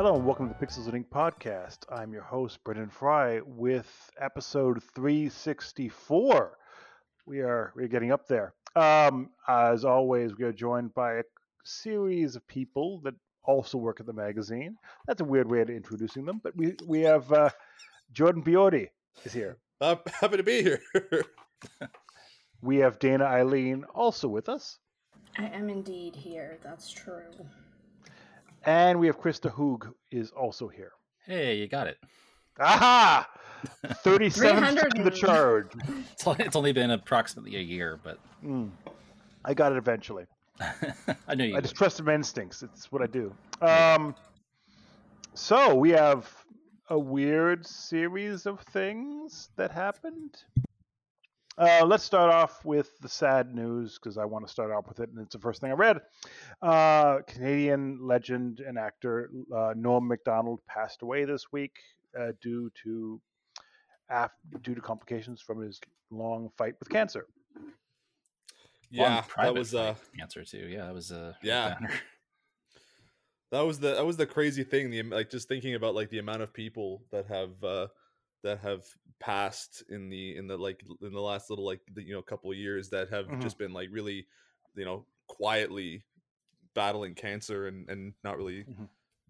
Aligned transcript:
Hello 0.00 0.16
and 0.16 0.24
welcome 0.24 0.48
to 0.48 0.56
the 0.58 0.66
Pixels 0.66 0.86
and 0.86 0.94
Ink 0.94 1.10
podcast. 1.10 1.80
I'm 1.92 2.10
your 2.14 2.22
host, 2.22 2.64
Brendan 2.64 2.88
Fry, 2.88 3.42
with 3.44 4.10
episode 4.18 4.82
364. 4.94 6.56
We 7.26 7.40
are 7.40 7.70
we're 7.76 7.86
getting 7.86 8.10
up 8.10 8.26
there. 8.26 8.54
Um, 8.74 9.28
as 9.46 9.84
always, 9.84 10.38
we 10.38 10.44
are 10.44 10.54
joined 10.54 10.94
by 10.94 11.16
a 11.16 11.22
series 11.64 12.34
of 12.34 12.48
people 12.48 13.02
that 13.04 13.12
also 13.44 13.76
work 13.76 14.00
at 14.00 14.06
the 14.06 14.14
magazine. 14.14 14.74
That's 15.06 15.20
a 15.20 15.24
weird 15.26 15.50
way 15.50 15.60
of 15.60 15.68
introducing 15.68 16.24
them, 16.24 16.40
but 16.42 16.56
we 16.56 16.76
we 16.86 17.02
have 17.02 17.30
uh, 17.30 17.50
Jordan 18.10 18.42
Biotti 18.42 18.88
is 19.26 19.34
here. 19.34 19.58
I'm 19.82 19.98
happy 20.18 20.38
to 20.38 20.42
be 20.42 20.62
here. 20.62 20.80
We 22.62 22.78
have 22.78 22.98
Dana 22.98 23.24
Eileen 23.24 23.84
also 23.94 24.28
with 24.28 24.48
us, 24.48 24.78
I 25.38 25.46
am 25.48 25.68
indeed 25.68 26.16
here. 26.16 26.58
That's 26.62 26.90
true. 26.90 27.30
And 28.64 28.98
we 29.00 29.06
have 29.06 29.18
Krista 29.20 29.52
Hoog 29.52 29.92
is 30.10 30.30
also 30.32 30.68
here. 30.68 30.92
Hey, 31.26 31.56
you 31.58 31.68
got 31.68 31.86
it. 31.86 31.98
Aha! 32.58 33.28
37th 33.84 34.32
300 34.34 34.94
to 34.96 35.02
the 35.04 35.10
charge. 35.26 35.70
It's 36.12 36.26
only, 36.26 36.44
it's 36.44 36.56
only 36.56 36.72
been 36.72 36.90
approximately 36.90 37.56
a 37.56 37.60
year, 37.60 37.98
but 38.02 38.18
Mm. 38.44 38.70
I 39.44 39.52
got 39.54 39.72
it 39.72 39.78
eventually. 39.78 40.24
I 41.28 41.34
know 41.34 41.44
you. 41.44 41.56
I 41.56 41.60
just 41.60 41.74
trust 41.74 42.02
my 42.02 42.14
instincts. 42.14 42.62
It's 42.62 42.90
what 42.90 43.02
I 43.02 43.06
do. 43.06 43.34
Um, 43.62 44.14
so 45.34 45.74
we 45.74 45.90
have 45.90 46.30
a 46.88 46.98
weird 46.98 47.66
series 47.66 48.46
of 48.46 48.60
things 48.60 49.50
that 49.56 49.70
happened. 49.70 50.36
Uh, 51.58 51.84
let's 51.84 52.04
start 52.04 52.32
off 52.32 52.64
with 52.64 52.98
the 53.00 53.08
sad 53.08 53.54
news 53.54 53.98
because 53.98 54.16
I 54.16 54.24
want 54.24 54.46
to 54.46 54.50
start 54.52 54.70
off 54.70 54.88
with 54.88 55.00
it, 55.00 55.10
and 55.10 55.18
it's 55.18 55.34
the 55.34 55.40
first 55.40 55.60
thing 55.60 55.70
I 55.70 55.74
read. 55.74 56.00
Uh, 56.62 57.18
Canadian 57.26 57.98
legend 58.00 58.60
and 58.60 58.78
actor 58.78 59.30
uh, 59.54 59.74
Norm 59.76 60.06
Macdonald 60.08 60.60
passed 60.66 61.02
away 61.02 61.24
this 61.24 61.52
week 61.52 61.76
uh, 62.18 62.32
due 62.40 62.70
to 62.84 63.20
af- 64.08 64.30
due 64.62 64.74
to 64.74 64.80
complications 64.80 65.42
from 65.42 65.60
his 65.60 65.80
long 66.10 66.50
fight 66.56 66.74
with 66.78 66.88
cancer. 66.88 67.26
yeah, 68.90 69.22
that 69.36 69.54
was 69.54 69.74
uh, 69.74 69.94
answer 70.20 70.44
too. 70.44 70.66
Yeah, 70.68 70.86
that 70.86 70.94
was 70.94 71.12
uh, 71.12 71.34
Yeah. 71.42 71.76
that 73.50 73.60
was 73.60 73.80
the 73.80 73.94
that 73.96 74.06
was 74.06 74.16
the 74.16 74.26
crazy 74.26 74.64
thing. 74.64 74.90
The 74.90 75.02
like 75.02 75.28
just 75.30 75.48
thinking 75.48 75.74
about 75.74 75.94
like 75.94 76.10
the 76.10 76.20
amount 76.20 76.42
of 76.42 76.52
people 76.54 77.02
that 77.10 77.26
have 77.26 77.62
uh 77.62 77.88
that 78.42 78.58
have 78.60 78.84
passed 79.18 79.82
in 79.90 80.08
the 80.08 80.36
in 80.36 80.46
the 80.46 80.56
like 80.56 80.82
in 81.02 81.12
the 81.12 81.20
last 81.20 81.50
little 81.50 81.64
like 81.64 81.80
the, 81.94 82.02
you 82.02 82.12
know 82.14 82.22
couple 82.22 82.50
of 82.50 82.56
years 82.56 82.88
that 82.90 83.10
have 83.10 83.26
Mhm. 83.26 83.42
just 83.42 83.58
been 83.58 83.72
like 83.72 83.88
really 83.92 84.26
you 84.74 84.84
know 84.84 85.04
quietly 85.26 86.02
battling 86.74 87.14
cancer 87.14 87.66
and 87.66 87.88
and 87.90 88.14
not 88.24 88.36
really 88.36 88.64
Mhm. 88.64 88.88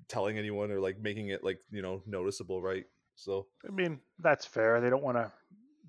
telling 0.08 0.38
anyone 0.38 0.70
or 0.70 0.81
like 0.81 0.98
making 1.00 1.28
it 1.28 1.42
like 1.42 1.61
you 1.70 1.83
know 1.83 2.03
noticeable, 2.06 2.62
right? 2.62 2.86
So 3.16 3.48
I 3.66 3.70
mean, 3.70 4.00
that's 4.19 4.47
fair. 4.47 4.81
They 4.81 4.91
don't 4.91 5.03
want 5.03 5.16
to. 5.19 5.31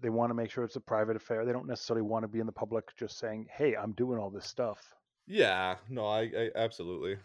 They 0.01 0.09
want 0.09 0.31
to 0.31 0.33
make 0.33 0.49
sure 0.49 0.63
it's 0.63 0.75
a 0.77 0.81
private 0.81 1.15
affair. 1.15 1.45
They 1.45 1.53
don't 1.53 1.67
necessarily 1.67 2.01
want 2.01 2.23
to 2.23 2.27
be 2.27 2.39
in 2.39 2.47
the 2.47 2.51
public 2.51 2.95
just 2.95 3.19
saying, 3.19 3.47
"Hey, 3.51 3.75
I'm 3.75 3.91
doing 3.93 4.17
all 4.19 4.31
this 4.31 4.47
stuff." 4.47 4.95
yeah, 5.27 5.77
no, 5.89 6.07
I, 6.07 6.21
I 6.23 6.51
absolutely. 6.55 7.17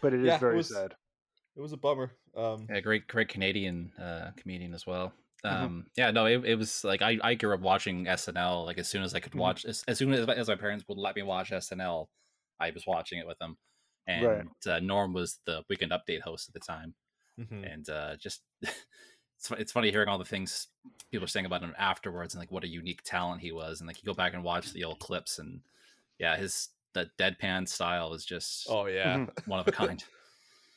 But 0.00 0.12
it 0.12 0.20
is 0.20 0.26
Yeah, 0.26 0.34
it 0.36 0.40
very 0.40 0.56
was- 0.56 0.68
sad. 0.72 0.94
It 1.56 1.60
was 1.60 1.72
a 1.72 1.76
bummer. 1.76 2.12
Um, 2.36 2.68
Yeah, 2.68 2.80
great, 2.80 3.06
great 3.08 3.28
Canadian 3.28 3.92
uh, 3.98 4.32
comedian 4.36 4.72
as 4.74 4.86
well. 4.86 5.12
Mhm. 5.48 5.72
Um, 5.72 5.86
Yeah, 5.96 6.10
no, 6.10 6.24
it, 6.26 6.44
it 6.44 6.54
was 6.56 6.82
like 6.84 7.02
I, 7.02 7.18
I 7.22 7.34
grew 7.34 7.52
up 7.54 7.60
watching 7.60 8.06
SNL. 8.06 8.64
Like 8.64 8.78
as 8.78 8.88
soon 8.88 9.02
as 9.02 9.14
I 9.14 9.20
could 9.20 9.34
Mhm. 9.34 9.34
watch, 9.34 9.64
as, 9.66 9.84
as 9.86 9.98
soon 9.98 10.12
as, 10.14 10.26
as 10.28 10.48
my 10.48 10.54
parents 10.56 10.84
would 10.88 10.96
let 10.98 11.16
me 11.16 11.22
watch 11.22 11.52
SNL, 11.52 12.10
I 12.58 12.70
was 12.70 12.86
watching 12.86 13.18
it 13.18 13.26
with 13.26 13.38
them. 13.38 13.58
And 14.06 14.32
Right. 14.36 14.48
uh, 14.66 14.80
Norm 14.80 15.12
was 15.12 15.40
the 15.44 15.62
Weekend 15.68 15.92
Update 15.92 16.20
host 16.20 16.48
at 16.48 16.54
the 16.54 16.60
time, 16.60 16.94
mhm. 17.36 17.64
and 17.64 17.88
uh, 17.88 18.16
just 18.16 18.44
it's 18.62 19.50
it's 19.52 19.72
funny 19.72 19.90
hearing 19.90 20.08
all 20.08 20.18
the 20.18 20.24
things 20.24 20.68
people 21.10 21.24
are 21.24 21.28
saying 21.28 21.46
about 21.46 21.62
him 21.62 21.74
afterwards, 21.78 22.34
and 22.34 22.40
like 22.40 22.52
what 22.52 22.64
a 22.64 22.68
unique 22.68 23.02
talent 23.04 23.42
he 23.42 23.52
was, 23.52 23.80
and 23.80 23.88
like 23.88 24.02
you 24.02 24.06
go 24.06 24.14
back 24.14 24.34
and 24.34 24.44
watch 24.44 24.72
the 24.72 24.84
old 24.84 25.00
clips, 25.00 25.38
and 25.38 25.62
yeah, 26.18 26.36
his 26.36 26.70
the 26.94 27.10
deadpan 27.18 27.68
style 27.68 28.14
is 28.14 28.24
just 28.26 28.68
Oh 28.68 28.86
yeah. 28.86 29.26
One 29.46 29.60
of 29.60 29.66
a 29.68 29.70
kind. 29.70 30.04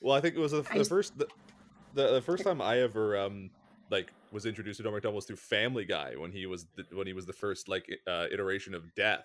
Well, 0.01 0.15
I 0.15 0.21
think 0.21 0.35
it 0.35 0.39
was 0.39 0.51
the, 0.51 0.61
the 0.61 0.85
first 0.85 1.17
the, 1.17 1.27
the 1.93 2.13
the 2.13 2.21
first 2.21 2.43
time 2.43 2.61
I 2.61 2.79
ever 2.79 3.17
um 3.17 3.51
like 3.89 4.13
was 4.31 4.45
introduced 4.45 4.77
to 4.77 4.83
Norm 4.83 4.95
Macdonald 4.95 5.15
was 5.15 5.25
through 5.25 5.37
Family 5.37 5.85
Guy 5.85 6.15
when 6.17 6.31
he 6.31 6.45
was 6.45 6.67
the, 6.75 6.85
when 6.95 7.07
he 7.07 7.13
was 7.13 7.25
the 7.25 7.33
first 7.33 7.67
like 7.67 7.87
uh, 8.07 8.27
iteration 8.31 8.73
of 8.73 8.93
Death, 8.95 9.23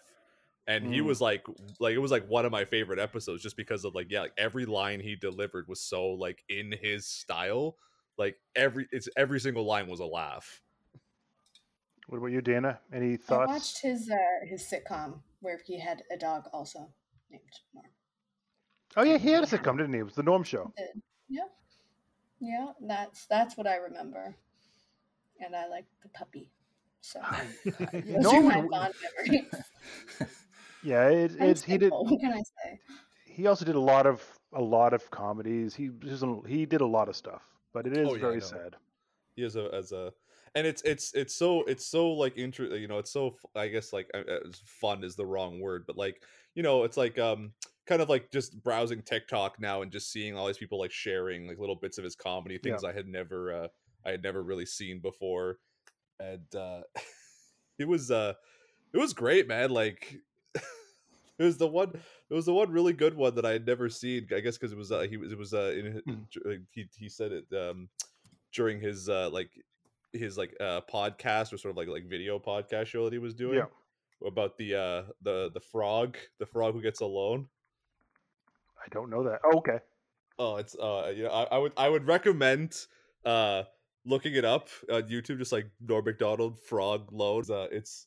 and 0.67 0.87
he 0.87 1.01
Mm. 1.01 1.07
was 1.07 1.21
like 1.21 1.45
like 1.81 1.95
it 1.95 1.99
was 1.99 2.11
like 2.11 2.27
one 2.29 2.45
of 2.47 2.53
my 2.53 2.65
favorite 2.65 2.99
episodes 2.99 3.43
just 3.43 3.57
because 3.57 3.85
of 3.85 3.95
like 3.95 4.11
yeah 4.11 4.21
like 4.23 4.33
every 4.39 4.65
line 4.65 5.01
he 5.01 5.17
delivered 5.17 5.67
was 5.69 5.81
so 5.81 6.07
like 6.07 6.45
in 6.49 6.73
his 6.81 7.07
style 7.07 7.77
like 8.19 8.37
every 8.55 8.87
it's 8.93 9.09
every 9.17 9.41
single 9.41 9.65
line 9.65 9.89
was 9.89 10.01
a 10.01 10.07
laugh. 10.07 10.61
What 12.09 12.19
about 12.19 12.27
you, 12.33 12.41
Dana? 12.43 12.81
Any 12.93 13.17
thoughts? 13.17 13.31
I 13.31 13.47
watched 13.47 13.81
his 13.81 14.11
uh, 14.11 14.47
his 14.47 14.63
sitcom 14.63 15.21
where 15.41 15.61
he 15.65 15.79
had 15.81 16.03
a 16.11 16.17
dog 16.17 16.45
also 16.53 16.93
named 17.31 17.43
Norm. 17.75 17.87
Oh 18.97 19.03
yeah, 19.03 19.19
he 19.19 19.31
had 19.31 19.43
a 19.43 19.47
sitcom, 19.47 19.79
didn't 19.79 19.93
he? 19.95 20.01
It 20.01 20.05
was 20.05 20.15
the 20.15 20.23
Norm 20.23 20.43
Show. 20.45 20.73
Yeah, 21.29 21.43
yeah. 22.41 22.73
That's 22.81 23.27
that's 23.27 23.57
what 23.57 23.67
I 23.67 23.77
remember, 23.77 24.35
and 25.41 25.57
I 25.57 25.67
like 25.69 25.87
the 26.03 26.09
puppy. 26.11 26.51
So 27.01 27.21
those 27.65 28.05
Norm 28.05 28.47
are 28.47 28.49
my 28.49 28.61
was- 28.61 28.71
fond 28.71 28.95
memories. 29.27 29.45
yeah, 30.85 31.09
it, 31.09 31.33
I'm 31.41 31.49
it's 31.49 31.63
he 31.63 31.79
did. 31.79 31.91
What 31.93 32.21
can 32.21 32.33
I 32.33 32.43
say? 32.43 32.81
He 33.27 33.47
also 33.47 33.65
did 33.65 33.77
a 33.77 33.81
lot 33.81 34.07
of 34.07 34.23
a 34.53 34.61
lot 34.63 34.93
of 34.93 35.11
comedies. 35.11 35.75
He 35.75 35.89
just, 36.01 36.25
he 36.47 36.67
did 36.67 36.81
a 36.81 36.87
lot 36.87 37.09
of 37.09 37.17
stuff, 37.17 37.43
but 37.73 37.87
it 37.87 37.97
is 37.97 38.09
Oh, 38.09 38.15
yeah, 38.15 38.21
very 38.21 38.41
sad. 38.41 38.77
he 39.37 39.43
is 39.43 39.57
a 39.57 39.71
as 39.73 39.93
a 39.93 40.13
and 40.55 40.67
it's 40.67 40.83
it's 40.83 41.15
it's 41.15 41.35
so 41.35 41.63
it's 41.65 41.87
so 41.87 42.11
like 42.13 42.37
inter 42.37 42.65
you 42.77 42.87
know 42.89 42.99
it's 42.99 43.11
so 43.11 43.37
I 43.57 43.69
guess 43.69 43.93
like 43.93 44.11
uh, 44.15 44.19
uh, 44.19 44.39
fun 44.67 45.03
is 45.03 45.17
the 45.17 45.25
wrong 45.25 45.61
word 45.61 45.85
but 45.87 45.97
like 45.97 46.23
you 46.55 46.63
know 46.63 46.85
it's 46.85 46.99
like 46.99 47.19
um 47.19 47.53
kind 47.87 48.01
of 48.03 48.09
like 48.09 48.31
just 48.31 48.63
browsing 48.63 49.03
tiktok 49.03 49.59
now 49.61 49.83
and 49.83 49.91
just 49.91 50.11
seeing 50.13 50.37
all 50.37 50.47
these 50.47 50.59
people 50.59 50.79
like 50.79 50.93
sharing 50.93 51.47
like 51.49 51.59
little 51.59 51.75
bits 51.77 51.99
of 51.99 52.05
his 52.05 52.15
comedy 52.15 52.59
Yeah. 52.63 52.73
things 52.73 52.85
i 52.85 52.93
had 52.93 53.09
never 53.09 53.53
uh 53.53 53.69
i 54.07 54.11
had 54.11 54.23
never 54.23 54.43
really 54.43 54.67
seen 54.67 55.01
before 55.01 55.59
and 56.21 56.55
uh 56.55 56.83
it 57.79 57.89
was 57.89 58.11
uh 58.11 58.35
it 58.95 58.99
was 58.99 59.13
great 59.13 59.49
man 59.49 59.71
like 59.71 60.17
it 60.55 61.43
was 61.45 61.57
the 61.57 61.67
one 61.67 61.91
it 62.31 62.35
was 62.35 62.47
the 62.47 62.53
one 62.55 62.71
really 62.71 62.93
good 62.93 63.15
one 63.15 63.35
that 63.35 63.45
i 63.47 63.51
had 63.51 63.67
never 63.67 63.89
seen 63.89 64.29
i 64.35 64.41
guess 64.41 64.57
because 64.57 64.73
it 64.73 64.79
was 64.79 64.93
uh 64.93 65.01
he 65.01 65.17
was 65.17 65.33
it 65.33 65.39
was 65.39 65.53
uh 65.55 65.73
in, 65.77 66.03
Mm. 66.09 66.67
he 66.71 66.87
he 66.97 67.09
said 67.09 67.33
it 67.33 67.47
um 67.57 67.89
during 68.53 68.81
his 68.81 69.09
uh 69.09 69.29
like 69.31 69.51
his 70.13 70.37
like 70.39 70.55
uh 70.61 70.81
podcast 70.93 71.53
or 71.53 71.59
sort 71.59 71.71
of 71.71 71.77
like 71.77 71.89
like 71.89 72.05
video 72.05 72.39
podcast 72.39 72.87
show 72.87 73.05
that 73.05 73.13
he 73.13 73.19
was 73.19 73.35
doing 73.35 73.59
Yeah, 73.59 74.29
about 74.29 74.57
the 74.59 74.75
uh 74.75 75.03
the 75.23 75.51
the 75.55 75.61
frog 75.61 76.17
the 76.39 76.47
frog 76.47 76.75
who 76.75 76.83
gets 76.83 77.01
alone 77.01 77.49
I 78.85 78.89
don't 78.91 79.11
know 79.11 79.25
that. 79.25 79.41
Oh, 79.45 79.59
okay. 79.59 79.79
oh 80.39 80.57
it's 80.57 80.75
uh 80.77 81.13
yeah 81.15 81.29
I, 81.29 81.43
I 81.45 81.59
would 81.59 81.73
i 81.77 81.89
would 81.89 82.07
recommend 82.07 82.77
uh 83.25 83.65
looking 84.05 84.35
it 84.35 84.45
up 84.45 84.69
on 84.91 85.03
youtube 85.03 85.39
just 85.39 85.53
like 85.53 85.71
norm 85.81 86.05
macdonald 86.05 86.59
frog 86.59 87.13
loans 87.13 87.51
uh 87.51 87.69
it's 87.71 88.07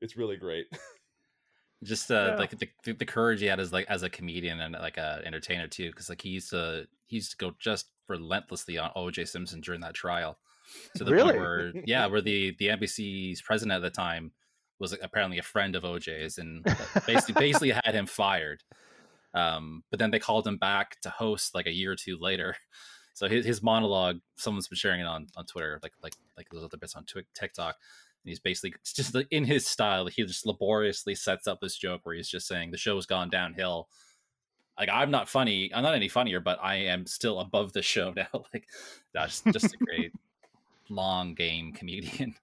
it's 0.00 0.16
really 0.16 0.36
great 0.36 0.66
just 1.82 2.10
uh 2.10 2.28
Yeah. 2.30 2.36
like 2.38 2.50
the, 2.50 2.68
the 2.84 2.92
the 2.92 3.04
courage 3.04 3.40
he 3.40 3.46
had 3.46 3.60
as 3.60 3.72
like 3.72 3.86
as 3.88 4.02
a 4.02 4.08
comedian 4.10 4.60
and 4.60 4.74
like 4.74 4.96
a 4.96 5.20
entertainer 5.24 5.68
too 5.68 5.90
because 5.90 6.08
like 6.08 6.22
he 6.22 6.30
used 6.30 6.50
to 6.50 6.86
he 7.06 7.16
used 7.16 7.32
to 7.32 7.36
go 7.36 7.54
just 7.58 7.88
relentlessly 8.08 8.78
on 8.78 8.90
oj 8.96 9.26
simpson 9.26 9.60
during 9.60 9.80
that 9.80 9.94
trial 9.94 10.38
to 10.94 11.04
the 11.04 11.12
Really? 11.12 11.32
point 11.32 11.36
where 11.36 11.72
yeah 11.84 12.06
where 12.06 12.20
the 12.22 12.54
the 12.58 12.68
nbc's 12.68 13.42
president 13.42 13.76
at 13.76 13.82
the 13.82 13.90
time 13.90 14.32
was 14.78 14.92
like, 14.92 15.00
apparently 15.02 15.38
a 15.38 15.42
friend 15.42 15.76
of 15.76 15.84
oj's 15.84 16.38
and 16.38 16.64
basically 17.06 17.34
basically 17.34 17.70
had 17.70 17.94
him 17.94 18.06
fired 18.06 18.62
um 19.34 19.82
but 19.90 19.98
then 19.98 20.10
they 20.10 20.18
called 20.18 20.46
him 20.46 20.56
back 20.56 21.00
to 21.00 21.10
host 21.10 21.54
like 21.54 21.66
a 21.66 21.72
year 21.72 21.92
or 21.92 21.96
two 21.96 22.18
later. 22.18 22.56
So 23.16 23.28
his, 23.28 23.46
his 23.46 23.62
monologue 23.62 24.18
someone's 24.34 24.66
been 24.66 24.74
sharing 24.74 25.00
it 25.00 25.06
on 25.06 25.28
on 25.36 25.46
twitter 25.46 25.78
like 25.84 25.92
like 26.02 26.16
like 26.36 26.48
those 26.50 26.64
other 26.64 26.76
bits 26.76 26.96
on 26.96 27.04
tiktok. 27.32 27.76
And 28.24 28.28
he's 28.28 28.40
basically 28.40 28.74
it's 28.80 28.92
just 28.92 29.14
like 29.14 29.28
in 29.30 29.44
his 29.44 29.68
style 29.68 30.08
he 30.08 30.24
just 30.24 30.44
laboriously 30.44 31.14
sets 31.14 31.46
up 31.46 31.60
this 31.60 31.76
joke 31.76 32.00
where 32.02 32.16
he's 32.16 32.28
just 32.28 32.48
saying 32.48 32.72
the 32.72 32.76
show's 32.76 33.06
gone 33.06 33.30
downhill. 33.30 33.86
Like 34.76 34.88
i'm 34.92 35.12
not 35.12 35.28
funny 35.28 35.70
i'm 35.72 35.84
not 35.84 35.94
any 35.94 36.08
funnier 36.08 36.40
but 36.40 36.58
i 36.60 36.74
am 36.74 37.06
still 37.06 37.38
above 37.38 37.72
the 37.72 37.82
show 37.82 38.12
now. 38.16 38.46
Like 38.52 38.66
that's 39.12 39.42
just 39.52 39.74
a 39.74 39.76
great 39.76 40.10
long 40.88 41.34
game 41.34 41.72
comedian 41.72 42.34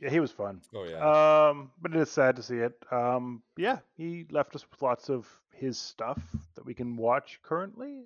Yeah, 0.00 0.10
he 0.10 0.20
was 0.20 0.30
fun. 0.30 0.60
oh 0.74 0.84
yeah 0.84 1.48
Um, 1.48 1.70
but 1.80 1.92
it 1.94 2.00
is 2.00 2.10
sad 2.10 2.36
to 2.36 2.42
see 2.42 2.56
it. 2.58 2.72
Um, 2.92 3.42
yeah, 3.56 3.78
he 3.96 4.26
left 4.30 4.54
us 4.54 4.64
with 4.70 4.80
lots 4.80 5.08
of 5.10 5.26
his 5.52 5.78
stuff 5.78 6.20
that 6.54 6.64
we 6.64 6.74
can 6.74 6.96
watch 6.96 7.40
currently. 7.42 8.04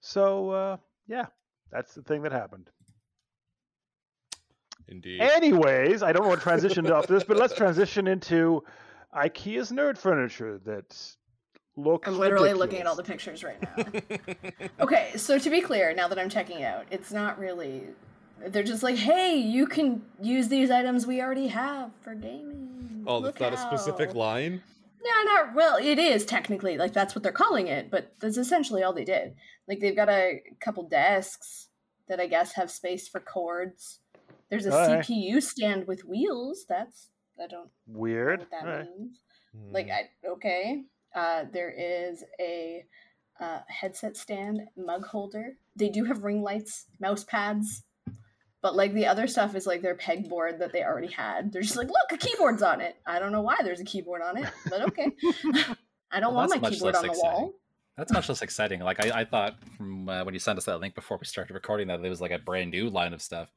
So 0.00 0.50
uh, 0.50 0.76
yeah, 1.06 1.26
that's 1.70 1.94
the 1.94 2.02
thing 2.02 2.22
that 2.22 2.32
happened. 2.32 2.68
indeed 4.88 5.20
Anyways, 5.20 6.02
I 6.02 6.12
don't 6.12 6.26
want 6.26 6.40
to 6.40 6.42
transition 6.42 6.90
off 6.90 7.06
this, 7.06 7.22
but 7.24 7.36
let's 7.36 7.54
transition 7.62 8.06
into 8.08 8.64
IKEA's 9.14 9.70
nerd 9.70 9.98
furniture 9.98 10.58
that 10.64 10.98
looks. 11.76 12.08
I'm 12.08 12.18
literally 12.18 12.54
looking 12.54 12.80
at 12.80 12.86
all 12.86 12.96
the 12.96 13.04
pictures 13.04 13.44
right 13.44 13.60
now. 13.62 13.84
Okay, 14.80 15.12
so 15.16 15.38
to 15.38 15.48
be 15.50 15.60
clear, 15.60 15.94
now 15.94 16.08
that 16.08 16.18
I'm 16.18 16.28
checking 16.28 16.64
out, 16.64 16.86
it's 16.90 17.12
not 17.12 17.38
really. 17.38 17.84
They're 18.48 18.62
just 18.62 18.82
like, 18.82 18.96
hey, 18.96 19.36
you 19.36 19.66
can 19.66 20.02
use 20.20 20.48
these 20.48 20.70
items 20.70 21.06
we 21.06 21.20
already 21.20 21.48
have 21.48 21.90
for 22.02 22.14
gaming. 22.14 23.04
oh, 23.06 23.18
Look 23.18 23.38
that's 23.38 23.62
not 23.62 23.72
a 23.74 23.78
specific 23.78 24.14
line. 24.14 24.62
No, 25.04 25.32
not 25.34 25.54
well. 25.54 25.76
It 25.78 25.98
is 25.98 26.24
technically 26.24 26.78
like 26.78 26.92
that's 26.92 27.14
what 27.14 27.22
they're 27.22 27.32
calling 27.32 27.66
it, 27.66 27.90
but 27.90 28.12
that's 28.20 28.36
essentially 28.36 28.82
all 28.82 28.92
they 28.92 29.04
did. 29.04 29.34
Like 29.68 29.80
they've 29.80 29.96
got 29.96 30.08
a 30.08 30.40
couple 30.60 30.84
desks 30.88 31.68
that 32.08 32.20
I 32.20 32.26
guess 32.26 32.52
have 32.52 32.70
space 32.70 33.08
for 33.08 33.18
cords. 33.20 33.98
There's 34.48 34.66
a 34.66 34.72
Alright. 34.72 35.04
CPU 35.06 35.42
stand 35.42 35.86
with 35.86 36.04
wheels. 36.04 36.64
That's 36.68 37.08
I 37.38 37.46
don't 37.48 37.70
know 37.86 37.98
Weird. 37.98 38.40
what 38.40 38.50
that 38.50 38.62
Alright. 38.64 38.88
means. 38.96 39.18
Like 39.72 39.86
Hmm. 39.86 39.92
I 39.92 40.28
okay. 40.32 40.82
Uh, 41.14 41.44
there 41.52 41.70
is 41.70 42.22
a 42.40 42.84
uh, 43.40 43.58
headset 43.68 44.16
stand, 44.16 44.60
mug 44.76 45.04
holder. 45.06 45.56
They 45.76 45.88
do 45.88 46.04
have 46.04 46.22
ring 46.22 46.42
lights, 46.42 46.86
mouse 47.00 47.24
pads, 47.24 47.82
but 48.62 48.74
like 48.76 48.94
the 48.94 49.06
other 49.06 49.26
stuff 49.26 49.54
is 49.54 49.66
like 49.66 49.82
their 49.82 49.96
pegboard 49.96 50.58
that 50.60 50.72
they 50.72 50.82
already 50.84 51.08
had. 51.12 51.52
They're 51.52 51.62
just 51.62 51.76
like, 51.76 51.88
look, 51.88 52.12
a 52.12 52.16
keyboard's 52.16 52.62
on 52.62 52.80
it. 52.80 52.96
I 53.06 53.18
don't 53.18 53.32
know 53.32 53.42
why 53.42 53.56
there's 53.62 53.80
a 53.80 53.84
keyboard 53.84 54.22
on 54.22 54.38
it, 54.38 54.48
but 54.70 54.82
okay. 54.88 55.10
I 56.10 56.20
don't 56.20 56.34
Well, 56.34 56.48
want 56.48 56.62
my 56.62 56.70
keyboard 56.70 56.94
on 56.94 57.02
the 57.02 57.10
exciting. 57.10 57.32
wall. 57.32 57.52
That's 57.96 58.12
much 58.12 58.28
less 58.28 58.40
exciting. 58.40 58.80
Like 58.80 59.04
I, 59.04 59.20
I 59.20 59.24
thought 59.24 59.56
from 59.76 60.08
uh, 60.08 60.24
when 60.24 60.32
you 60.32 60.40
sent 60.40 60.56
us 60.58 60.64
that 60.64 60.80
link 60.80 60.94
before 60.94 61.18
we 61.18 61.26
started 61.26 61.52
recording 61.52 61.88
that 61.88 62.02
it 62.02 62.08
was 62.08 62.20
like 62.22 62.30
a 62.30 62.38
brand 62.38 62.70
new 62.70 62.88
line 62.88 63.12
of 63.12 63.20
stuff. 63.20 63.48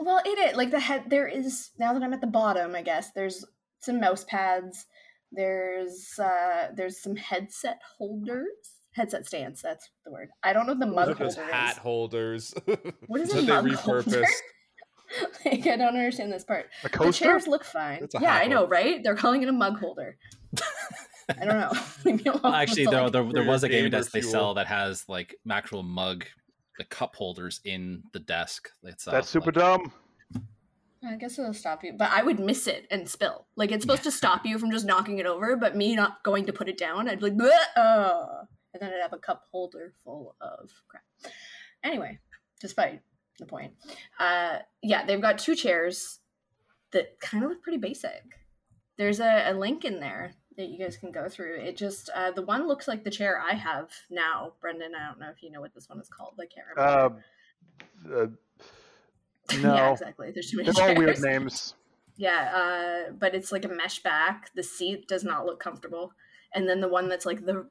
Well, 0.00 0.20
it 0.24 0.38
is 0.50 0.56
like 0.56 0.70
the 0.70 0.80
head. 0.80 1.04
There 1.08 1.28
is 1.28 1.70
now 1.78 1.92
that 1.92 2.02
I'm 2.02 2.12
at 2.12 2.20
the 2.20 2.26
bottom. 2.26 2.74
I 2.74 2.82
guess 2.82 3.12
there's 3.12 3.44
some 3.80 4.00
mouse 4.00 4.24
pads. 4.24 4.86
There's 5.32 6.18
uh 6.18 6.68
there's 6.74 7.00
some 7.02 7.14
headset 7.16 7.80
holders, 7.98 8.48
headset 8.92 9.26
stands. 9.26 9.62
That's 9.62 9.88
the 10.04 10.10
word. 10.10 10.30
I 10.42 10.52
don't 10.52 10.66
know 10.66 10.74
the 10.74 10.86
mug 10.86 11.08
are 11.08 11.14
just 11.14 11.38
holder 11.38 11.52
hat 11.52 11.78
holders. 11.78 12.54
What 13.06 13.20
is 13.20 13.34
a 13.34 13.42
that 13.42 13.64
they 13.64 13.70
mug 13.70 13.78
holder? 13.78 14.24
like 15.44 15.66
I 15.66 15.76
don't 15.76 15.96
understand 15.96 16.32
this 16.32 16.44
part. 16.44 16.68
A 16.84 16.88
The 16.88 17.12
chairs 17.12 17.46
look 17.46 17.64
fine. 17.64 18.06
Yeah, 18.20 18.34
I 18.34 18.46
know, 18.46 18.66
right? 18.66 19.02
They're 19.02 19.16
calling 19.16 19.42
it 19.42 19.48
a 19.48 19.52
mug 19.52 19.78
holder. 19.78 20.16
I 21.38 21.44
don't 21.44 21.60
know. 21.60 21.72
Leave 22.04 22.24
me 22.24 22.30
alone. 22.30 22.40
Well, 22.42 22.54
actually, 22.54 22.82
It's 22.82 22.90
there, 22.90 23.02
like- 23.02 23.12
there, 23.12 23.32
there 23.32 23.44
was 23.44 23.64
a 23.64 23.68
gaming 23.68 23.90
gamer 23.90 24.02
desk 24.02 24.12
they 24.12 24.20
sell 24.20 24.54
that 24.54 24.66
has 24.66 25.04
like 25.08 25.36
actual 25.50 25.82
mug, 25.82 26.24
the 26.78 26.84
cup 26.84 27.14
holders 27.16 27.60
in 27.64 28.02
the 28.12 28.20
desk 28.20 28.68
itself. 28.82 29.14
That's 29.14 29.28
super 29.28 29.46
like, 29.46 29.54
dumb. 29.54 29.92
I 31.02 31.16
guess 31.16 31.38
it'll 31.38 31.54
stop 31.54 31.82
you, 31.82 31.94
but 31.94 32.10
I 32.10 32.22
would 32.22 32.38
miss 32.38 32.66
it 32.66 32.86
and 32.90 33.08
spill. 33.08 33.46
Like 33.56 33.72
it's 33.72 33.82
supposed 33.82 34.02
to 34.02 34.10
stop 34.10 34.44
you 34.44 34.58
from 34.58 34.70
just 34.70 34.84
knocking 34.84 35.18
it 35.18 35.24
over, 35.26 35.56
but 35.56 35.74
me 35.76 35.96
not 35.96 36.22
going 36.24 36.44
to 36.46 36.52
put 36.52 36.68
it 36.68 36.76
down, 36.76 37.08
I'd 37.08 37.20
be 37.20 37.30
like, 37.30 37.38
"Bleh, 37.38 37.50
uh," 37.76 38.44
and 38.72 38.82
then 38.82 38.92
I'd 38.92 39.02
have 39.02 39.12
a 39.12 39.18
cup 39.18 39.46
holder 39.50 39.92
full 40.04 40.36
of 40.40 40.70
crap. 40.88 41.02
Anyway, 41.82 42.18
despite 42.60 43.02
the 43.38 43.46
point, 43.46 43.74
uh, 44.18 44.58
yeah, 44.82 45.04
they've 45.04 45.20
got 45.20 45.38
two 45.38 45.54
chairs 45.54 46.20
that 46.92 47.20
kind 47.20 47.44
of 47.44 47.50
look 47.50 47.62
pretty 47.62 47.78
basic. 47.78 48.22
There's 48.96 49.20
a, 49.20 49.50
a 49.50 49.54
link 49.54 49.84
in 49.84 50.00
there 50.00 50.34
that 50.56 50.68
you 50.68 50.78
guys 50.78 50.96
can 50.96 51.10
go 51.10 51.28
through. 51.28 51.56
It 51.56 51.76
just 51.76 52.10
uh, 52.14 52.32
the 52.32 52.42
one 52.42 52.68
looks 52.68 52.86
like 52.86 53.04
the 53.04 53.10
chair 53.10 53.40
I 53.40 53.54
have 53.54 53.90
now, 54.10 54.52
Brendan. 54.60 54.92
I 54.94 55.08
don't 55.08 55.20
know 55.20 55.30
if 55.30 55.42
you 55.42 55.50
know 55.50 55.60
what 55.60 55.74
this 55.74 55.88
one 55.88 56.00
is 56.00 56.08
called. 56.08 56.38
I 56.38 56.46
can't 56.46 56.66
remember. 56.76 57.22
Uh, 58.04 58.14
uh, 58.22 58.26
no, 59.62 59.74
yeah, 59.74 59.92
exactly. 59.92 60.30
There's 60.32 60.50
too 60.50 60.58
many 60.58 60.70
they're 60.70 60.88
all 60.90 60.94
weird 60.94 61.20
names. 61.20 61.74
Yeah, 62.16 63.06
uh, 63.08 63.12
but 63.12 63.34
it's 63.34 63.50
like 63.50 63.64
a 63.64 63.68
mesh 63.68 64.02
back. 64.02 64.50
The 64.54 64.62
seat 64.62 65.08
does 65.08 65.24
not 65.24 65.46
look 65.46 65.58
comfortable. 65.58 66.12
And 66.54 66.68
then 66.68 66.80
the 66.80 66.88
one 66.88 67.08
that's 67.08 67.24
like 67.24 67.46
the 67.46 67.66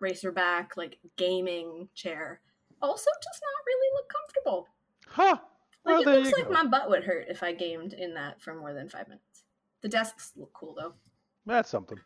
racer 0.00 0.32
back, 0.32 0.76
like 0.76 0.98
gaming 1.16 1.88
chair, 1.94 2.40
also 2.82 3.10
does 3.22 3.40
not 3.42 3.66
really 3.66 3.88
look 3.94 4.12
comfortable. 4.12 4.68
Huh. 5.08 5.36
Like 5.84 6.06
it 6.06 6.10
looks 6.10 6.32
like 6.36 6.48
go. 6.48 6.52
my 6.52 6.66
butt 6.66 6.90
would 6.90 7.04
hurt 7.04 7.26
if 7.28 7.42
I 7.42 7.52
gamed 7.52 7.92
in 7.92 8.14
that 8.14 8.40
for 8.42 8.54
more 8.54 8.72
than 8.74 8.88
five 8.88 9.08
minutes. 9.08 9.44
The 9.82 9.88
desks 9.88 10.32
look 10.36 10.52
cool 10.52 10.74
though. 10.76 10.94
That's 11.46 11.70
something. 11.70 11.98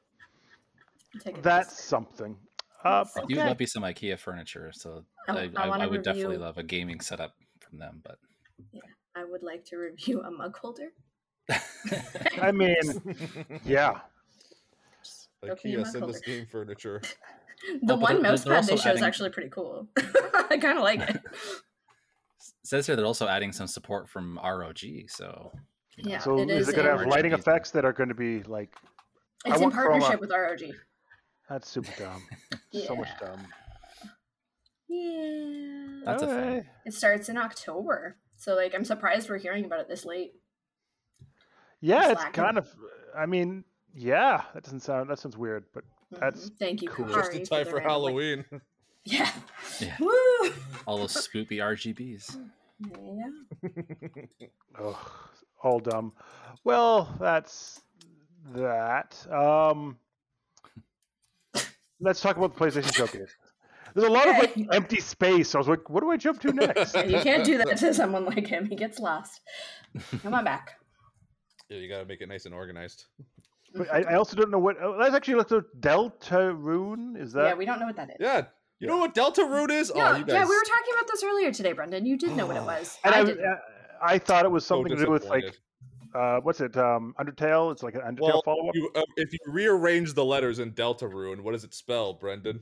I'll 1.14 1.20
take 1.20 1.38
a 1.38 1.40
That's 1.40 1.70
piece. 1.70 1.84
something. 1.84 2.36
Uh, 2.84 3.04
I 3.16 3.20
I 3.20 3.24
do 3.26 3.34
okay. 3.34 3.46
love 3.46 3.58
me 3.58 3.66
some 3.66 3.82
IKEA 3.82 4.18
furniture, 4.18 4.70
so 4.74 5.04
I- 5.28 5.32
I, 5.32 5.50
I 5.56 5.64
I, 5.64 5.68
wanna 5.68 5.88
would 5.88 6.02
definitely 6.02 6.38
love 6.38 6.58
a 6.58 6.62
gaming 6.62 7.00
setup 7.00 7.34
from 7.58 7.78
them. 7.78 8.00
But 8.04 8.18
yeah, 8.72 8.82
I 9.14 9.24
would 9.24 9.42
like 9.42 9.64
to 9.66 9.76
review 9.76 10.22
a 10.22 10.30
mug 10.30 10.56
holder. 10.56 10.92
I 12.40 12.52
mean, 12.52 12.76
yeah. 13.64 14.00
Look 15.42 15.64
me 15.64 15.72
IKEA 15.72 15.78
my 15.78 15.84
send 15.84 16.04
us 16.04 16.20
game 16.20 16.46
furniture. 16.46 17.02
Oh, 17.68 17.78
the 17.82 17.92
Oh, 17.94 17.96
but 17.96 18.00
one 18.00 18.14
they're- 18.14 18.22
mouse 18.22 18.44
they're 18.44 18.54
pad 18.54 18.64
they 18.64 18.72
also 18.72 18.82
show 18.88 18.94
is 18.94 19.02
actually 19.02 19.30
pretty 19.30 19.50
cool. 19.50 19.86
I 19.96 20.56
kind 20.60 20.78
of 20.78 20.82
like 20.84 21.00
it. 21.00 21.20
says 22.64 22.86
here 22.86 22.96
they're 22.96 23.04
also 23.04 23.26
adding 23.28 23.52
some 23.52 23.66
support 23.66 24.08
from 24.08 24.38
ROG. 24.42 24.78
So 25.08 25.52
you 25.96 26.04
know, 26.04 26.10
Yeah, 26.10 26.18
So 26.20 26.38
it 26.38 26.48
is 26.50 26.62
is 26.62 26.68
it 26.70 26.76
going 26.76 26.86
to 26.86 26.92
in- 26.92 26.98
have 27.00 27.06
lighting 27.08 27.32
effects 27.32 27.70
that 27.72 27.84
are 27.84 27.92
going 27.92 28.08
to 28.08 28.14
be 28.14 28.42
like? 28.44 28.74
I 29.46 29.50
It's 29.50 29.56
in 29.58 29.62
want 29.64 29.74
chroma. 29.74 29.98
partnership 30.00 30.20
with 30.20 30.30
ROG. 30.30 30.60
That's 31.48 31.68
super 31.68 31.90
dumb. 31.98 32.22
So 32.86 32.94
much 32.96 33.08
dumb. 33.20 33.46
Yeah. 34.88 36.00
That's 36.04 36.22
a 36.22 36.26
thing. 36.26 36.36
Alright. 36.38 36.64
It 36.86 36.94
starts 36.94 37.28
in 37.28 37.36
October. 37.36 38.16
So 38.36 38.54
like 38.54 38.74
I'm 38.74 38.84
surprised 38.84 39.28
we're 39.28 39.38
hearing 39.38 39.64
about 39.64 39.80
it 39.80 39.88
this 39.88 40.04
late. 40.04 40.32
Yeah, 41.80 42.10
it's 42.12 42.20
Slacking. 42.20 42.42
kind 42.44 42.58
of. 42.58 42.68
I 43.16 43.26
mean, 43.26 43.64
yeah, 43.94 44.42
that 44.54 44.62
doesn't 44.64 44.80
sound. 44.80 45.10
That 45.10 45.18
sounds 45.18 45.36
weird, 45.36 45.64
but 45.74 45.84
That's 46.10 46.50
Mhm. 46.50 46.58
thank 46.58 46.82
you, 46.82 46.88
cool. 46.88 47.06
Just 47.08 47.32
in 47.34 47.44
time 47.44 47.64
the 47.64 47.70
for 47.70 47.76
random 47.76 48.02
link. 48.02 48.18
Halloween. 48.18 48.44
Yeah. 49.04 49.32
Yeah. 49.80 49.96
Woo! 49.98 50.52
all 50.86 50.98
those 50.98 51.14
spoopy 51.14 51.52
RGBs. 51.58 52.36
Yeah. 53.02 53.30
ugh, 54.78 54.96
all 55.62 55.80
dumb. 55.80 56.12
Well, 56.64 57.08
that's 57.18 57.80
that. 58.54 59.16
Um, 59.32 59.96
let's 62.00 62.20
talk 62.20 62.36
about 62.36 62.54
the 62.54 62.60
PlayStation 62.62 62.94
Showcase. 62.94 63.34
There's 63.94 64.06
a 64.06 64.12
lot 64.12 64.28
of 64.28 64.36
like 64.36 64.54
empty 64.70 65.00
space. 65.00 65.54
I 65.54 65.58
was 65.58 65.66
like, 65.68 65.88
what 65.88 66.02
do 66.02 66.10
I 66.10 66.18
jump 66.18 66.40
to 66.42 66.52
next? 66.52 66.94
Yeah, 66.94 67.04
you 67.04 67.20
can't 67.20 67.42
do 67.44 67.56
that 67.58 67.78
to 67.78 67.94
someone 67.94 68.26
like 68.26 68.46
him. 68.46 68.66
He 68.66 68.76
gets 68.76 68.98
lost. 68.98 69.40
Come 70.22 70.34
on 70.34 70.44
back. 70.44 70.78
Yeah, 71.70 71.78
you 71.78 71.88
gotta 71.88 72.04
make 72.04 72.20
it 72.20 72.28
nice 72.28 72.44
and 72.44 72.54
organized. 72.54 73.06
But 73.74 73.92
I, 73.92 74.02
I 74.02 74.14
also 74.14 74.36
don't 74.36 74.50
know 74.50 74.58
what. 74.58 74.76
Oh, 74.82 74.96
let's 74.98 75.14
actually 75.14 75.34
look 75.34 75.52
at 75.52 75.62
Deltarune. 75.80 77.20
Is 77.20 77.32
that? 77.32 77.44
yeah, 77.44 77.54
we 77.54 77.64
don't 77.64 77.78
know 77.80 77.86
what 77.86 77.96
that 77.96 78.10
is. 78.10 78.16
Yeah. 78.20 78.44
You 78.78 78.86
know 78.88 78.96
what 78.96 79.14
Delta 79.14 79.44
Rune 79.44 79.70
is? 79.70 79.92
Yeah, 79.94 80.12
oh, 80.14 80.16
you 80.16 80.24
guys. 80.24 80.32
yeah, 80.32 80.44
we 80.44 80.56
were 80.56 80.62
talking 80.62 80.94
about 80.94 81.06
this 81.06 81.22
earlier 81.22 81.52
today, 81.52 81.72
Brendan. 81.72 82.06
You 82.06 82.16
did 82.16 82.34
know 82.34 82.46
what 82.46 82.56
it 82.56 82.62
was. 82.64 82.98
and 83.04 83.14
I, 83.14 83.20
I, 83.20 83.24
didn't. 83.24 83.44
I, 83.44 83.58
I 84.14 84.18
thought 84.18 84.46
it 84.46 84.50
was 84.50 84.64
so 84.64 84.76
something 84.76 84.96
to 84.96 85.04
do 85.04 85.10
with 85.10 85.26
like 85.26 85.44
uh, 86.14 86.40
what's 86.40 86.60
it? 86.62 86.76
Um, 86.78 87.14
Undertale. 87.20 87.72
It's 87.72 87.82
like 87.82 87.94
an 87.94 88.00
Undertale 88.00 88.20
Well, 88.20 88.42
follow 88.42 88.68
up. 88.68 88.74
uh, 88.96 89.02
if 89.16 89.32
you 89.32 89.38
rearrange 89.46 90.14
the 90.14 90.24
letters 90.24 90.58
in 90.60 90.72
Deltarune, 90.72 91.42
what 91.42 91.52
does 91.52 91.62
it 91.64 91.74
spell, 91.74 92.14
Brendan? 92.14 92.60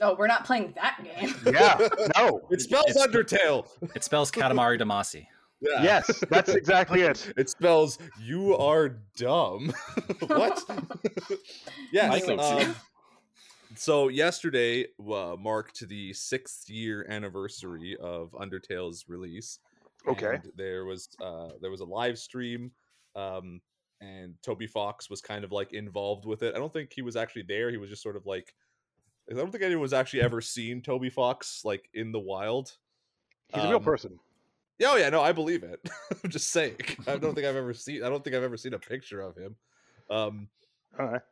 Oh, 0.00 0.14
we're 0.18 0.26
not 0.26 0.44
playing 0.44 0.74
that 0.76 0.98
game. 1.04 1.34
Yeah. 1.52 1.88
No. 2.16 2.40
It 2.50 2.60
spells 2.60 2.86
It's- 2.90 3.06
Undertale. 3.06 3.66
It 3.94 4.02
spells 4.04 4.30
Katamari 4.30 4.80
Damacy. 4.80 5.26
Yeah. 5.60 5.82
Yes, 5.82 6.22
that's 6.28 6.50
exactly 6.50 7.02
it. 7.02 7.32
It 7.36 7.48
spells 7.48 7.98
you 8.20 8.56
are 8.56 9.00
dumb. 9.16 9.72
what? 10.26 10.62
yes. 11.92 12.08
Michael, 12.10 12.40
um, 12.40 12.74
so 13.76 14.08
yesterday 14.08 14.86
uh, 15.00 15.36
marked 15.38 15.86
the 15.88 16.12
sixth 16.12 16.68
year 16.68 17.06
anniversary 17.08 17.96
of 18.00 18.34
Undertale's 18.38 19.04
release. 19.08 19.58
Okay. 20.06 20.34
and 20.34 20.52
there 20.56 20.84
was 20.84 21.08
uh, 21.22 21.48
there 21.62 21.70
was 21.70 21.80
a 21.80 21.84
live 21.86 22.18
stream, 22.18 22.72
um, 23.16 23.60
and 24.02 24.34
Toby 24.42 24.66
Fox 24.66 25.08
was 25.08 25.22
kind 25.22 25.44
of 25.44 25.52
like 25.52 25.72
involved 25.72 26.26
with 26.26 26.42
it. 26.42 26.54
I 26.54 26.58
don't 26.58 26.72
think 26.72 26.92
he 26.94 27.00
was 27.00 27.16
actually 27.16 27.44
there. 27.48 27.70
He 27.70 27.78
was 27.78 27.88
just 27.88 28.02
sort 28.02 28.16
of 28.16 28.26
like. 28.26 28.54
I 29.30 29.34
don't 29.34 29.50
think 29.50 29.64
anyone's 29.64 29.94
actually 29.94 30.20
ever 30.20 30.42
seen 30.42 30.82
Toby 30.82 31.08
Fox 31.08 31.62
like 31.64 31.88
in 31.94 32.12
the 32.12 32.20
wild. 32.20 32.76
He's 33.54 33.64
a 33.64 33.68
real 33.68 33.78
Um, 33.78 33.82
person. 33.84 34.18
Yeah, 34.78 34.88
oh 34.90 34.96
yeah, 34.96 35.08
no, 35.10 35.20
I 35.20 35.32
believe 35.32 35.62
it. 35.62 35.80
I'm 36.24 36.30
just 36.30 36.48
saying. 36.50 36.76
I 37.06 37.16
don't 37.16 37.34
think 37.34 37.46
I've 37.46 37.56
ever 37.56 37.74
seen. 37.74 38.02
I 38.02 38.08
don't 38.08 38.24
think 38.24 38.34
I've 38.34 38.42
ever 38.42 38.56
seen 38.56 38.74
a 38.74 38.78
picture 38.78 39.20
of 39.20 39.36
him. 39.36 39.56
Um, 40.10 40.48
All 40.98 41.06
right. 41.06 41.22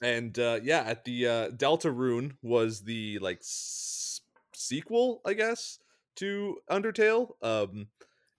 and 0.00 0.38
uh, 0.38 0.60
yeah, 0.62 0.82
at 0.86 1.04
the 1.04 1.26
uh, 1.26 1.50
Deltarune 1.50 2.36
was 2.42 2.82
the 2.82 3.18
like 3.18 3.38
s- 3.38 4.20
sequel, 4.54 5.22
I 5.26 5.34
guess, 5.34 5.78
to 6.16 6.58
Undertale. 6.70 7.32
Um, 7.42 7.88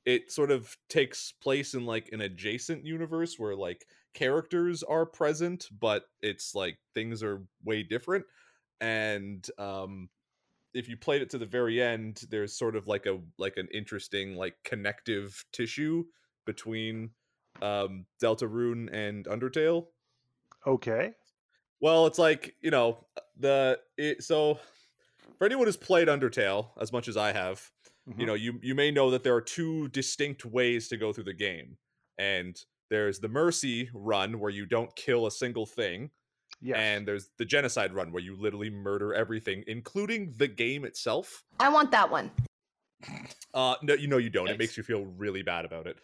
it 0.05 0.31
sort 0.31 0.51
of 0.51 0.77
takes 0.87 1.31
place 1.33 1.73
in 1.73 1.85
like 1.85 2.09
an 2.13 2.21
adjacent 2.21 2.85
universe 2.85 3.37
where 3.37 3.55
like 3.55 3.85
characters 4.13 4.83
are 4.83 5.05
present, 5.05 5.67
but 5.79 6.05
it's 6.21 6.55
like 6.55 6.77
things 6.93 7.23
are 7.23 7.43
way 7.63 7.83
different. 7.83 8.25
And 8.79 9.45
um, 9.57 10.09
if 10.75 10.89
you 10.89 10.97
played 10.97 11.23
it 11.23 11.31
to 11.31 11.39
the 11.39 11.47
very 11.47 11.81
end, 11.81 12.25
there's 12.29 12.57
sort 12.57 12.75
of 12.77 12.87
like 12.87 13.07
a 13.07 13.21
like 13.39 13.57
an 13.57 13.69
interesting 13.73 14.35
like 14.35 14.57
connective 14.63 15.45
tissue 15.53 16.05
between 16.45 17.11
um 17.61 18.07
Deltarune 18.21 18.89
and 18.93 19.25
Undertale. 19.25 19.87
Okay. 20.65 21.15
Well, 21.79 22.05
it's 22.07 22.19
like 22.19 22.55
you 22.61 22.71
know 22.71 23.07
the 23.35 23.79
it, 23.97 24.23
so 24.23 24.59
for 25.37 25.45
anyone 25.45 25.67
who's 25.67 25.77
played 25.77 26.07
Undertale 26.07 26.71
as 26.81 26.91
much 26.91 27.07
as 27.07 27.17
I 27.17 27.33
have, 27.33 27.71
Mhm. 28.07 28.15
you 28.19 28.25
know 28.25 28.33
you 28.33 28.59
you 28.61 28.75
may 28.75 28.91
know 28.91 29.11
that 29.11 29.23
there 29.23 29.35
are 29.35 29.41
two 29.41 29.89
distinct 29.89 30.45
ways 30.45 30.87
to 30.89 30.97
go 30.97 31.13
through 31.13 31.25
the 31.25 31.33
game, 31.33 31.77
and 32.17 32.57
there's 32.89 33.19
the 33.19 33.29
mercy 33.29 33.89
run 33.93 34.39
where 34.39 34.51
you 34.51 34.65
don't 34.65 34.95
kill 34.95 35.27
a 35.27 35.31
single 35.31 35.65
thing, 35.65 36.11
yes. 36.65 36.77
and 36.79 37.07
there's 37.07 37.29
the 37.37 37.45
genocide 37.45 37.93
run 37.93 38.11
where 38.11 38.21
you 38.21 38.35
literally 38.35 38.69
murder 38.69 39.13
everything, 39.13 39.63
including 39.67 40.33
the 40.37 40.47
game 40.47 40.85
itself. 40.85 41.43
I 41.59 41.69
want 41.69 41.91
that 41.91 42.09
one. 42.09 42.31
Uh, 43.53 43.75
no, 43.83 43.93
you 43.93 44.07
know 44.07 44.17
you 44.17 44.29
don't. 44.29 44.49
It 44.49 44.57
makes 44.57 44.75
you 44.75 44.83
feel 44.83 45.05
really 45.05 45.43
bad 45.43 45.63
about 45.63 45.87
it. 45.87 45.97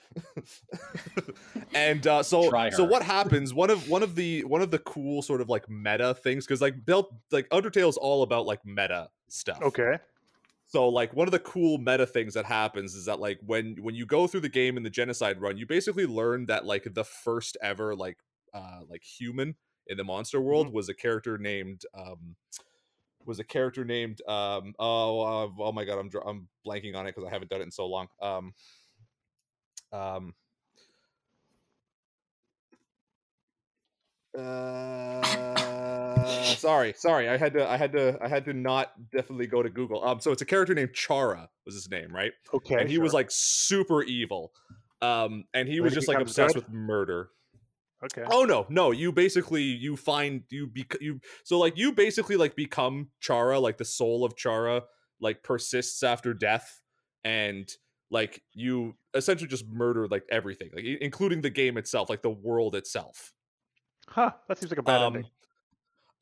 and 1.74 2.06
uh, 2.06 2.22
so, 2.22 2.50
so 2.70 2.84
what 2.84 3.01
happens? 3.01 3.53
One 3.53 3.70
of 3.70 3.89
one 3.89 4.03
of 4.03 4.15
the 4.15 4.44
one 4.44 4.62
of 4.62 4.72
the 4.72 4.80
cool 4.80 5.22
sort 5.22 5.41
of 5.41 5.50
like 5.50 5.70
meta 5.70 6.13
things 6.13 6.46
because 6.46 6.62
like 6.62 6.86
built 6.86 7.13
like 7.32 7.50
Undertale 7.50 7.89
is 7.89 7.98
all 7.98 8.24
about 8.24 8.46
like 8.46 8.65
meta 8.65 9.10
stuff. 9.30 9.62
okay. 9.62 9.98
So 10.68 10.88
like 10.88 11.13
one 11.13 11.27
of 11.27 11.34
the 11.34 11.39
cool 11.39 11.77
meta 11.80 12.06
things 12.06 12.34
that 12.36 12.46
happens 12.46 12.96
is 12.96 13.06
that 13.06 13.20
like 13.20 13.39
when 13.46 13.75
when 13.82 13.96
you 13.96 14.06
go 14.06 14.27
through 14.27 14.41
the 14.41 14.50
game 14.50 14.77
in 14.77 14.84
the 14.84 14.89
genocide 14.89 15.41
run, 15.41 15.58
you 15.58 15.65
basically 15.65 16.06
learn 16.06 16.46
that 16.46 16.65
like 16.65 16.88
the 16.94 17.03
first 17.03 17.58
ever 17.62 17.96
like 17.96 18.18
uh 18.53 18.82
like 18.89 19.03
human 19.03 19.56
in 19.88 19.98
the 19.98 20.04
monster 20.04 20.40
world 20.42 20.72
was 20.72 20.90
a 20.90 20.94
character 20.94 21.38
named 21.38 21.82
um 21.98 22.36
was 23.26 23.40
a 23.40 23.44
character 23.44 23.86
named 23.86 24.22
um 24.28 24.74
oh 24.80 25.22
uh, 25.22 25.48
oh 25.60 25.72
my 25.72 25.86
god 25.86 26.00
I'm 26.00 26.10
I'm 26.26 26.48
blanking 26.66 26.96
on 26.96 27.06
it 27.06 27.16
because 27.16 27.28
I 27.28 27.32
haven't 27.32 27.50
done 27.50 27.62
it 27.62 27.66
in 27.66 27.72
so 27.72 27.88
long 27.88 28.08
um 28.22 28.54
um 29.92 30.34
uh 34.38 35.22
sorry 36.56 36.94
sorry 36.96 37.28
i 37.28 37.36
had 37.36 37.54
to 37.54 37.70
i 37.70 37.76
had 37.76 37.92
to 37.92 38.18
i 38.22 38.30
had 38.30 38.46
to 38.46 38.54
not 38.54 38.92
definitely 39.12 39.46
go 39.46 39.62
to 39.62 39.70
google 39.70 40.04
um 40.06 40.22
so 40.22 40.32
it's 40.32 40.42
a 40.42 40.46
character 40.46 40.74
named 40.74 40.94
chara 40.94 41.50
was 41.66 41.76
his 41.76 41.90
name 41.90 42.16
right 42.16 42.32
Okay. 42.54 42.76
and 42.76 42.90
he 42.90 42.98
was 42.98 43.14
like 43.14 43.28
super 43.30 44.02
evil 44.04 44.54
um 45.02 45.44
and 45.54 45.68
he 45.68 45.82
was 45.82 45.94
just 45.94 46.08
like 46.08 46.20
obsessed 46.20 46.56
good? 46.56 46.64
with 46.64 46.74
murder 46.74 47.30
okay. 48.03 48.24
Oh 48.29 48.43
no, 48.43 48.65
no. 48.70 48.91
You 48.91 49.12
basically 49.12 49.63
you 49.63 49.98
find 49.98 50.43
you 50.50 50.67
bec- 50.67 51.01
you 51.01 51.20
so 51.43 51.58
like 51.60 51.77
you 51.77 51.91
basically 51.91 52.38
like 52.38 52.55
become 52.55 53.10
Chara, 53.20 53.60
like 53.60 53.77
the 53.77 53.86
soul 53.86 54.25
of 54.25 54.36
Chara, 54.36 54.84
like 55.20 55.43
persists 55.43 56.03
after 56.03 56.34
death, 56.34 56.81
and 57.24 57.70
like 58.10 58.41
you 58.53 58.96
essentially 59.13 59.48
just 59.48 59.67
murder 59.67 60.08
like 60.08 60.24
everything, 60.29 60.70
like 60.74 60.86
including 61.01 61.41
the 61.41 61.50
game 61.50 61.77
itself, 61.77 62.10
like 62.10 62.22
the 62.22 62.29
world 62.29 62.75
itself. 62.75 63.34
Huh. 64.08 64.31
That 64.48 64.58
seems 64.58 64.72
like 64.72 64.79
a 64.79 64.84
bad 64.84 65.01
um, 65.01 65.15
ending. 65.15 65.31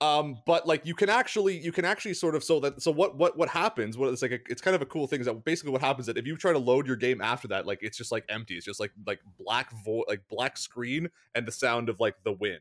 Um, 0.02 0.38
but 0.46 0.66
like 0.66 0.86
you 0.86 0.96
can 0.96 1.10
actually 1.10 1.58
you 1.58 1.74
can 1.74 1.84
actually 1.84 2.14
sort 2.14 2.34
of 2.34 2.44
so 2.44 2.62
that 2.62 2.82
so 2.82 2.90
what 2.90 3.18
what 3.18 3.38
what 3.38 3.50
happens? 3.50 3.98
What 3.98 4.10
it's 4.14 4.22
like 4.22 4.32
a, 4.32 4.40
it's 4.50 4.62
kind 4.62 4.76
of 4.76 4.82
a 4.82 4.86
cool 4.86 5.08
thing 5.08 5.20
is 5.20 5.26
that 5.26 5.44
basically 5.44 5.72
what 5.74 5.82
happens 5.82 6.08
is 6.08 6.14
that 6.14 6.18
if 6.18 6.26
you 6.26 6.38
try 6.38 6.54
to 6.54 6.60
load 6.60 6.88
your 6.88 6.96
game 6.96 7.20
after 7.22 7.50
that, 7.50 7.66
like 7.66 7.80
it's 7.82 7.98
just 7.98 8.12
like 8.12 8.24
empty. 8.30 8.56
It's 8.56 8.66
just 8.66 8.80
like 8.80 8.92
like 9.06 9.20
black 9.38 9.72
vo 9.84 10.06
like 10.08 10.22
black 10.30 10.58
screen 10.58 11.10
and 11.36 11.46
the 11.46 11.52
sound 11.52 11.90
of 11.90 12.00
like 12.00 12.16
the 12.24 12.32
wind. 12.32 12.60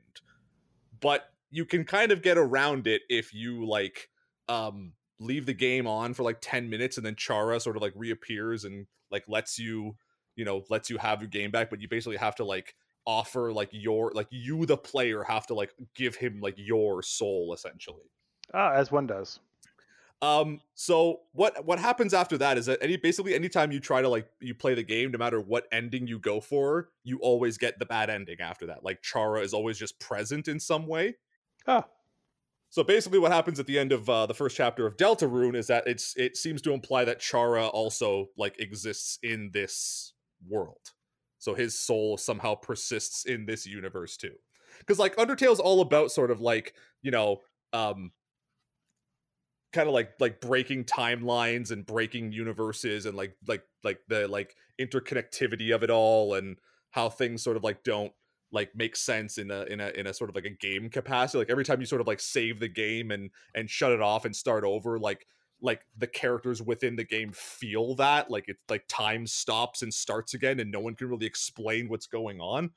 But 1.01 1.31
you 1.51 1.65
can 1.65 1.85
kind 1.85 2.11
of 2.11 2.23
get 2.23 2.39
around 2.39 2.89
it 2.89 3.03
if 3.09 3.33
you 3.33 3.65
like 3.67 4.09
um 4.49 4.93
leave 5.21 5.47
the 5.47 5.55
game 5.55 5.87
on 5.87 6.15
for 6.15 6.25
like 6.25 6.39
10 6.41 6.69
minutes 6.69 6.97
and 6.97 7.07
then 7.07 7.15
Chara 7.15 7.61
sort 7.61 7.77
of 7.77 7.83
like 7.83 7.93
reappears 7.95 8.65
and 8.65 8.87
like 9.11 9.25
lets 9.29 9.59
you 9.59 9.97
you 10.37 10.45
know 10.45 10.65
lets 10.71 10.91
you 10.91 10.99
have 10.99 11.21
your 11.21 11.29
game 11.29 11.51
back 11.51 11.71
but 11.71 11.81
you 11.81 11.89
basically 11.89 12.17
have 12.17 12.37
to 12.37 12.45
like 12.45 12.75
offer 13.09 13.53
like 13.53 13.71
your 13.73 14.13
like 14.15 14.29
you 14.31 14.67
the 14.67 14.77
player 14.77 15.25
have 15.25 15.47
to 15.49 15.55
like 15.55 15.73
give 15.97 16.15
him 16.15 16.41
like 16.41 16.55
your 16.59 17.03
soul 17.03 17.53
essentially 17.55 18.05
Ah, 18.55 18.73
as 18.73 18.93
one 18.93 19.07
does. 19.07 19.41
um 20.21 20.61
so 20.75 21.21
what 21.33 21.65
what 21.65 21.79
happens 21.79 22.13
after 22.13 22.37
that 22.37 22.59
is 22.59 22.67
that 22.67 22.79
any 22.83 22.97
basically 22.97 23.35
anytime 23.35 23.73
you 23.73 23.81
try 23.81 24.03
to 24.03 24.09
like 24.09 24.29
you 24.41 24.55
play 24.55 24.75
the 24.75 24.83
game 24.83 25.13
no 25.13 25.19
matter 25.19 25.41
what 25.41 25.67
ending 25.73 26.07
you 26.07 26.19
go 26.19 26.41
for 26.41 26.91
you 27.05 27.19
always 27.21 27.57
get 27.57 27.79
the 27.79 27.87
bad 27.87 28.11
ending 28.11 28.41
after 28.41 28.67
that 28.67 28.85
like 28.85 29.01
chara 29.03 29.41
is 29.41 29.55
always 29.55 29.79
just 29.79 29.99
present 30.01 30.49
in 30.49 30.61
some 30.61 30.87
way 30.87 31.17
Ah, 31.67 31.85
so 32.71 32.85
basically, 32.85 33.19
what 33.19 33.33
happens 33.33 33.59
at 33.59 33.67
the 33.67 33.79
end 33.79 33.93
of 33.93 34.09
uh, 34.11 34.27
the 34.27 34.35
first 34.35 34.57
chapter 34.57 34.87
of 34.87 34.97
deltarune 34.97 35.57
is 35.57 35.69
that 35.69 35.87
it's 35.87 36.15
it 36.17 36.37
seems 36.37 36.61
to 36.63 36.73
imply 36.73 37.05
that 37.05 37.21
Chara 37.21 37.67
also 37.67 38.29
like 38.37 38.61
exists 38.61 39.19
in 39.23 39.51
this 39.53 40.13
world. 40.47 40.93
So 41.39 41.55
his 41.55 41.79
soul 41.79 42.17
somehow 42.17 42.55
persists 42.55 43.25
in 43.25 43.47
this 43.47 43.67
universe 43.67 44.17
too. 44.17 44.35
Because 44.81 44.99
like 44.99 45.17
Undertale's 45.17 45.61
all 45.61 45.81
about 45.81 46.11
sort 46.11 46.31
of 46.31 46.41
like 46.41 46.75
you 47.03 47.11
know 47.11 47.39
um 47.73 48.13
kind 49.73 49.89
of 49.89 49.95
like 49.95 50.13
like 50.19 50.41
breaking 50.41 50.85
timelines 50.85 51.71
and 51.71 51.85
breaking 51.85 52.33
universes 52.33 53.07
and 53.07 53.17
like 53.17 53.37
like 53.47 53.63
like 53.85 54.01
the 54.09 54.27
like 54.27 54.57
interconnectivity 54.81 55.75
of 55.75 55.83
it 55.83 55.91
all 55.91 56.35
and 56.35 56.59
how 56.91 57.09
things 57.09 57.43
sort 57.43 57.57
of 57.57 57.65
like 57.65 57.83
don't 57.85 58.13
like 58.51 58.75
make 58.75 58.97
sense 58.97 59.37
in 59.37 59.51
a 59.51 59.65
in 59.65 59.81
a 59.81 59.89
in 59.89 60.07
a 60.07 60.15
sort 60.15 60.31
of 60.31 60.37
like 60.37 60.47
a 60.47 60.51
game 60.51 60.89
capacity 60.89 61.39
like 61.39 61.51
every 61.51 61.65
time 61.65 61.81
you 61.81 61.87
sort 61.87 62.01
of 62.01 62.07
like 62.07 62.21
save 62.21 62.61
the 62.61 62.69
game 62.69 63.11
and 63.11 63.31
and 63.55 63.69
shut 63.69 63.93
it 63.93 64.01
off 64.01 64.25
and 64.25 64.35
start 64.35 64.65
over 64.65 64.99
like 64.99 65.27
like 65.61 65.83
the 65.97 66.07
characters 66.07 66.63
within 66.63 66.97
the 66.97 67.05
game 67.05 67.33
feel 67.33 67.95
that 67.95 68.31
like 68.31 68.45
it's 68.49 68.61
like 68.69 68.85
time 68.89 69.27
stops 69.27 69.83
and 69.83 69.93
starts 69.93 70.35
again 70.35 70.61
and 70.61 70.71
no 70.71 70.81
one 70.81 70.95
can 70.95 71.09
really 71.09 71.27
explain 71.27 71.89
what's 71.89 72.07
going 72.07 72.41
on 72.41 72.71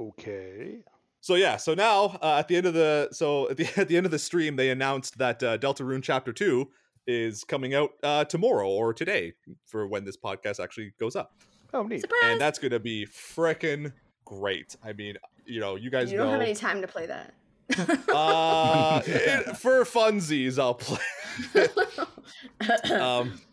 okay. 0.00 0.78
so 1.20 1.34
yeah, 1.34 1.56
so 1.56 1.74
now 1.74 2.18
uh, 2.22 2.36
at 2.38 2.48
the 2.48 2.56
end 2.56 2.66
of 2.66 2.74
the 2.74 3.08
so 3.12 3.48
at 3.50 3.56
the 3.56 3.68
at 3.80 3.88
the 3.88 3.96
end 3.96 4.06
of 4.06 4.12
the 4.12 4.18
stream, 4.18 4.56
they 4.56 4.70
announced 4.70 5.18
that 5.18 5.42
uh, 5.42 5.58
Deltarune 5.58 6.02
Chapter 6.02 6.32
Two 6.32 6.70
is 7.06 7.44
coming 7.44 7.74
out 7.74 7.92
uh, 8.02 8.24
tomorrow 8.24 8.68
or 8.68 8.92
today 8.92 9.32
for 9.64 9.86
when 9.86 10.04
this 10.04 10.16
podcast 10.16 10.62
actually 10.62 10.92
goes 11.00 11.16
up, 11.16 11.32
Oh, 11.72 11.82
neat. 11.82 12.02
Surprise! 12.02 12.20
and 12.24 12.40
that's 12.40 12.58
gonna 12.58 12.80
be 12.80 13.06
frickin' 13.06 13.92
great. 14.24 14.76
I 14.84 14.92
mean, 14.92 15.16
you 15.44 15.60
know, 15.60 15.76
you 15.76 15.90
guys 15.90 16.10
you 16.10 16.18
don't 16.18 16.26
know 16.26 16.32
have 16.32 16.42
any 16.42 16.54
time 16.54 16.82
to 16.82 16.88
play 16.88 17.06
that. 17.06 17.34
uh, 18.14 19.02
it- 19.06 19.56
for 19.56 19.84
funsies, 19.84 20.58
I'll 20.58 20.74
play. 20.74 20.98
um, 22.94 23.40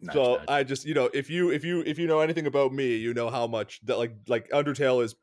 Nudge, 0.00 0.14
so 0.14 0.36
nudge. 0.36 0.44
I 0.48 0.62
just 0.64 0.86
you 0.86 0.94
know 0.94 1.10
if 1.12 1.28
you 1.28 1.50
if 1.50 1.64
you 1.64 1.82
if 1.84 1.98
you 1.98 2.06
know 2.06 2.20
anything 2.20 2.46
about 2.46 2.72
me, 2.72 2.96
you 2.96 3.12
know 3.12 3.28
how 3.28 3.46
much 3.46 3.80
that 3.84 3.98
like 3.98 4.14
like 4.26 4.48
Undertale 4.50 5.02
is 5.04 5.14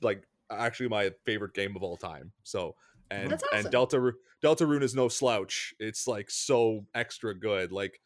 like 0.00 0.22
actually 0.50 0.88
my 0.88 1.10
favorite 1.24 1.54
game 1.54 1.74
of 1.74 1.82
all 1.82 1.96
time. 1.96 2.32
So 2.44 2.76
and 3.10 3.30
That's 3.32 3.42
and 3.52 3.74
awesome. 3.74 4.12
Deltarune 4.42 4.82
is 4.82 4.94
no 4.94 5.08
slouch. 5.08 5.74
It's 5.80 6.06
like 6.06 6.30
so 6.30 6.86
extra 6.94 7.34
good. 7.34 7.72
Like 7.72 8.00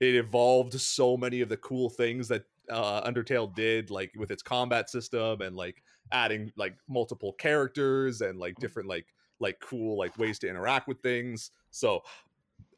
it 0.00 0.14
evolved 0.16 0.74
so 0.80 1.16
many 1.16 1.40
of 1.40 1.48
the 1.48 1.56
cool 1.56 1.88
things 1.90 2.28
that 2.28 2.44
uh 2.70 3.08
Undertale 3.08 3.54
did 3.54 3.90
like 3.90 4.12
with 4.16 4.30
its 4.30 4.42
combat 4.42 4.90
system 4.90 5.40
and 5.40 5.56
like 5.56 5.82
adding 6.12 6.52
like 6.56 6.76
multiple 6.88 7.32
characters 7.34 8.20
and 8.20 8.38
like 8.38 8.54
different 8.60 8.88
like 8.88 9.06
like 9.40 9.58
cool 9.60 9.98
like 9.98 10.16
ways 10.18 10.38
to 10.40 10.48
interact 10.48 10.88
with 10.88 11.00
things. 11.00 11.50
So 11.70 12.02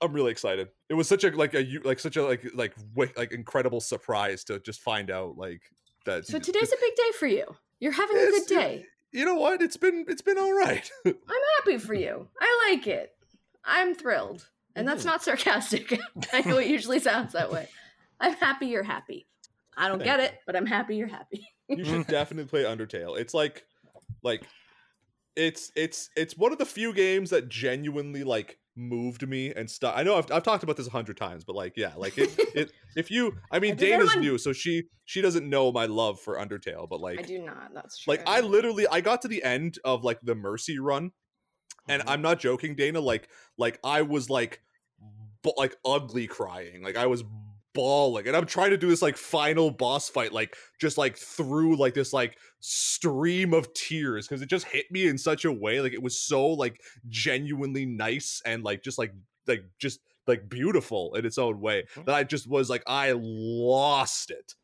I'm 0.00 0.12
really 0.12 0.30
excited. 0.33 0.68
It 0.88 0.95
was 0.95 1.09
such 1.09 1.25
a 1.25 1.30
like 1.30 1.54
a 1.54 1.66
like 1.85 1.99
such 2.00 2.16
a 2.16 2.23
like 2.25 2.45
like 2.54 2.75
like 3.16 3.33
incredible 3.33 3.80
surprise 3.80 4.45
to 4.45 4.59
just 4.61 4.80
find 4.80 5.11
out 5.11 5.37
like 5.37 5.62
that. 6.04 6.26
so 6.26 6.38
today's 6.38 6.73
a 6.73 6.76
big 6.80 6.95
day 6.97 7.11
for 7.18 7.26
you. 7.26 7.45
You're 7.80 7.92
having 7.92 8.16
a 8.16 8.26
good 8.26 8.47
day. 8.47 8.87
you 9.12 9.25
know 9.25 9.37
what? 9.37 9.62
It's 9.62 9.76
been 9.76 10.04
it's 10.09 10.23
been 10.23 10.38
all 10.38 10.52
right. 10.52 10.90
I'm 11.07 11.14
happy 11.59 11.78
for 11.78 11.95
you. 11.95 12.28
I 12.40 12.71
like 12.71 12.87
it. 12.87 13.12
I'm 13.64 13.95
thrilled. 13.95 14.49
And 14.75 14.87
that's 14.87 15.02
Mhm. 15.02 15.07
not 15.07 15.23
sarcastic. 15.25 15.99
I 16.33 16.40
know 16.42 16.59
it 16.59 16.68
usually 16.68 17.00
sounds 17.00 17.33
that 17.33 17.50
way. 17.52 17.68
I'm 18.21 18.35
happy 18.35 18.66
you're 18.66 18.83
happy. 18.85 19.26
I 19.78 19.88
don't 19.88 20.02
get 20.02 20.20
it, 20.20 20.35
but 20.47 20.56
I'm 20.56 20.66
happy 20.66 20.97
you're 20.97 21.06
happy. 21.08 21.47
you 21.68 21.85
should 21.85 22.06
definitely 22.08 22.49
play 22.49 22.64
Undertale. 22.64 23.18
It's 23.18 23.32
like 23.35 23.64
like 24.23 24.42
it's 25.37 25.70
it's 25.76 26.11
it's 26.16 26.37
one 26.37 26.52
of 26.52 26.58
the 26.58 26.66
few 26.66 26.92
games 26.92 27.30
that 27.30 27.49
genuinely 27.49 28.25
like 28.25 28.58
moved 28.76 29.26
me 29.28 29.52
and 29.54 29.68
stuff. 29.70 29.94
I 29.97 30.02
know 30.02 30.16
I've, 30.18 30.30
I've 30.32 30.42
talked 30.42 30.62
about 30.62 30.76
this 30.76 30.87
a 30.87 30.90
hundred 30.90 31.16
times, 31.16 31.44
but 31.44 31.54
like 31.56 31.75
yeah, 31.76 31.92
like 31.97 32.18
it, 32.18 32.30
it 32.54 32.73
if 32.97 33.11
you 33.11 33.37
I 33.52 33.58
mean 33.61 33.73
I 33.73 33.76
Dana's 33.76 34.08
everyone- 34.11 34.20
new, 34.32 34.38
so 34.38 34.52
she 34.52 34.85
she 35.04 35.20
doesn't 35.20 35.49
know 35.49 35.70
my 35.73 35.87
love 35.87 36.20
for 36.20 36.37
Undertale, 36.37 36.88
but 36.88 37.00
like 37.00 37.20
I 37.20 37.23
do 37.23 37.42
not. 37.42 37.70
That's 37.75 37.99
true. 37.99 38.12
like 38.14 38.23
I 38.26 38.40
literally 38.40 38.87
I 38.88 39.00
got 39.00 39.23
to 39.23 39.28
the 39.28 39.42
end 39.44 39.78
of 39.85 40.02
like 40.04 40.18
the 40.23 40.35
Mercy 40.35 40.78
run, 40.80 41.12
and 41.88 42.02
Mhm. 42.02 42.11
I'm 42.11 42.23
not 42.23 42.40
joking, 42.40 42.75
Dana. 42.75 43.00
Like 43.00 43.28
like 43.56 43.78
I 43.85 44.02
was 44.02 44.28
like 44.28 44.61
bu- 45.42 45.52
like 45.56 45.76
ugly 45.85 46.26
crying, 46.26 46.82
like 46.82 46.97
I 46.97 47.06
was 47.06 47.23
bawling, 47.78 48.26
and 48.26 48.37
I'm 48.37 48.47
trying 48.47 48.70
to 48.70 48.76
do 48.76 48.88
this 48.88 49.02
like 49.02 49.16
final 49.16 49.70
boss 49.70 50.08
fight, 50.08 50.32
like 50.32 50.56
just 50.80 50.99
like 50.99 51.16
through 51.16 51.76
like 51.76 51.94
this 51.94 52.12
like 52.12 52.37
stream 52.61 53.54
of 53.54 53.73
tears 53.75 54.26
because 54.26 54.42
it 54.42 54.49
just 54.50 54.66
hit 54.66 54.90
me 54.90 55.06
in 55.06 55.16
such 55.18 55.44
a 55.44 55.52
way, 55.52 55.80
like 55.80 55.92
it 55.92 56.02
was 56.02 56.18
so 56.20 56.47
like 56.49 56.82
genuinely 57.08 57.87
nice 57.87 58.42
and 58.44 58.64
like 58.64 58.82
just 58.82 58.99
like 58.99 59.12
like 59.47 59.64
just 59.78 60.00
like 60.26 60.49
beautiful 60.49 61.14
in 61.14 61.25
its 61.25 61.38
own 61.38 61.61
way 61.61 61.85
Mhm. 61.94 62.04
that 62.06 62.14
I 62.14 62.25
just 62.25 62.49
was 62.49 62.68
like 62.68 62.82
I 62.87 63.12
lost 63.16 64.30
it 64.30 64.54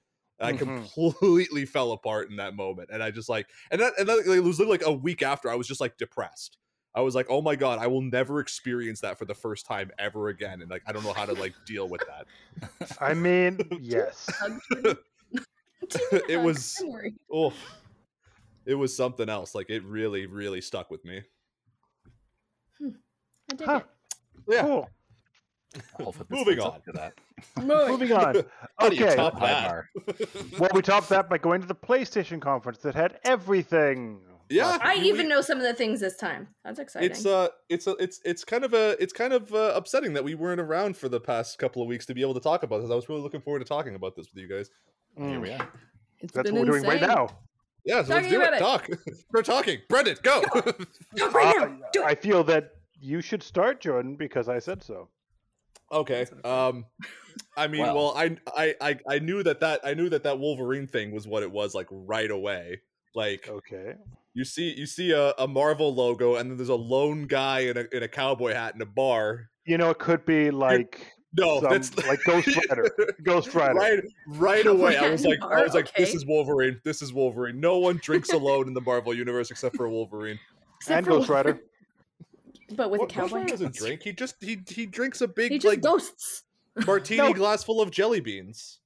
I 0.40 0.52
Mhm. 0.52 0.58
completely 0.58 1.64
fell 1.66 1.92
apart 1.92 2.28
in 2.30 2.36
that 2.36 2.54
moment, 2.54 2.90
and 2.92 3.02
I 3.02 3.12
just 3.12 3.28
like, 3.28 3.48
and 3.70 3.80
that, 3.80 3.92
and 3.98 4.08
that, 4.08 4.26
it 4.26 4.40
was 4.42 4.58
like 4.58 4.82
a 4.84 4.92
week 4.92 5.22
after. 5.22 5.48
I 5.48 5.54
was 5.54 5.68
just 5.68 5.80
like 5.80 5.96
depressed. 5.96 6.58
I 6.94 7.00
was 7.00 7.14
like, 7.14 7.26
oh 7.28 7.42
my 7.42 7.56
god, 7.56 7.78
I 7.80 7.86
will 7.88 8.00
never 8.02 8.38
experience 8.40 9.00
that 9.00 9.18
for 9.18 9.24
the 9.24 9.34
first 9.34 9.66
time 9.66 9.90
ever 9.98 10.28
again, 10.28 10.62
and 10.62 10.70
like 10.70 10.82
I 10.86 10.92
don't 10.92 11.02
know 11.04 11.12
how 11.12 11.24
to 11.26 11.32
like 11.32 11.52
deal 11.66 11.88
with 11.88 12.02
that. 12.06 12.26
I 13.00 13.14
mean, 13.14 13.58
yes. 13.80 14.28
Hug 14.38 14.60
Jordan. 14.72 14.96
Do 15.32 15.98
you 16.00 16.10
need 16.12 16.22
a 16.30 16.32
It 16.32 16.36
was- 16.40 16.82
Oh, 17.32 17.52
it 18.66 18.74
was 18.74 18.96
something 18.96 19.28
else. 19.28 19.54
Like 19.54 19.70
it 19.70 19.82
really, 19.84 20.26
really 20.26 20.60
stuck 20.60 20.90
with 20.90 21.04
me. 21.04 21.22
I 22.80 23.54
dig 23.56 23.66
Huh. 23.66 23.80
it. 23.84 24.14
Yeah. 24.48 24.62
Cool. 24.62 26.14
Moving 26.30 26.60
on. 26.60 26.80
to 26.82 26.92
that. 26.92 27.14
Moving 27.60 28.12
on. 28.12 28.44
How 28.78 28.88
do 28.88 28.94
you 28.96 29.04
Okay. 29.06 29.16
top 29.16 29.40
that? 29.40 29.84
Well, 30.58 30.70
we 30.72 30.82
topped 30.82 31.08
that 31.08 31.28
by 31.28 31.36
going 31.38 31.60
to 31.62 31.66
the 31.66 31.74
PlayStation 31.74 32.40
conference 32.40 32.78
that 32.78 32.94
had 32.94 33.18
everything. 33.24 34.20
Yeah. 34.50 34.66
last 34.66 34.80
I 34.82 34.96
We- 34.96 35.08
even 35.08 35.28
know 35.28 35.40
some 35.40 35.58
of 35.58 35.64
the 35.64 35.74
things 35.74 36.00
this 36.00 36.16
time. 36.16 36.48
That's 36.64 36.78
exciting. 36.78 37.10
It's 37.10 37.24
uh, 37.26 37.48
it's 37.68 37.86
a, 37.86 37.92
it's 37.96 38.20
it's 38.24 38.44
kind 38.44 38.64
of 38.64 38.74
a, 38.74 38.96
it's 39.02 39.12
kind 39.12 39.32
of 39.32 39.52
uh, 39.54 39.72
upsetting 39.74 40.12
that 40.14 40.24
we 40.24 40.34
weren't 40.34 40.60
around 40.60 40.96
for 40.96 41.08
the 41.08 41.20
past 41.20 41.58
couple 41.58 41.82
of 41.82 41.88
weeks 41.88 42.06
to 42.06 42.14
be 42.14 42.20
able 42.20 42.34
to 42.34 42.40
talk 42.40 42.62
about 42.62 42.82
this. 42.82 42.90
I 42.90 42.94
was 42.94 43.08
really 43.08 43.22
looking 43.22 43.40
forward 43.40 43.60
to 43.60 43.64
talking 43.64 43.94
about 43.94 44.16
this 44.16 44.26
with 44.32 44.42
you 44.42 44.48
guys. 44.48 44.70
week. 45.16 45.28
Here 45.28 45.38
Mm, 45.38 45.42
we 45.42 45.50
are. 45.52 45.72
It's 46.20 46.32
That's 46.32 46.50
been 46.50 46.58
what 46.58 46.66
we're 46.68 46.80
doing 46.80 46.88
right 46.90 47.00
now. 47.00 47.28
Yeah, 47.84 48.02
so 48.02 48.14
let's 48.14 48.28
do 48.28 48.40
it. 48.40 48.54
it. 48.54 48.58
Talk. 48.60 48.88
We're 49.32 49.42
talking. 49.42 49.78
Brendan, 49.90 50.16
go. 50.22 50.42
Go 51.16 51.30
right 51.30 51.54
Uh, 51.56 51.66
now. 51.66 51.76
Do 51.92 52.00
it. 52.02 52.06
I 52.06 52.14
feel 52.14 52.42
that 52.44 52.70
you 52.98 53.20
should 53.20 53.42
start, 53.42 53.80
Jordan, 53.82 54.16
because 54.16 54.48
I 54.48 54.58
said 54.58 54.82
so. 54.82 55.08
okay. 55.92 56.24
Um, 56.44 56.86
I 57.58 57.66
mean, 57.68 57.82
well, 57.82 57.94
Well. 57.94 58.14
I, 58.16 58.36
I, 58.56 58.74
I, 58.80 58.98
I 59.06 59.18
knew 59.18 59.42
that 59.42 59.60
that 59.60 59.80
I 59.84 59.92
knew 59.92 60.08
that 60.08 60.22
that 60.22 60.38
Wolverine 60.38 60.86
thing 60.86 61.10
was 61.12 61.26
what 61.28 61.42
it 61.42 61.50
was 61.52 61.74
like 61.74 61.86
right 61.90 62.30
away. 62.30 62.80
Like 63.14 63.48
Okay. 63.50 63.94
You 64.34 64.44
see, 64.44 64.74
you 64.76 64.86
see 64.86 65.12
a, 65.12 65.30
a 65.38 65.46
Marvel 65.48 65.94
logo, 65.94 66.36
and 66.36 66.50
then 66.50 66.56
there's 66.56 66.68
a 66.68 66.74
lone 66.74 67.26
guy 67.26 67.60
in 67.60 67.76
a 67.76 67.84
in 67.92 68.02
a 68.02 68.08
cowboy 68.08 68.52
hat 68.52 68.74
in 68.74 68.82
a 68.82 68.86
bar. 68.86 69.48
You 69.64 69.78
know, 69.78 69.90
it 69.90 69.98
could 69.98 70.24
be 70.26 70.50
like 70.50 71.06
No, 71.36 71.60
some- 71.60 71.70
that's 71.70 71.96
like 72.06 72.20
Ghost 72.26 72.48
Rider. 72.68 72.90
Ghost 73.22 73.54
Rider. 73.54 73.74
right 73.74 74.00
right 74.28 74.66
away 74.66 74.96
i 74.96 75.08
was 75.10 75.24
like 75.24 75.38
a 75.40 75.46
i 75.46 75.48
bar? 75.48 75.62
was 75.64 75.74
like 75.74 75.92
this 75.94 76.14
is 76.14 76.24
wolverine 76.26 76.80
this 76.84 77.00
is 77.02 77.12
wolverine 77.12 77.58
no 77.60 77.78
one 77.78 77.98
drinks 78.02 78.32
alone 78.32 78.68
in 78.68 78.74
the 78.74 78.80
marvel 78.80 79.12
universe 79.14 79.50
except 79.50 79.74
for 79.76 79.88
wolverine 79.88 80.38
Except 80.80 80.98
and 80.98 81.06
for 81.06 81.12
Ghost 81.12 81.28
Rider. 81.30 81.48
Wolverine. 81.50 81.68
But 82.76 82.90
with 82.90 83.00
a 83.00 83.02
What- 83.04 83.14
Ghost 83.14 83.30
cowboy. 83.32 83.40
he 83.44 83.46
doesn't 83.50 83.74
drink 83.74 84.02
he 84.02 84.12
just 84.12 84.36
he 84.40 84.58
he 84.68 84.86
drinks 84.86 85.20
a 85.22 85.28
big 85.28 85.50
He 85.52 85.58
just 85.58 85.66
like 85.72 85.80
ghosts. 85.82 86.44
martini 86.86 87.18
No. 87.18 87.32
glass 87.32 87.64
full 87.64 87.80
of 87.80 87.90
jelly 87.90 88.20
beans 88.20 88.80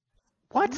What? 0.50 0.74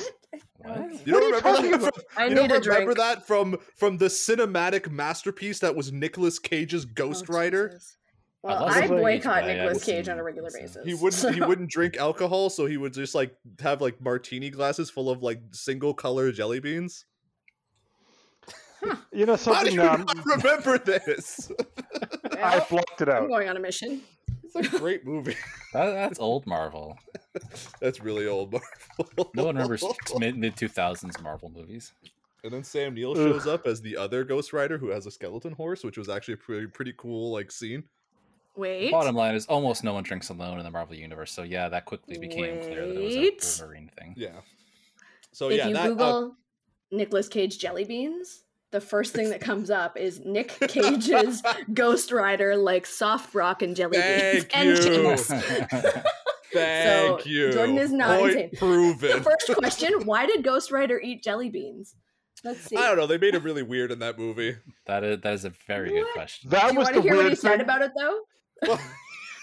What? 0.58 1.06
you 1.06 1.12
don't 1.12 1.22
are 1.22 1.26
remember 1.26 1.40
talking 1.40 1.70
that 1.70 1.80
about? 1.80 1.94
from, 1.94 2.04
I 2.16 2.24
you 2.24 2.30
need 2.30 2.34
don't 2.36 2.50
a 2.50 2.54
remember 2.70 2.94
drink. 2.94 2.98
that 2.98 3.26
from 3.26 3.56
from 3.76 3.98
the 3.98 4.06
cinematic 4.06 4.90
masterpiece 4.90 5.58
that 5.60 5.74
was 5.76 5.92
Nicolas 5.92 6.38
Cage's 6.38 6.84
Ghost 6.84 7.26
Oh, 7.28 7.34
Rider 7.34 7.68
Jesus. 7.68 7.96
I 8.42 8.46
Well, 8.48 8.60
love 8.62 8.70
I, 8.76 8.86
boycott 8.88 9.42
but 9.42 9.46
Nicolas 9.46 9.84
Cage 9.84 10.08
on 10.08 10.18
a 10.18 10.22
regular 10.24 10.50
basis. 10.52 10.84
he 10.84 10.94
wouldn't 10.94 11.34
he 11.34 11.40
wouldn't 11.40 11.70
drink 11.70 11.96
alcohol 11.98 12.50
so 12.50 12.66
he 12.66 12.76
would 12.78 12.94
just 12.94 13.14
like 13.14 13.34
have 13.60 13.80
like 13.80 14.00
martini 14.00 14.50
glasses 14.50 14.90
full 14.90 15.08
of 15.10 15.22
like 15.22 15.40
single 15.52 15.94
color 15.94 16.32
jelly 16.32 16.58
beans 16.60 17.04
You 19.12 19.26
know 19.26 19.36
something? 19.36 19.76
how 19.76 19.96
do 19.96 20.06
something? 20.06 20.06
you 20.06 20.12
Um, 20.12 20.24
not 20.24 20.24
remember 20.42 20.78
this 20.78 21.50
I 22.42 22.64
blocked 22.70 23.02
it 23.02 23.08
out. 23.10 23.16
I'm 23.18 23.24
out. 23.24 23.28
going 23.28 23.48
on 23.48 23.56
a 23.56 23.60
mission. 23.60 24.00
It's 24.54 24.74
a 24.74 24.78
great 24.78 25.06
movie 25.06 25.36
That, 25.72 25.92
that's 25.92 26.18
old 26.18 26.46
Marvel. 26.46 26.98
That's 27.80 28.00
really 28.00 28.26
old 28.26 28.52
Marvel. 28.52 29.30
No 29.34 29.44
one 29.44 29.54
remembers 29.54 29.84
mid 30.18 30.36
mid 30.36 30.56
two 30.56 30.66
thousands 30.66 31.20
Marvel 31.20 31.48
movies. 31.48 31.92
And 32.42 32.52
then 32.52 32.64
Sam 32.64 32.94
Neill 32.94 33.12
Ugh. 33.12 33.16
shows 33.16 33.46
up 33.46 33.66
as 33.66 33.80
the 33.80 33.96
other 33.96 34.24
Ghost 34.24 34.52
Rider 34.52 34.78
who 34.78 34.88
has 34.88 35.06
a 35.06 35.12
skeleton 35.12 35.52
horse, 35.52 35.84
which 35.84 35.96
was 35.96 36.08
actually 36.08 36.34
a 36.34 36.38
pretty 36.38 36.66
pretty 36.66 36.94
cool 36.96 37.32
like 37.32 37.52
scene. 37.52 37.84
Wait. 38.56 38.90
Bottom 38.90 39.14
line 39.14 39.36
is 39.36 39.46
almost 39.46 39.84
no 39.84 39.94
one 39.94 40.02
drinks 40.02 40.28
alone 40.28 40.58
in 40.58 40.64
the 40.64 40.70
Marvel 40.70 40.96
universe. 40.96 41.30
So 41.30 41.44
yeah, 41.44 41.68
that 41.68 41.84
quickly 41.84 42.18
became 42.18 42.60
clear 42.60 42.88
that 42.88 42.96
it 42.96 43.02
was 43.02 43.14
a 43.14 43.60
Wolverine 43.60 43.90
thing. 43.96 44.14
Yeah. 44.16 44.40
So 45.32 45.50
if 45.50 45.58
yeah, 45.58 45.68
you 45.68 45.74
that 45.74 45.84
uh, 45.84 45.88
Google 45.88 46.36
Nicolas 46.90 47.28
Cage 47.28 47.58
jelly 47.58 47.84
beans, 47.84 48.42
the 48.72 48.80
first 48.80 49.12
thing 49.14 49.30
that 49.30 49.40
comes 49.40 49.70
up 49.70 49.96
is 49.96 50.20
Nick 50.24 50.48
Cage's 50.68 51.42
Ghost 51.74 52.12
Rider, 52.12 52.56
like 52.56 52.86
soft 52.86 53.34
rock 53.34 53.62
and 53.62 53.74
jelly 53.74 53.98
beans 53.98 54.44
Thank 54.44 54.50
and 54.56 54.68
you. 54.68 54.76
chips. 54.84 55.26
thank 56.52 57.20
So, 57.20 57.28
you. 57.28 57.52
Jordan 57.52 57.78
is 57.78 57.92
not 57.92 58.18
Point 58.20 58.32
insane. 58.32 58.50
proven. 58.56 59.10
The 59.18 59.22
first 59.22 59.58
question: 59.58 59.92
Why 60.04 60.26
did 60.26 60.42
Ghost 60.44 60.70
Rider 60.70 61.00
eat 61.00 61.22
jelly 61.22 61.50
beans? 61.50 61.94
Let's 62.42 62.60
see. 62.60 62.76
I 62.76 62.86
don't 62.86 62.96
know. 62.96 63.06
They 63.06 63.18
made 63.18 63.34
it 63.34 63.42
really 63.42 63.62
weird 63.62 63.92
in 63.92 63.98
that 63.98 64.18
movie. 64.18 64.56
that 64.86 65.04
is 65.04 65.20
that 65.20 65.34
is 65.34 65.44
a 65.44 65.52
very 65.66 65.90
good 65.90 66.06
question. 66.12 66.50
That 66.50 66.68
Do 66.68 66.72
you 66.72 66.78
was 66.78 66.86
want 66.86 66.94
the 66.96 67.02
to 67.02 67.06
hear 67.08 67.16
what 67.16 67.22
he 67.24 67.28
weird 67.30 67.38
said 67.38 67.60
about 67.60 67.82
it, 67.82 67.92
though? 67.98 68.20
Well, 68.62 68.80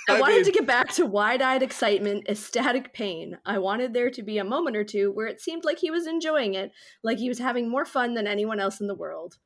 I, 0.09 0.17
I 0.17 0.19
wanted 0.21 0.35
mean- 0.35 0.45
to 0.45 0.51
get 0.51 0.65
back 0.67 0.89
to 0.93 1.05
wide-eyed 1.05 1.61
excitement, 1.63 2.27
ecstatic 2.29 2.93
pain. 2.93 3.37
I 3.45 3.57
wanted 3.57 3.93
there 3.93 4.09
to 4.11 4.23
be 4.23 4.37
a 4.37 4.43
moment 4.43 4.77
or 4.77 4.83
two 4.83 5.11
where 5.11 5.27
it 5.27 5.41
seemed 5.41 5.65
like 5.65 5.79
he 5.79 5.91
was 5.91 6.07
enjoying 6.07 6.53
it, 6.53 6.71
like 7.03 7.17
he 7.17 7.27
was 7.29 7.39
having 7.39 7.69
more 7.69 7.85
fun 7.85 8.13
than 8.13 8.25
anyone 8.27 8.59
else 8.59 8.79
in 8.79 8.87
the 8.87 8.95
world. 8.95 9.37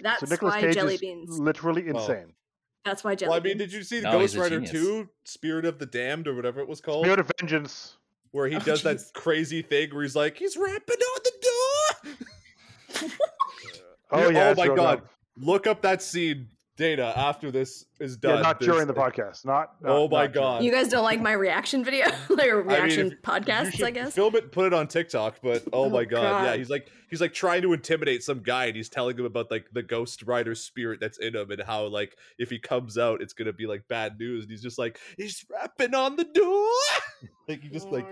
That's 0.00 0.20
So 0.20 0.26
Nicolas 0.26 0.54
why 0.54 0.60
Cage 0.60 0.74
jelly 0.74 0.94
is 0.94 1.00
beans. 1.00 1.38
literally 1.40 1.90
Well, 1.90 2.00
insane. 2.02 2.32
That's 2.84 3.02
why 3.02 3.16
jelly 3.16 3.30
well, 3.30 3.40
I 3.40 3.42
mean, 3.42 3.58
did 3.58 3.72
you 3.72 3.82
see 3.82 4.00
No, 4.00 4.12
Ghost 4.12 4.36
Rider 4.36 4.60
genius. 4.60 4.70
2, 4.70 5.08
Spirit 5.24 5.64
of 5.64 5.78
the 5.80 5.86
Damned, 5.86 6.28
or 6.28 6.34
whatever 6.36 6.60
it 6.60 6.68
was 6.68 6.80
called? 6.80 7.04
Spirit 7.04 7.18
of 7.18 7.30
Vengeance. 7.40 7.96
where 8.30 8.46
he 8.46 8.56
Oh, 8.56 8.60
does 8.60 8.82
that 8.84 8.98
crazy 9.14 9.62
thing 9.62 9.90
where 9.92 10.02
he's 10.04 10.14
like, 10.14 10.38
he's 10.38 10.56
rapping 10.56 10.96
on 10.96 11.20
the 11.24 12.12
door. 12.12 13.08
Oh 14.10 14.28
Yeah, 14.30 14.30
yeah. 14.30 14.48
oh 14.50 14.54
my 14.56 14.66
God. 14.74 14.98
dumb. 15.00 15.08
Look 15.36 15.66
up 15.66 15.82
that 15.82 16.00
scene, 16.02 16.48
Dana, 16.78 17.12
after 17.16 17.50
this 17.50 17.84
is 18.00 18.16
done. 18.16 18.36
Yeah, 18.36 18.42
not 18.42 18.60
There's- 18.60 18.72
during 18.74 18.86
the 18.86 18.94
podcast. 18.94 19.44
Not. 19.44 19.74
not- 19.82 19.90
Oh 19.90 20.08
my 20.08 20.22
not 20.22 20.32
during. 20.32 20.48
God. 20.48 20.62
You 20.64 20.70
guys 20.72 20.88
don't 20.88 21.02
like 21.04 21.20
my 21.20 21.32
reaction 21.32 21.84
video, 21.84 22.06
like 22.30 22.48
or 22.48 22.60
I 22.60 22.64
mean, 22.64 22.66
reaction 22.68 23.18
podcasts, 23.22 23.82
I 23.82 23.90
guess. 23.90 24.14
film 24.14 24.34
it 24.36 24.52
put 24.52 24.66
it 24.66 24.72
on 24.72 24.86
TikTok, 24.88 25.40
but 25.42 25.64
oh, 25.72 25.84
Oh, 25.84 25.90
my 25.90 26.04
god, 26.04 26.44
yeah, 26.44 26.56
he's 26.56 26.70
like 26.70 26.88
he's 27.10 27.20
like 27.20 27.34
trying 27.34 27.62
to 27.62 27.72
intimidate 27.72 28.22
some 28.22 28.40
guy 28.40 28.66
and 28.66 28.76
he's 28.76 28.88
telling 28.88 29.18
him 29.18 29.24
about 29.24 29.50
like 29.50 29.66
the 29.72 29.82
Ghost 29.82 30.22
Rider 30.22 30.54
spirit 30.54 31.00
that's 31.00 31.18
in 31.18 31.34
him 31.34 31.50
and 31.50 31.60
how 31.62 31.86
like 31.86 32.16
if 32.38 32.48
he 32.50 32.58
comes 32.58 32.96
out 32.96 33.20
it's 33.22 33.32
gonna 33.32 33.52
be 33.52 33.66
like 33.66 33.88
bad 33.88 34.18
news 34.18 34.44
and 34.44 34.50
he's 34.50 34.62
just 34.62 34.78
like 34.78 34.98
he's 35.16 35.44
rapping 35.50 35.94
on 35.94 36.16
the 36.16 36.24
door 36.24 37.28
like 37.48 37.62
he 37.62 37.68
just 37.70 37.88
like 37.88 38.06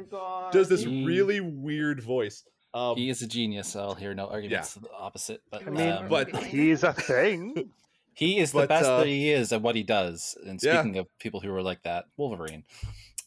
does 0.51 0.69
this 0.69 0.83
He- 0.83 1.05
really 1.07 1.41
weird 1.41 2.03
voice. 2.03 2.43
Um 2.75 2.97
He 2.97 3.09
is 3.11 3.23
a 3.23 3.27
genius. 3.29 3.69
so 3.69 3.81
I'll 3.81 3.95
hear 3.95 4.13
no 4.15 4.27
arguments 4.27 4.75
to 4.75 4.81
the 4.81 4.89
opposite. 4.93 5.41
But 5.53 5.67
I 5.67 5.71
mean, 5.71 5.89
um, 5.93 6.09
but- 6.09 6.35
he's 6.45 6.83
a 6.83 6.93
thing. 6.93 7.71
he 8.17 8.39
is 8.39 8.51
the 8.53 8.67
best 8.67 8.87
uh, 8.87 8.99
that 8.99 9.07
he 9.07 9.31
is 9.31 9.53
at 9.53 9.63
what 9.63 9.77
he 9.77 9.83
does. 9.83 10.37
And 10.47 10.59
Yeah. 10.63 10.81
speaking 10.81 10.99
of 10.99 11.07
people 11.19 11.41
who 11.41 11.55
are 11.55 11.63
like 11.63 11.83
that, 11.85 12.07
Wolverine. 12.17 12.65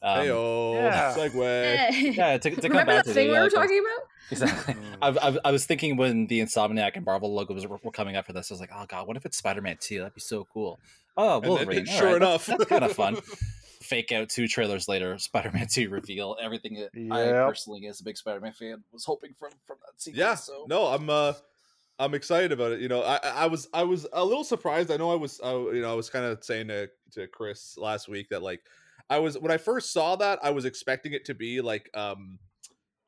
Um, 0.01 0.21
hey 0.21 0.29
oh 0.31 0.73
yeah. 0.73 1.13
segue. 1.15 2.15
Yeah, 2.17 2.37
to, 2.37 2.49
to 2.49 2.55
come 2.55 2.69
Remember 2.71 2.85
back 2.93 3.03
that 3.03 3.09
to 3.09 3.13
thing 3.13 3.27
the, 3.27 3.33
we 3.33 3.37
uh, 3.37 3.43
were 3.43 3.49
Ghost- 3.49 3.55
talking 3.55 3.79
about? 3.85 4.07
Exactly. 4.31 4.73
Mm. 4.75 4.97
I, 5.01 5.27
I, 5.29 5.37
I 5.45 5.51
was 5.51 5.65
thinking 5.65 5.97
when 5.97 6.27
the 6.27 6.39
Insomniac 6.39 6.91
and 6.95 7.05
Marvel 7.05 7.33
logos 7.33 7.65
were, 7.67 7.79
were 7.83 7.91
coming 7.91 8.15
up 8.15 8.25
for 8.25 8.33
this, 8.33 8.49
I 8.49 8.53
was 8.53 8.61
like, 8.61 8.71
oh 8.73 8.85
god, 8.87 9.07
what 9.07 9.17
if 9.17 9.25
it's 9.25 9.37
Spider 9.37 9.61
Man 9.61 9.77
2? 9.79 9.99
That'd 9.99 10.13
be 10.15 10.21
so 10.21 10.45
cool. 10.53 10.79
Oh, 11.17 11.35
And 11.35 11.43
then, 11.43 11.49
Wolverine. 11.51 11.85
sure 11.85 12.07
right, 12.07 12.15
enough. 12.17 12.45
That's, 12.45 12.65
kind 12.65 12.83
of 12.83 12.93
fun. 12.93 13.17
Fake 13.81 14.11
out 14.11 14.29
two 14.29 14.47
trailers 14.47 14.87
later, 14.87 15.17
Spider 15.17 15.51
Man 15.51 15.67
2 15.69 15.89
reveal. 15.89 16.37
Everything 16.41 16.75
that 16.75 16.89
I 17.11 17.31
personally, 17.47 17.87
as 17.87 17.99
a 18.01 18.03
big 18.03 18.17
Spider 18.17 18.39
Man 18.39 18.53
fan, 18.53 18.83
was 18.93 19.03
hoping 19.05 19.33
from 19.37 19.51
from 19.65 19.77
that 19.85 19.99
sequence. 20.01 20.17
Yeah, 20.19 20.35
So 20.35 20.65
no, 20.69 20.85
I'm 20.87 21.09
uh, 21.09 21.33
I'm 21.99 22.13
excited 22.13 22.51
about 22.53 22.71
it. 22.71 22.79
You 22.79 22.87
know, 22.87 23.03
I 23.03 23.17
I 23.17 23.45
was 23.47 23.67
I 23.73 23.83
was 23.83 24.07
a 24.13 24.23
little 24.23 24.45
surprised. 24.45 24.89
I 24.89 24.97
know 24.97 25.11
I 25.11 25.15
was 25.15 25.39
I, 25.43 25.51
you 25.51 25.81
know 25.81 25.91
I 25.91 25.95
was 25.95 26.09
kind 26.09 26.25
of 26.25 26.43
saying 26.43 26.69
to 26.69 26.89
to 27.11 27.27
Chris 27.27 27.77
last 27.77 28.07
week 28.07 28.29
that 28.29 28.41
like 28.41 28.61
I 29.09 29.19
was 29.19 29.37
when 29.37 29.51
I 29.51 29.57
first 29.57 29.91
saw 29.91 30.15
that 30.15 30.39
I 30.41 30.51
was 30.51 30.65
expecting 30.65 31.11
it 31.13 31.25
to 31.25 31.33
be 31.33 31.59
like 31.61 31.89
um 31.93 32.39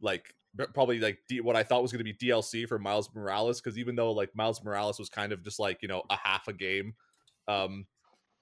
like 0.01 0.35
probably 0.73 0.99
like 0.99 1.19
D, 1.29 1.39
what 1.39 1.55
I 1.55 1.63
thought 1.63 1.81
was 1.81 1.93
going 1.93 2.03
to 2.05 2.13
be 2.13 2.13
DLC 2.13 2.67
for 2.67 2.77
Miles 2.77 3.09
Morales 3.15 3.61
because 3.61 3.77
even 3.77 3.95
though 3.95 4.11
like 4.11 4.35
Miles 4.35 4.61
Morales 4.63 4.99
was 4.99 5.09
kind 5.09 5.31
of 5.31 5.41
just 5.43 5.59
like 5.59 5.81
you 5.81 5.87
know 5.87 6.03
a 6.09 6.17
half 6.17 6.49
a 6.49 6.53
game, 6.53 6.93
um, 7.47 7.87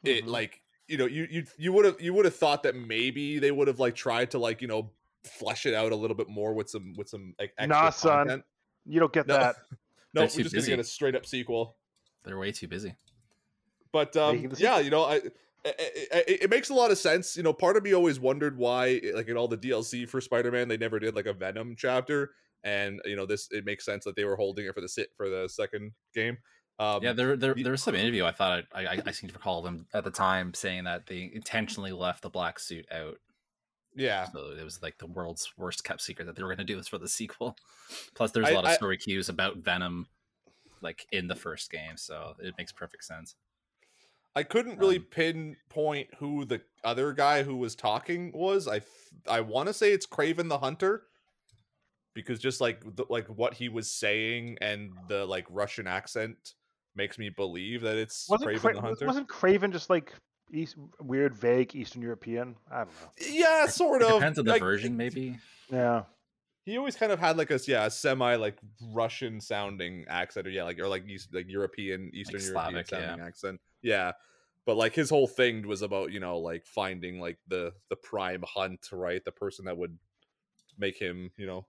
it 0.04 0.26
Mhm. 0.26 0.30
like 0.30 0.62
you 0.88 0.98
know 0.98 1.06
you 1.06 1.28
you 1.30 1.44
you 1.60 1.72
would 1.74 1.86
have 1.86 2.02
you 2.02 2.14
would 2.16 2.26
have 2.26 2.36
thought 2.36 2.64
that 2.64 2.76
maybe 2.76 3.38
they 3.38 3.52
would 3.52 3.68
have 3.68 3.80
like 3.80 3.94
tried 3.94 4.32
to 4.32 4.40
like 4.40 4.62
you 4.64 4.68
know 4.68 4.92
flesh 5.26 5.68
it 5.68 5.76
out 5.76 5.92
a 5.92 5.96
little 5.96 6.16
bit 6.16 6.30
more 6.30 6.54
with 6.56 6.70
some 6.70 6.94
with 6.98 7.08
some 7.10 7.36
like 7.38 7.54
extra 7.60 7.68
Nah, 7.68 7.90
son. 7.92 8.44
You 8.86 9.00
don't 9.00 9.14
get 9.14 9.28
No. 9.28 9.36
that. 9.38 9.58
No, 10.14 10.22
we're 10.22 10.28
too 10.28 10.44
just 10.44 10.56
gonna 10.56 10.68
get 10.68 10.80
a 10.80 10.84
straight 10.84 11.16
up 11.16 11.26
sequel. 11.26 11.78
they're 12.24 12.38
way 12.38 12.52
too 12.52 12.68
busy. 12.68 12.96
But 13.92 14.16
um, 14.16 14.52
yeah, 14.58 14.80
you 14.80 14.90
know, 14.90 15.04
I 15.04 15.22
it, 15.66 16.10
it, 16.12 16.42
it 16.44 16.50
makes 16.50 16.70
a 16.70 16.74
lot 16.74 16.92
of 16.92 16.98
sense. 16.98 17.36
You 17.36 17.44
know, 17.44 17.54
part 17.54 17.78
of 17.78 17.84
me 17.84 17.94
always 17.94 18.20
wondered 18.20 18.58
why, 18.58 19.02
like 19.14 19.28
in 19.28 19.38
all 19.38 19.48
the 19.48 19.58
DLC 19.58 20.08
for 20.08 20.22
Spider 20.22 20.52
Man, 20.52 20.68
they 20.68 20.78
never 20.78 21.00
did 21.00 21.16
like 21.16 21.26
a 21.26 21.34
Venom 21.34 21.76
chapter, 21.78 22.32
and 22.64 23.02
you 23.06 23.16
know, 23.16 23.26
this 23.26 23.50
it 23.52 23.66
makes 23.66 23.86
sense 23.86 24.06
that 24.06 24.16
they 24.16 24.26
were 24.26 24.36
holding 24.36 24.66
it 24.66 24.74
for 24.74 24.82
the 24.82 24.90
sit 24.90 25.10
for 25.18 25.30
the 25.30 25.48
second 25.50 25.92
game. 26.14 26.38
Um, 26.80 27.04
yeah, 27.04 27.12
there, 27.12 27.36
there, 27.36 27.54
there 27.54 27.72
was 27.74 27.84
some 27.84 27.96
interview. 27.96 28.24
I 28.24 28.32
thought 28.32 28.64
I, 28.74 28.86
I, 28.86 29.02
I 29.06 29.12
seem 29.12 29.30
to 29.30 29.36
recall 29.36 29.62
them 29.62 29.86
at 29.94 30.06
the 30.06 30.12
time 30.12 30.54
saying 30.54 30.86
that 30.86 31.08
they 31.08 31.30
intentionally 31.34 31.92
left 31.92 32.22
the 32.22 32.30
black 32.30 32.58
suit 32.58 32.86
out. 32.90 33.18
Yeah. 33.96 34.26
So 34.32 34.52
it 34.60 34.64
was 34.64 34.82
like 34.82 34.98
the 35.00 35.08
world's 35.08 35.52
worst 35.58 35.84
kept 35.84 36.02
secret 36.02 36.26
that 36.26 36.36
they 36.36 36.44
were 36.44 36.50
going 36.50 36.60
to 36.60 36.64
do 36.64 36.76
this 36.78 36.88
for 36.88 36.98
the 36.98 37.08
sequel. 37.08 37.56
Plus, 38.16 38.32
there's 38.32 38.48
a 38.48 38.52
I- 38.52 38.56
lot 38.56 38.64
of 38.66 38.72
I- 38.72 38.76
story 38.76 38.98
cues 38.98 39.30
about 39.30 39.58
Venom, 39.58 40.08
like 40.82 41.06
in 41.12 41.28
the 41.28 41.36
first 41.36 41.72
game, 41.72 41.98
so 41.98 42.36
it 42.40 42.54
makes 42.58 42.72
perfect 42.72 43.04
sense. 43.04 43.36
I 44.36 44.44
couldn't 44.44 44.78
really 44.78 44.98
Um, 45.00 45.08
pinpoint 45.10 46.10
who 46.20 46.46
the 46.46 46.62
other 46.84 47.14
guy 47.14 47.44
who 47.44 47.58
was 47.58 47.76
talking 47.76 48.32
was. 48.34 48.68
I 48.68 48.82
I 49.28 49.42
want 49.42 49.68
to 49.68 49.74
say 49.74 49.92
it's 49.92 50.06
Kraven 50.06 50.48
the 50.50 50.60
Hunter 50.60 51.04
because 52.14 52.40
just 52.40 52.62
like 52.62 52.82
the, 52.96 53.06
like 53.10 53.28
what 53.28 53.56
he 53.56 53.70
was 53.70 53.92
saying 53.92 54.58
and 54.62 54.92
the 55.08 55.26
like 55.26 55.46
Russian 55.50 55.88
accent 55.88 56.54
makes 56.96 57.18
me 57.18 57.30
believe 57.30 57.82
that 57.82 57.98
it's 57.98 58.28
Kraven 58.30 58.60
Cra- 58.60 58.74
the 58.76 58.82
Hunter. 58.82 59.06
wasn't 59.08 59.28
Kraven 59.28 59.72
just 59.72 59.90
like 59.90 60.14
East, 60.52 60.76
weird, 61.02 61.36
vague 61.36 61.76
Eastern 61.76 62.02
European? 62.02 62.56
I 62.72 62.80
don't 62.80 62.88
know. 62.88 63.28
yeah, 63.30 63.66
sort 63.68 64.02
It 64.02 64.08
of. 64.08 64.14
depends 64.20 64.40
on 64.40 64.46
the 64.46 64.52
like, 64.52 64.62
version, 64.62 64.98
maybe. 64.98 65.38
Yeah. 65.72 66.04
He 66.66 66.78
always 66.78 66.96
kind 66.96 67.12
of 67.12 67.20
had 67.20 67.38
like 67.38 67.50
a 67.52 67.60
yeah, 67.66 67.86
a 67.86 67.90
semi 67.92 68.36
like 68.36 68.58
Russian 68.94 69.42
sounding 69.42 70.06
accent, 70.08 70.46
or 70.46 70.52
yeah, 70.52 70.64
like 70.64 70.80
or 70.80 70.88
like 70.88 71.08
East, 71.08 71.30
like 71.34 71.46
European, 71.50 72.12
Eastern 72.14 72.40
European 72.42 72.54
Slavic, 72.54 72.92
yeah. 72.92 73.00
sounding 73.08 73.26
accent. 73.26 73.62
Yeah, 73.82 74.12
but 74.66 74.78
like 74.78 74.94
his 74.94 75.10
whole 75.10 75.26
thing 75.28 75.68
was 75.68 75.82
about 75.82 76.12
you 76.12 76.20
know 76.20 76.38
like 76.38 76.66
finding 76.68 77.20
like 77.20 77.38
the 77.48 77.72
the 77.90 77.96
prime 77.96 78.44
hunt, 78.46 78.88
right? 78.92 79.24
The 79.26 79.32
person 79.32 79.66
that 79.66 79.78
would 79.78 79.98
make 80.78 80.98
him 81.00 81.32
you 81.38 81.48
know 81.48 81.66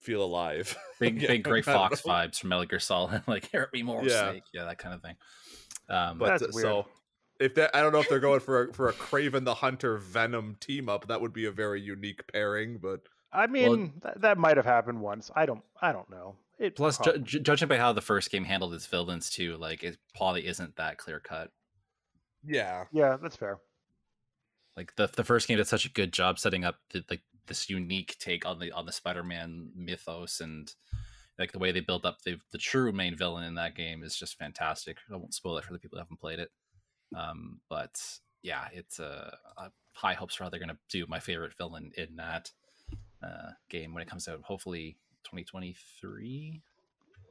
feel 0.00 0.24
alive. 0.24 0.76
Big, 0.98 1.20
Yeah, 1.22 1.28
big 1.28 1.44
Gray 1.44 1.62
Fox 1.62 2.04
know. 2.04 2.12
vibes 2.12 2.40
from 2.40 2.48
Metal 2.50 2.64
Gear 2.66 2.78
Solid, 2.80 3.22
like 3.28 3.48
"Hear 3.50 3.68
me 3.72 3.82
more, 3.82 4.02
Yeah. 4.04 4.34
Yeah, 4.52 4.64
that 4.64 4.78
kind 4.78 4.94
of 4.94 5.02
thing. 5.02 5.16
Um, 5.88 6.18
But 6.18 6.26
That's 6.38 6.42
uh, 6.42 6.48
weird. 6.52 6.64
so 6.64 6.86
if 7.40 7.54
that, 7.56 7.74
I 7.74 7.80
don't 7.80 7.92
know 7.92 8.00
if 8.00 8.08
they're 8.08 8.20
going 8.20 8.40
for 8.40 8.64
a, 8.68 8.72
for 8.72 8.88
a 8.88 8.92
Kraven 8.92 9.44
the 9.44 9.54
Hunter 9.54 9.96
Venom 9.98 10.56
team 10.60 10.88
up. 10.88 11.08
That 11.08 11.20
would 11.20 11.32
be 11.32 11.46
a 11.46 11.50
very 11.52 11.80
unique 11.80 12.22
pairing. 12.32 12.78
But 12.80 13.00
I 13.32 13.46
mean, 13.46 13.94
that, 14.02 14.20
that 14.20 14.38
might 14.38 14.56
have 14.56 14.66
happened 14.66 15.00
once. 15.00 15.30
I 15.34 15.46
don't. 15.46 15.62
I 15.80 15.92
don't 15.92 16.10
know. 16.10 16.36
It 16.58 16.76
plus, 16.76 16.98
ju- 16.98 17.04
probably- 17.04 17.22
ju- 17.22 17.40
judging 17.40 17.68
by 17.68 17.78
how 17.78 17.92
the 17.92 18.02
first 18.02 18.30
game 18.30 18.44
handled 18.44 18.74
its 18.74 18.86
villains 18.86 19.30
too, 19.30 19.56
like 19.56 19.82
it 19.82 19.96
probably 20.14 20.46
isn't 20.46 20.76
that 20.76 20.98
clear 20.98 21.18
cut. 21.18 21.50
yeah, 22.46 22.84
yeah, 22.92 23.16
that's 23.20 23.36
fair. 23.36 23.58
Like 24.76 24.94
the 24.96 25.06
the 25.08 25.24
first 25.24 25.48
game 25.48 25.56
did 25.56 25.66
such 25.66 25.86
a 25.86 25.90
good 25.90 26.12
job 26.12 26.38
setting 26.38 26.64
up 26.64 26.76
the, 26.92 27.02
like 27.10 27.22
this 27.46 27.68
unique 27.70 28.16
take 28.18 28.46
on 28.46 28.58
the 28.58 28.72
on 28.72 28.86
the 28.86 28.92
Spider-Man 28.92 29.70
mythos 29.74 30.40
and 30.40 30.72
like 31.38 31.52
the 31.52 31.58
way 31.58 31.72
they 31.72 31.80
build 31.80 32.04
up 32.04 32.20
the 32.22 32.38
the 32.52 32.58
true 32.58 32.92
main 32.92 33.16
villain 33.16 33.44
in 33.44 33.54
that 33.54 33.74
game 33.74 34.02
is 34.02 34.14
just 34.14 34.38
fantastic. 34.38 34.98
I 35.12 35.16
won't 35.16 35.34
spoil 35.34 35.56
it 35.58 35.64
for 35.64 35.72
the 35.72 35.78
people 35.78 35.96
who 35.96 36.02
haven't 36.02 36.20
played 36.20 36.38
it. 36.38 36.50
Um, 37.14 37.60
but 37.68 38.00
yeah, 38.42 38.68
it's 38.72 39.00
uh, 39.00 39.34
uh, 39.56 39.68
high 39.92 40.14
hopes 40.14 40.34
for 40.34 40.44
how 40.44 40.50
they're 40.50 40.60
gonna 40.60 40.78
do 40.88 41.06
my 41.08 41.20
favorite 41.20 41.56
villain 41.56 41.92
in 41.96 42.16
that 42.16 42.50
uh, 43.22 43.50
game 43.68 43.94
when 43.94 44.02
it 44.02 44.08
comes 44.08 44.28
out. 44.28 44.40
Hopefully, 44.42 44.96
2023. 45.24 46.62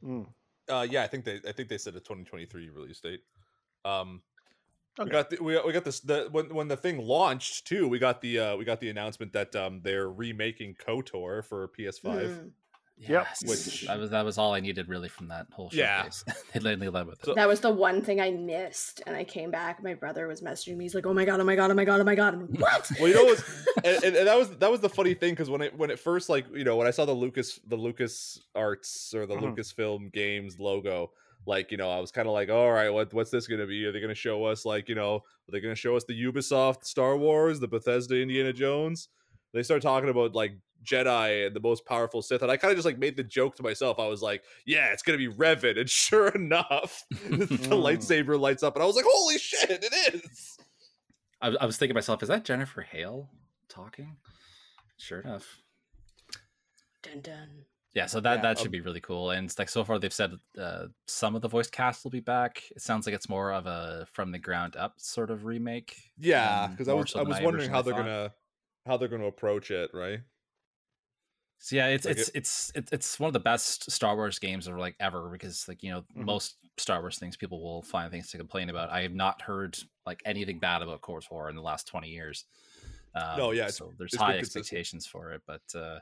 Mm. 0.04 0.28
uh, 0.70 0.88
yeah. 0.90 1.04
I 1.04 1.08
think 1.08 1.26
they 1.26 1.40
I 1.48 1.52
think 1.52 1.70
they 1.70 1.78
said 1.78 1.96
a 1.96 2.00
2023 2.00 2.70
release 2.70 3.00
date. 3.00 3.22
Um, 3.86 4.22
Okay. 5.00 5.06
We 5.06 5.12
got 5.12 5.30
the, 5.30 5.38
we 5.42 5.54
got, 5.54 5.68
we 5.68 5.74
got 5.74 5.86
this 5.86 6.00
the 6.02 6.28
when 6.32 6.54
when 6.54 6.68
the 6.68 6.76
thing 6.76 6.98
launched 6.98 7.66
too. 7.66 7.88
We 7.88 8.00
got 8.00 8.20
the 8.20 8.40
uh 8.40 8.56
we 8.58 8.66
got 8.66 8.82
the 8.82 8.90
announcement 8.90 9.32
that 9.32 9.56
um 9.56 9.80
they're 9.82 10.10
remaking 10.10 10.76
KOTOR 10.76 11.46
for 11.46 11.70
PS5. 11.70 12.02
Mm. 12.04 12.52
Yep. 13.02 13.10
Yes, 13.10 13.44
Which- 13.46 13.88
that 13.88 13.98
was 13.98 14.10
that 14.10 14.26
was 14.26 14.38
all 14.38 14.54
I 14.54 14.60
needed 14.60 14.90
really 14.90 15.08
from 15.08 15.30
that 15.30 15.48
whole 15.54 15.70
Yeah. 15.72 16.00
showcase. 16.04 16.26
they 16.54 16.60
led, 16.60 16.80
they 16.82 16.90
led 16.90 17.08
with 17.08 17.26
it. 17.28 17.36
That 17.36 17.48
was 17.48 17.62
the 17.62 17.72
one 17.72 18.02
thing 18.02 18.20
I 18.20 18.32
missed, 18.32 19.02
and 19.08 19.16
I 19.16 19.24
came 19.24 19.52
back. 19.52 19.82
My 19.82 19.94
brother 19.94 20.28
was 20.28 20.42
messaging 20.42 20.76
me. 20.76 20.84
He's 20.86 20.96
like, 20.96 21.06
"Oh 21.06 21.14
my 21.14 21.24
god! 21.24 21.40
Oh 21.40 21.46
my 21.46 21.56
god! 21.56 21.72
Oh 21.72 21.76
my 21.76 21.86
god! 21.86 22.02
Oh 22.02 22.04
my 22.04 22.16
god!" 22.16 22.38
Like, 22.52 22.60
what? 22.60 22.92
Well, 23.00 23.08
you 23.08 23.14
know, 23.16 23.24
what's, 23.24 23.44
and, 23.86 24.04
and, 24.04 24.16
and 24.18 24.28
that 24.28 24.38
was 24.38 24.50
that 24.58 24.70
was 24.70 24.82
the 24.82 24.90
funny 24.90 25.14
thing 25.14 25.32
because 25.34 25.50
when 25.50 25.62
it 25.62 25.78
when 25.78 25.90
it 25.90 26.00
first 26.00 26.28
like 26.28 26.46
you 26.54 26.66
know 26.66 26.76
when 26.76 26.88
I 26.88 26.92
saw 26.92 27.06
the 27.06 27.14
Lucas 27.14 27.58
the 27.68 27.78
Lucas 27.78 28.42
Arts 28.54 29.14
or 29.16 29.26
the 29.26 29.36
Mhm. 29.36 29.56
Lucasfilm 29.56 30.12
Games 30.12 30.60
logo, 30.60 31.12
like 31.46 31.72
you 31.72 31.78
know 31.78 31.90
I 31.90 32.02
was 32.02 32.12
kind 32.12 32.28
of 32.28 32.34
like, 32.34 32.50
all 32.50 32.70
right, 32.70 32.90
what 32.90 33.14
what's 33.14 33.32
this 33.32 33.48
gonna 33.48 33.66
be? 33.66 33.86
Are 33.86 33.94
they 33.94 34.02
gonna 34.02 34.14
show 34.14 34.44
us 34.44 34.66
like 34.66 34.90
you 34.90 34.96
know 34.96 35.16
are 35.16 35.52
they 35.52 35.62
gonna 35.62 35.74
show 35.74 35.96
us 35.96 36.04
the 36.04 36.22
Ubisoft 36.22 36.84
Star 36.84 37.16
Wars, 37.16 37.62
the 37.62 37.68
Bethesda 37.70 38.22
Indiana 38.22 38.52
Jones? 38.52 39.08
They 39.54 39.64
start 39.64 39.82
talking 39.82 40.10
about 40.10 40.36
like 40.36 40.58
Jedi 40.84 41.48
and 41.48 41.56
the 41.56 41.60
most 41.60 41.86
powerful 41.86 42.22
Sith, 42.22 42.42
and 42.42 42.52
I 42.52 42.58
kind 42.58 42.72
of 42.72 42.78
just 42.78 42.86
like 42.86 42.98
made 42.98 43.18
the 43.18 43.24
joke 43.24 43.56
to 43.58 43.64
myself. 43.64 44.00
I 44.00 44.08
was 44.08 44.22
like, 44.22 44.44
yeah, 44.66 44.88
it's 44.94 45.04
gonna 45.04 45.18
be 45.18 45.28
Revan, 45.28 45.80
and 45.80 45.90
sure 45.90 46.30
enough, 46.30 47.04
the 47.12 47.18
Mm. 47.48 47.70
lightsaber 47.84 48.40
lights 48.40 48.64
up, 48.64 48.76
and 48.76 48.84
I 48.84 48.86
was 48.86 48.96
like, 48.96 49.06
holy 49.08 49.38
shit, 49.38 49.84
it 49.84 50.14
is. 50.14 50.58
I, 51.42 51.48
I 51.62 51.66
was 51.66 51.78
thinking 51.78 51.94
to 51.94 51.98
myself, 51.98 52.22
is 52.22 52.30
that 52.30 52.44
Jennifer 52.46 52.82
Hale 52.82 53.30
talking? 53.70 54.18
Sure 54.98 55.20
enough. 55.22 55.62
Dun 57.02 57.22
dun. 57.22 57.50
Yeah, 57.94 58.06
so 58.06 58.20
that 58.20 58.36
Yeah, 58.36 58.42
that 58.42 58.58
should 58.60 58.68
um, 58.68 58.72
be 58.72 58.82
really 58.82 59.00
cool. 59.00 59.32
And 59.32 59.46
it's 59.46 59.58
like 59.58 59.70
so 59.70 59.84
far 59.84 59.98
they've 59.98 60.14
said 60.14 60.34
uh, 60.62 60.88
some 61.08 61.36
of 61.36 61.42
the 61.42 61.48
voice 61.48 61.70
cast 61.70 62.04
will 62.04 62.12
be 62.12 62.20
back. 62.20 62.62
It 62.76 62.82
sounds 62.82 63.06
like 63.06 63.16
it's 63.16 63.28
more 63.30 63.52
of 63.52 63.66
a 63.66 64.06
from 64.12 64.32
the 64.32 64.38
ground 64.38 64.76
up 64.76 64.94
sort 64.98 65.32
of 65.32 65.46
remake. 65.46 65.96
Yeah, 66.20 66.66
um, 66.66 66.72
because 66.72 66.88
I 66.88 66.94
was 66.94 67.10
so 67.12 67.20
I 67.20 67.24
was 67.24 67.40
wondering 67.42 67.70
how 67.72 67.82
they're 67.82 67.94
thought. 67.94 68.02
gonna 68.02 68.34
how 68.86 68.98
they're 68.98 69.08
gonna 69.08 69.26
approach 69.26 69.72
it, 69.72 69.90
right? 69.94 70.20
So 71.62 71.76
yeah, 71.76 71.88
it's 71.88 72.06
Like 72.06 72.18
it's 72.18 72.30
it's 72.34 72.72
it's 72.74 72.92
it's 72.94 73.20
one 73.20 73.28
of 73.28 73.34
the 73.34 73.40
best 73.42 73.92
Star 73.92 74.16
Wars 74.16 74.40
games 74.40 74.66
of 74.68 74.78
like 74.78 74.96
ever 75.00 75.30
because 75.30 75.68
like 75.68 75.84
you 75.84 75.92
know 75.92 76.06
Mhm. 76.16 76.26
most 76.26 76.58
Star 76.78 77.02
Wars 77.02 77.20
things 77.20 77.36
people 77.36 77.62
will 77.62 77.82
find 77.84 78.10
things 78.12 78.32
to 78.32 78.38
complain 78.38 78.70
about. 78.70 78.90
I 78.90 79.02
have 79.02 79.14
not 79.14 79.42
heard 79.42 79.78
like 80.06 80.22
anything 80.26 80.60
bad 80.60 80.82
about 80.82 81.02
KOTOR 81.02 81.50
in 81.50 81.56
the 81.58 81.62
last 81.62 81.86
twenty 81.88 82.10
years. 82.10 82.46
Um, 83.14 83.38
No, 83.38 83.52
yeah, 83.52 83.64
it's- 83.64 83.76
so 83.76 83.94
there's 83.98 84.14
it's 84.14 84.22
high 84.22 84.38
consistent. 84.38 84.68
expectations 84.68 85.06
for 85.06 85.34
it, 85.34 85.42
but 85.46 85.64
uh, 85.76 86.00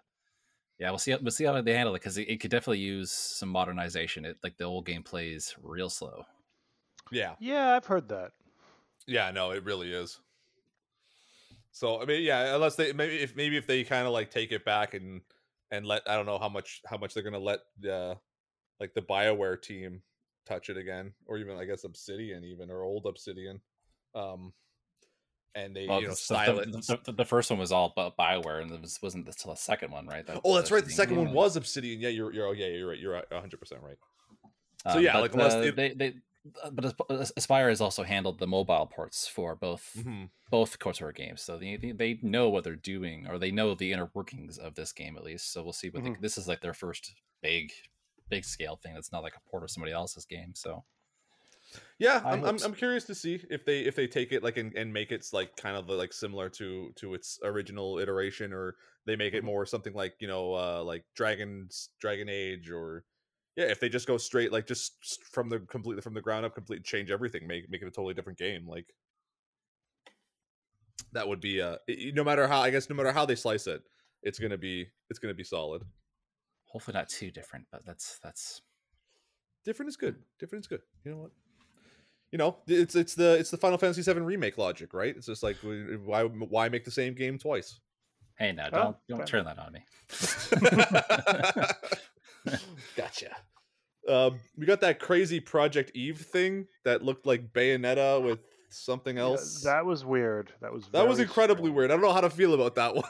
yeah, 0.79 0.89
we'll 0.91 0.99
see. 0.99 1.15
We'll 1.15 1.31
see 1.31 1.45
how 1.45 1.61
they 1.61 1.73
handle 1.73 1.95
it 1.95 1.99
because 1.99 2.17
it, 2.17 2.29
it 2.29 2.39
could 2.41 2.51
definitely 2.51 2.79
use 2.79 3.11
some 3.11 3.49
modernization. 3.49 4.25
It 4.25 4.37
like 4.43 4.57
the 4.57 4.65
old 4.65 4.85
game 4.85 5.03
plays 5.03 5.55
real 5.61 5.89
slow. 5.89 6.25
Yeah, 7.11 7.35
Yeah, 7.39 7.75
I've 7.75 7.85
heard 7.85 8.09
that. 8.09 8.33
yeah, 9.07 9.31
no, 9.31 9.51
it 9.51 9.63
really 9.63 9.91
is. 9.93 10.19
So 11.71 12.01
I 12.01 12.05
mean, 12.05 12.23
yeah, 12.23 12.55
unless 12.55 12.75
they 12.75 12.93
maybe 12.93 13.17
if 13.17 13.35
maybe 13.35 13.57
if 13.57 13.67
they 13.67 13.83
kind 13.83 14.07
of 14.07 14.13
like 14.13 14.31
take 14.31 14.51
it 14.51 14.65
back 14.65 14.93
and 14.93 15.21
and 15.71 15.85
let 15.85 16.03
I 16.07 16.15
don't 16.15 16.25
know 16.25 16.39
how 16.39 16.49
much 16.49 16.81
how 16.85 16.97
much 16.97 17.13
they're 17.13 17.23
gonna 17.23 17.39
let 17.39 17.59
the 17.79 18.17
like 18.79 18.93
the 18.93 19.01
Bioware 19.01 19.61
team 19.61 20.01
touch 20.45 20.69
it 20.69 20.77
again, 20.77 21.13
or 21.25 21.37
even 21.37 21.57
I 21.57 21.65
guess 21.65 21.83
Obsidian 21.83 22.43
even 22.43 22.69
or 22.71 22.83
old 22.83 23.05
Obsidian, 23.05 23.59
um, 24.15 24.53
and 25.55 25.75
they 25.75 25.87
Well, 25.87 25.99
you 25.99 26.07
know 26.07 26.11
the- 26.11 26.17
style 26.17 26.55
the, 26.55 26.61
it. 26.61 26.71
The, 26.71 26.99
the, 27.05 27.11
the 27.11 27.25
first 27.25 27.49
one 27.49 27.59
was 27.59 27.71
all 27.71 27.93
about 27.95 28.15
Bioware, 28.17 28.61
and 28.61 28.71
this 28.71 28.81
was, 28.81 28.99
wasn't 29.01 29.25
the 29.25 29.55
second 29.55 29.91
one, 29.91 30.07
right? 30.07 30.25
That- 30.25 30.41
Oh, 30.43 30.55
that's 30.55 30.71
right. 30.71 30.85
The 30.85 30.91
second 30.91 31.17
one 31.17 31.33
was 31.33 31.55
Obsidian. 31.55 31.99
Yeah, 31.99 32.09
you're 32.09 32.31
you're 32.31 32.47
oh, 32.47 32.51
yeah, 32.53 32.67
you're 32.67 32.89
right. 32.89 32.99
You're 32.99 33.21
100 33.29 33.59
percent 33.59 33.81
right. 33.83 33.97
So 34.91 34.99
Um, 34.99 35.03
yeah, 35.03 35.13
but, 35.13 35.21
like, 35.21 35.33
unless 35.33 35.53
uh, 35.53 35.71
they 35.75 35.93
they 35.93 36.07
uh, 36.09 36.11
but 36.71 36.97
Aspyr 37.09 37.69
has 37.69 37.81
also 37.81 38.03
handled 38.03 38.39
the 38.39 38.47
mobile 38.47 38.85
ports 38.87 39.27
for 39.27 39.55
both 39.55 39.93
Mhm. 39.97 40.29
both 40.49 40.79
KOTOR 40.79 41.13
games, 41.13 41.41
so 41.41 41.57
they, 41.57 41.75
they 41.75 41.91
they 41.91 42.19
know 42.21 42.49
what 42.49 42.63
they're 42.63 42.75
doing, 42.75 43.27
or 43.27 43.37
they 43.37 43.51
know 43.51 43.73
the 43.75 43.91
inner 43.91 44.09
workings 44.13 44.57
of 44.57 44.75
this 44.75 44.91
game 44.93 45.17
at 45.17 45.23
least. 45.23 45.51
So 45.51 45.63
we'll 45.63 45.73
see 45.73 45.89
what 45.89 46.03
they, 46.03 46.09
Mm-hmm. 46.11 46.21
this 46.21 46.37
is 46.37 46.47
like 46.47 46.61
their 46.61 46.73
first 46.73 47.13
big 47.41 47.71
big 48.29 48.45
scale 48.45 48.75
thing. 48.75 48.93
That's 48.93 49.11
not 49.11 49.23
like 49.23 49.35
a 49.35 49.49
port 49.49 49.63
of 49.63 49.71
somebody 49.71 49.91
else's 49.93 50.25
game. 50.25 50.53
So 50.55 50.83
Yeah, 51.99 52.21
I'm, 52.25 52.39
I'm 52.39 52.45
hopes. 52.45 52.63
I'm 52.65 52.73
curious 52.75 53.03
to 53.05 53.15
see 53.15 53.41
if 53.49 53.65
they 53.65 53.79
if 53.81 53.95
they 53.95 54.07
take 54.07 54.31
it 54.31 54.43
like 54.43 54.57
and, 54.57 54.73
and 54.75 54.93
make 54.93 55.11
it 55.11 55.25
like 55.33 55.55
kind 55.57 55.75
of 55.75 55.89
like 55.89 56.13
similar 56.13 56.49
to 56.49 56.91
to 56.95 57.13
its 57.13 57.39
original 57.43 57.99
iteration, 57.99 58.53
or 58.53 58.75
they 59.05 59.15
make 59.15 59.33
it 59.33 59.41
Mhm. 59.41 59.45
more 59.45 59.65
something 59.65 59.93
like 59.93 60.13
you 60.19 60.27
know 60.27 60.53
uh 60.53 60.83
like 60.83 61.03
Dragon's 61.15 61.89
Dragon 61.99 62.29
Age, 62.29 62.69
or 62.69 63.03
yeah, 63.57 63.65
if 63.65 63.79
they 63.79 63.89
just 63.89 64.07
go 64.07 64.17
straight 64.17 64.51
like 64.53 64.67
just 64.67 65.19
from 65.31 65.49
the 65.49 65.59
completely 65.59 66.01
from 66.01 66.13
the 66.13 66.21
ground 66.21 66.45
up, 66.45 66.53
completely 66.55 66.83
change 66.83 67.09
everything, 67.11 67.47
make 67.47 67.69
make 67.69 67.81
it 67.81 67.87
a 67.87 67.91
totally 67.91 68.13
different 68.13 68.37
game, 68.37 68.67
like 68.67 68.93
that 71.11 71.27
would 71.27 71.41
be 71.41 71.61
uh 71.61 71.77
no 72.13 72.23
matter 72.23 72.47
how 72.47 72.61
I 72.61 72.69
guess 72.69 72.89
no 72.89 72.95
matter 72.95 73.11
how 73.11 73.25
they 73.25 73.35
slice 73.35 73.65
it, 73.67 73.81
it's 74.21 74.37
gonna 74.39 74.57
be 74.57 74.87
it's 75.09 75.19
gonna 75.19 75.33
be 75.33 75.43
solid. 75.43 75.81
hopefully 76.67 76.93
not 76.93 77.09
too 77.09 77.31
different, 77.31 77.65
but 77.71 77.83
that's 77.83 78.19
that's 78.19 78.61
different 79.65 79.89
is 79.89 79.97
good. 79.97 80.17
Different 80.39 80.63
is 80.63 80.67
good. 80.67 80.81
You 81.03 81.11
know 81.11 81.17
what? 81.17 81.31
You 82.31 82.37
know, 82.37 82.57
it's 82.67 82.95
it's 82.95 83.15
the 83.15 83.37
it's 83.39 83.49
the 83.49 83.57
Final 83.57 83.79
Fantasy 83.79 84.01
VII 84.03 84.19
remake 84.19 84.57
logic, 84.59 84.93
right? 84.93 85.15
It's 85.17 85.25
just 85.25 85.41
like 85.41 85.57
why 86.05 86.23
why 86.25 86.69
make 86.69 86.85
the 86.85 86.91
same 86.91 87.15
game 87.15 87.39
twice? 87.39 87.79
hey 88.37 88.51
now 88.51 88.67
Oh, 88.67 88.69
don't 88.69 88.97
don't 89.09 89.17
fair. 89.19 89.25
turn 89.25 89.45
that 89.45 89.57
on 89.57 89.73
me. 89.73 89.83
gotcha. 92.95 93.35
Um, 94.07 94.39
we 94.57 94.65
got 94.65 94.81
that 94.81 94.99
crazy 94.99 95.39
Project 95.39 95.91
Eve 95.93 96.19
thing 96.19 96.67
that 96.85 97.03
looked 97.03 97.25
like 97.25 97.51
Bayonetta 97.51 98.23
with 98.23 98.39
something 98.69 99.17
Yeah, 99.17 99.23
else. 99.23 99.63
that 99.63 99.85
was 99.85 100.05
weird. 100.05 100.51
That 100.61 100.71
was 100.71 100.87
that 100.93 101.07
was 101.07 101.19
incredibly 101.19 101.63
strange. 101.65 101.75
weird. 101.75 101.91
I 101.91 101.95
don't 101.95 102.01
know 102.03 102.13
how 102.13 102.21
to 102.21 102.29
feel 102.29 102.53
about 102.53 102.75
that 102.75 102.95
one. 102.95 103.03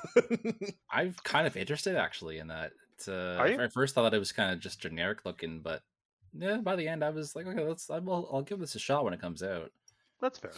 I'm 0.92 1.14
kind 1.24 1.46
of 1.46 1.56
interested 1.56 1.96
actually 1.96 2.40
in 2.40 2.48
that. 2.48 2.72
Uh, 3.08 3.12
Are 3.38 3.48
you? 3.48 3.60
At 3.60 3.74
first, 3.74 3.96
I 3.98 4.02
thought 4.02 4.14
it 4.16 4.20
was 4.20 4.32
kind 4.32 4.52
of 4.52 4.60
just 4.60 4.80
generic 4.80 5.20
looking, 5.24 5.60
but 5.60 5.84
yeah, 6.34 6.58
by 6.58 6.76
the 6.76 6.88
end, 6.88 7.04
I 7.04 7.10
was 7.12 7.36
like, 7.36 7.46
okay, 7.46 7.64
let's. 7.64 7.90
I 7.92 8.00
will. 8.00 8.28
I'll 8.34 8.42
give 8.42 8.60
this 8.60 8.74
a 8.76 8.80
shot 8.80 9.04
when 9.04 9.14
it 9.14 9.22
comes 9.22 9.44
out. 9.44 9.72
That's 10.20 10.40
fair. 10.40 10.52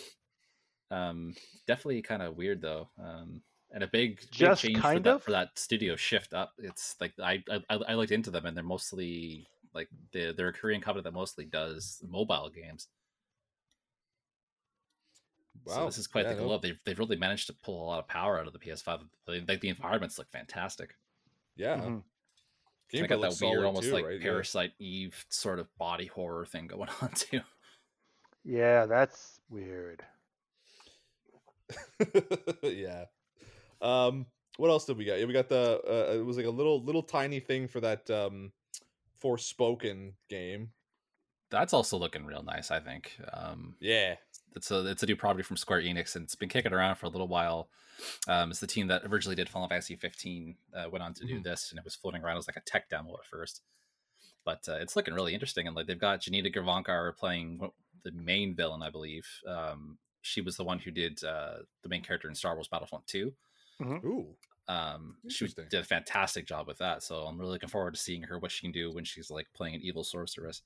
Um, 0.92 1.36
definitely 1.68 2.02
kind 2.02 2.22
of 2.22 2.38
weird 2.38 2.62
though. 2.62 2.89
Um, 2.98 3.42
and 3.71 3.84
a 3.84 3.88
big, 3.88 4.19
big 4.19 4.32
Just 4.32 4.62
change 4.62 4.77
for 4.77 4.82
kind 4.82 5.03
that, 5.03 5.21
for 5.21 5.32
that 5.32 5.58
studio 5.58 5.95
shift 5.95 6.34
up. 6.34 6.53
It's 6.58 6.95
like 6.99 7.13
I, 7.21 7.43
I 7.49 7.62
I 7.69 7.75
I 7.89 7.93
looked 7.95 8.12
into 8.12 8.32
them 8.32 8.45
and 8.45 8.55
they're 8.58 8.63
mostly 8.63 9.47
like 9.73 9.89
they're, 10.12 10.34
they're 10.34 10.47
a 10.49 10.53
Korean 10.53 10.82
company 10.82 11.03
that 11.03 11.13
mostly 11.13 11.45
does 11.45 12.01
mobile 12.08 12.49
games. 12.49 12.88
Wow, 15.65 15.73
so 15.75 15.86
this 15.86 15.97
is 15.97 16.08
quite 16.08 16.25
yeah, 16.25 16.34
the 16.34 16.41
no. 16.41 16.47
glow. 16.47 16.58
They've, 16.58 16.79
they've 16.86 16.97
really 16.97 17.17
managed 17.17 17.47
to 17.47 17.53
pull 17.53 17.84
a 17.84 17.88
lot 17.88 17.99
of 17.99 18.08
power 18.08 18.39
out 18.39 18.47
of 18.47 18.53
the 18.53 18.60
PS5. 18.60 19.01
Like 19.27 19.47
like, 19.47 19.62
the 19.62 19.69
environments 19.69 20.17
look 20.17 20.29
fantastic. 20.32 20.95
Yeah. 21.55 21.77
Mhm. 21.77 22.03
They 22.91 22.99
Gameplay 22.99 23.08
got 23.08 23.21
that 23.21 23.38
weird, 23.41 23.65
almost 23.65 23.89
too, 23.89 23.93
like 23.93 24.05
right? 24.05 24.19
Yeah. 24.19 24.32
Parasite 24.32 24.73
Eve 24.79 25.25
sort 25.29 25.60
of 25.60 25.67
body 25.77 26.08
horror 26.08 26.45
thing 26.45 26.67
going 26.67 26.89
on 27.01 27.12
too. 27.12 27.41
Yeah, 28.43 28.86
that's 28.86 29.39
weird. 29.49 30.05
yeah. 32.63 33.05
Um, 33.82 34.26
what 34.58 34.70
else 34.70 34.86
did 34.86 34.98
we 34.98 35.06
get? 35.06 35.20
Yeah, 35.20 35.26
we 35.26 35.34
got 35.34 35.50
the 35.50 35.82
uh, 35.88 36.13
it 36.18 36.26
was 36.26 36.38
like 36.38 36.46
a 36.46 36.50
little 36.52 36.84
little 36.84 37.04
tiny 37.04 37.39
thing 37.39 37.68
for 37.68 37.80
that 37.82 38.10
um 38.10 38.52
Forspoken 39.24 40.13
game. 40.30 40.72
That's 41.50 41.74
also 41.74 41.98
looking 41.98 42.26
real 42.26 42.44
nice, 42.44 42.72
I 42.72 42.80
think. 42.80 43.18
Um, 43.34 43.76
Yeah. 43.80 44.15
it's 44.56 44.72
a 44.72 44.86
it's 44.88 45.04
a 45.04 45.06
new 45.06 45.15
property 45.15 45.44
from 45.44 45.58
Square 45.58 45.82
Enix, 45.82 46.15
and 46.15 46.24
it's 46.24 46.36
been 46.36 46.50
kicking 46.50 46.74
around 46.74 46.96
for 46.96 47.06
a 47.08 47.10
little 47.10 47.28
while. 47.28 47.70
Um, 48.28 48.52
it's 48.52 48.60
the 48.60 48.68
team 48.68 48.88
that 48.88 49.04
originally 49.06 49.36
did 49.36 49.50
Final 49.50 49.68
Fantasy 49.68 49.96
15 49.96 50.56
uh, 50.74 50.89
went 50.89 51.04
on 51.04 51.13
to 51.15 51.26
do 51.26 51.39
Mhm. 51.39 51.44
this, 51.44 51.72
and 51.72 51.78
it 51.80 51.84
was 51.84 51.96
floating 51.96 52.24
around 52.24 52.38
as 52.38 52.48
like 52.48 52.56
a 52.56 52.62
tech 52.62 52.88
demo 52.89 53.13
at 53.18 53.26
first. 53.26 53.62
But 54.46 54.68
uh, 54.70 54.76
it's 54.76 54.96
looking 54.96 55.13
really 55.13 55.34
interesting, 55.34 55.68
and 55.68 55.76
like 55.76 55.88
they've 55.88 56.00
got 56.00 56.22
Janina 56.22 56.50
Gavankar 56.50 57.15
playing 57.18 57.72
the 58.04 58.12
main 58.12 58.56
villain, 58.56 58.82
I 58.82 58.89
believe. 58.89 59.28
Um, 59.46 59.98
she 60.22 60.39
was 60.42 60.56
the 60.56 60.63
one 60.63 60.80
who 60.80 60.92
did 60.92 61.24
uh, 61.24 61.60
the 61.82 61.89
main 61.89 62.04
character 62.04 62.30
in 62.30 62.36
Star 62.36 62.54
Wars 62.56 62.68
Battlefront 62.68 63.06
2. 63.08 63.34
Ooh. 63.82 64.38
Um, 64.68 65.18
she 65.28 65.48
did 65.48 65.74
a 65.74 65.84
fantastic 65.84 66.46
job 66.46 66.68
with 66.68 66.78
that, 66.78 67.02
so 67.02 67.26
I'm 67.26 67.39
really 67.39 67.54
looking 67.54 67.70
forward 67.70 67.96
to 67.96 68.00
seeing 68.00 68.24
her 68.24 68.38
what 68.38 68.52
she 68.52 68.62
can 68.62 68.72
do 68.72 68.92
when 68.92 69.04
she's 69.04 69.32
like 69.32 69.48
playing 69.54 69.76
an 69.76 69.82
evil 69.82 70.04
sorceress. 70.04 70.62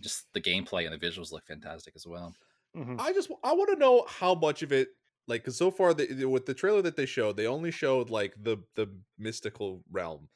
Just 0.00 0.32
the 0.34 0.40
gameplay 0.40 0.86
and 0.90 0.92
the 1.00 1.06
visuals 1.06 1.32
look 1.32 1.46
fantastic 1.46 1.94
as 1.96 2.06
well. 2.06 2.36
Mhm. 2.74 2.98
I 2.98 3.12
just 3.12 3.30
I 3.44 3.52
want 3.54 3.70
to 3.70 3.76
know 3.78 4.04
how 4.08 4.34
much 4.34 4.62
of 4.62 4.72
it 4.72 4.90
like 5.28 5.44
cuz 5.44 5.56
so 5.56 5.70
far 5.70 5.94
the, 5.94 6.24
with 6.26 6.46
the 6.46 6.54
trailer 6.54 6.82
that 6.82 6.96
they 6.96 7.06
showed, 7.06 7.36
they 7.36 7.46
only 7.46 7.70
showed 7.70 8.10
like 8.10 8.34
the 8.42 8.58
the 8.76 9.00
mystical 9.18 9.84
realm. 9.90 10.30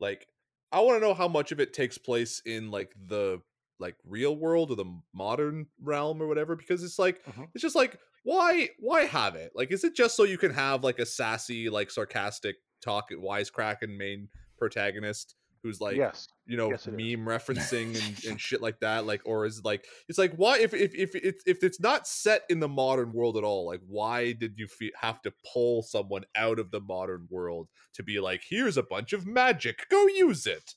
Like 0.00 0.28
I 0.72 0.80
want 0.80 0.96
to 1.00 1.06
know 1.06 1.14
how 1.14 1.28
much 1.28 1.52
of 1.52 1.60
it 1.60 1.72
takes 1.72 1.98
place 1.98 2.40
in 2.44 2.70
like 2.70 2.94
the 2.96 3.42
like 3.78 3.96
real 4.04 4.36
world 4.36 4.70
or 4.70 4.76
the 4.76 5.00
modern 5.12 5.68
realm 5.80 6.22
or 6.22 6.26
whatever 6.26 6.56
because 6.56 6.82
it's 6.82 6.98
like 6.98 7.22
Mhm. 7.26 7.52
it's 7.54 7.62
just 7.62 7.76
like 7.76 8.00
why 8.24 8.70
why 8.78 9.02
have 9.04 9.36
it? 9.36 9.52
Like 9.54 9.70
is 9.70 9.84
it 9.84 9.94
just 9.94 10.16
so 10.16 10.24
you 10.24 10.38
can 10.38 10.52
have 10.52 10.82
like 10.82 10.98
a 10.98 11.06
sassy 11.06 11.70
like 11.70 11.90
sarcastic 11.90 12.56
talk 12.82 13.10
wisecracking 13.10 13.96
main 13.96 14.28
protagonist 14.58 15.34
who's 15.62 15.80
like 15.80 15.96
yes. 15.96 16.28
you 16.46 16.56
know 16.58 16.68
Yes, 16.70 16.86
it 16.86 16.94
is. 17.00 17.16
meme 17.16 17.26
referencing 17.26 17.94
and, 18.06 18.24
and 18.32 18.40
shit 18.48 18.60
like 18.60 18.78
that 18.80 19.06
like 19.06 19.22
or 19.24 19.46
is 19.46 19.58
it 19.60 19.64
like 19.64 19.86
it's 20.08 20.18
like 20.18 20.34
why 20.36 20.58
if 20.58 20.74
if 20.74 20.94
if 20.94 21.14
it's 21.14 21.42
if 21.46 21.62
it's 21.64 21.80
not 21.80 22.06
set 22.06 22.42
in 22.50 22.60
the 22.60 22.68
modern 22.68 23.12
world 23.14 23.38
at 23.38 23.44
all 23.44 23.66
like 23.66 23.80
why 23.88 24.32
did 24.32 24.52
you 24.58 24.66
fe- 24.66 24.92
have 25.00 25.22
to 25.22 25.32
pull 25.50 25.82
someone 25.82 26.24
out 26.36 26.58
of 26.58 26.70
the 26.70 26.80
modern 26.80 27.26
world 27.30 27.68
to 27.94 28.02
be 28.02 28.20
like 28.20 28.42
here's 28.48 28.76
a 28.76 28.82
bunch 28.82 29.14
of 29.14 29.26
magic 29.26 29.86
go 29.90 30.06
use 30.08 30.46
it 30.46 30.74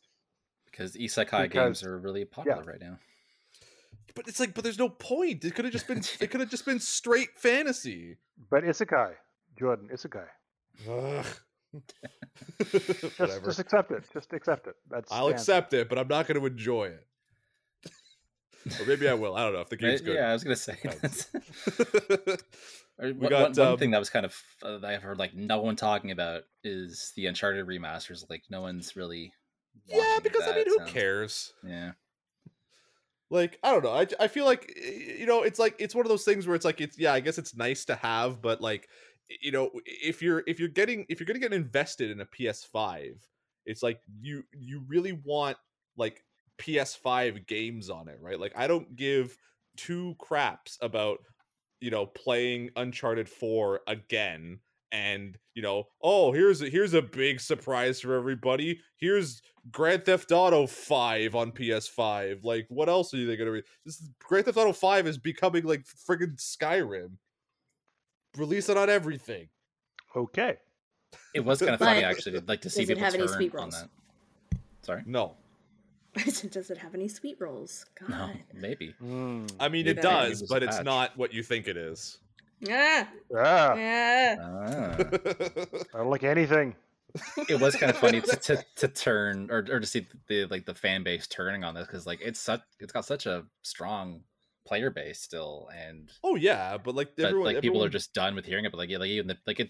because 0.72 0.96
isekai 0.96 1.44
Because- 1.44 1.52
games 1.52 1.84
are 1.84 1.98
really 2.00 2.24
popular 2.24 2.64
right 2.64 2.80
now. 2.80 2.98
But 4.18 4.28
it's 4.28 4.40
like 4.42 4.54
but 4.54 4.64
there's 4.66 4.78
no 4.80 4.90
point 4.90 5.46
it 5.46 5.56
could 5.56 5.64
have 5.66 5.72
just 5.72 5.88
been 5.88 6.00
it 6.20 6.30
could 6.30 6.42
have 6.42 6.50
just 6.50 6.66
been 6.66 6.80
straight 6.80 7.30
fantasy 7.38 8.18
But 8.50 8.64
Isekai, 8.66 9.14
Jordan, 9.58 9.88
Isekai. 9.94 10.26
Ugh. 10.90 11.26
Just, 12.72 13.20
whatever 13.20 13.46
just 13.46 13.60
accept 13.60 13.92
it. 13.92 14.04
Just 14.14 14.34
accept 14.34 14.68
it. 14.68 14.76
That's 14.90 15.12
i'll 15.12 15.28
accept 15.30 15.74
it 15.74 15.88
but 15.90 15.98
i'm 15.98 16.08
not 16.08 16.28
going 16.28 16.40
to 16.40 16.46
enjoy 16.46 16.86
it 16.86 17.06
or 18.82 18.86
maybe 18.86 19.08
i 19.08 19.14
will 19.14 19.36
i 19.36 19.44
don't 19.44 19.54
know 19.54 19.62
if 19.62 19.70
the 19.70 19.78
game's 19.78 20.02
good 20.02 20.16
Yeah, 20.16 20.30
I 20.30 20.34
was 20.34 20.44
gonna 20.44 20.56
say. 20.58 20.78
No. 20.84 20.92
that's- 20.92 21.28
Or 23.00 23.06
We 23.10 23.14
one- 23.14 23.30
got, 23.30 23.42
one, 23.42 23.54
one 23.54 23.68
um, 23.74 23.78
thing 23.78 23.92
that 23.92 24.00
was 24.00 24.10
kind 24.10 24.26
of 24.26 24.36
uh, 24.64 24.80
that 24.80 24.88
I've 24.92 25.04
heard 25.04 25.20
like 25.20 25.36
no 25.36 25.62
one 25.62 25.76
talking 25.76 26.10
about 26.10 26.42
is 26.64 27.14
the 27.16 27.28
Uncharted 27.28 27.68
remasters. 27.68 28.28
Like 28.28 28.44
no 28.50 28.62
one's 28.62 28.96
really. 28.96 29.34
yeah 29.86 29.98
wanting 30.00 30.24
because 30.24 30.48
i 30.48 30.56
mean 30.56 30.66
who 30.66 30.78
sounds- 30.80 30.92
cares 30.92 31.54
Yeah, 31.64 31.92
like 33.30 33.60
i 33.64 33.72
don't 33.72 33.84
know 33.84 33.92
I, 33.92 34.08
I 34.20 34.28
feel 34.28 34.46
like 34.46 34.74
eh, 34.78 35.18
you 35.20 35.26
know 35.26 35.44
it's 35.44 35.60
like 35.60 35.76
it's 35.80 35.96
one 35.96 36.06
of 36.06 36.10
those 36.10 36.24
things 36.24 36.48
where 36.48 36.56
it's 36.56 36.66
like 36.66 36.82
it's 36.82 36.98
yeah 36.98 37.14
i 37.14 37.20
guess 37.20 37.38
it's 37.38 37.56
nice 37.56 37.86
to 37.86 37.96
have 37.96 38.42
but 38.42 38.62
like 38.62 38.90
you 39.42 39.52
know 39.52 39.70
if 39.86 40.22
you're 40.22 40.44
if 40.48 40.60
you're 40.60 40.70
getting 40.70 41.06
if 41.10 41.20
you're 41.20 41.28
gonna 41.28 41.40
get 41.40 41.54
invested 41.54 42.10
in 42.10 42.22
a 42.22 42.26
ps5 42.26 43.28
it's 43.66 43.84
like 43.84 44.00
you 44.20 44.44
you 44.54 44.84
really 44.88 45.12
want 45.12 45.58
like 45.98 46.24
ps5 46.58 47.46
games 47.48 47.90
on 47.90 48.08
it 48.08 48.18
right? 48.22 48.40
Like 48.40 48.54
i 48.56 48.68
don't 48.68 48.96
give 48.96 49.38
two 49.76 50.16
craps 50.20 50.78
about 50.82 51.20
you 51.82 51.92
know 51.92 52.06
playing 52.06 52.70
uncharted 52.76 53.28
4 53.28 53.82
again 53.88 54.60
and 54.92 55.38
you 55.54 55.62
know 55.62 55.84
oh 56.02 56.32
here's 56.32 56.62
a, 56.62 56.70
here's 56.70 56.94
a 56.94 57.02
big 57.02 57.40
surprise 57.42 58.00
for 58.00 58.16
everybody 58.16 58.80
here's 58.98 59.42
grand 59.72 60.06
theft 60.06 60.32
auto 60.32 60.66
5 60.66 61.36
on 61.36 61.52
ps5 61.52 62.44
like 62.44 62.66
what 62.70 62.88
else 62.88 63.14
are 63.14 63.26
they 63.26 63.36
gonna 63.36 63.52
re- 63.52 63.64
this 63.86 63.96
is, 64.00 64.10
grand 64.24 64.46
theft 64.46 64.58
auto 64.58 64.72
5 64.72 65.08
is 65.08 65.18
becoming 65.18 65.64
like 65.66 65.84
friggin 65.84 66.38
skyrim 66.38 67.12
release 68.38 68.70
it 68.70 68.78
on 68.78 68.90
everything 68.90 69.48
Okay. 70.16 70.56
it 71.36 71.40
was 71.46 71.60
kind 71.60 71.72
of 71.74 71.80
funny 71.80 72.04
actually. 72.04 72.38
I'd 72.38 72.48
like 72.48 72.62
to 72.62 72.70
see 72.70 72.82
does 72.84 72.92
it 72.92 72.94
people 72.96 73.04
have 73.06 73.14
any 73.16 73.26
turn 73.28 73.34
speed 73.34 73.56
on 73.56 73.62
rolls? 73.64 73.82
that. 73.82 74.60
Sorry, 74.84 75.04
no 75.06 75.36
Does 76.50 76.72
it 76.72 76.78
have 76.80 76.96
any 76.96 77.08
sweet 77.10 77.38
rolls? 77.40 77.86
God. 78.00 78.10
no, 78.10 78.32
maybe. 78.54 78.96
Mm. 79.04 79.52
i 79.60 79.68
mean 79.68 79.86
Maybe 79.86 80.00
it 80.00 80.02
does 80.02 80.44
but 80.44 80.64
it's 80.64 80.78
patch. 80.78 80.86
not 80.86 81.18
what 81.18 81.34
you 81.34 81.44
think 81.44 81.68
it 81.68 81.76
is 81.78 82.20
Ah, 82.70 83.08
Ah, 83.36 83.76
ah. 83.78 84.36
Ah. 84.40 84.96
I 85.94 85.98
don't 85.98 86.10
like 86.10 86.24
anything. 86.24 86.76
it 87.50 87.60
was 87.60 87.76
kind 87.76 87.90
of 87.90 87.98
funny 87.98 88.22
to, 88.22 88.36
to, 88.36 88.66
to 88.76 88.88
turn 88.88 89.50
or, 89.50 89.66
or 89.72 89.80
to 89.80 89.86
see 89.86 90.06
the 90.28 90.46
like 90.48 90.66
the 90.66 90.74
fan 90.74 91.04
base 91.04 91.26
turning 91.28 91.64
on 91.64 91.74
this 91.74 91.88
because 91.88 92.06
like 92.06 92.20
it's 92.22 92.40
such 92.40 92.62
it's 92.80 92.92
got 92.92 93.06
such 93.06 93.26
a 93.26 93.44
strong 93.64 94.22
player 94.68 94.90
base 94.92 95.20
still 95.22 95.70
and 95.76 96.12
oh 96.24 96.36
yeah 96.36 96.78
but 96.78 96.94
like 96.94 97.16
but 97.16 97.26
everyone 97.28 97.54
like 97.54 97.62
people 97.62 97.84
are 97.84 97.90
just 97.90 98.14
done 98.14 98.36
with 98.36 98.46
hearing 98.46 98.66
it 98.66 98.72
but 98.72 98.78
like 98.78 98.90
yeah 98.90 98.98
like 98.98 99.10
even 99.10 99.28
the, 99.28 99.38
like 99.48 99.60
it 99.60 99.70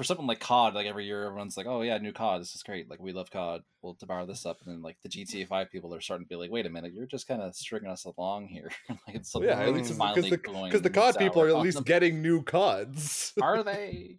for 0.00 0.04
something 0.04 0.26
like 0.26 0.40
COD 0.40 0.72
like 0.74 0.86
every 0.86 1.04
year 1.04 1.26
everyone's 1.26 1.58
like 1.58 1.66
oh 1.66 1.82
yeah 1.82 1.98
new 1.98 2.10
COD 2.10 2.40
this 2.40 2.54
is 2.54 2.62
great 2.62 2.88
like 2.88 3.00
we 3.00 3.12
love 3.12 3.30
COD 3.30 3.60
well 3.82 3.92
to 3.96 4.06
borrow 4.06 4.24
this 4.24 4.46
up 4.46 4.56
and 4.64 4.72
then 4.74 4.80
like 4.80 4.96
the 5.02 5.10
GTA 5.10 5.46
5 5.46 5.70
people 5.70 5.94
are 5.94 6.00
starting 6.00 6.24
to 6.24 6.28
be 6.30 6.36
like 6.36 6.50
wait 6.50 6.64
a 6.64 6.70
minute 6.70 6.94
you're 6.94 7.04
just 7.04 7.28
kind 7.28 7.42
of 7.42 7.54
stringing 7.54 7.90
us 7.90 8.06
along 8.06 8.48
here 8.48 8.70
like 8.88 9.16
it's 9.16 9.34
Well, 9.34 9.44
yeah 9.44 9.60
at 9.60 9.74
least 9.74 9.90
because 9.98 10.30
the, 10.30 10.38
going 10.38 10.72
'cause 10.72 10.80
the 10.80 10.88
cod 10.88 11.18
people 11.18 11.42
are 11.42 11.48
at 11.48 11.58
least 11.58 11.76
them. 11.76 11.84
getting 11.84 12.22
new 12.22 12.42
cods 12.42 13.34
are 13.42 13.62
they 13.62 14.16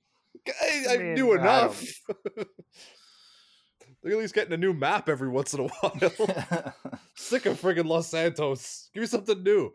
I, 0.48 0.86
I 0.90 0.94
I 0.94 0.98
mean, 0.98 1.16
do 1.16 1.32
I 1.32 1.40
enough. 1.40 1.84
They're 4.04 4.14
at 4.14 4.18
least 4.20 4.36
getting 4.36 4.54
a 4.54 4.58
new 4.58 4.74
map 4.74 5.10
every 5.10 5.30
once 5.30 5.54
in 5.56 5.62
a 5.62 5.64
while. 5.68 6.74
Sick 7.16 7.46
of 7.48 7.60
friggin' 7.60 7.86
Los 7.86 8.08
Santos. 8.08 8.90
Give 8.94 9.02
me 9.02 9.08
something 9.08 9.42
new. 9.44 9.72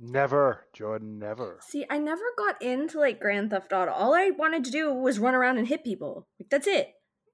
Never, 0.00 0.66
Jordan. 0.72 1.18
Never. 1.18 1.58
See, 1.62 1.84
I 1.88 1.98
never 1.98 2.22
got 2.36 2.60
into 2.60 2.98
like 2.98 3.20
Grand 3.20 3.50
Theft 3.50 3.72
Auto. 3.72 3.92
All 3.92 4.14
I 4.14 4.30
wanted 4.30 4.64
to 4.64 4.70
do 4.70 4.92
was 4.92 5.18
run 5.18 5.34
around 5.34 5.58
and 5.58 5.68
hit 5.68 5.84
people. 5.84 6.26
Like 6.40 6.50
that's 6.50 6.66
it. 6.66 6.88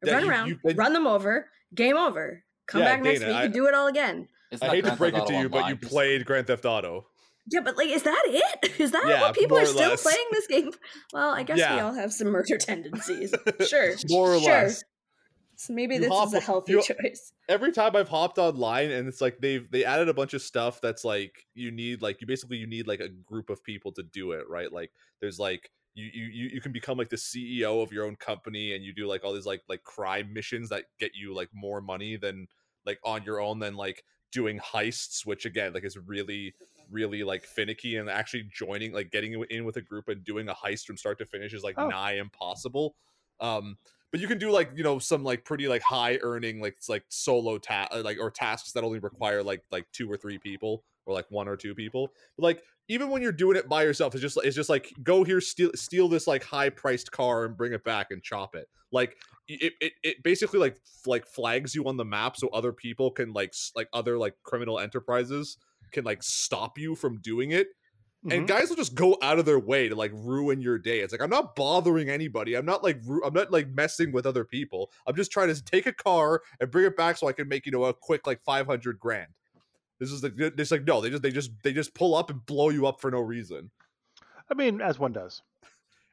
Yeah, 0.05 0.15
run 0.15 0.25
you- 0.25 0.31
around, 0.31 0.49
you- 0.49 0.75
run 0.75 0.93
them 0.93 1.07
over, 1.07 1.49
game 1.75 1.97
over. 1.97 2.45
Come 2.67 2.83
Yeah, 2.83 2.95
back 2.97 3.03
next 3.03 3.21
week 3.21 3.29
I- 3.35 3.45
and 3.45 3.55
do 3.55 3.67
it 3.67 3.75
all 3.75 3.87
again. 3.87 4.29
I 4.53 4.67
not 4.67 4.75
hate 4.75 4.85
to 4.85 4.97
break 4.97 5.15
Theft 5.15 5.31
it 5.31 5.33
to 5.33 5.35
Auto 5.35 5.43
you, 5.43 5.49
but 5.49 5.69
you 5.69 5.77
played 5.77 6.25
Grand 6.27 6.47
Theft 6.47 6.65
Auto. 6.65 7.07
Yeah, 7.51 7.61
but 7.61 7.77
like, 7.77 7.89
is 7.89 8.03
that 8.03 8.23
it? 8.27 8.73
Is 8.81 8.91
that 8.93 9.05
Yeah, 9.09 9.21
what 9.23 9.35
people 9.35 9.57
are 9.59 9.65
still 9.67 9.91
less. 9.91 10.03
playing 10.03 10.27
this 10.31 10.47
game? 10.47 10.71
Well, 11.13 11.31
I 11.31 11.43
guess 11.43 11.57
we 11.57 11.81
all 11.81 11.93
have 11.95 12.13
some 12.13 12.29
murder 12.29 12.57
tendencies. 12.61 13.35
Sure, 13.67 13.95
More 14.09 14.35
or 14.35 14.41
sure. 14.41 14.53
less. 14.53 14.85
So 15.63 15.75
maybe 15.75 15.97
You 15.97 16.01
this 16.01 16.11
hop- 16.11 16.29
is 16.29 16.35
a 16.35 16.41
healthy 16.41 16.73
you- 16.73 16.83
choice. 16.83 17.35
Every 17.47 17.71
time 17.71 17.95
I've 17.95 18.09
hopped 18.09 18.39
online 18.39 18.91
and 18.91 19.07
it's 19.07 19.21
like 19.21 19.41
they've 19.41 19.71
they 19.71 19.85
added 19.85 20.09
a 20.09 20.15
bunch 20.15 20.33
of 20.33 20.41
stuff 20.41 20.81
that's 20.81 21.05
like 21.05 21.47
you 21.55 21.71
need 21.71 22.01
like 22.01 22.21
you 22.23 22.27
basically 22.27 22.57
you 22.57 22.67
need 22.67 22.87
like 22.87 23.01
a 23.01 23.09
group 23.11 23.51
of 23.51 23.63
people 23.63 23.93
to 23.93 24.03
do 24.03 24.33
it, 24.33 24.49
right? 24.49 24.73
Like 24.73 24.91
there's 25.21 25.39
like 25.39 25.71
you 25.95 26.09
you 26.15 26.25
you 26.33 26.51
you 26.55 26.61
can 26.63 26.73
become 26.73 26.97
like 26.97 27.11
the 27.11 27.17
CEO 27.17 27.83
of 27.83 27.93
your 27.93 28.07
own 28.07 28.17
company 28.17 28.75
and 28.75 28.83
you 28.83 28.95
do 28.95 29.07
like 29.07 29.23
all 29.23 29.35
these 29.35 29.45
like 29.45 29.61
like 29.69 29.83
crime 29.83 30.33
missions 30.33 30.71
that 30.71 30.85
get 30.99 31.11
you 31.15 31.35
like 31.35 31.51
more 31.53 31.83
money 31.83 32.17
than 32.17 32.47
like 32.87 32.99
on 33.05 33.23
your 33.25 33.39
own 33.39 33.59
than 33.59 33.75
like 33.75 34.03
doing 34.33 34.59
heists, 34.61 35.27
which 35.27 35.45
again 35.45 35.75
like 35.75 35.85
is 35.85 35.99
really 35.99 36.55
really 36.91 37.23
like 37.23 37.45
finicky 37.45 37.97
and 37.99 38.09
actually 38.09 38.49
joining 38.51 38.93
like 38.95 39.11
getting 39.11 39.45
in 39.51 39.65
with 39.67 39.77
a 39.77 39.83
group 39.83 40.09
and 40.09 40.25
doing 40.25 40.49
a 40.49 40.55
heist 40.55 40.87
from 40.87 40.97
start 40.97 41.19
to 41.19 41.27
finish 41.27 41.53
is 41.53 41.63
like 41.63 41.75
Oh. 41.77 41.89
nigh 41.89 42.15
impossible. 42.15 42.95
Um 43.41 43.77
but 44.11 44.21
you 44.21 44.29
can 44.29 44.39
do 44.39 44.51
like 44.51 44.71
you 44.75 44.83
know 44.83 44.99
some 44.99 45.23
like 45.23 45.45
pretty 45.45 45.69
like 45.69 45.83
high 45.83 46.19
earning 46.23 46.61
like 46.61 46.75
it's 46.77 46.89
like 46.89 47.05
solo 47.09 47.59
ta- 47.59 47.89
uh, 47.93 48.03
like 48.05 48.19
or 48.21 48.31
tasks 48.31 48.73
that 48.73 48.85
only 48.85 48.99
require 48.99 49.43
like 49.43 49.63
like 49.71 49.87
two 49.93 50.11
or 50.11 50.17
three 50.17 50.39
people 50.39 50.85
or 51.07 51.15
like 51.15 51.31
one 51.31 51.49
or 51.49 51.57
two 51.57 51.75
people. 51.75 52.13
But 52.37 52.43
like 52.45 52.63
even 52.89 53.11
when 53.11 53.23
you're 53.23 53.33
doing 53.33 53.57
it 53.57 53.69
by 53.69 53.85
yourself, 53.85 54.15
it's 54.15 54.23
just 54.23 54.39
it's 54.43 54.57
just 54.57 54.69
like 54.71 54.93
go 55.03 55.25
here 55.25 55.41
steal 55.41 55.71
steal 55.75 56.09
this 56.09 56.27
like 56.27 56.43
high 56.43 56.71
priced 56.71 57.13
car 57.13 57.45
and 57.45 57.57
bring 57.57 57.73
it 57.73 57.85
back 57.85 58.09
and 58.11 58.23
chop 58.23 58.55
it. 58.55 58.69
Like 58.93 59.17
it, 59.49 59.73
it 59.81 59.93
it 60.03 60.23
basically 60.23 60.59
like 60.59 60.77
like 61.07 61.27
flags 61.27 61.75
you 61.75 61.87
on 61.87 61.97
the 61.97 62.05
map 62.05 62.37
so 62.37 62.49
other 62.49 62.73
people 62.73 63.11
can 63.11 63.33
like 63.33 63.51
s- 63.51 63.73
like 63.77 63.89
other 63.93 64.19
like 64.19 64.35
criminal 64.43 64.79
enterprises 64.79 65.57
can 65.93 66.05
like 66.05 66.23
stop 66.23 66.79
you 66.79 66.95
from 66.95 67.21
doing 67.21 67.51
it 67.53 67.69
and 68.25 68.45
Mhm. 68.45 68.47
guys 68.47 68.69
will 68.69 68.77
just 68.77 68.95
go 68.95 69.17
out 69.23 69.39
of 69.39 69.47
their 69.47 69.59
way 69.59 69.89
to 69.89 69.95
like 69.95 70.11
ruin 70.15 70.61
your 70.61 70.79
day. 70.79 71.01
It's 71.01 71.13
like 71.13 71.23
I'm 71.23 71.31
not 71.31 71.55
bothering 71.57 72.09
anybody. 72.11 72.55
I'm 72.55 72.67
not 72.67 72.83
like 72.85 72.99
ru- 73.07 73.25
I'm 73.25 73.33
not 73.35 73.51
like 73.51 73.69
messing 73.71 74.13
with 74.13 74.27
other 74.27 74.45
people. 74.45 74.91
I'm 75.07 75.17
just 75.17 75.31
trying 75.33 75.49
to 75.55 75.65
take 75.65 75.87
a 75.87 75.93
car 75.93 76.43
and 76.61 76.71
bring 76.71 76.85
it 76.85 76.97
back 76.97 77.17
so 77.17 77.29
I 77.29 77.33
can 77.33 77.49
make 77.49 77.65
you 77.67 77.73
know 77.73 77.85
a 77.85 77.95
quick 77.95 78.27
like 78.27 78.43
500 78.43 78.99
grand. 78.99 79.29
This 79.99 80.11
is 80.13 80.23
like 80.23 80.35
it's 80.39 80.71
like 80.71 80.85
no, 80.85 81.01
they 81.01 81.11
just 81.11 81.23
they 81.23 81.31
just 81.31 81.51
they 81.63 81.73
just 81.73 81.95
pull 81.95 82.15
up 82.15 82.31
and 82.31 82.45
blow 82.45 82.69
you 82.69 82.87
up 82.87 83.01
for 83.01 83.11
no 83.11 83.21
reason. 83.21 83.71
I 84.51 84.55
mean, 84.55 84.81
as 84.81 84.99
one 84.99 85.13
does. 85.13 85.43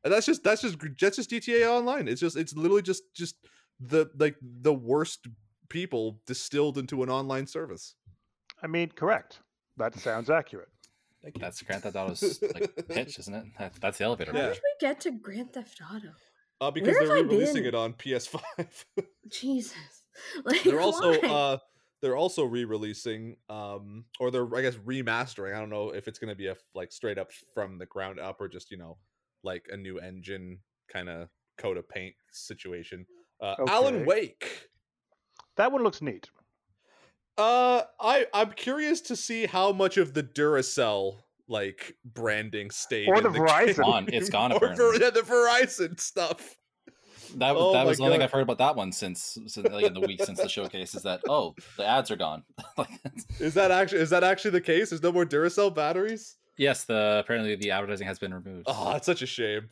And 0.03 0.13
that's 0.13 0.25
just 0.25 0.43
that's 0.43 0.61
just 0.61 0.77
that's 0.99 1.15
just 1.17 1.29
GTA 1.31 1.67
Online. 1.69 2.07
It's 2.07 2.21
just 2.21 2.37
it's 2.37 2.55
literally 2.55 2.81
just 2.83 3.03
just 3.13 3.35
the 3.79 4.09
like 4.17 4.35
the 4.41 4.73
worst 4.73 5.27
people 5.69 6.21
distilled 6.25 6.77
into 6.77 7.03
an 7.03 7.09
online 7.09 7.47
service. 7.47 7.95
I 8.63 8.67
mean, 8.67 8.89
correct. 8.89 9.41
That 9.75 9.93
sounds 9.99 10.29
accurate. 10.29 10.69
Thank 11.33 11.39
That's 11.41 11.61
Grand 11.61 11.83
Theft 11.83 11.95
Auto's 11.95 12.41
like 12.53 12.71
pitch, 12.87 13.19
isn't 13.19 13.33
it? 13.33 13.45
That, 13.59 13.73
that's 13.81 13.97
the 13.97 14.05
elevator. 14.05 14.31
How 14.31 14.37
Yeah. 14.39 14.47
did 14.49 14.61
we 14.63 14.73
get 14.87 14.99
to 15.01 15.11
Grand 15.11 15.53
Theft 15.53 15.81
Auto? 15.93 16.09
Uh, 16.61 16.71
because 16.71 16.95
Where 16.95 17.07
they're 17.07 17.17
have 17.17 17.25
I 17.25 17.29
releasing 17.29 17.65
it 17.65 17.75
on 17.75 17.93
PS5. 17.93 18.41
Jesus. 19.29 19.73
Like, 20.45 20.63
they're 20.63 20.81
also 20.81 21.11
why? 21.21 21.27
uh 21.27 21.57
they're 22.01 22.15
also 22.15 22.43
re-releasing 22.43 23.35
um 23.49 24.05
or 24.19 24.31
they're 24.31 24.47
i 24.55 24.63
guess 24.63 24.73
remastering 24.77 25.55
i 25.55 25.59
don't 25.59 25.69
know 25.69 25.91
if 25.91 26.07
it's 26.07 26.17
going 26.17 26.29
to 26.31 26.35
be 26.35 26.47
a 26.47 26.55
like 26.73 26.91
straight 26.91 27.19
up 27.19 27.29
from 27.53 27.77
the 27.77 27.85
ground 27.85 28.19
up 28.19 28.41
or 28.41 28.47
just 28.47 28.71
you 28.71 28.77
know 28.77 28.97
like 29.43 29.67
a 29.71 29.77
new 29.77 29.99
engine 29.99 30.57
kind 30.91 31.07
of 31.07 31.29
coat 31.59 31.77
of 31.77 31.87
paint 31.87 32.15
situation 32.31 33.05
uh 33.41 33.53
alan 33.67 34.05
wake 34.07 34.69
That 35.55 35.71
one 35.71 35.83
looks 35.83 36.01
neat. 36.01 36.27
Uh 37.37 37.83
i 37.99 38.25
i'm 38.33 38.51
curious 38.51 39.01
to 39.01 39.15
see 39.15 39.45
how 39.45 39.71
much 39.71 39.97
of 39.97 40.13
the 40.13 40.23
duracell 40.23 41.17
like 41.47 41.95
branding 42.03 42.69
stayed 42.71 43.07
Or 43.07 43.15
in 43.17 43.23
the 43.23 43.29
Verizon. 43.29 43.65
game. 43.67 43.75
Gone. 43.75 44.05
It's 44.11 44.29
gone, 44.29 44.51
or 44.53 44.55
apparently. 44.57 44.99
Ver- 44.99 45.03
yeah, 45.05 45.09
the 45.11 45.21
verizon 45.21 45.97
stuff 45.99 46.57
That 47.35 47.55
was 47.55 47.63
Oh 47.63 47.73
that 47.73 47.85
was 47.85 47.97
the 47.97 48.03
only 48.03 48.15
thing 48.15 48.23
I've 48.23 48.31
heard 48.31 48.41
about 48.41 48.57
that 48.57 48.75
one 48.75 48.91
since, 48.91 49.37
since 49.47 49.57
like 49.69 49.85
in 49.85 49.93
the 49.93 50.01
week 50.01 50.21
since 50.23 50.41
the 50.41 50.49
showcase 50.49 50.93
is 50.95 51.03
that 51.03 51.21
oh 51.29 51.55
the 51.77 51.85
ads 51.85 52.11
are 52.11 52.15
gone. 52.17 52.43
is 53.39 53.53
that 53.53 53.71
actually 53.71 54.01
is 54.01 54.09
that 54.09 54.23
actually 54.25 54.51
the 54.51 54.61
case 54.61 54.89
there's 54.89 55.03
no 55.03 55.11
more 55.13 55.25
duracell 55.25 55.73
batteries 55.73 56.35
yes, 56.57 56.83
the 56.85 57.19
apparently 57.23 57.55
the 57.55 57.71
advertising 57.71 58.07
has 58.07 58.19
been 58.19 58.33
removed. 58.33 58.65
oh 58.67 58.95
it's 58.95 59.05
such 59.05 59.21
a 59.21 59.25
shame 59.27 59.69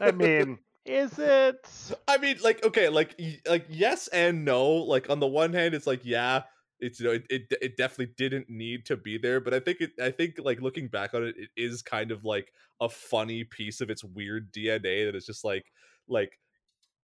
I 0.00 0.12
mean, 0.12 0.58
is 0.86 1.18
it? 1.18 1.68
I 2.08 2.16
mean, 2.16 2.38
like, 2.42 2.64
okay, 2.64 2.88
like, 2.88 3.14
y- 3.18 3.38
like, 3.46 3.66
yes 3.68 4.08
and 4.08 4.44
no. 4.46 4.72
Like, 4.76 5.10
on 5.10 5.20
the 5.20 5.26
one 5.26 5.52
hand, 5.52 5.74
it's 5.74 5.86
like, 5.86 6.00
yeah, 6.04 6.44
it's 6.80 7.00
you 7.00 7.06
know, 7.06 7.12
it, 7.12 7.24
it, 7.30 7.42
it 7.60 7.76
definitely 7.76 8.14
didn't 8.16 8.48
need 8.48 8.86
to 8.86 8.96
be 8.96 9.18
there, 9.18 9.40
but 9.40 9.54
I 9.54 9.60
think 9.60 9.80
it, 9.80 9.92
I 10.00 10.10
think, 10.10 10.34
like, 10.38 10.60
looking 10.60 10.88
back 10.88 11.14
on 11.14 11.24
it, 11.24 11.34
it 11.38 11.48
is 11.56 11.82
kind 11.82 12.10
of 12.10 12.24
like 12.24 12.52
a 12.80 12.88
funny 12.88 13.44
piece 13.44 13.80
of 13.80 13.90
its 13.90 14.04
weird 14.04 14.52
DNA 14.52 15.06
that 15.06 15.14
is 15.14 15.26
just 15.26 15.44
like, 15.44 15.72
like, 16.08 16.38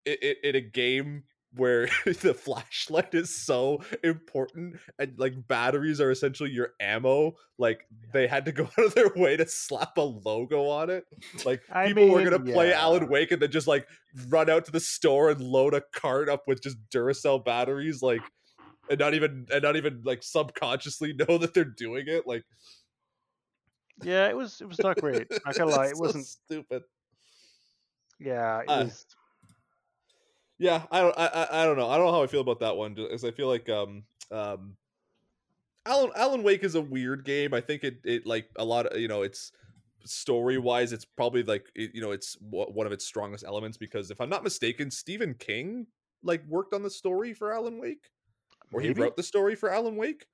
it, 0.05 0.19
it 0.21 0.37
in 0.43 0.55
a 0.55 0.61
game 0.61 1.23
where 1.55 1.87
the 2.05 2.33
flashlight 2.33 3.13
is 3.13 3.43
so 3.43 3.83
important 4.03 4.77
and 4.99 5.13
like 5.17 5.33
batteries 5.47 5.99
are 5.99 6.11
essentially 6.11 6.49
your 6.49 6.69
ammo 6.79 7.33
like 7.57 7.85
they 8.13 8.25
had 8.25 8.45
to 8.45 8.51
go 8.51 8.63
out 8.77 8.85
of 8.85 8.95
their 8.95 9.11
way 9.15 9.35
to 9.35 9.47
slap 9.47 9.97
a 9.97 10.01
logo 10.01 10.67
on 10.67 10.89
it. 10.89 11.05
Like 11.45 11.61
I 11.69 11.87
people 11.87 12.09
were 12.09 12.23
gonna 12.23 12.39
play 12.39 12.73
alan 12.73 13.09
wake 13.09 13.31
and 13.31 13.41
then 13.41 13.51
just 13.51 13.67
like 13.67 13.87
run 14.29 14.49
out 14.49 14.65
to 14.65 14.71
the 14.71 14.79
store 14.79 15.29
and 15.29 15.41
load 15.41 15.73
a 15.73 15.81
cart 15.93 16.29
up 16.29 16.43
with 16.47 16.61
just 16.61 16.77
duracell 16.89 17.43
batteries 17.43 18.01
like 18.01 18.21
and 18.91 18.99
not 18.99 19.15
even 19.15 19.47
and 19.51 19.63
not 19.63 19.77
even 19.77 20.03
like 20.03 20.23
subconsciously 20.23 21.13
know 21.29 21.39
that 21.39 21.55
they're 21.55 21.65
doing 21.65 22.05
it 22.07 22.27
like 22.27 22.45
Yeah, 24.01 24.27
it 24.29 24.35
was. 24.35 24.61
It 24.61 24.67
was 24.67 24.81
not 24.81 24.97
great. 24.99 25.27
Not 25.45 25.55
gonna 25.55 25.69
lie, 25.69 25.87
it 25.89 25.97
so 26.03 26.11
wasn't. 26.11 26.29
stupid 26.47 26.83
Yeah, 28.19 28.61
it 28.61 28.69
Uh, 28.69 28.85
was. 28.85 29.05
yeah 30.57 30.85
i 30.91 31.01
don't 31.01 31.17
I, 31.17 31.27
I 31.27 31.63
i 31.63 31.65
don't 31.65 31.77
know 31.77 31.89
i 31.89 31.97
don't 31.97 32.05
know 32.07 32.11
how 32.13 32.23
i 32.23 32.27
feel 32.27 32.41
about 32.41 32.59
that 32.59 32.77
one 32.77 32.97
as 32.97 33.23
i 33.23 33.31
feel 33.31 33.47
like 33.47 33.69
um 33.69 34.05
um 34.29 34.77
alan 35.85 36.11
alan 36.15 36.43
wake 36.43 36.63
is 36.63 36.75
a 36.75 36.81
weird 36.81 37.23
game 37.25 37.53
i 37.53 37.61
think 37.61 37.83
it 37.83 37.99
it 38.03 38.25
like 38.25 38.49
a 38.57 38.65
lot 38.65 38.85
of 38.85 38.99
you 38.99 39.07
know 39.07 39.21
it's 39.23 39.51
story 40.05 40.57
wise 40.57 40.93
it's 40.93 41.05
probably 41.05 41.43
like 41.43 41.71
it, 41.75 41.93
you 41.93 42.01
know 42.01 42.11
it's 42.11 42.35
w- 42.35 42.71
one 42.71 42.85
of 42.87 42.93
its 42.93 43.05
strongest 43.05 43.43
elements 43.43 43.77
because 43.77 44.11
if 44.11 44.19
i'm 44.21 44.29
not 44.29 44.43
mistaken 44.43 44.89
stephen 44.91 45.33
king 45.33 45.87
like 46.23 46.45
worked 46.47 46.73
on 46.73 46.83
the 46.83 46.89
story 46.89 47.33
for 47.33 47.51
alan 47.51 47.79
wake 47.79 48.09
or 48.73 48.81
he 48.81 48.87
wrote 49.01 49.15
the 49.15 49.23
story 49.23 49.55
for 49.55 49.69
alan 49.69 49.95
wake 49.95 50.25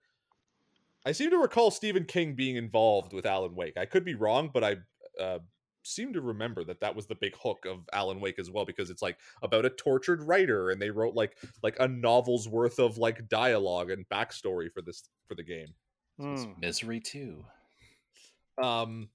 i 1.05 1.11
seem 1.11 1.29
to 1.29 1.37
recall 1.37 1.71
stephen 1.71 2.05
king 2.05 2.35
being 2.35 2.55
involved 2.55 3.13
with 3.13 3.25
alan 3.25 3.55
wake 3.55 3.77
i 3.77 3.85
could 3.85 4.03
be 4.05 4.15
wrong 4.15 4.49
but 4.53 4.63
i 4.63 4.75
uh 5.21 5.39
seem 5.83 6.11
to 6.11 6.19
remember 6.19 6.65
that 6.65 6.81
that 6.81 6.93
was 6.95 7.07
the 7.07 7.15
big 7.15 7.33
hook 7.41 7.65
of 7.65 7.87
alan 7.93 8.19
wake 8.19 8.37
as 8.39 8.51
well 8.51 8.65
because 8.65 8.89
it's 8.89 9.01
like 9.01 9.17
about 9.41 9.63
a 9.65 9.69
tortured 9.69 10.21
writer 10.21 10.69
and 10.69 10.81
they 10.81 10.89
wrote 10.89 11.15
like 11.15 11.37
like 11.63 11.77
a 11.79 11.87
novel's 11.87 12.47
worth 12.49 12.77
of 12.77 12.97
like 12.97 13.29
dialogue 13.29 13.89
and 13.89 14.07
backstory 14.09 14.69
for 14.71 14.81
this 14.81 15.07
for 15.27 15.35
the 15.35 15.43
game 15.43 15.73
It's 16.19 16.43
Hmm. 16.43 16.51
Misery 16.59 16.99
too. 16.99 17.45
um 18.61 19.09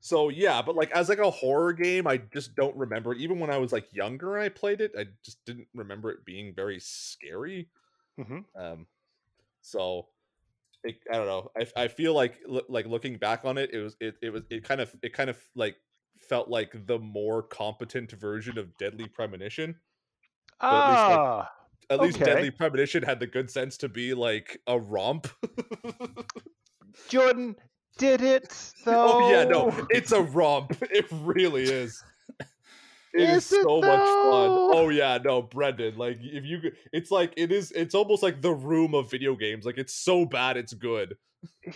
so 0.00 0.28
yeah 0.28 0.60
but 0.60 0.76
like 0.76 0.90
as 0.90 1.08
like 1.08 1.18
a 1.18 1.30
horror 1.30 1.72
game 1.72 2.06
i 2.06 2.18
just 2.18 2.54
don't 2.54 2.76
remember 2.76 3.12
it. 3.12 3.18
even 3.20 3.38
when 3.38 3.50
i 3.50 3.56
was 3.58 3.72
like 3.72 3.86
younger 3.92 4.36
and 4.36 4.44
i 4.44 4.48
played 4.48 4.80
it 4.80 4.92
i 4.98 5.04
just 5.24 5.42
didn't 5.46 5.68
remember 5.74 6.10
it 6.10 6.24
being 6.24 6.52
very 6.54 6.78
scary 6.78 7.68
Mhm. 8.18 8.44
um 8.58 8.86
so 9.60 10.08
it, 10.84 10.96
i 11.10 11.16
don't 11.16 11.26
know 11.26 11.50
I, 11.58 11.84
I 11.84 11.88
feel 11.88 12.14
like 12.14 12.40
like 12.68 12.86
looking 12.86 13.18
back 13.18 13.44
on 13.44 13.58
it 13.58 13.70
it 13.72 13.80
was 13.80 13.96
it, 14.00 14.16
it 14.22 14.30
was 14.30 14.44
it 14.50 14.64
kind 14.64 14.80
of 14.80 14.94
it 15.02 15.12
kind 15.12 15.30
of 15.30 15.38
like 15.54 15.76
felt 16.18 16.48
like 16.48 16.86
the 16.86 16.98
more 16.98 17.42
competent 17.42 18.12
version 18.12 18.58
of 18.58 18.76
deadly 18.78 19.08
premonition 19.08 19.80
at 20.70 20.86
least, 20.86 21.08
like, 21.08 21.20
Ah, 21.20 21.50
at 21.90 22.00
least 22.00 22.16
Okay. 22.16 22.24
deadly 22.24 22.50
premonition 22.50 23.02
had 23.02 23.20
the 23.20 23.26
good 23.26 23.50
sense 23.50 23.76
to 23.78 23.88
be 23.88 24.14
like 24.14 24.60
a 24.66 24.78
romp 24.78 25.28
Jordan 27.08 27.56
did 27.98 28.20
it 28.22 28.74
though. 28.84 29.14
Oh 29.16 29.20
yeah, 29.20 29.44
no, 29.44 29.86
it's 29.90 30.12
a 30.12 30.22
romp. 30.22 30.72
It 30.90 31.06
really 31.10 31.64
is. 31.64 32.02
It 33.16 33.30
is, 33.30 33.46
Is 33.46 33.52
it 33.52 33.62
so 33.62 33.80
much 33.80 33.88
fun. 33.88 34.48
Oh 34.74 34.88
yeah, 34.90 35.18
no, 35.22 35.42
Brendan. 35.42 35.96
Like 35.96 36.18
if 36.20 36.44
you, 36.44 36.72
it's 36.92 37.10
like 37.10 37.32
it 37.36 37.50
is. 37.52 37.72
It's 37.72 37.94
almost 37.94 38.22
like 38.22 38.42
the 38.42 38.52
room 38.52 38.94
of 38.94 39.10
video 39.10 39.34
games. 39.36 39.64
Like 39.64 39.78
it's 39.78 39.94
so 39.94 40.24
bad, 40.24 40.56
it's 40.56 40.74
good. 40.74 41.16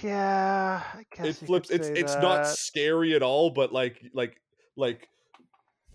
Yeah, 0.02 0.82
I 0.94 1.04
guess 1.14 1.42
It 1.42 1.46
flips. 1.46 1.70
It's 1.70 1.88
it's 1.88 2.14
not 2.14 2.46
scary 2.46 3.14
at 3.14 3.22
all, 3.22 3.50
but 3.50 3.72
like 3.72 4.02
like 4.14 4.40
like. 4.76 5.08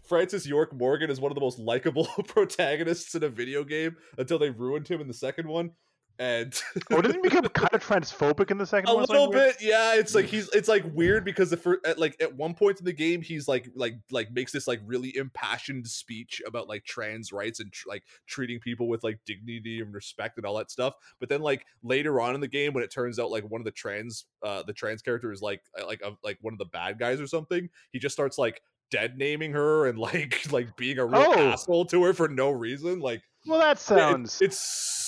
Francis 0.08 0.46
York 0.46 0.72
Morgan 0.72 1.10
is 1.10 1.20
one 1.20 1.32
of 1.32 1.36
the 1.36 1.42
most 1.42 1.58
likable 1.58 2.06
protagonists 2.28 3.16
in 3.16 3.24
a 3.24 3.28
video 3.28 3.64
game 3.64 3.96
until 4.20 4.38
they 4.38 4.52
ruined 4.52 4.88
him 4.88 5.02
in 5.02 5.08
the 5.08 5.16
second 5.16 5.48
one, 5.48 5.72
and 6.20 6.60
Oh, 6.92 7.02
didn't 7.02 7.16
he 7.18 7.22
become 7.30 7.44
kind 7.50 7.74
of 7.74 7.84
transphobic 7.86 8.50
in 8.52 8.58
the 8.58 8.66
second 8.66 8.90
a 8.90 8.94
little 8.94 9.30
bit 9.30 9.58
yeah 9.62 9.96
it's 9.96 10.16
like 10.16 10.26
he's 10.26 10.48
it's 10.50 10.70
like 10.70 10.84
weird 10.94 11.26
because 11.26 11.50
the 11.50 11.58
first 11.58 11.86
at 11.86 12.00
like 12.00 12.16
at 12.22 12.34
one 12.36 12.54
point 12.54 12.80
in 12.80 12.86
the 12.86 12.94
game 12.94 13.22
he's 13.22 13.48
like 13.48 13.70
like 13.76 13.96
like 14.12 14.32
makes 14.32 14.52
this 14.52 14.68
like 14.68 14.80
really 14.86 15.16
impassioned 15.18 15.86
speech 15.88 16.42
about 16.48 16.70
like 16.70 16.86
trans 16.86 17.34
rights 17.34 17.60
and 17.60 17.72
tr- 17.74 17.90
like 17.90 18.04
treating 18.28 18.60
people 18.60 18.88
with 18.88 19.04
like 19.04 19.20
dignity 19.26 19.82
and 19.82 19.94
respect 19.94 20.38
and 20.38 20.46
all 20.46 20.56
that 20.58 20.72
stuff 20.72 20.94
but 21.20 21.28
then 21.28 21.42
like 21.42 21.66
later 21.84 22.22
on 22.22 22.34
in 22.36 22.40
the 22.42 22.48
game 22.48 22.74
when 22.74 22.84
it 22.84 22.92
turns 22.92 23.20
out 23.20 23.30
like 23.32 23.44
one 23.50 23.60
of 23.60 23.66
the 23.66 23.72
trans 23.72 24.26
uh 24.44 24.64
the 24.68 24.74
trans 24.74 25.02
character 25.02 25.32
is 25.34 25.42
like 25.42 25.62
uh, 25.82 25.86
like 25.86 26.02
a, 26.02 26.12
like 26.24 26.38
one 26.42 26.54
of 26.54 26.60
the 26.60 26.66
bad 26.66 26.98
guys 26.98 27.20
or 27.20 27.28
something 27.28 27.70
he 27.92 28.00
just 28.00 28.14
starts 28.14 28.38
like 28.38 28.62
dead 28.92 29.18
naming 29.18 29.52
her 29.52 29.88
and 29.88 29.98
like 29.98 30.40
like 30.52 30.76
being 30.78 30.98
a 31.00 31.06
real 31.06 31.34
Oh. 31.36 31.40
asshole 31.50 31.86
to 31.86 32.04
her 32.04 32.14
for 32.14 32.28
no 32.30 32.52
reason 32.52 33.00
like 33.00 33.22
Well, 33.48 33.60
that 33.60 33.78
it- 33.78 33.80
sounds. 33.80 34.42
it's 34.42 34.58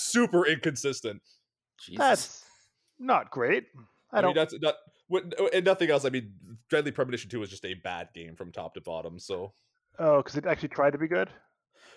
super 0.07 0.45
inconsistent 0.45 1.21
Jesus. 1.79 1.97
that's 1.97 2.45
not 2.99 3.31
great. 3.31 3.65
I, 4.11 4.19
I, 4.19 4.21
don't. 4.21 4.29
mean, 4.29 4.35
that's 4.35 4.55
not 4.61 4.75
what, 5.07 5.33
and 5.53 5.65
nothing 5.65 5.89
else. 5.89 6.05
I 6.05 6.09
mean, 6.09 6.33
Deadly 6.69 6.91
Premonition 6.91 7.29
Two 7.29 7.39
was 7.39 7.49
just 7.49 7.65
a 7.65 7.75
bad 7.75 8.09
game 8.13 8.35
from 8.35 8.51
top 8.51 8.73
to 8.73 8.81
bottom. 8.81 9.19
So 9.19 9.53
oh, 9.99 10.17
because 10.17 10.35
it 10.37 10.45
actually 10.45 10.69
tried 10.69 10.91
to 10.91 10.97
be 10.97 11.07
good. 11.07 11.29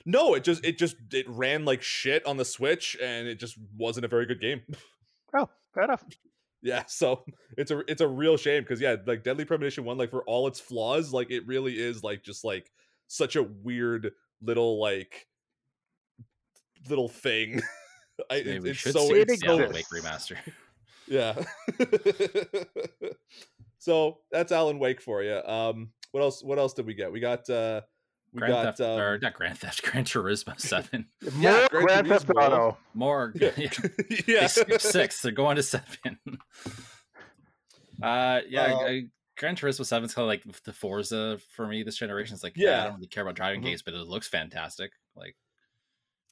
no, 0.04 0.34
it 0.34 0.44
just 0.44 0.64
it 0.64 0.78
just 0.78 0.96
it 1.12 1.26
ran 1.28 1.64
like 1.64 1.82
shit 1.82 2.24
on 2.26 2.36
the 2.36 2.44
Switch, 2.44 2.96
and 3.02 3.26
it 3.26 3.38
just 3.38 3.56
wasn't 3.76 4.04
a 4.04 4.08
very 4.08 4.26
good 4.26 4.40
game. 4.40 4.62
Oh, 5.32 5.48
fair 5.72 5.84
enough. 5.84 6.02
yeah, 6.60 6.82
so 6.88 7.22
it's 7.56 7.70
a 7.70 7.84
it's 7.86 8.00
a 8.00 8.08
real 8.08 8.36
shame 8.36 8.64
because 8.64 8.80
yeah, 8.80 8.96
like 9.06 9.22
Deadly 9.22 9.44
Premonition 9.44 9.84
One, 9.84 9.96
like 9.96 10.10
for 10.10 10.24
all 10.24 10.48
its 10.48 10.58
flaws, 10.58 11.12
like 11.12 11.30
it 11.30 11.46
really 11.46 11.78
is 11.78 12.02
like 12.02 12.24
just 12.24 12.42
like 12.42 12.68
such 13.06 13.36
a 13.36 13.44
weird 13.44 14.10
little 14.42 14.80
like 14.80 15.28
little 16.88 17.08
thing. 17.08 17.62
I, 18.30 18.34
Maybe 18.36 18.50
it- 18.56 18.62
we 18.62 18.70
it's 18.70 18.78
should 18.80 18.92
so 18.92 19.06
see 19.08 19.20
it 19.20 19.28
the 19.28 19.34
it's 19.34 19.44
Alan 19.44 19.58
so 19.58 19.64
exists. 19.70 19.92
Wake 19.92 20.02
remaster. 20.04 20.36
Yeah. 21.08 21.34
so 23.78 24.18
that's 24.30 24.52
Alan 24.52 24.78
Wake 24.78 25.00
for 25.00 25.22
you. 25.22 25.40
Um, 25.44 25.90
what 26.12 26.22
else? 26.22 26.42
What 26.42 26.58
else 26.58 26.74
did 26.74 26.86
we 26.86 26.94
get? 26.94 27.10
We 27.12 27.20
got 27.20 27.48
uh, 27.50 27.80
we 28.32 28.38
Grand 28.40 28.52
got 28.52 28.64
Theft, 28.76 28.80
um, 28.80 29.00
or 29.00 29.18
not 29.18 29.34
Grand 29.34 29.58
Theft, 29.58 29.82
Gran 29.90 30.04
Turismo 30.04 30.58
Seven. 30.60 31.06
More 31.22 31.32
Yeah, 31.40 31.66
Gran 31.70 31.84
Grand 31.86 32.08
Theft 32.08 32.30
Auto. 32.36 32.76
More. 32.94 33.32
Yeah. 33.34 33.50
yeah. 33.56 33.70
yeah. 34.26 34.48
They 34.68 34.78
six. 34.78 35.22
They're 35.22 35.32
going 35.32 35.56
to 35.56 35.62
seven. 35.62 36.18
uh, 38.02 38.40
yeah. 38.48 38.62
Uh, 38.74 38.78
I, 38.80 39.02
Gran 39.38 39.56
Turismo 39.56 39.86
Seven 39.86 40.04
is 40.04 40.14
kind 40.14 40.24
of 40.24 40.28
like 40.28 40.44
the 40.64 40.72
Forza 40.72 41.38
for 41.56 41.66
me 41.66 41.82
this 41.82 41.96
generation. 41.96 42.34
It's 42.34 42.44
like, 42.44 42.52
yeah, 42.56 42.82
I 42.82 42.84
don't 42.84 42.96
really 42.96 43.06
care 43.06 43.22
about 43.22 43.36
driving 43.36 43.62
Mhm. 43.62 43.64
games, 43.64 43.82
but 43.82 43.94
it 43.94 44.06
looks 44.06 44.28
fantastic. 44.28 44.92
Like 45.16 45.34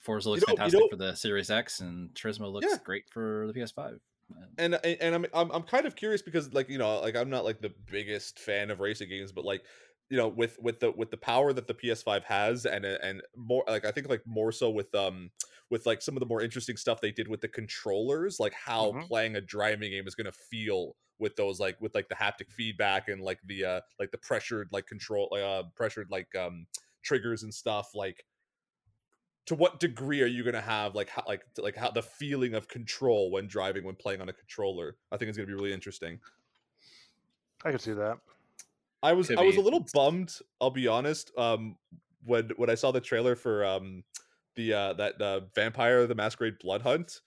Forza 0.00 0.28
You 0.28 0.34
looks 0.34 0.46
know- 0.46 0.52
you 0.52 0.56
fantastic 0.56 0.80
know- 0.80 0.88
for 0.90 0.96
the 0.96 1.14
Series 1.14 1.50
X, 1.50 1.80
and 1.80 2.10
Turismo 2.14 2.50
looks 2.52 2.66
Yeah. 2.70 2.78
great 2.84 3.04
for 3.10 3.46
the 3.46 3.52
PS5. 3.52 4.00
Uh, 4.30 4.44
and 4.58 4.74
and 4.74 5.14
I'm, 5.14 5.26
I'm 5.32 5.50
I'm 5.50 5.62
kind 5.62 5.86
of 5.86 5.96
curious 5.96 6.20
because 6.22 6.52
like 6.52 6.68
you 6.68 6.76
know 6.78 7.00
like 7.00 7.16
I'm 7.16 7.30
not 7.30 7.44
like 7.44 7.60
the 7.62 7.72
biggest 7.90 8.38
fan 8.38 8.70
of 8.70 8.78
racing 8.80 9.08
games, 9.08 9.32
but 9.32 9.44
like 9.44 9.64
you 10.10 10.16
know 10.18 10.28
with 10.28 10.58
with 10.60 10.80
the 10.80 10.90
with 10.92 11.10
the 11.10 11.16
power 11.16 11.52
that 11.54 11.66
the 11.66 11.74
PS5 11.74 12.24
has 12.24 12.66
and 12.66 12.84
uh, 12.84 12.98
and 13.02 13.22
more 13.36 13.64
like 13.66 13.86
I 13.86 13.90
think 13.90 14.08
like 14.08 14.22
more 14.26 14.52
so 14.52 14.68
with 14.70 14.94
um 14.94 15.30
with 15.70 15.86
like 15.86 16.02
some 16.02 16.14
of 16.14 16.20
the 16.20 16.26
more 16.26 16.42
interesting 16.42 16.76
stuff 16.76 17.00
they 17.00 17.10
did 17.10 17.26
with 17.28 17.40
the 17.40 17.48
controllers, 17.48 18.38
like 18.38 18.52
how 18.52 18.92
Mhm. 18.92 19.06
playing 19.06 19.36
a 19.36 19.40
driving 19.40 19.90
game 19.90 20.06
is 20.06 20.14
gonna 20.14 20.32
feel 20.32 20.94
with 21.18 21.34
those 21.36 21.58
like 21.58 21.80
with 21.80 21.94
like 21.94 22.08
the 22.10 22.14
haptic 22.14 22.50
feedback 22.52 23.08
and 23.08 23.22
like 23.22 23.40
the 23.46 23.64
uh 23.64 23.80
like 23.98 24.10
the 24.10 24.18
pressured 24.18 24.68
like 24.72 24.86
control 24.86 25.28
uh 25.34 25.62
pressured 25.74 26.08
like 26.10 26.28
um 26.36 26.66
triggers 27.02 27.42
and 27.44 27.52
stuff 27.54 27.94
like 27.94 28.24
to 29.48 29.54
what 29.54 29.80
degree 29.80 30.22
are 30.22 30.26
you 30.26 30.42
going 30.42 30.54
to 30.54 30.60
have 30.60 30.94
like 30.94 31.08
how 31.08 31.22
like 31.26 31.42
like 31.56 31.74
how 31.74 31.90
the 31.90 32.02
feeling 32.02 32.54
of 32.54 32.68
control 32.68 33.30
when 33.30 33.46
driving 33.48 33.82
when 33.82 33.94
playing 33.94 34.20
on 34.20 34.28
a 34.28 34.32
controller 34.32 34.96
i 35.10 35.16
think 35.16 35.28
it's 35.30 35.38
going 35.38 35.48
to 35.48 35.54
be 35.54 35.58
really 35.58 35.72
interesting 35.72 36.20
I 37.64 37.70
can 37.70 37.78
see 37.80 37.92
that. 37.94 38.18
i 39.02 39.12
was 39.12 39.28
Could 39.28 39.38
i 39.38 39.42
was 39.42 39.56
a 39.56 39.60
little 39.60 39.84
bummed 39.94 40.32
i'll 40.60 40.70
be 40.70 40.86
honest 40.86 41.32
um 41.38 41.76
when 42.24 42.50
when 42.56 42.68
i 42.68 42.74
saw 42.74 42.92
the 42.92 43.00
trailer 43.00 43.34
for 43.34 43.64
um 43.64 44.04
the 44.54 44.72
uh 44.74 44.92
that 44.94 45.20
uh 45.20 45.40
vampire 45.54 46.06
the 46.06 46.14
masquerade 46.14 46.58
blood 46.60 46.82
hunt 46.82 47.20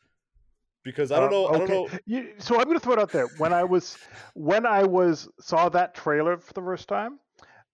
because 0.84 1.12
i 1.12 1.20
don't 1.20 1.30
Uh, 1.30 1.32
know 1.32 1.48
i 1.48 1.58
don't 1.58 1.70
know 1.70 1.88
You, 2.06 2.34
so 2.38 2.58
I'm 2.60 2.66
going 2.66 2.78
to 2.78 2.84
throw 2.84 2.94
it 2.94 3.00
out 3.00 3.12
there. 3.12 3.28
When 3.38 3.52
I 3.54 3.64
was 3.64 3.98
when 4.36 4.66
I 4.66 4.84
was 4.84 5.28
saw 5.40 5.70
that 5.70 5.96
trailer 5.96 6.38
for 6.38 6.54
the 6.54 6.62
first 6.62 6.88
time, 6.88 7.20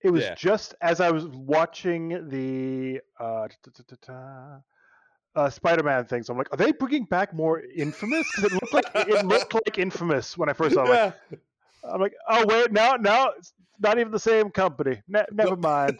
it 0.08 0.12
was 0.12 0.24
Yeah. 0.24 0.36
just 0.36 0.74
as 0.82 1.00
I 1.02 1.12
was 1.12 1.26
watching 1.28 2.30
the 2.30 3.02
uh, 3.20 3.48
uh, 5.36 5.50
Spider-Man 5.50 6.06
thing. 6.06 6.24
So 6.24 6.34
I'm 6.34 6.38
like, 6.38 6.52
are 6.54 6.58
they 6.58 6.72
bringing 6.72 7.06
back 7.06 7.34
more 7.34 7.62
Infamous? 7.76 8.26
Because 8.36 8.52
it 8.52 8.62
looked 8.62 8.74
like 8.74 9.08
it 9.08 9.26
looked 9.26 9.54
like 9.54 9.78
Infamous 9.78 10.38
when 10.38 10.50
I 10.50 10.54
first 10.54 10.76
saw 10.76 10.84
it. 10.84 10.86
I'm 10.86 10.90
like- 10.90 11.14
yeah 11.32 11.38
I'm 11.90 12.02
like, 12.02 12.14
oh 12.28 12.46
wait, 12.48 12.72
now 12.74 12.96
now 12.96 13.30
it's 13.38 13.54
not 13.80 13.98
even 14.00 14.12
the 14.12 14.20
same 14.20 14.50
company. 14.50 15.02
Ne- 15.08 15.24
never 15.32 15.56
mind. 15.56 15.98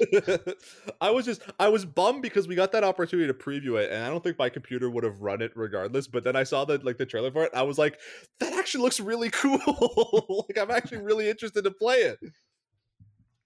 I 1.02 1.12
was 1.12 1.24
just 1.24 1.42
I 1.60 1.70
was 1.70 1.86
bummed 1.86 2.24
because 2.24 2.46
we 2.48 2.56
got 2.56 2.74
that 2.74 2.84
opportunity 2.84 3.28
to 3.28 3.34
preview 3.34 3.80
it, 3.82 3.92
and 3.92 4.04
I 4.04 4.10
don't 4.10 4.22
think 4.22 4.38
my 4.38 4.50
computer 4.50 4.90
would 4.90 5.06
have 5.06 5.22
run 5.22 5.42
it 5.42 5.52
regardless. 5.56 6.08
But 6.08 6.24
then 6.26 6.36
I 6.36 6.44
saw 6.44 6.66
the 6.66 6.80
like 6.84 6.98
the 6.98 7.06
trailer 7.06 7.32
for 7.32 7.46
it. 7.46 7.52
I 7.54 7.62
was 7.62 7.78
like, 7.78 8.00
that 8.40 8.52
actually 8.54 8.84
looks 8.84 9.00
really 9.00 9.30
cool. 9.32 10.46
like 10.50 10.58
I'm 10.58 10.72
actually 10.76 10.98
really 11.04 11.30
interested 11.30 11.64
to 11.64 11.72
play 11.72 11.98
it. 11.98 12.18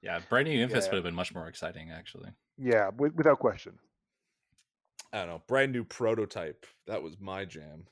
Yeah, 0.01 0.19
brand 0.29 0.47
new 0.47 0.61
Infamous 0.61 0.85
Yeah. 0.85 0.91
would 0.91 0.95
have 0.97 1.03
been 1.03 1.15
much 1.15 1.33
more 1.33 1.47
exciting, 1.47 1.91
actually. 1.91 2.29
Yeah, 2.57 2.85
wi- 2.91 3.13
without 3.15 3.39
question. 3.39 3.79
I 5.13 5.19
don't 5.19 5.27
know, 5.27 5.41
brand 5.47 5.71
new 5.73 5.83
prototype. 5.83 6.65
That 6.87 7.03
was 7.03 7.19
my 7.19 7.45
jam. 7.45 7.85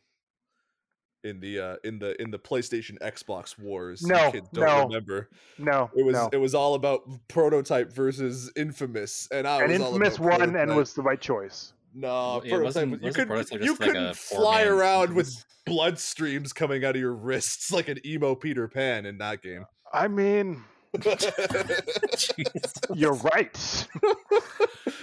In 1.26 1.42
the 1.42 1.60
uh 1.60 1.76
in 1.84 2.00
the 2.00 2.20
in 2.22 2.32
the 2.32 2.40
PlayStation 2.40 2.98
Xbox 3.00 3.60
wars. 3.60 4.02
No, 4.04 4.32
kids 4.32 4.48
don't 4.54 4.66
no. 4.66 4.84
remember. 4.86 5.30
No, 5.58 5.92
It 5.94 6.06
was 6.06 6.14
no. 6.14 6.30
it 6.32 6.38
was 6.38 6.56
all 6.56 6.76
about 6.76 7.02
prototype 7.28 7.92
versus 7.92 8.50
infamous, 8.56 9.28
and 9.30 9.46
I 9.46 9.64
and 9.64 9.72
was 9.74 9.82
all 9.82 9.88
Infamous 9.96 10.16
about 10.18 10.40
won 10.40 10.56
and 10.56 10.76
was 10.78 10.94
the 10.94 11.02
right 11.02 11.20
choice. 11.20 11.74
No, 11.94 12.08
Well, 12.08 12.42
yeah, 12.46 12.50
prototype. 12.56 12.64
wasn't- 12.64 13.04
you 13.04 13.12
couldn't, 13.12 13.52
you 13.52 13.60
just 13.68 13.82
like 13.82 13.90
couldn't 13.92 14.16
fly 14.16 14.64
around 14.64 15.14
with 15.14 15.44
blood 15.66 16.00
streams 16.00 16.54
coming 16.54 16.86
out 16.86 16.96
of 16.96 17.02
your 17.02 17.14
wrists 17.14 17.70
like 17.74 17.90
an 17.90 17.98
emo 18.06 18.34
Peter 18.36 18.70
Pan 18.70 19.06
in 19.06 19.18
that 19.18 19.42
game. 19.42 19.66
I 19.92 20.08
mean, 20.08 20.56
Jeez. 20.56 20.64
you're 22.96 23.14
right. 23.14 23.88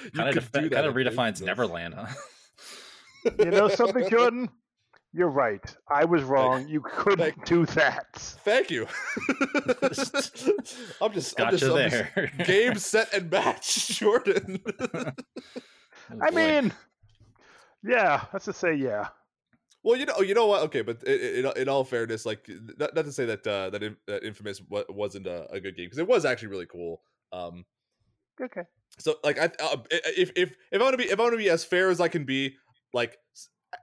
You 0.04 0.10
Kind 0.22 0.36
of 0.36 0.52
do 0.52 0.60
that 0.68 0.72
kind 0.72 0.86
of 0.86 0.96
in 0.96 1.04
redefines 1.06 1.40
Infamous. 1.40 1.42
Neverland, 1.42 1.94
huh? 1.94 2.06
You 3.40 3.50
know 3.50 3.68
something, 3.68 4.08
Jordan? 4.08 4.48
You're 5.12 5.28
right. 5.30 5.60
I 5.88 6.04
was 6.04 6.22
wrong. 6.22 6.68
You 6.68 6.80
couldn't 6.80 7.18
Thank- 7.34 7.44
do 7.44 7.66
that. 7.66 8.06
Thank 8.44 8.70
you. 8.70 8.86
I'm 9.82 9.90
just, 9.92 10.48
I'm 11.00 11.10
Gotcha 11.10 11.14
just, 11.14 11.40
I'm 11.40 11.50
just 11.50 11.64
there. 11.70 12.30
game 12.44 12.76
set 12.76 13.12
and 13.14 13.30
match, 13.30 13.88
Jordan. 13.98 14.60
Oh, 14.80 15.12
I 16.22 16.30
boy. 16.30 16.36
mean, 16.36 16.72
yeah. 17.84 18.24
Let's 18.32 18.46
just 18.46 18.60
say 18.60 18.74
yeah. 18.74 19.08
Well, 19.86 19.96
you 19.96 20.04
know, 20.04 20.20
you 20.20 20.34
know 20.34 20.46
what? 20.46 20.62
Okay, 20.64 20.82
but 20.82 21.02
in, 21.04 21.46
in, 21.56 21.68
all 21.68 21.84
fairness, 21.84 22.26
like 22.26 22.50
not, 22.76 22.92
not 22.96 23.04
to 23.04 23.12
say 23.12 23.24
that 23.26 23.46
uh, 23.46 23.70
that, 23.70 23.84
In- 23.84 23.96
that 24.08 24.24
Infamous 24.24 24.60
wa- 24.68 24.82
wasn't 24.88 25.28
a, 25.28 25.48
a 25.52 25.60
good 25.60 25.76
game 25.76 25.86
because 25.86 25.98
it 25.98 26.08
was 26.08 26.24
actually 26.24 26.48
really 26.48 26.66
cool. 26.66 27.02
Um, 27.32 27.64
Okay. 28.40 28.62
So 28.98 29.14
like 29.24 29.38
I 29.38 29.44
uh, 29.62 29.76
if 29.90 30.30
if 30.36 30.54
if 30.70 30.80
I 30.80 30.84
want 30.84 30.94
to 30.94 30.98
be 30.98 31.04
if 31.04 31.18
I 31.18 31.22
want 31.22 31.32
to 31.34 31.38
be 31.38 31.48
as 31.50 31.64
fair 31.64 31.88
as 31.88 32.00
I 32.00 32.08
can 32.08 32.24
be, 32.24 32.56
like 32.92 33.16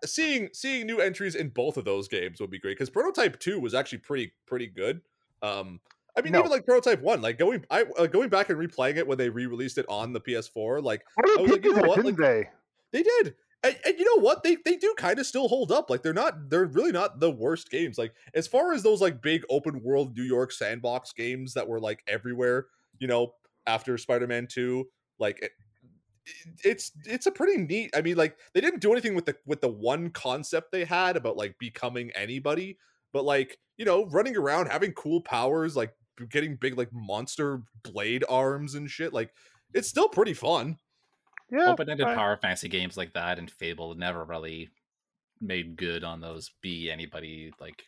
seeing 0.05 0.49
seeing 0.53 0.85
new 0.85 0.99
entries 0.99 1.35
in 1.35 1.49
both 1.49 1.77
of 1.77 1.85
those 1.85 2.07
games 2.07 2.39
would 2.39 2.51
be 2.51 2.59
great 2.59 2.77
because 2.77 2.89
Prototype 2.89 3.39
Two 3.39 3.59
was 3.59 3.73
actually 3.73 3.99
pretty 3.99 4.33
pretty 4.45 4.67
good. 4.67 5.01
Um, 5.41 5.79
I 6.17 6.21
mean 6.21 6.33
No. 6.33 6.39
even 6.39 6.51
like 6.51 6.65
Prototype 6.65 7.01
One, 7.01 7.21
like 7.21 7.39
going 7.39 7.65
I 7.71 7.85
uh, 7.97 8.07
going 8.07 8.29
back 8.29 8.49
and 8.49 8.59
replaying 8.59 8.97
it 8.97 9.07
when 9.07 9.17
they 9.17 9.29
re-released 9.29 9.77
it 9.77 9.85
on 9.89 10.13
the 10.13 10.21
PS4, 10.21 10.83
like 10.83 11.03
I 11.17 11.41
was 11.41 11.51
like, 11.51 11.65
you 11.65 11.73
know 11.73 11.87
what, 11.87 11.95
didn't 11.95 12.19
they? 12.19 12.49
they 12.91 13.03
did. 13.03 13.35
And, 13.63 13.77
and 13.85 13.97
you 13.97 14.05
know 14.05 14.21
what? 14.21 14.43
They 14.43 14.57
they 14.65 14.75
do 14.75 14.93
kind 14.97 15.19
of 15.19 15.25
still 15.25 15.47
hold 15.47 15.71
up. 15.71 15.89
Like 15.89 16.03
they're 16.03 16.13
not 16.13 16.49
they're 16.49 16.65
really 16.65 16.91
not 16.91 17.19
the 17.19 17.31
worst 17.31 17.69
games. 17.69 17.97
Like 17.97 18.13
as 18.33 18.47
far 18.47 18.73
as 18.73 18.83
those 18.83 19.01
like 19.01 19.21
big 19.21 19.43
open 19.49 19.81
world 19.81 20.15
New 20.17 20.23
York 20.23 20.51
sandbox 20.51 21.13
games 21.13 21.53
that 21.53 21.67
were 21.67 21.79
like 21.79 22.03
everywhere, 22.07 22.67
you 22.99 23.07
know, 23.07 23.33
after 23.65 23.97
Spider-Man 23.97 24.47
2, 24.51 24.85
like 25.19 25.41
it, 25.41 25.51
it's 26.63 26.91
it's 27.05 27.25
a 27.25 27.31
pretty 27.31 27.57
neat. 27.57 27.91
I 27.95 28.01
mean, 28.01 28.17
like 28.17 28.37
they 28.53 28.61
didn't 28.61 28.81
do 28.81 28.91
anything 28.91 29.15
with 29.15 29.25
the 29.25 29.35
with 29.45 29.61
the 29.61 29.69
one 29.69 30.09
concept 30.09 30.71
they 30.71 30.85
had 30.85 31.15
about 31.17 31.37
like 31.37 31.57
becoming 31.59 32.11
anybody, 32.15 32.77
but 33.11 33.25
like, 33.25 33.57
you 33.77 33.85
know, 33.85 34.05
running 34.07 34.37
around 34.37 34.67
having 34.67 34.93
cool 34.93 35.21
powers, 35.21 35.75
like 35.75 35.93
getting 36.29 36.55
big 36.55 36.77
like 36.77 36.89
monster 36.93 37.61
blade 37.83 38.23
arms 38.29 38.75
and 38.75 38.89
shit, 38.89 39.13
like 39.13 39.31
it's 39.73 39.89
still 39.89 40.07
pretty 40.07 40.33
fun. 40.33 40.77
Yeah. 41.53 41.69
open-ended 41.69 42.07
I- 42.07 42.15
power 42.15 42.35
fantasy 42.35 42.67
games 42.67 42.97
like 42.97 43.13
that 43.13 43.37
and 43.39 43.49
Fable 43.49 43.93
never 43.95 44.23
really 44.25 44.69
made 45.39 45.75
good 45.75 46.03
on 46.03 46.19
those 46.21 46.51
be 46.61 46.89
anybody 46.89 47.53
like 47.59 47.83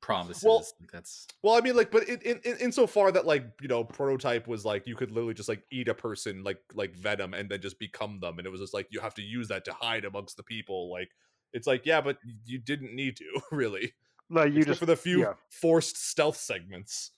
promises. 0.00 0.42
Like, 0.44 0.90
that's 0.90 1.26
Well, 1.42 1.54
I 1.56 1.60
mean, 1.60 1.76
like, 1.76 1.90
but 1.90 2.08
in 2.08 2.18
in 2.22 2.40
in 2.44 2.56
insofar 2.56 3.12
that 3.12 3.26
like 3.26 3.44
you 3.60 3.68
know, 3.68 3.84
prototype 3.84 4.48
was 4.48 4.64
like 4.64 4.86
you 4.86 4.96
could 4.96 5.10
literally 5.10 5.34
just 5.34 5.48
like 5.48 5.62
eat 5.70 5.88
a 5.88 5.94
person 5.94 6.42
like 6.42 6.58
like 6.74 6.94
Venom 6.96 7.34
and 7.34 7.48
then 7.48 7.60
just 7.60 7.78
become 7.78 8.18
them, 8.20 8.38
and 8.38 8.46
it 8.46 8.50
was 8.50 8.60
just 8.60 8.74
like 8.74 8.86
you 8.90 9.00
have 9.00 9.14
to 9.14 9.22
use 9.22 9.48
that 9.48 9.64
to 9.66 9.72
hide 9.72 10.04
amongst 10.04 10.36
the 10.36 10.42
people. 10.42 10.90
Like, 10.90 11.10
it's 11.52 11.66
like 11.66 11.84
yeah, 11.84 12.00
but 12.00 12.16
you 12.46 12.58
didn't 12.58 12.94
need 12.94 13.16
to 13.16 13.24
really. 13.52 13.92
Like 14.30 14.52
you 14.52 14.58
Except 14.58 14.68
just 14.68 14.80
for 14.80 14.86
the 14.86 14.96
few 14.96 15.20
yeah. 15.20 15.34
forced 15.50 15.96
stealth 15.96 16.36
segments. 16.36 17.10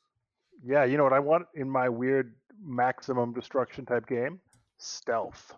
yeah. 0.64 0.84
You 0.84 0.96
know 0.96 1.04
what 1.04 1.12
I 1.12 1.20
want 1.20 1.46
in 1.54 1.70
my 1.70 1.88
weird 1.88 2.34
maximum 2.64 3.32
destruction 3.34 3.84
type 3.86 4.06
game? 4.06 4.40
Stealth. 4.82 5.54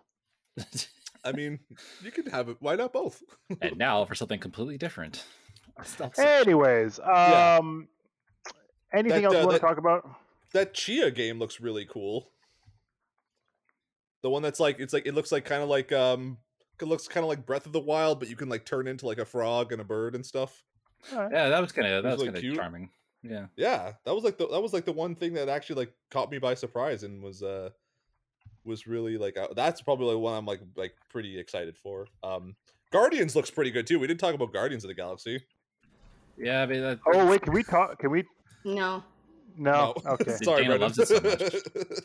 I 1.23 1.31
mean, 1.31 1.59
you 2.03 2.11
can 2.11 2.27
have 2.27 2.49
it. 2.49 2.57
Why 2.59 2.75
not 2.75 2.93
both? 2.93 3.23
and 3.61 3.77
now 3.77 4.05
for 4.05 4.13
something 4.15 4.39
completely 4.39 4.77
different. 4.77 5.25
Stealth 5.83 6.19
Anyways, 6.19 6.99
Yeah. 7.03 7.57
um, 7.59 7.87
anything 8.93 9.23
That, 9.23 9.27
else 9.27 9.35
uh, 9.35 9.39
you 9.39 9.45
want 9.47 9.51
that- 9.61 9.67
to 9.67 9.73
talk 9.73 9.77
about? 9.79 10.09
that 10.53 10.73
Tchia 10.73 11.13
game 11.13 11.39
looks 11.39 11.59
really 11.59 11.85
cool. 11.85 12.29
The 14.21 14.29
one 14.29 14.41
that's 14.41 14.59
like 14.59 14.79
it's 14.79 14.93
like 14.93 15.05
it 15.05 15.13
looks 15.13 15.31
like 15.31 15.43
kind 15.45 15.61
of 15.61 15.69
like 15.69 15.91
um 15.91 16.37
it 16.81 16.85
looks 16.85 17.07
kind 17.07 17.23
of 17.23 17.27
like 17.29 17.45
Breath 17.45 17.65
of 17.65 17.73
the 17.73 17.79
Wild, 17.79 18.19
but 18.19 18.29
you 18.29 18.35
can 18.35 18.49
like 18.49 18.65
turn 18.65 18.87
into 18.87 19.05
like 19.05 19.17
a 19.17 19.25
frog 19.25 19.71
and 19.71 19.81
a 19.81 19.83
bird 19.83 20.15
and 20.15 20.25
stuff. 20.25 20.63
All 21.13 21.19
right. 21.23 21.31
Yeah, 21.31 21.49
that 21.49 21.61
was 21.61 21.71
kind 21.71 21.87
of 21.87 22.03
that 22.03 22.09
was 22.11 22.19
was 22.19 22.21
really 22.21 22.27
kind 22.27 22.37
of 22.37 22.41
cute. 22.41 22.55
charming. 22.55 22.89
Yeah. 23.23 23.45
Yeah, 23.57 23.93
that 24.05 24.15
was 24.15 24.23
like 24.23 24.37
the 24.37 24.47
that 24.47 24.61
was 24.61 24.71
like 24.73 24.85
the 24.85 24.91
one 24.93 25.15
thing 25.15 25.33
that 25.33 25.49
actually 25.49 25.75
like 25.85 25.93
caught 26.09 26.31
me 26.31 26.37
by 26.39 26.53
surprise 26.53 27.03
and 27.03 27.21
was 27.21 27.43
uh 27.43 27.69
was 28.65 28.87
really 28.87 29.17
like 29.17 29.37
uh, 29.37 29.47
that's 29.55 29.81
probably 29.81 30.13
like 30.13 30.21
one 30.21 30.33
I'm 30.33 30.45
like 30.45 30.61
like 30.75 30.93
pretty 31.09 31.37
excited 31.39 31.77
for. 31.77 32.07
Um 32.23 32.55
Guardians 32.91 33.35
looks 33.35 33.49
pretty 33.51 33.71
good 33.71 33.85
too. 33.87 33.99
We 33.99 34.07
didn't 34.07 34.19
talk 34.19 34.33
about 34.35 34.53
Guardians 34.53 34.83
of 34.83 34.87
the 34.89 34.93
Galaxy. 34.93 35.41
Yeah, 36.37 36.61
I 36.61 36.65
mean, 36.65 36.81
that, 36.81 36.99
Oh 37.07 37.25
wait, 37.25 37.41
can 37.41 37.53
we 37.53 37.63
talk? 37.63 37.97
Can 37.99 38.11
we? 38.11 38.23
No. 38.63 39.03
No. 39.57 39.93
Okay. 40.05 40.31
Sorry, 40.43 40.63
Dana 40.63 40.77
Brendan. 40.77 40.81
loves 40.81 40.99
it 40.99 41.07
so 41.07 41.21
much. 41.21 41.95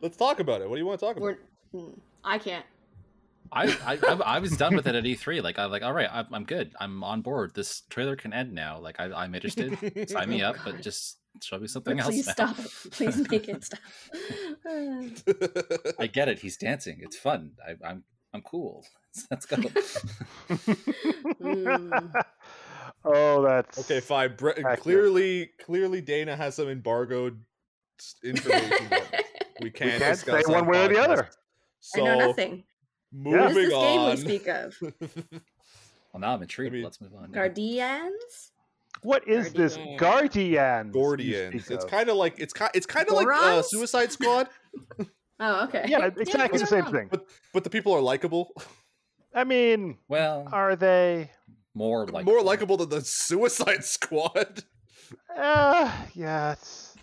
Let's 0.00 0.16
talk 0.16 0.40
about 0.40 0.60
it. 0.60 0.68
What 0.68 0.76
do 0.76 0.80
you 0.80 0.86
want 0.86 1.00
to 1.00 1.06
talk 1.06 1.16
about? 1.16 1.36
We're. 1.72 1.80
mm, 1.80 1.98
I 2.22 2.38
can't. 2.38 2.64
I, 3.52 3.64
I 3.86 3.98
I- 4.06 4.36
I 4.36 4.38
was 4.38 4.56
done 4.56 4.74
with 4.74 4.86
it 4.86 4.94
at 4.94 5.04
E3. 5.04 5.42
Like 5.42 5.58
I'm 5.58 5.70
like, 5.70 5.82
all 5.82 5.92
right, 5.92 6.08
I'm, 6.12 6.26
I'm 6.32 6.44
good. 6.44 6.72
I'm 6.80 7.02
on 7.04 7.22
board. 7.22 7.52
This 7.54 7.82
trailer 7.88 8.16
can 8.16 8.32
end 8.32 8.52
now. 8.52 8.78
Like 8.78 8.98
I, 9.00 9.04
I'm 9.12 9.34
interested. 9.34 10.08
Sign 10.10 10.28
me 10.28 10.42
up, 10.42 10.56
but 10.64 10.80
just 10.82 11.18
show 11.42 11.58
me 11.58 11.66
something 11.66 11.98
else. 11.98 12.08
Please 12.08 12.26
now. 12.26 12.32
stop. 12.32 12.56
Please 12.92 13.28
make 13.30 13.48
it 13.48 13.64
stop. 13.64 13.80
I 15.98 16.06
get 16.06 16.28
it. 16.28 16.38
He's 16.38 16.56
dancing. 16.56 16.98
It's 17.00 17.16
fun. 17.16 17.52
I, 17.66 17.76
I'm 17.88 18.04
I'm 18.32 18.42
cool. 18.42 18.84
Let's 19.30 19.46
go. 19.46 19.56
Mm. 21.40 22.22
oh, 23.04 23.42
that's 23.42 23.78
okay, 23.80 24.00
fine. 24.00 24.34
Bre- 24.36 24.50
Accurate. 24.50 24.80
clearly, 24.80 25.50
clearly, 25.64 26.00
Dana 26.00 26.34
has 26.36 26.56
some 26.56 26.68
embargoed 26.68 27.40
information 28.24 28.88
that 28.90 29.24
we 29.60 29.70
can't, 29.70 30.00
can't 30.02 30.14
discuss 30.14 30.46
say 30.46 30.52
one 30.52 30.62
on 30.64 30.68
way 30.70 30.84
or 30.84 30.88
the 30.88 30.94
podcast. 30.94 31.04
other. 31.04 31.28
I 31.94 31.98
know 32.00 32.04
So, 32.20 32.26
nothing. 32.28 32.64
What 33.12 33.40
is 33.52 33.54
moving 33.54 33.68
this 33.68 33.78
game 33.78 34.10
we 34.10 34.16
speak 34.16 34.48
of? 34.48 34.76
well, 34.80 36.20
now 36.20 36.34
I'm 36.34 36.42
intrigued. 36.42 36.72
mean, 36.72 36.82
Let's 36.82 37.00
move 37.00 37.14
on. 37.14 37.30
Guardians? 37.30 38.50
What 39.02 39.28
is 39.28 39.52
this 39.52 39.76
Guardian? 39.98 40.90
Guardians? 40.90 40.94
Gordians. 41.66 41.70
It's 41.70 41.84
kind 41.84 42.08
of 42.08 42.16
like 42.16 42.38
it's 42.38 42.52
kind. 42.52 42.70
It's 42.74 42.86
kind 42.86 43.06
of 43.08 43.14
like 43.14 43.26
uh, 43.28 43.62
Suicide 43.62 44.10
Squad, 44.12 44.48
Oh, 45.40 45.64
okay. 45.64 45.84
yeah, 45.88 46.06
exactly 46.16 46.58
the 46.58 46.66
same 46.66 46.84
wrong. 46.84 46.92
thing. 46.92 47.08
but 47.10 47.26
but 47.52 47.64
the 47.64 47.70
people 47.70 47.92
are 47.92 48.00
likable. 48.00 48.52
I 49.34 49.44
mean, 49.44 49.98
Well, 50.08 50.48
are 50.52 50.76
they? 50.76 51.30
more 51.74 52.06
like 52.06 52.24
More 52.24 52.40
likable 52.40 52.76
than 52.76 52.88
the 52.88 53.00
Suicide 53.02 53.84
Squad, 53.96 54.62
Uh, 55.36 55.90
yeah, 56.14 56.52
it's 56.52 56.94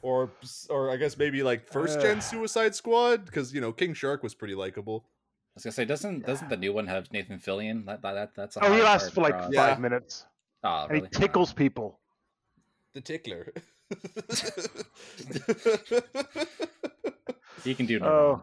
or 0.00 0.30
or 0.70 0.90
I 0.90 0.96
guess 0.96 1.16
maybe 1.16 1.42
like 1.42 1.68
first 1.70 2.00
gen 2.00 2.16
Ugh. 2.16 2.22
Suicide 2.22 2.74
Squad 2.74 3.26
because 3.26 3.52
you 3.54 3.60
know 3.60 3.70
King 3.72 3.94
Shark 3.94 4.22
was 4.22 4.34
pretty 4.34 4.54
likable. 4.54 5.04
I 5.06 5.54
was 5.56 5.64
gonna 5.64 5.72
say, 5.72 5.84
doesn't 5.84 6.24
doesn't 6.26 6.48
the 6.48 6.56
new 6.56 6.72
one 6.72 6.86
have 6.88 7.12
Nathan 7.12 7.38
Fillion? 7.38 7.84
That, 7.86 8.00
that, 8.02 8.14
that 8.14 8.34
that's 8.34 8.56
a 8.56 8.60
oh, 8.60 8.68
he 8.68 8.72
hard 8.72 8.82
lasts 8.84 9.10
for 9.10 9.20
like 9.20 9.34
to 9.34 9.38
cross. 9.40 9.52
Yeah. 9.52 9.66
five 9.68 9.80
minutes, 9.80 10.24
Oh, 10.64 10.86
and 10.90 11.02
he 11.02 11.08
tickles 11.08 11.52
people. 11.52 11.98
The 12.94 13.00
tickler. 13.00 13.52
He 17.64 17.74
can 17.74 17.86
do 17.86 18.00
no 18.00 18.06
Oh, 18.06 18.28
wrong. 18.32 18.42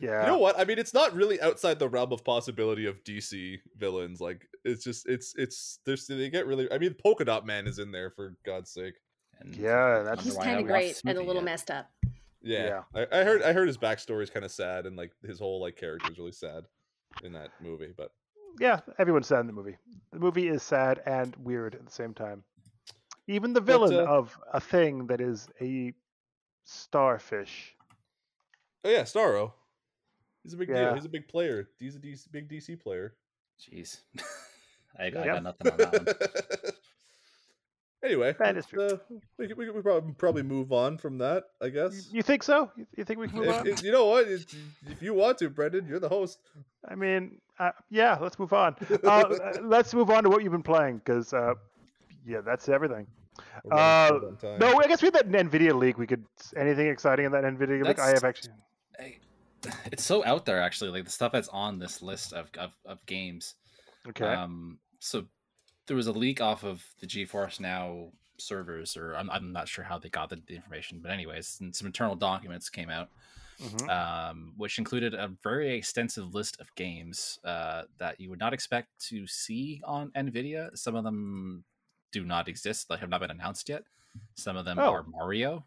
yeah. 0.00 0.20
You 0.20 0.26
know 0.28 0.38
what? 0.38 0.58
I 0.58 0.64
mean, 0.64 0.78
it's 0.78 0.94
not 0.94 1.12
really 1.14 1.40
outside 1.40 1.80
the 1.80 1.88
realm 1.88 2.12
of 2.12 2.24
possibility 2.24 2.86
of 2.86 3.02
DC 3.02 3.58
villains. 3.76 4.20
Like, 4.20 4.46
it's 4.64 4.84
just, 4.84 5.08
it's, 5.08 5.34
it's, 5.36 5.80
there's, 5.84 6.06
they 6.06 6.30
get 6.30 6.46
really. 6.46 6.70
I 6.70 6.78
mean, 6.78 6.94
Polka 6.94 7.24
Dot 7.24 7.44
Man 7.44 7.66
is 7.66 7.80
in 7.80 7.90
there 7.90 8.10
for 8.10 8.36
God's 8.44 8.70
sake. 8.70 8.94
And 9.40 9.54
Yeah, 9.56 10.02
that's- 10.04 10.18
wonder 10.18 10.22
He's 10.22 10.36
kind 10.38 10.60
of 10.60 10.66
great 10.66 11.00
and 11.04 11.18
a 11.18 11.20
little 11.20 11.36
yet. 11.36 11.44
messed 11.44 11.70
up. 11.72 11.90
Yeah, 12.42 12.82
I, 12.94 13.06
I 13.10 13.24
heard, 13.24 13.42
I 13.42 13.52
heard 13.52 13.66
his 13.66 13.78
backstory 13.78 14.22
is 14.22 14.30
kind 14.30 14.44
of 14.44 14.52
sad, 14.52 14.86
and 14.86 14.96
like 14.96 15.10
his 15.26 15.40
whole 15.40 15.60
like 15.60 15.74
character 15.74 16.12
is 16.12 16.18
really 16.18 16.30
sad 16.30 16.62
in 17.24 17.32
that 17.32 17.50
movie. 17.60 17.92
But 17.96 18.12
Yeah, 18.58 18.80
everyone's 18.98 19.26
sad 19.26 19.40
in 19.40 19.46
the 19.46 19.52
movie. 19.52 19.76
The 20.12 20.18
movie 20.18 20.48
is 20.48 20.62
sad 20.62 21.00
and 21.06 21.34
weird 21.36 21.74
at 21.74 21.84
the 21.84 21.92
same 21.92 22.14
time. 22.14 22.42
Even 23.28 23.52
the 23.52 23.60
But, 23.60 23.72
villain 23.72 23.94
uh, 23.94 24.04
of 24.10 24.38
a 24.52 24.60
thing 24.60 25.08
that 25.08 25.20
is 25.20 25.48
a 25.60 25.92
starfish. 26.64 27.74
oh 28.84 28.88
yeah, 28.90 29.02
Starro. 29.02 29.52
He's 30.42 30.54
a 30.54 30.56
big 30.56 30.68
deal. 30.68 30.94
He's 30.94 31.04
a 31.04 31.08
big 31.08 31.26
player. 31.28 31.68
He's 31.78 31.96
a 31.96 31.98
DC, 31.98 32.30
big 32.30 32.48
DC 32.48 32.80
player. 32.80 33.14
Jeez, 33.60 34.00
I, 34.98 35.04
I 35.04 35.08
Yep. 35.08 35.24
got 35.24 35.42
nothing 35.42 35.70
on 35.72 35.76
that 35.78 35.92
one. 35.92 36.72
anyway, 38.04 38.34
That 38.38 38.56
is 38.56 38.66
let's, 38.72 38.92
uh, 38.94 38.98
we 39.38 39.48
could, 39.48 39.56
we 39.56 39.66
could 39.66 39.82
probably, 39.82 40.12
probably 40.12 40.42
move 40.44 40.72
on 40.72 40.98
from 40.98 41.18
that. 41.18 41.44
I 41.60 41.66
You, 41.66 41.70
guess. 41.72 42.08
you 42.12 42.22
think 42.22 42.42
so? 42.42 42.70
You, 42.76 42.86
you 42.96 43.04
think 43.04 43.18
we 43.18 43.28
can 43.28 43.38
move 43.38 43.48
If, 43.48 43.56
on? 43.56 43.66
if- 43.66 43.82
you 43.82 43.92
know 43.92 44.06
what? 44.06 44.28
If, 44.28 44.46
if 44.88 45.02
you 45.02 45.14
want 45.14 45.38
to, 45.38 45.50
Brendan, 45.50 45.86
you're 45.88 45.98
the 46.00 46.08
host. 46.08 46.38
I 46.88 46.94
mean, 46.94 47.40
uh, 47.58 47.70
yeah, 47.90 48.18
let's 48.20 48.38
move 48.38 48.52
on. 48.52 48.76
Uh, 49.04 49.24
let's 49.62 49.94
move 49.94 50.10
on 50.10 50.24
to 50.24 50.30
what 50.30 50.42
you've 50.42 50.52
been 50.52 50.62
playing, 50.62 50.98
because, 50.98 51.32
uh, 51.32 51.54
yeah, 52.26 52.40
that's 52.40 52.68
everything. 52.68 53.06
Uh, 53.70 54.08
short 54.08 54.24
on 54.24 54.36
time. 54.36 54.58
No, 54.58 54.78
I 54.78 54.86
guess 54.86 55.02
we 55.02 55.06
had 55.06 55.14
that 55.14 55.28
Nvidia 55.28 55.74
leak. 55.74 55.98
We 55.98 56.06
could 56.06 56.24
anything 56.56 56.88
exciting 56.88 57.26
in 57.26 57.32
that 57.32 57.44
Nvidia 57.44 57.84
leak. 57.84 57.98
I 57.98 58.08
have 58.08 58.24
actually. 58.24 58.52
I- 58.98 59.18
it's 59.90 60.04
so 60.04 60.24
out 60.24 60.44
there 60.46 60.60
actually 60.60 60.90
like 60.90 61.04
the 61.04 61.10
stuff 61.10 61.32
that's 61.32 61.48
on 61.48 61.78
this 61.78 62.00
list 62.00 62.32
of 62.32 62.48
of, 62.56 62.70
of 62.84 63.04
games 63.06 63.54
Okay. 64.08 64.24
um 64.24 64.78
so 65.00 65.24
there 65.86 65.96
was 65.96 66.06
a 66.06 66.12
leak 66.12 66.40
off 66.40 66.62
of 66.62 66.84
the 67.00 67.06
geforce 67.06 67.58
now 67.58 68.10
servers 68.38 68.96
or 68.96 69.16
i'm, 69.16 69.28
I'm 69.28 69.52
not 69.52 69.66
sure 69.66 69.82
how 69.82 69.98
they 69.98 70.08
got 70.08 70.30
the, 70.30 70.40
the 70.46 70.54
information 70.54 71.00
but 71.02 71.10
anyways 71.10 71.56
and 71.60 71.74
some 71.74 71.86
internal 71.86 72.14
documents 72.14 72.68
came 72.68 72.90
out 72.90 73.08
Mhm. 73.60 73.88
um, 73.90 74.52
which 74.56 74.78
included 74.78 75.14
a 75.14 75.28
very 75.42 75.74
extensive 75.76 76.34
list 76.34 76.60
of 76.60 76.74
games 76.74 77.38
uh, 77.44 77.84
that 77.98 78.20
you 78.20 78.28
would 78.30 78.38
not 78.38 78.52
expect 78.52 78.88
to 79.08 79.26
see 79.26 79.80
on 79.84 80.10
nvidia 80.12 80.76
some 80.76 80.94
of 80.94 81.04
them 81.04 81.64
do 82.12 82.24
not 82.24 82.48
exist 82.48 82.88
they 82.88 82.96
have 82.96 83.08
not 83.10 83.20
been 83.20 83.30
announced 83.30 83.68
yet 83.68 83.84
some 84.34 84.56
of 84.56 84.64
them 84.64 84.78
Oh. 84.78 84.92
are 84.92 85.04
mario 85.04 85.66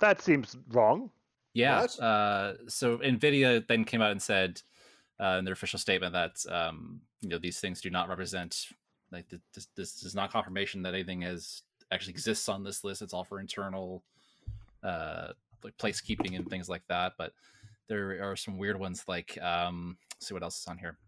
That 0.00 0.20
seems 0.20 0.56
wrong. 0.68 1.10
yeah. 1.54 1.80
Uh, 1.98 2.54
so 2.68 2.98
Nvidia 2.98 3.66
then 3.66 3.84
came 3.84 4.00
out 4.00 4.12
and 4.12 4.22
said 4.22 4.62
uh, 5.20 5.36
in 5.38 5.44
their 5.44 5.54
official 5.54 5.78
statement 5.78 6.12
that 6.12 6.44
um, 6.52 7.00
you 7.20 7.28
know 7.28 7.38
these 7.38 7.58
things 7.60 7.80
do 7.80 7.90
not 7.90 8.08
represent 8.08 8.68
like 9.10 9.28
this. 9.52 9.66
This 9.74 10.02
is 10.04 10.14
not 10.14 10.30
confirmation 10.30 10.82
that 10.82 10.94
anything 10.94 11.22
has 11.22 11.62
actually 11.90 12.12
exists 12.12 12.48
on 12.48 12.62
this 12.62 12.84
list. 12.84 13.02
It's 13.02 13.12
all 13.14 13.24
for 13.24 13.40
internal 13.40 14.04
uh, 14.82 15.32
like 15.64 15.76
placekeeping 15.76 16.36
and 16.36 16.48
things 16.48 16.68
like 16.68 16.82
that. 16.88 17.12
But 17.18 17.32
there 17.88 18.22
are 18.22 18.36
some 18.36 18.58
weird 18.58 18.78
ones 18.78 19.04
like 19.08 19.38
um, 19.42 19.96
see 20.20 20.34
what 20.34 20.42
else 20.42 20.60
is 20.60 20.66
on 20.66 20.78
here. 20.78 20.98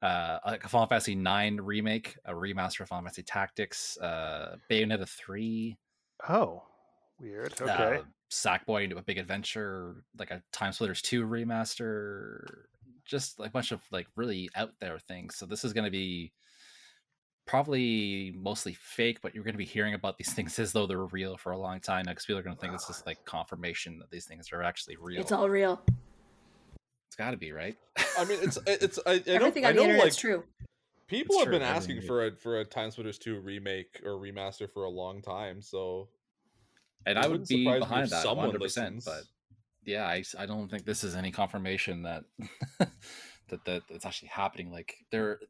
Uh, 0.00 0.38
like 0.46 0.64
a 0.64 0.68
Final 0.68 0.86
Fantasy 0.86 1.14
Nine 1.14 1.56
remake, 1.56 2.16
a 2.24 2.32
remaster 2.32 2.80
of 2.80 2.88
Final 2.88 3.02
Fantasy 3.02 3.22
Tactics, 3.22 3.98
uh, 3.98 4.56
Bayonetta 4.70 5.08
Oh, 6.28 6.62
weird. 7.20 7.54
Okay. 7.60 7.98
uh, 7.98 8.02
Sackboy 8.30 8.84
into 8.84 8.96
a 8.98 9.02
Big 9.02 9.18
Adventure, 9.18 10.04
like 10.18 10.30
a 10.30 10.42
Time 10.52 10.72
Splitters 10.72 11.02
2 11.02 11.26
remaster, 11.26 12.44
just 13.04 13.40
like 13.40 13.48
a 13.48 13.52
bunch 13.52 13.72
of 13.72 13.80
like 13.90 14.06
really 14.16 14.48
out 14.54 14.72
there 14.80 14.98
things. 14.98 15.34
So 15.36 15.46
this 15.46 15.64
is 15.64 15.72
going 15.72 15.86
to 15.86 15.90
be 15.90 16.32
probably 17.48 18.34
mostly 18.36 18.74
fake, 18.74 19.20
but 19.22 19.34
you're 19.34 19.42
going 19.42 19.54
to 19.54 19.58
be 19.58 19.64
hearing 19.64 19.94
about 19.94 20.18
these 20.18 20.32
things 20.32 20.58
as 20.58 20.70
though 20.72 20.86
they're 20.86 21.06
real 21.06 21.36
for 21.36 21.52
a 21.52 21.58
long 21.58 21.80
time 21.80 22.04
because 22.06 22.26
people 22.26 22.38
are 22.38 22.42
going 22.42 22.54
to 22.54 22.60
think 22.60 22.74
it's 22.74 22.86
just 22.86 23.06
like 23.06 23.24
confirmation 23.24 23.98
that 23.98 24.10
these 24.10 24.26
things 24.26 24.52
are 24.52 24.62
actually 24.62 24.96
real. 24.96 25.20
It's 25.20 25.32
all 25.32 25.48
real. 25.48 25.80
it's 27.08 27.16
got 27.16 27.32
to 27.32 27.36
be 27.36 27.50
right. 27.52 27.76
I 28.18 28.26
mean, 28.26 28.38
it's 28.42 28.58
it's. 28.66 28.98
I, 29.04 29.12
I 29.12 29.16
know, 29.16 29.34
Everything 29.34 29.64
I 29.64 29.70
on 29.70 29.76
the 29.76 29.82
know, 29.82 29.88
internet's 29.88 30.16
like, 30.16 30.20
true. 30.20 30.44
People 31.08 31.36
It's 31.36 31.44
have 31.44 31.50
been 31.50 31.60
true, 31.60 31.68
asking 31.68 31.96
everything 31.96 32.06
for 32.06 32.26
a 32.26 32.36
for 32.36 32.60
a 32.60 32.64
Time 32.66 32.90
Splitters 32.90 33.18
2 33.18 33.40
remake 33.40 34.02
or 34.04 34.12
remaster 34.12 34.70
for 34.70 34.84
a 34.84 34.90
long 34.90 35.22
time, 35.22 35.62
so 35.62 36.08
and 37.06 37.18
I 37.18 37.26
would 37.26 37.48
be 37.48 37.64
surprise 37.64 37.80
me 37.80 37.82
if 37.82 37.88
behind 37.88 38.10
that 38.10 38.26
100%. 38.26 39.04
But 39.06 39.22
yeah, 39.86 40.06
I, 40.06 40.22
I 40.38 40.44
don't 40.44 40.70
think 40.70 40.84
this 40.84 41.02
is 41.02 41.16
any 41.16 41.30
confirmation 41.30 42.02
that 42.02 42.24
that 43.48 43.64
that 43.64 43.82
it's 43.88 44.04
actually 44.04 44.28
happening. 44.28 44.70
Like 44.70 44.94
there, 45.10 45.40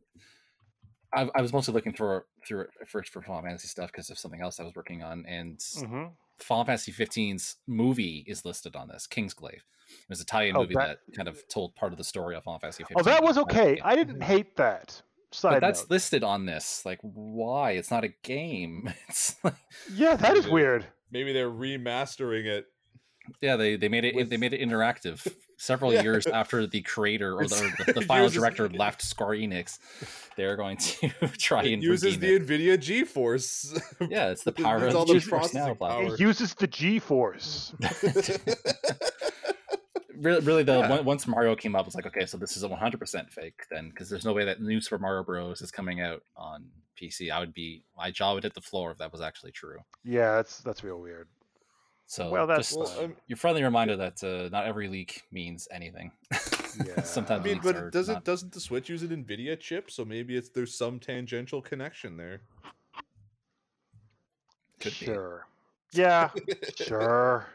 I, 1.15 1.29
I 1.35 1.41
was 1.43 1.53
mostly 1.53 1.73
looking 1.75 1.93
through 1.93 2.23
through 2.47 2.63
it 2.63 2.71
first 2.87 3.13
for 3.13 3.23
Final 3.23 3.43
Fantasy 3.43 3.69
stuff 3.69 3.91
because 3.91 4.11
of 4.11 4.19
something 4.19 4.41
else 4.43 4.61
I 4.61 4.65
was 4.65 4.75
working 4.75 5.03
on, 5.03 5.25
and 5.27 5.61
hmm 5.79 6.05
Final 6.39 6.65
Fantasy 6.65 6.93
15's 6.93 7.57
movie 7.67 8.25
is 8.29 8.45
listed 8.45 8.77
on 8.77 8.87
this 8.89 9.09
Kingsglaive. 9.09 9.55
It 9.55 10.09
was 10.09 10.21
an 10.21 10.25
Italian 10.25 10.57
Oh, 10.57 10.61
movie 10.61 10.75
that- 10.75 11.01
that... 11.09 11.17
kind 11.17 11.27
of 11.29 11.47
told 11.49 11.75
part 11.75 11.93
of 11.93 11.99
the 11.99 12.05
story 12.05 12.37
of 12.37 12.45
Final 12.45 12.61
Fantasy 12.61 12.85
15. 12.85 12.97
Oh, 12.99 13.03
that 13.03 13.23
was 13.25 13.39
okay. 13.39 13.81
I 13.83 13.97
didn't 13.97 14.23
hate 14.23 14.57
that. 14.57 15.03
Side 15.33 15.51
But 15.55 15.61
that's 15.61 15.81
note. 15.83 15.91
listed 15.91 16.23
on 16.25 16.47
this. 16.47 16.87
Like, 16.87 17.01
why? 17.03 17.73
It's 17.73 17.91
not 17.91 18.05
a 18.05 18.09
game. 18.23 18.93
It's 19.09 19.35
like, 19.43 19.55
Yeah, 19.93 20.15
that 20.17 20.37
is 20.37 20.47
Yeah. 20.47 20.53
weird. 20.53 20.87
maybe 21.11 21.33
they're 21.33 21.51
remastering 21.51 22.45
it. 22.47 22.67
yeah, 23.41 23.57
they, 23.57 23.77
they 23.77 23.89
made 23.89 24.05
it 24.05 24.15
With- 24.15 24.31
they 24.31 24.37
made 24.37 24.53
it 24.53 24.61
interactive 24.61 25.27
several 25.59 25.93
Yeah. 25.93 26.03
years 26.03 26.27
after 26.41 26.67
the 26.67 26.81
creator 26.81 27.35
or 27.39 27.47
the, 27.47 27.73
the, 27.87 27.93
the 27.97 28.03
final 28.03 28.25
uses- 28.25 28.39
director 28.41 28.69
left 28.71 29.03
Square 29.03 29.37
Enix. 29.39 29.79
They're 30.37 30.57
going 30.57 30.77
to 30.79 31.09
try 31.39 31.65
It 31.65 31.75
and 31.75 31.83
uses 31.83 32.17
redeem 32.17 32.47
the 32.47 32.59
Nvidia 32.59 32.79
GeForce. 32.79 33.77
it. 34.01 34.11
Yeah, 34.11 34.31
it's 34.31 34.45
the 34.45 34.53
power 34.53 34.79
needs 34.81 34.95
of 34.95 34.97
all 35.01 35.05
the 35.07 35.15
the 35.15 35.19
GeForce 35.21 35.53
Now 35.53 35.75
power. 35.75 36.15
It 36.15 36.21
uses 36.21 36.55
the 36.55 36.67
G 36.69 36.99
force. 36.99 37.75
really, 40.15 40.41
really 40.41 40.63
though, 40.63 40.81
Yeah. 40.81 41.01
once 41.01 41.27
Mario 41.27 41.55
came 41.57 41.75
up, 41.75 41.87
it's 41.87 41.95
like, 41.97 42.07
okay, 42.07 42.27
so 42.27 42.37
this 42.37 42.57
is 42.57 42.63
a 42.63 42.69
100% 42.69 43.31
fake 43.31 43.61
then, 43.71 43.91
because 43.91 44.09
there's 44.09 44.25
no 44.25 44.33
way 44.33 44.45
that 44.45 44.61
new 44.63 44.81
Super 44.81 44.99
Mario 44.99 45.23
Bros. 45.25 45.61
is 45.61 45.71
coming 45.71 46.01
out 46.01 46.23
on 46.37 46.67
PC. 47.01 47.31
I 47.31 47.39
would 47.41 47.55
be, 47.55 47.83
my 47.97 48.11
jaw 48.11 48.35
would 48.35 48.43
hit 48.45 48.55
the 48.55 48.61
floor 48.61 48.91
if 48.91 48.99
that 48.99 49.13
was 49.13 49.21
actually 49.21 49.53
true. 49.53 49.79
Yeah, 50.05 50.37
that's 50.37 50.59
that's 50.61 50.83
real 50.85 51.01
weird. 51.01 51.29
So, 52.11 52.31
Well, 52.31 52.47
that's 52.47 52.69
just 52.69 52.79
well, 52.79 52.87
fine. 52.87 53.05
um, 53.05 53.17
your 53.27 53.37
friendly 53.37 53.63
reminder 53.63 53.95
that 53.97 54.25
uh, 54.25 54.49
not 54.51 54.65
every 54.65 54.89
leak 54.89 55.23
means 55.31 55.69
anything. 55.71 56.11
Yeah. 56.87 57.03
Sometimes 57.03 57.41
I 57.41 57.45
mean, 57.45 57.61
but 57.63 57.75
it 57.75 57.93
doesn't 57.93 58.15
not- 58.17 58.25
doesn't 58.25 58.53
the 58.53 58.61
Switch 58.61 58.89
use 58.89 59.03
an 59.03 59.09
Nvidia 59.25 59.59
chip? 59.59 59.91
So 59.91 60.05
maybe 60.05 60.37
it's 60.37 60.51
there's 60.51 60.73
some 60.77 61.01
tangential 61.01 61.61
connection 61.61 62.17
there. 62.17 62.43
Could 64.79 64.93
be. 65.01 65.07
sure. 65.07 65.47
Yeah, 65.93 66.31
sure. 66.77 67.47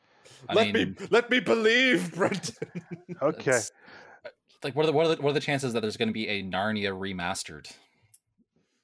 I 0.48 0.54
let 0.54 0.72
mean, 0.72 0.96
me 0.98 1.06
let 1.10 1.30
me 1.30 1.38
believe, 1.38 2.12
Brendan. 2.14 2.56
Okay. 3.20 3.60
like 4.64 4.74
what 4.74 4.84
are 4.84 4.86
the 4.86 4.92
what 4.92 5.06
are 5.06 5.14
the, 5.14 5.22
what 5.22 5.30
are 5.30 5.34
the 5.34 5.40
chances 5.40 5.72
that 5.74 5.80
there's 5.80 5.96
going 5.98 6.08
to 6.08 6.12
be 6.14 6.26
a 6.28 6.42
Narnia 6.42 6.92
remastered? 6.92 7.70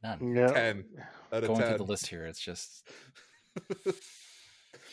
None. 0.05 0.35
Yeah. 0.37 0.47
Ten 0.49 0.85
out 1.33 1.43
of 1.43 1.49
Going 1.49 1.59
ten. 1.61 1.69
through 1.71 1.79
the 1.79 1.85
list 1.91 2.07
here, 2.07 2.25
it's 2.27 2.41
just 2.41 2.89
the- 3.85 3.95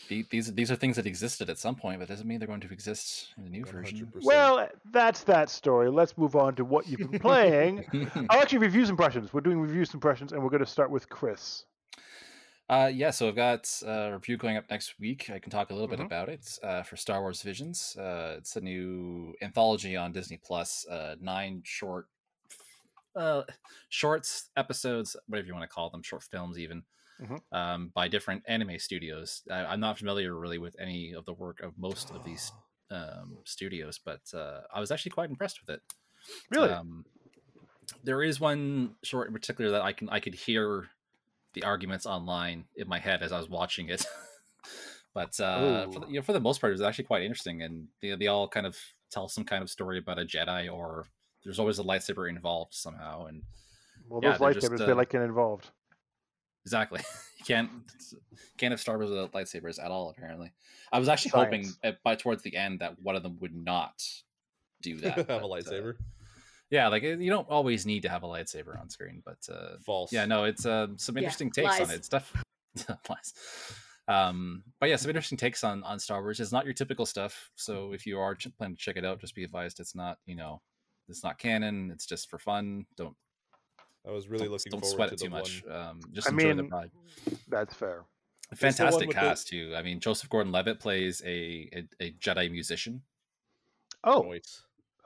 these 0.07 0.53
these 0.53 0.71
are 0.71 0.75
things 0.75 0.95
that 0.97 1.05
existed 1.05 1.49
at 1.49 1.57
some 1.57 1.75
point, 1.75 1.99
but 1.99 2.07
doesn't 2.07 2.27
mean 2.27 2.39
they're 2.39 2.47
going 2.47 2.61
to 2.61 2.71
exist 2.71 3.33
in 3.37 3.43
the 3.43 3.49
new 3.49 3.65
version. 3.65 4.05
100%. 4.13 4.23
Well, 4.23 4.67
that's 4.91 5.23
that 5.23 5.49
story. 5.49 5.89
Let's 5.89 6.17
move 6.17 6.35
on 6.35 6.55
to 6.55 6.65
what 6.65 6.87
you've 6.87 7.09
been 7.11 7.19
playing. 7.19 7.85
I'll 8.29 8.41
actually 8.41 8.59
review 8.59 8.85
impressions. 8.85 9.33
We're 9.33 9.41
doing 9.41 9.59
reviews 9.59 9.93
impressions, 9.93 10.31
and 10.33 10.41
we're 10.43 10.49
going 10.49 10.63
to 10.63 10.69
start 10.69 10.89
with 10.91 11.09
Chris. 11.09 11.65
Uh, 12.67 12.89
yeah, 12.91 13.11
so 13.11 13.27
I've 13.27 13.35
got 13.35 13.69
a 13.85 14.11
review 14.13 14.37
going 14.37 14.57
up 14.57 14.65
next 14.71 14.99
week. 14.99 15.29
I 15.29 15.37
can 15.37 15.51
talk 15.51 15.69
a 15.69 15.73
little 15.73 15.87
Mhm. 15.87 15.97
bit 15.97 15.99
about 15.99 16.29
it 16.29 16.57
uh, 16.63 16.81
for 16.81 16.95
Star 16.97 17.21
Wars 17.21 17.43
Visions. 17.43 17.95
Uh, 17.95 18.35
it's 18.39 18.55
a 18.55 18.61
new 18.61 19.35
anthology 19.41 19.95
on 19.95 20.11
Disney 20.11 20.37
Plus. 20.43 20.85
Uh, 20.87 21.15
nine 21.21 21.61
short, 21.63 22.07
uh, 23.15 23.43
shorts, 23.89 24.49
episodes, 24.57 25.15
whatever 25.27 25.47
you 25.47 25.53
want 25.53 25.63
to 25.63 25.73
call 25.73 25.91
them, 25.91 26.01
short 26.01 26.23
films 26.23 26.57
even, 26.57 26.83
Mhm. 27.21 27.39
um, 27.51 27.91
by 27.93 28.07
different 28.07 28.43
anime 28.47 28.77
studios. 28.79 29.41
I, 29.49 29.65
I'm 29.65 29.79
not 29.79 29.97
familiar 29.97 30.35
really 30.35 30.57
with 30.57 30.75
any 30.79 31.13
of 31.13 31.25
the 31.25 31.33
work 31.33 31.61
of 31.61 31.77
most 31.77 32.11
of 32.11 32.23
these 32.23 32.51
um, 32.91 33.37
studios, 33.45 33.99
but 34.03 34.21
uh, 34.33 34.61
I 34.73 34.79
was 34.79 34.91
actually 34.91 35.11
quite 35.11 35.29
impressed 35.29 35.61
with 35.61 35.77
it. 35.77 35.81
Really? 36.51 36.69
Um, 36.69 37.05
there 38.03 38.21
is 38.21 38.39
one 38.39 38.95
short 39.03 39.27
in 39.27 39.33
particular 39.33 39.71
that 39.71 39.81
I 39.81 39.93
can 39.93 40.09
I 40.09 40.19
could 40.19 40.35
hear 40.35 40.89
the 41.53 41.63
arguments 41.63 42.05
online 42.05 42.65
in 42.75 42.87
my 42.87 42.99
head 42.99 43.23
as 43.23 43.31
I 43.31 43.37
was 43.37 43.49
watching 43.49 43.89
it. 43.89 44.05
but 45.13 45.39
uh, 45.39 45.87
for 45.91 45.99
the, 46.01 46.07
you 46.07 46.15
know, 46.15 46.21
for 46.21 46.33
the 46.33 46.39
most 46.39 46.59
part, 46.59 46.71
it 46.71 46.73
was 46.73 46.81
actually 46.81 47.05
quite 47.05 47.23
interesting, 47.23 47.61
and 47.61 47.87
they, 48.01 48.15
they 48.15 48.27
all 48.27 48.47
kind 48.47 48.65
of 48.65 48.77
tell 49.09 49.29
some 49.29 49.45
kind 49.45 49.63
of 49.63 49.69
story 49.69 49.97
about 49.97 50.19
a 50.19 50.25
Jedi, 50.25 50.71
or 50.71 51.05
there's 51.43 51.59
always 51.59 51.79
a 51.79 51.83
lightsaber 51.83 52.29
involved 52.29 52.73
somehow, 52.73 53.25
and 53.25 53.41
well, 54.09 54.19
yeah, 54.21 54.37
those 54.37 54.39
they're 54.39 54.69
just, 54.69 54.81
uh, 54.81 54.85
they 54.85 54.93
like 54.93 55.09
getting 55.09 55.27
involved. 55.27 55.71
Exactly, 56.65 57.01
you 57.39 57.45
can't 57.45 57.69
can't 58.57 58.71
have 58.71 58.81
Star 58.81 58.97
Wars 58.97 59.09
without 59.09 59.31
lightsabers 59.33 59.83
at 59.83 59.91
all. 59.91 60.09
Apparently, 60.09 60.51
I 60.91 60.99
was 60.99 61.07
actually 61.09 61.31
hoping 61.31 61.63
Science. 61.63 61.79
at, 61.83 62.03
by 62.03 62.15
towards 62.15 62.43
the 62.43 62.55
end 62.55 62.79
that 62.79 62.95
one 63.01 63.15
of 63.15 63.23
them 63.23 63.37
would 63.39 63.55
not 63.55 64.01
do 64.81 64.97
that. 65.01 65.17
have 65.17 65.27
but, 65.27 65.41
a 65.41 65.45
uh, 65.45 65.49
lightsaber. 65.49 65.93
yeah, 66.69 66.87
like 66.87 67.03
you 67.03 67.29
don't 67.29 67.49
always 67.49 67.85
need 67.85 68.01
to 68.03 68.09
have 68.09 68.23
a 68.23 68.27
lightsaber 68.27 68.79
on 68.79 68.89
screen, 68.89 69.21
but 69.25 69.37
uh, 69.51 69.77
False. 69.85 70.11
yeah 70.11 70.25
no 70.25 70.43
it's 70.45 70.65
uh, 70.65 70.87
some 70.97 71.15
Yeah, 71.15 71.21
interesting 71.23 71.51
takes 71.51 71.79
on 71.79 71.89
it 71.91 72.03
stuff 72.05 72.33
lies. 73.09 73.33
um 74.07 74.63
but 74.81 74.89
yeah 74.89 74.95
some 74.97 75.09
interesting 75.09 75.37
takes 75.37 75.63
on 75.63 75.81
on 75.83 75.97
star 75.97 76.21
wars 76.21 76.39
it's 76.39 76.51
not 76.51 76.65
your 76.65 76.73
typical 76.73 77.05
stuff 77.05 77.49
so 77.55 77.93
if 77.93 78.05
you 78.05 78.19
are 78.19 78.35
ch- 78.35 78.49
planning 78.57 78.75
to 78.75 78.81
check 78.81 78.97
it 78.97 79.05
out 79.05 79.19
just 79.19 79.33
be 79.33 79.43
advised 79.45 79.79
it's 79.79 79.95
not 79.95 80.17
you 80.25 80.35
know 80.35 80.61
it's 81.07 81.23
not 81.23 81.39
canon 81.39 81.89
it's 81.91 82.05
just 82.05 82.29
for 82.29 82.37
fun 82.37 82.85
don't 82.97 83.15
I 84.07 84.11
was 84.11 84.27
really 84.27 84.45
don't, 84.45 84.51
looking 84.53 84.71
don't 84.71 84.81
forward 84.81 84.95
sweat 84.95 85.09
to 85.09 85.15
it 85.15 85.19
too 85.21 85.29
much 85.29 85.63
um 85.69 85.99
just 86.11 86.27
I 86.27 86.31
enjoy 86.31 86.53
the 86.55 86.63
ride 86.63 86.91
That's 87.47 87.73
fair. 87.73 88.03
the 88.49 88.55
fantastic 88.55 89.07
with 89.07 89.15
the- 89.15 89.21
cast 89.21 89.47
too 89.47 89.73
i 89.75 89.81
mean 89.81 89.99
joseph 89.99 90.29
gordon-levitt 90.29 90.79
plays 90.79 91.21
a, 91.25 91.69
a 91.73 91.87
a 91.99 92.11
jedi 92.13 92.51
musician 92.51 93.01
Oh, 94.03 94.21
Noise. 94.21 94.61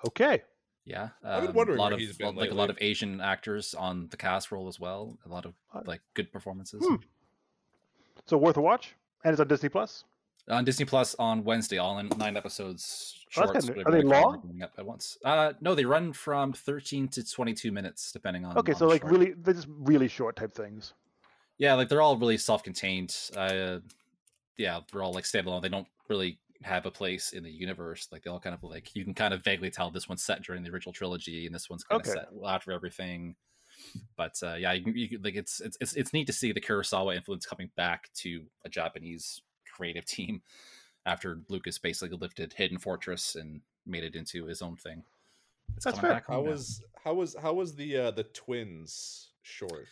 okay. 0.07 0.43
yeah 0.83 1.09
I've 1.23 1.41
been 1.41 1.49
um, 1.51 1.55
wondering 1.55 1.77
a 1.79 1.81
lot 1.81 1.87
where 1.91 1.93
of 1.93 1.99
he's 2.01 2.17
been 2.17 2.35
like 2.35 2.51
a 2.51 2.53
lot 2.53 2.69
of 2.69 2.77
asian 2.81 3.21
actors 3.21 3.73
on 3.73 4.07
the 4.09 4.17
cast 4.17 4.51
role 4.51 4.67
as 4.67 4.77
well 4.79 5.17
a 5.25 5.29
lot 5.29 5.45
of 5.45 5.53
like 5.85 6.01
good 6.15 6.31
performances 6.33 6.83
Hmm. 6.85 6.95
So 8.25 8.37
worth 8.37 8.57
a 8.57 8.61
watch, 8.61 8.95
and 9.23 9.31
it's 9.31 9.39
on 9.39 9.47
Disney 9.47 9.69
Plus. 9.69 10.03
On 10.49 10.65
Disney 10.65 10.85
Plus 10.85 11.15
on 11.19 11.43
Wednesday, 11.43 11.77
all 11.77 11.99
in 11.99 12.09
nine 12.17 12.35
episodes. 12.37 13.15
Oh, 13.37 13.45
Shorts, 13.45 13.65
kinda- 13.67 13.83
are 13.85 13.91
they 13.91 13.99
you 14.01 14.09
call 14.09 14.31
them, 14.33 14.41
long? 14.45 14.61
Up 14.63 14.73
at 14.77 14.85
once. 14.85 15.17
Uh, 15.23 15.53
no, 15.61 15.75
they 15.75 15.85
run 15.85 16.13
from 16.13 16.53
thirteen 16.53 17.07
to 17.09 17.23
twenty-two 17.23 17.71
minutes, 17.71 18.11
depending 18.11 18.45
on. 18.45 18.57
Okay, 18.57 18.73
on 18.73 18.77
so 18.79 18.87
like 18.87 19.01
short. 19.01 19.11
really, 19.13 19.33
they're 19.33 19.53
just 19.53 19.67
really 19.69 20.07
short 20.07 20.35
type 20.35 20.51
things. 20.51 20.93
yeah, 21.57 21.73
like 21.73 21.89
they're 21.89 22.01
all 22.01 22.17
really 22.17 22.37
self-contained. 22.37 23.15
Uh, 23.35 23.79
yeah, 24.57 24.79
they're 24.91 25.03
all 25.03 25.13
like 25.13 25.23
standalone. 25.25 25.61
They 25.61 25.69
don't 25.69 25.87
really 26.07 26.39
have 26.63 26.85
a 26.85 26.91
place 26.91 27.31
in 27.33 27.43
the 27.43 27.51
universe. 27.51 28.07
Like 28.11 28.23
they 28.23 28.29
all 28.29 28.39
kind 28.39 28.53
of 28.53 28.63
like 28.63 28.93
you 28.95 29.03
can 29.05 29.13
kind 29.13 29.33
of 29.33 29.43
vaguely 29.43 29.69
tell 29.69 29.91
this 29.91 30.09
one's 30.09 30.23
set 30.23 30.41
during 30.43 30.63
the 30.63 30.69
original 30.71 30.93
trilogy, 30.93 31.45
and 31.45 31.53
this 31.55 31.69
one's 31.69 31.83
kind 31.83 32.01
Okay. 32.01 32.11
of 32.11 32.15
set 32.15 32.27
after 32.45 32.71
everything. 32.71 33.35
But 34.17 34.35
uh, 34.43 34.55
yeah, 34.55 34.73
you, 34.73 34.91
you 34.91 35.19
like 35.23 35.35
it's, 35.35 35.61
it's 35.61 35.77
it's 35.79 35.93
it's 35.93 36.11
neat 36.13 36.25
to 36.27 36.33
see 36.33 36.51
the 36.51 36.59
Kurosawa 36.59 37.15
influence 37.15 37.45
coming 37.45 37.69
back 37.77 38.09
to 38.15 38.41
a 38.65 38.69
Japanese 38.69 39.41
creative 39.79 40.05
team 40.05 40.41
after 41.05 41.39
Lucas 41.47 41.77
basically 41.77 42.17
lifted 42.17 42.51
Hidden 42.53 42.77
Fortress 42.79 43.35
and 43.35 43.61
made 43.85 44.03
it 44.03 44.15
into 44.15 44.45
his 44.45 44.61
own 44.61 44.75
thing. 44.75 45.03
It's 45.77 45.85
That's 45.85 45.99
fair. 45.99 46.11
back 46.11 46.25
How 46.27 46.41
now. 46.41 46.49
was 46.49 46.81
how 47.03 47.13
was 47.13 47.35
how 47.41 47.53
was 47.53 47.75
the 47.75 47.95
uh 47.97 48.11
the 48.11 48.23
twins 48.25 49.29
short? 49.41 49.87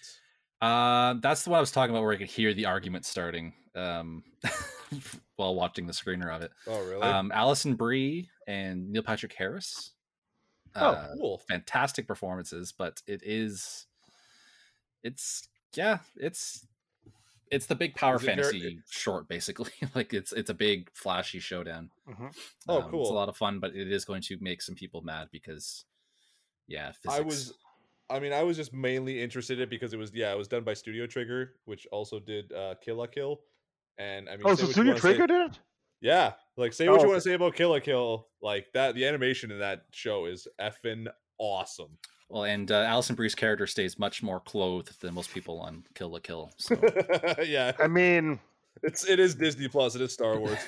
Uh, 0.61 1.13
that's 1.21 1.43
the 1.43 1.51
one 1.51 1.57
I 1.57 1.61
was 1.61 1.71
talking 1.71 1.91
about 1.95 2.03
where 2.03 2.13
I 2.13 2.17
could 2.17 2.27
hear 2.27 2.51
the 2.53 2.65
argument 2.65 3.05
starting 3.05 3.53
um, 3.75 4.23
while 5.35 5.53
watching 5.55 5.85
the 5.85 5.93
screener 5.93 6.35
of 6.35 6.41
it. 6.41 6.51
Oh 6.67 6.83
really? 6.83 7.01
Um, 7.03 7.31
Alison 7.31 7.75
Brie 7.75 8.29
and 8.47 8.91
Neil 8.91 9.03
Patrick 9.03 9.33
Harris. 9.33 9.91
Oh, 10.75 10.81
Uh, 10.93 11.07
cool. 11.15 11.37
fantastic 11.47 12.07
performances, 12.07 12.71
but 12.71 13.01
it 13.07 13.21
is, 13.23 13.85
it's 15.03 15.47
yeah, 15.75 15.99
it's 16.15 16.65
it's 17.51 17.65
the 17.65 17.75
big 17.75 17.95
power 17.95 18.15
Is 18.15 18.23
it 18.23 18.25
very- 18.25 18.41
fantasy 18.41 18.79
short, 18.89 19.27
basically. 19.27 19.71
like 19.95 20.13
it's 20.13 20.31
it's 20.33 20.49
a 20.49 20.53
big 20.53 20.89
flashy 20.93 21.39
showdown. 21.39 21.89
Mhm. 22.07 22.35
Oh, 22.67 22.81
Um, 22.81 22.93
It's 22.95 23.09
a 23.09 23.13
lot 23.13 23.29
of 23.29 23.37
fun, 23.37 23.59
but 23.59 23.75
it 23.75 23.91
is 23.91 24.05
going 24.05 24.21
to 24.23 24.37
make 24.41 24.61
some 24.61 24.75
people 24.75 25.01
mad 25.01 25.29
because, 25.31 25.85
yeah, 26.67 26.91
physics. 26.91 27.13
I 27.13 27.21
was 27.21 27.53
I 28.09 28.19
mean 28.19 28.33
I 28.33 28.43
was 28.43 28.55
just 28.57 28.73
mainly 28.73 29.21
interested 29.21 29.59
in 29.59 29.63
it 29.63 29.69
because 29.69 29.93
it 29.93 29.97
was 29.97 30.11
yeah, 30.13 30.31
it 30.31 30.37
was 30.37 30.47
done 30.47 30.63
by 30.63 30.73
Studio 30.73 31.05
Trigger, 31.07 31.53
which 31.65 31.87
also 31.91 32.19
did 32.19 32.51
uh 32.53 32.75
Kill 32.83 32.97
la 32.97 33.07
Kill. 33.07 33.41
And 33.97 34.29
I 34.29 34.33
mean 34.37 34.43
Oh, 34.45 34.55
so 34.55 34.65
you 34.65 34.71
Studio 34.71 34.91
wanna 34.91 35.01
say- 35.01 35.07
Trigger 35.09 35.27
did 35.27 35.51
it? 35.51 35.59
Yeah, 35.99 36.33
like 36.57 36.73
say 36.73 36.87
Oh, 36.87 36.91
what 36.91 36.97
you 36.97 37.05
okay. 37.05 37.07
want 37.09 37.23
to 37.23 37.29
say 37.29 37.33
about 37.33 37.55
Kill 37.55 37.69
la 37.71 37.79
Kill, 37.79 38.27
like 38.41 38.67
that 38.73 38.93
the 38.95 39.05
animation 39.05 39.49
in 39.51 39.59
that 39.59 39.85
show 39.91 40.25
is 40.25 40.47
effing 40.61 41.07
awesome. 41.39 41.97
Well, 42.29 42.43
and 42.43 42.69
uh, 42.71 42.83
Alison 42.87 43.15
Brie's 43.15 43.35
character 43.35 43.65
stays 43.67 43.97
much 43.97 44.21
more 44.21 44.39
clothed 44.39 44.99
than 45.01 45.13
most 45.13 45.33
people 45.33 45.59
on 45.59 45.83
Kill 45.95 46.09
la 46.09 46.19
Kill. 46.19 46.51
So. 46.57 46.77
yeah, 47.45 47.71
I 47.79 47.87
mean, 47.87 48.39
it's 48.83 49.07
it 49.07 49.19
is 49.19 49.35
Disney 49.35 49.67
Plus, 49.67 49.95
it 49.95 50.01
is 50.01 50.13
Star 50.13 50.37
Wars. 50.37 50.59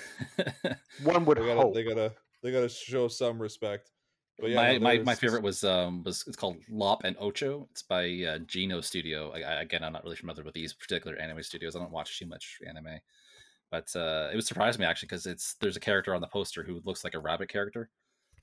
one 1.03 1.26
would 1.26 1.38
they 1.38 1.45
gotta 1.45 1.60
hope. 1.60 1.74
they 1.74 1.84
gotta 1.84 2.14
they 2.41 2.51
gotta 2.51 2.70
show 2.70 3.07
some 3.07 3.41
respect. 3.41 3.91
But 4.39 4.51
yeah, 4.51 4.55
my, 4.55 4.74
no, 4.74 4.80
my, 4.80 4.97
my 4.99 5.16
favorite 5.16 5.43
was 5.43 5.66
um 5.66 6.03
was 6.03 6.24
it's 6.28 6.38
called 6.38 6.57
Lop 6.70 7.03
and 7.03 7.18
Ocho. 7.20 7.68
It's 7.72 7.82
by 7.82 8.05
uh, 8.24 8.39
Geno 8.39 8.80
Studio. 8.80 9.32
I, 9.32 9.41
I, 9.41 9.62
again, 9.62 9.84
I'm 9.84 9.91
not 9.91 10.05
really 10.05 10.16
familiar 10.16 10.43
with 10.43 10.53
these 10.53 10.74
particular 10.74 11.18
anime 11.18 11.43
studios. 11.43 11.76
I 11.76 11.80
don't 11.80 11.91
watch 11.91 12.18
too 12.18 12.26
much 12.26 12.60
anime, 12.66 12.99
but 13.70 13.93
uh, 13.97 14.30
it 14.32 14.36
was 14.38 14.47
surprised 14.47 14.80
me 14.80 14.86
actually 14.86 15.07
because 15.07 15.26
it's 15.26 15.55
there's 15.55 15.76
a 15.76 15.82
character 15.82 16.16
on 16.16 16.22
the 16.22 16.28
poster 16.28 16.64
who 16.64 16.82
looks 16.86 17.03
like 17.03 17.16
a 17.16 17.20
rabbit 17.20 17.49
character. 17.49 17.89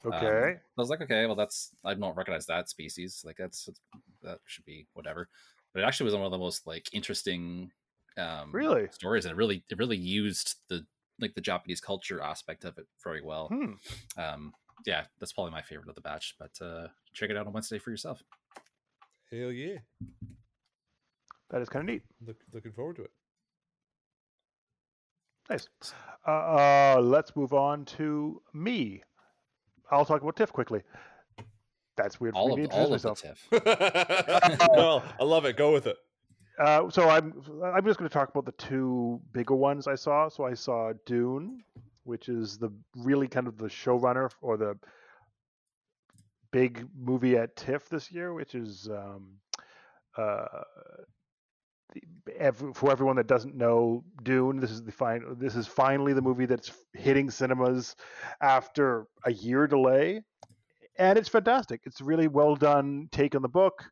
Um, 0.04 0.12
Okay. 0.12 0.56
I 0.56 0.80
was 0.80 0.90
like, 0.90 1.00
okay, 1.02 1.26
well, 1.26 1.34
that's 1.34 1.70
I 1.84 1.94
don't 1.94 2.16
recognize 2.16 2.46
that 2.46 2.68
species. 2.68 3.22
Like 3.24 3.36
that's 3.38 3.68
that 4.22 4.38
should 4.46 4.64
be 4.64 4.86
whatever. 4.94 5.28
But 5.72 5.82
it 5.82 5.86
actually 5.86 6.04
was 6.04 6.14
one 6.14 6.24
of 6.24 6.30
the 6.30 6.38
most 6.38 6.66
like 6.66 6.88
interesting 6.92 7.70
um 8.16 8.50
Really? 8.52 8.88
stories, 8.92 9.24
and 9.24 9.32
it 9.32 9.36
really 9.36 9.62
it 9.68 9.78
really 9.78 9.96
used 9.96 10.56
the 10.68 10.86
like 11.20 11.34
the 11.34 11.40
Japanese 11.40 11.80
culture 11.80 12.20
aspect 12.20 12.64
of 12.64 12.78
it 12.78 12.86
very 13.02 13.22
well. 13.22 13.48
Hmm. 13.48 14.20
Um, 14.20 14.52
yeah, 14.84 15.04
that's 15.18 15.32
probably 15.32 15.52
my 15.52 15.62
favorite 15.62 15.88
of 15.88 15.94
the 15.94 16.00
batch. 16.00 16.34
But 16.38 16.64
uh, 16.64 16.88
check 17.14 17.30
it 17.30 17.36
out 17.36 17.46
on 17.46 17.52
Wednesday 17.52 17.78
for 17.78 17.90
yourself. 17.90 18.22
Hell 19.30 19.50
yeah. 19.50 19.78
That 21.50 21.62
is 21.62 21.68
kind 21.68 21.88
of 21.88 21.94
neat. 21.94 22.02
Look, 22.26 22.36
looking 22.52 22.72
forward 22.72 22.96
to 22.96 23.04
it. 23.04 23.10
Nice. 25.48 25.68
Uh, 26.26 26.30
uh, 26.30 27.00
let's 27.00 27.34
move 27.36 27.52
on 27.52 27.84
to 27.84 28.42
me. 28.52 29.02
I'll 29.90 30.04
talk 30.04 30.22
about 30.22 30.36
TIFF 30.36 30.52
quickly. 30.52 30.82
That's 31.96 32.20
weird 32.20 32.34
for 32.34 32.40
All 32.40 32.56
me 32.56 32.64
of 32.64 32.70
to 32.70 32.76
all 32.76 32.94
introduce 32.94 33.04
of 33.04 33.24
myself. 33.24 33.48
the 33.50 33.60
TIFF. 33.60 34.68
well, 34.76 35.02
I 35.18 35.24
love 35.24 35.44
it. 35.46 35.56
Go 35.56 35.72
with 35.72 35.86
it. 35.86 35.96
Uh, 36.58 36.88
so 36.90 37.08
I'm 37.08 37.34
I'm 37.62 37.84
just 37.84 37.98
going 37.98 38.08
to 38.08 38.12
talk 38.12 38.30
about 38.30 38.44
the 38.46 38.52
two 38.52 39.20
bigger 39.32 39.54
ones 39.54 39.86
I 39.86 39.94
saw. 39.94 40.28
So 40.28 40.44
I 40.44 40.54
saw 40.54 40.92
Dune, 41.04 41.62
which 42.04 42.28
is 42.28 42.58
the 42.58 42.70
really 42.96 43.28
kind 43.28 43.46
of 43.46 43.58
the 43.58 43.66
showrunner 43.66 44.30
or 44.40 44.56
the 44.56 44.78
big 46.50 46.86
movie 46.98 47.36
at 47.36 47.56
TIFF 47.56 47.88
this 47.88 48.10
year, 48.10 48.32
which 48.32 48.54
is 48.54 48.88
um, 48.90 49.32
uh, 50.16 50.46
the, 50.54 51.04
for 52.74 52.90
everyone 52.90 53.16
that 53.16 53.26
doesn't 53.26 53.54
know 53.54 54.04
Dune. 54.22 54.58
This 54.58 54.70
is 54.70 54.82
the 54.82 54.92
fine. 54.92 55.24
This 55.38 55.56
is 55.56 55.66
finally 55.66 56.12
the 56.12 56.22
movie 56.22 56.46
that's 56.46 56.72
hitting 56.92 57.30
cinemas 57.30 57.96
after 58.40 59.06
a 59.24 59.32
year 59.32 59.66
delay, 59.66 60.22
and 60.98 61.18
it's 61.18 61.28
fantastic. 61.28 61.82
It's 61.84 62.00
really 62.00 62.28
well 62.28 62.56
done 62.56 63.08
take 63.12 63.34
on 63.34 63.42
the 63.42 63.48
book 63.48 63.90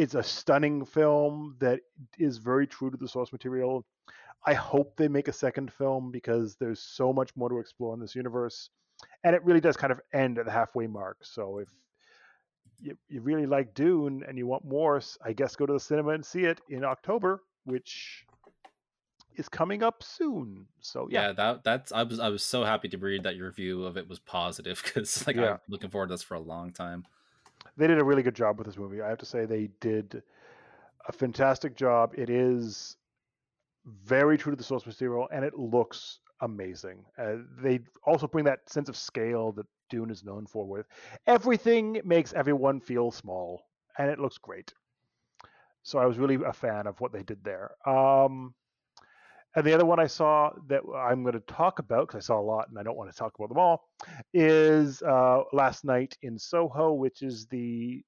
it's 0.00 0.14
a 0.14 0.22
stunning 0.22 0.84
film 0.86 1.56
that 1.60 1.80
is 2.18 2.38
very 2.38 2.66
true 2.66 2.90
to 2.90 2.96
the 2.96 3.06
source 3.06 3.32
material. 3.32 3.84
I 4.46 4.54
hope 4.54 4.96
they 4.96 5.08
make 5.08 5.28
a 5.28 5.32
second 5.32 5.70
film 5.70 6.10
because 6.10 6.56
there's 6.56 6.80
so 6.80 7.12
much 7.12 7.36
more 7.36 7.50
to 7.50 7.58
explore 7.58 7.92
in 7.92 8.00
this 8.00 8.14
universe, 8.14 8.70
and 9.24 9.36
it 9.36 9.44
really 9.44 9.60
does 9.60 9.76
kind 9.76 9.92
of 9.92 10.00
end 10.14 10.38
at 10.38 10.46
the 10.46 10.50
halfway 10.50 10.86
mark. 10.86 11.18
So 11.22 11.58
if 11.58 11.68
you, 12.82 12.96
you 13.08 13.20
really 13.20 13.46
like 13.46 13.74
Dune 13.74 14.24
and 14.26 14.38
you 14.38 14.46
want 14.46 14.64
more, 14.64 15.00
I 15.24 15.32
guess 15.32 15.56
go 15.56 15.66
to 15.66 15.72
the 15.74 15.80
cinema 15.80 16.10
and 16.10 16.24
see 16.24 16.44
it 16.44 16.60
in 16.68 16.84
October, 16.84 17.42
which 17.64 18.24
is 19.36 19.48
coming 19.48 19.82
up 19.82 20.02
soon. 20.02 20.66
So 20.80 21.08
yeah. 21.10 21.28
yeah, 21.28 21.32
that 21.32 21.64
that's 21.64 21.92
I 21.92 22.02
was 22.02 22.20
I 22.20 22.28
was 22.28 22.42
so 22.42 22.64
happy 22.64 22.88
to 22.88 22.98
read 22.98 23.22
that 23.24 23.36
your 23.36 23.46
review 23.46 23.84
of 23.84 23.96
it 23.96 24.08
was 24.08 24.18
positive 24.18 24.82
because 24.84 25.26
like 25.26 25.36
Yeah. 25.36 25.52
I'm 25.52 25.58
looking 25.68 25.90
forward 25.90 26.08
to 26.08 26.14
this 26.14 26.22
for 26.22 26.34
a 26.34 26.40
long 26.40 26.72
time. 26.72 27.04
they 27.76 27.86
did 27.86 27.98
a 27.98 28.04
really 28.04 28.22
good 28.22 28.34
job 28.34 28.58
with 28.58 28.66
this 28.66 28.76
movie. 28.76 29.00
I 29.00 29.08
have 29.08 29.18
to 29.18 29.26
say 29.26 29.44
they 29.44 29.70
did 29.80 30.22
a 31.08 31.12
fantastic 31.12 31.76
job. 31.76 32.12
It 32.16 32.28
is 32.28 32.96
very 33.86 34.36
true 34.36 34.52
to 34.52 34.56
the 34.56 34.64
source 34.64 34.84
material, 34.84 35.28
and 35.32 35.44
it 35.44 35.58
looks 35.58 36.20
amazing. 36.42 37.04
Uh, 37.18 37.36
they 37.62 37.80
also 38.04 38.26
bring 38.26 38.44
that 38.44 38.68
sense 38.68 38.88
of 38.88 38.96
scale 38.96 39.52
that 39.52 39.66
Dune 39.90 40.10
is 40.10 40.24
known 40.24 40.46
for. 40.46 40.66
With 40.66 40.86
everything 41.26 42.00
makes 42.04 42.32
everyone 42.32 42.80
feel 42.80 43.10
small, 43.10 43.62
and 43.98 44.10
it 44.10 44.18
looks 44.18 44.38
great. 44.38 44.72
So 45.82 45.98
I 45.98 46.06
was 46.06 46.18
really 46.18 46.38
a 46.46 46.52
fan 46.52 46.86
of 46.86 47.00
what 47.00 47.12
they 47.12 47.22
did 47.22 47.42
there. 47.42 47.72
Um, 47.86 48.54
and 49.56 49.66
the 49.66 49.74
other 49.74 49.84
one 49.84 49.98
I 49.98 50.06
saw 50.06 50.50
that 50.68 50.82
I'm 50.94 51.22
going 51.22 51.34
to 51.34 51.40
talk 51.40 51.80
about 51.80 52.06
because 52.06 52.24
I 52.24 52.26
saw 52.26 52.38
a 52.38 52.42
lot 52.42 52.68
and 52.68 52.78
I 52.78 52.82
don't 52.82 52.96
want 52.96 53.10
to 53.10 53.16
talk 53.16 53.34
about 53.36 53.48
them 53.48 53.58
all 53.58 53.88
is 54.32 55.02
uh, 55.02 55.42
Last 55.52 55.84
Night 55.84 56.16
in 56.22 56.38
Soho, 56.38 56.92
which 56.92 57.22
is 57.22 57.46
the 57.46 58.04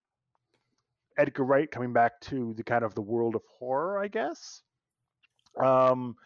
Edgar 1.19 1.45
Wright 1.45 1.71
coming 1.71 1.93
back 1.93 2.21
to 2.23 2.55
the 2.57 2.63
kind 2.63 2.85
of 2.85 2.95
the 2.95 3.03
world 3.03 3.35
of 3.35 3.43
horror, 3.59 3.99
I 3.99 4.09
guess. 4.09 4.63
Um, 5.61 6.17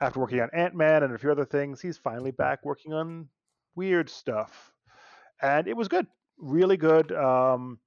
after 0.00 0.20
working 0.20 0.40
on 0.40 0.50
Ant 0.52 0.74
Man 0.74 1.02
and 1.02 1.14
a 1.14 1.18
few 1.18 1.30
other 1.30 1.46
things, 1.46 1.80
he's 1.80 1.96
finally 1.96 2.30
back 2.30 2.64
working 2.64 2.92
on 2.92 3.28
weird 3.74 4.10
stuff, 4.10 4.72
and 5.42 5.68
it 5.68 5.76
was 5.76 5.88
good, 5.88 6.06
really 6.38 6.76
good. 6.76 7.12
Um, 7.12 7.78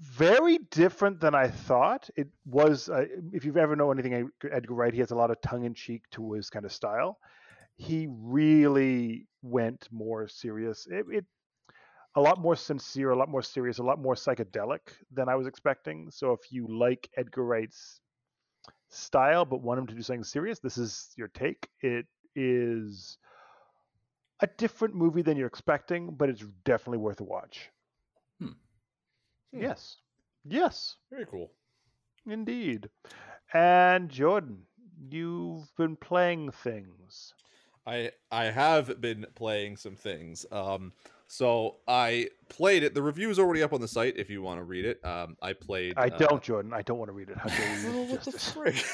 very 0.00 0.58
different 0.70 1.20
than 1.20 1.34
I 1.34 1.48
thought. 1.48 2.08
It 2.16 2.28
was. 2.46 2.88
Uh, 2.88 3.04
if 3.32 3.44
you've 3.44 3.58
ever 3.58 3.76
known 3.76 3.98
anything 3.98 4.30
Edgar 4.50 4.74
Wright, 4.74 4.94
he 4.94 5.00
has 5.00 5.10
a 5.10 5.16
lot 5.16 5.30
of 5.30 5.40
tongue 5.42 5.64
in 5.64 5.74
cheek 5.74 6.02
to 6.12 6.32
his 6.32 6.48
kind 6.48 6.64
of 6.64 6.72
style. 6.72 7.18
He 7.76 8.08
really 8.10 9.26
went 9.42 9.88
more 9.90 10.26
serious. 10.28 10.86
It, 10.90 11.04
it 11.10 11.24
a 12.16 12.20
lot 12.20 12.40
more 12.40 12.56
sincere, 12.56 13.10
a 13.10 13.16
lot 13.16 13.28
more 13.28 13.42
serious, 13.42 13.78
a 13.78 13.82
lot 13.82 14.00
more 14.00 14.14
psychedelic 14.14 14.80
than 15.12 15.28
I 15.28 15.36
was 15.36 15.46
expecting. 15.46 16.10
So 16.10 16.32
if 16.32 16.50
you 16.50 16.66
like 16.66 17.08
Edgar 17.16 17.44
Wright's 17.44 18.00
style 18.88 19.44
but 19.44 19.62
want 19.62 19.80
him 19.80 19.86
to 19.86 19.94
do 19.94 20.02
something 20.02 20.24
serious, 20.24 20.58
this 20.58 20.78
is 20.78 21.10
your 21.16 21.28
take. 21.28 21.68
It 21.82 22.06
is 22.34 23.18
a 24.42 24.46
different 24.46 24.94
movie 24.94 25.22
than 25.22 25.36
you're 25.36 25.46
expecting, 25.46 26.10
but 26.12 26.28
it's 26.28 26.44
definitely 26.64 26.98
worth 26.98 27.20
a 27.20 27.24
watch. 27.24 27.70
Hmm. 28.38 28.48
Hmm. 29.52 29.62
Yes. 29.62 29.96
Yes, 30.44 30.96
Very 31.10 31.26
cool. 31.26 31.52
indeed. 32.26 32.88
And 33.52 34.08
Jordan, 34.08 34.62
you've 35.10 35.74
been 35.76 35.96
playing 35.96 36.50
things. 36.50 37.34
I 37.86 38.12
I 38.30 38.44
have 38.44 39.00
been 39.00 39.26
playing 39.34 39.76
some 39.76 39.96
things. 39.96 40.46
Um, 40.50 40.92
so 41.26 41.76
I 41.86 42.28
played 42.48 42.82
it. 42.82 42.94
The 42.94 43.02
review 43.02 43.30
is 43.30 43.38
already 43.38 43.62
up 43.62 43.72
on 43.72 43.80
the 43.80 43.88
site 43.88 44.16
if 44.16 44.30
you 44.30 44.42
want 44.42 44.60
to 44.60 44.64
read 44.64 44.84
it. 44.84 45.04
Um, 45.04 45.36
I 45.42 45.52
played. 45.52 45.94
I 45.96 46.08
uh, 46.08 46.18
don't, 46.18 46.42
Jordan. 46.42 46.72
I 46.72 46.82
don't 46.82 46.98
want 46.98 47.08
to 47.08 47.12
read 47.12 47.28
it. 47.28 47.38
How 47.38 47.48
dare 47.48 47.78
you? 47.80 47.92
Well, 47.92 48.06
what 48.06 48.22
the 48.22 48.32
frick? 48.32 48.84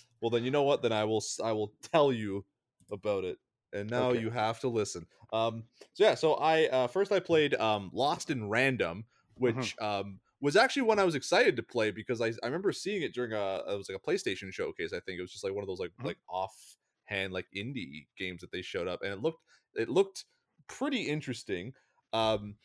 well, 0.20 0.30
then 0.30 0.44
you 0.44 0.50
know 0.50 0.62
what? 0.62 0.82
Then 0.82 0.92
I 0.92 1.04
will 1.04 1.22
I 1.42 1.52
will 1.52 1.72
tell 1.92 2.12
you 2.12 2.44
about 2.92 3.24
it. 3.24 3.38
And 3.72 3.88
now 3.88 4.10
Okay. 4.10 4.12
you 4.12 4.30
have 4.30 4.60
to 4.60 4.68
listen. 4.68 5.06
Um, 5.32 5.64
so 5.94 6.04
yeah, 6.04 6.14
so 6.14 6.34
I 6.34 6.66
uh, 6.68 6.86
first 6.88 7.12
I 7.12 7.20
played 7.20 7.54
um, 7.54 7.90
Lost 7.92 8.30
in 8.30 8.48
Random, 8.48 9.06
which 9.34 9.76
um, 9.80 10.20
was 10.40 10.56
actually 10.56 10.82
one 10.82 10.98
I 10.98 11.04
was 11.04 11.14
excited 11.14 11.56
to 11.56 11.62
play 11.62 11.90
because 11.92 12.20
I, 12.20 12.28
I 12.42 12.46
remember 12.46 12.72
seeing 12.72 13.02
it 13.02 13.14
during 13.14 13.32
a 13.32 13.62
it 13.68 13.76
was 13.76 13.88
like 13.88 13.98
a 13.98 14.00
PlayStation 14.10 14.52
showcase. 14.52 14.92
I 14.92 15.00
think 15.00 15.18
it 15.18 15.22
was 15.22 15.32
just 15.32 15.44
like 15.44 15.54
one 15.54 15.62
of 15.62 15.68
those 15.68 15.78
like 15.78 15.92
Mhm. 15.98 16.10
like 16.10 16.18
offhand 16.28 17.32
like 17.32 17.46
indie 17.54 18.08
games 18.16 18.40
that 18.40 18.50
they 18.50 18.62
showed 18.62 18.88
up, 18.88 19.02
and 19.02 19.12
it 19.12 19.20
looked 19.20 19.42
it 19.74 19.88
looked 19.88 20.24
pretty 20.66 21.02
interesting. 21.02 21.74
Um, 22.12 22.56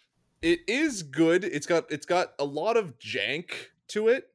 it 0.42 0.62
is 0.68 1.04
good. 1.04 1.44
It's 1.44 1.66
got 1.68 1.92
it's 1.92 2.06
got 2.06 2.34
a 2.40 2.46
lot 2.46 2.78
of 2.78 2.98
jank 2.98 3.68
to 3.90 4.08
it. 4.10 4.30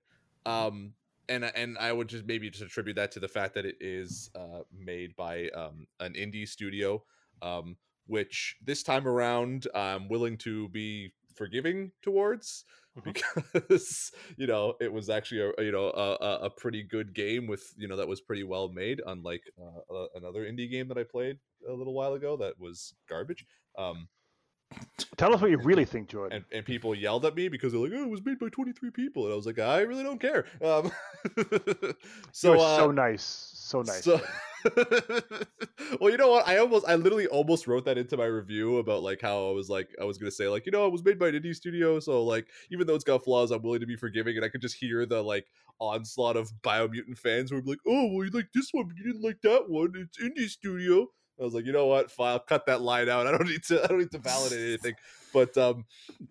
Um, 0.46 0.94
and 1.30 1.44
and 1.44 1.78
I 1.78 1.92
would 1.92 2.08
just 2.08 2.26
maybe 2.26 2.50
just 2.50 2.62
attribute 2.64 2.96
that 2.96 3.12
to 3.12 3.20
the 3.20 3.28
fact 3.28 3.54
that 3.54 3.66
it 3.66 3.76
is 3.80 4.30
uh, 4.34 4.60
made 4.72 5.16
by 5.16 5.48
um, 5.50 5.86
an 6.00 6.14
indie 6.14 6.48
studio, 6.48 7.04
um, 7.42 7.76
which 8.06 8.56
this 8.62 8.82
time 8.82 9.06
around 9.08 9.66
I'm 9.74 10.08
willing 10.08 10.36
to 10.38 10.68
be 10.70 11.12
forgiving 11.34 11.92
towards 12.02 12.64
Mhm. 12.96 13.14
because 13.14 14.10
you 14.36 14.46
know 14.48 14.74
it 14.80 14.92
was 14.92 15.08
actually 15.08 15.52
a 15.58 15.62
you 15.64 15.72
know 15.72 15.86
a, 15.90 16.14
a- 16.46 16.50
pretty 16.50 16.82
good 16.82 17.14
game 17.14 17.46
with 17.46 17.72
you 17.76 17.86
know 17.88 17.96
that 17.96 18.08
was 18.08 18.20
pretty 18.20 18.42
well 18.44 18.68
made 18.68 19.00
unlike 19.06 19.44
uh, 19.58 19.94
uh, 19.94 20.06
another 20.16 20.44
indie 20.44 20.70
game 20.70 20.88
that 20.88 20.98
I 20.98 21.04
played 21.04 21.38
a 21.68 21.72
little 21.72 21.94
while 21.94 22.14
ago 22.14 22.36
that 22.38 22.58
was 22.58 22.94
garbage. 23.08 23.46
Um, 23.78 24.08
Tell 25.16 25.34
us 25.34 25.40
what 25.40 25.50
you 25.50 25.58
really 25.58 25.84
think, 25.84 26.08
Jordan. 26.08 26.36
and, 26.36 26.44
and 26.58 26.64
people 26.64 26.94
yelled 26.94 27.24
at 27.26 27.34
me 27.34 27.48
because 27.48 27.72
they're 27.72 27.80
like, 27.80 27.92
"Oh, 27.94 28.04
it 28.04 28.08
was 28.10 28.24
made 28.24 28.38
by 28.38 28.48
23 28.48 28.90
people," 28.90 29.24
and 29.24 29.32
I 29.32 29.36
was 29.36 29.44
like, 29.46 29.58
"I 29.58 29.80
really 29.80 30.02
don't 30.02 30.20
care." 30.20 30.46
Um, 30.62 30.90
so, 32.32 32.58
uh, 32.58 32.76
so 32.78 32.90
nice, 32.90 33.50
so 33.54 33.82
nice. 33.82 34.04
so- 34.04 34.20
well, 36.00 36.10
you 36.10 36.16
know 36.16 36.30
what? 36.30 36.46
I 36.46 36.58
almost, 36.58 36.86
I 36.86 36.94
literally 36.94 37.26
almost 37.26 37.66
wrote 37.66 37.84
that 37.86 37.98
into 37.98 38.16
my 38.16 38.26
review 38.26 38.78
about 38.78 39.02
like 39.02 39.20
how 39.20 39.48
I 39.48 39.52
was 39.52 39.68
like, 39.68 39.88
I 40.00 40.04
was 40.04 40.18
gonna 40.18 40.30
say 40.30 40.48
like, 40.48 40.66
you 40.66 40.72
know, 40.72 40.86
it 40.86 40.92
was 40.92 41.04
made 41.04 41.18
by 41.18 41.28
an 41.28 41.34
indie 41.34 41.54
studio, 41.54 41.98
so 42.00 42.22
like, 42.24 42.46
even 42.70 42.86
though 42.86 42.94
it's 42.94 43.04
got 43.04 43.24
flaws, 43.24 43.50
I'm 43.50 43.62
willing 43.62 43.80
to 43.80 43.86
be 43.86 43.96
forgiving, 43.96 44.36
and 44.36 44.44
I 44.44 44.48
could 44.48 44.60
just 44.60 44.76
hear 44.76 45.04
the 45.06 45.22
like 45.22 45.46
onslaught 45.80 46.36
of 46.36 46.52
Biomutant 46.62 47.18
fans 47.18 47.50
who 47.50 47.60
be 47.62 47.70
like, 47.70 47.80
"Oh, 47.86 48.06
well, 48.12 48.24
you 48.24 48.30
like 48.30 48.52
this 48.54 48.68
one, 48.72 48.86
but 48.86 48.96
you 48.96 49.04
didn't 49.04 49.22
like 49.22 49.40
that 49.42 49.68
one. 49.68 49.92
It's 49.96 50.18
indie 50.18 50.48
studio." 50.48 51.08
I 51.40 51.44
was 51.44 51.54
like, 51.54 51.64
you 51.64 51.72
know 51.72 51.86
what? 51.86 52.10
File, 52.10 52.38
cut 52.38 52.66
that 52.66 52.82
line 52.82 53.08
out. 53.08 53.26
I 53.26 53.30
don't 53.30 53.48
need 53.48 53.62
to. 53.64 53.82
I 53.82 53.86
don't 53.86 53.98
need 53.98 54.10
to 54.12 54.18
validate 54.18 54.58
anything. 54.60 54.94
But 55.32 55.56
um, 55.56 55.84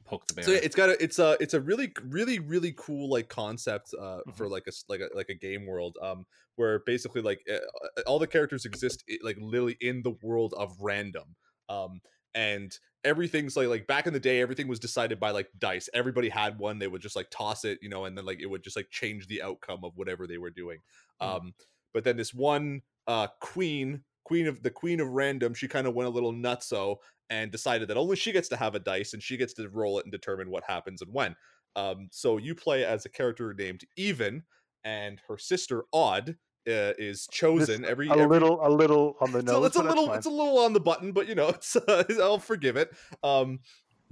Poke 0.03 0.27
the 0.27 0.33
bear. 0.33 0.43
so 0.43 0.51
yeah, 0.51 0.59
it's 0.61 0.75
got 0.75 0.89
a 0.89 1.01
it's 1.01 1.19
a 1.19 1.37
it's 1.39 1.53
a 1.53 1.61
really 1.61 1.93
really 2.03 2.39
really 2.39 2.73
cool 2.75 3.09
like 3.09 3.29
concept 3.29 3.93
uh 3.97 4.19
Mhm. 4.27 4.35
for 4.35 4.49
like 4.49 4.67
a 4.67 4.71
like 4.89 4.99
a 4.99 5.07
like 5.15 5.29
a 5.29 5.35
game 5.35 5.65
world 5.65 5.97
um 6.01 6.25
where 6.57 6.79
basically 6.79 7.21
like 7.21 7.39
uh, 7.49 7.59
all 8.07 8.19
the 8.19 8.27
characters 8.27 8.65
exist 8.65 9.05
like 9.23 9.37
literally 9.39 9.77
in 9.79 10.01
the 10.03 10.11
world 10.21 10.53
of 10.57 10.75
random 10.81 11.33
um 11.69 12.01
and 12.35 12.77
everything's 13.05 13.55
like 13.55 13.69
like 13.69 13.87
back 13.87 14.05
in 14.05 14.11
the 14.11 14.19
day 14.19 14.41
everything 14.41 14.67
was 14.67 14.79
decided 14.79 15.17
by 15.17 15.31
like 15.31 15.47
dice 15.57 15.87
everybody 15.93 16.27
had 16.27 16.59
one 16.59 16.77
they 16.77 16.87
would 16.89 17.01
just 17.01 17.15
like 17.15 17.29
toss 17.31 17.63
it 17.63 17.79
you 17.81 17.87
know 17.87 18.03
and 18.03 18.17
then 18.17 18.25
like 18.25 18.41
it 18.41 18.47
would 18.47 18.63
just 18.63 18.75
like 18.75 18.89
change 18.89 19.27
the 19.27 19.41
outcome 19.41 19.85
of 19.85 19.95
whatever 19.95 20.27
they 20.27 20.37
were 20.37 20.49
doing 20.51 20.79
Mm. 21.21 21.25
um 21.35 21.53
but 21.93 22.03
then 22.03 22.17
this 22.17 22.33
one 22.33 22.81
uh 23.07 23.27
queen 23.39 24.03
queen 24.29 24.45
of 24.47 24.61
the 24.61 24.69
queen 24.69 24.99
of 24.99 25.07
random 25.09 25.55
she 25.55 25.67
kind 25.67 25.87
of 25.87 25.95
went 25.95 26.07
a 26.07 26.11
little 26.11 26.31
nutso 26.31 26.97
and 27.31 27.51
decided 27.51 27.87
that 27.87 27.97
only 27.97 28.15
she 28.15 28.31
gets 28.31 28.47
to 28.47 28.55
have 28.55 28.75
a 28.75 28.79
dice 28.79 29.13
and 29.13 29.23
she 29.23 29.37
gets 29.37 29.53
to 29.53 29.67
roll 29.69 29.97
it 29.97 30.05
and 30.05 30.11
determine 30.11 30.51
what 30.51 30.63
happens 30.67 31.01
and 31.01 31.11
when. 31.11 31.35
Um, 31.75 32.09
so 32.11 32.37
you 32.37 32.53
play 32.53 32.85
as 32.85 33.05
a 33.05 33.09
character 33.09 33.55
named 33.57 33.81
Even, 33.97 34.43
and 34.83 35.19
her 35.27 35.37
sister 35.39 35.85
Odd 35.91 36.29
uh, 36.67 36.93
is 36.99 37.27
chosen 37.31 37.81
This- 37.81 37.89
every, 37.91 38.07
a 38.07 38.11
every 38.13 38.27
little, 38.27 38.59
a 38.63 38.69
little 38.69 39.15
on 39.19 39.31
the 39.31 39.39
it's, 39.39 39.49
a, 39.49 39.53
nose. 39.53 39.65
it's 39.65 39.75
a 39.77 39.83
little 39.83 40.11
it's 40.13 40.25
a 40.27 40.29
little 40.29 40.59
on 40.59 40.73
the 40.73 40.79
button, 40.79 41.11
but 41.11 41.27
you 41.27 41.33
know 41.35 41.47
it's 41.57 41.75
uh, 41.75 42.03
I'll 42.21 42.37
forgive 42.39 42.77
it. 42.77 42.91
Um, 43.23 43.59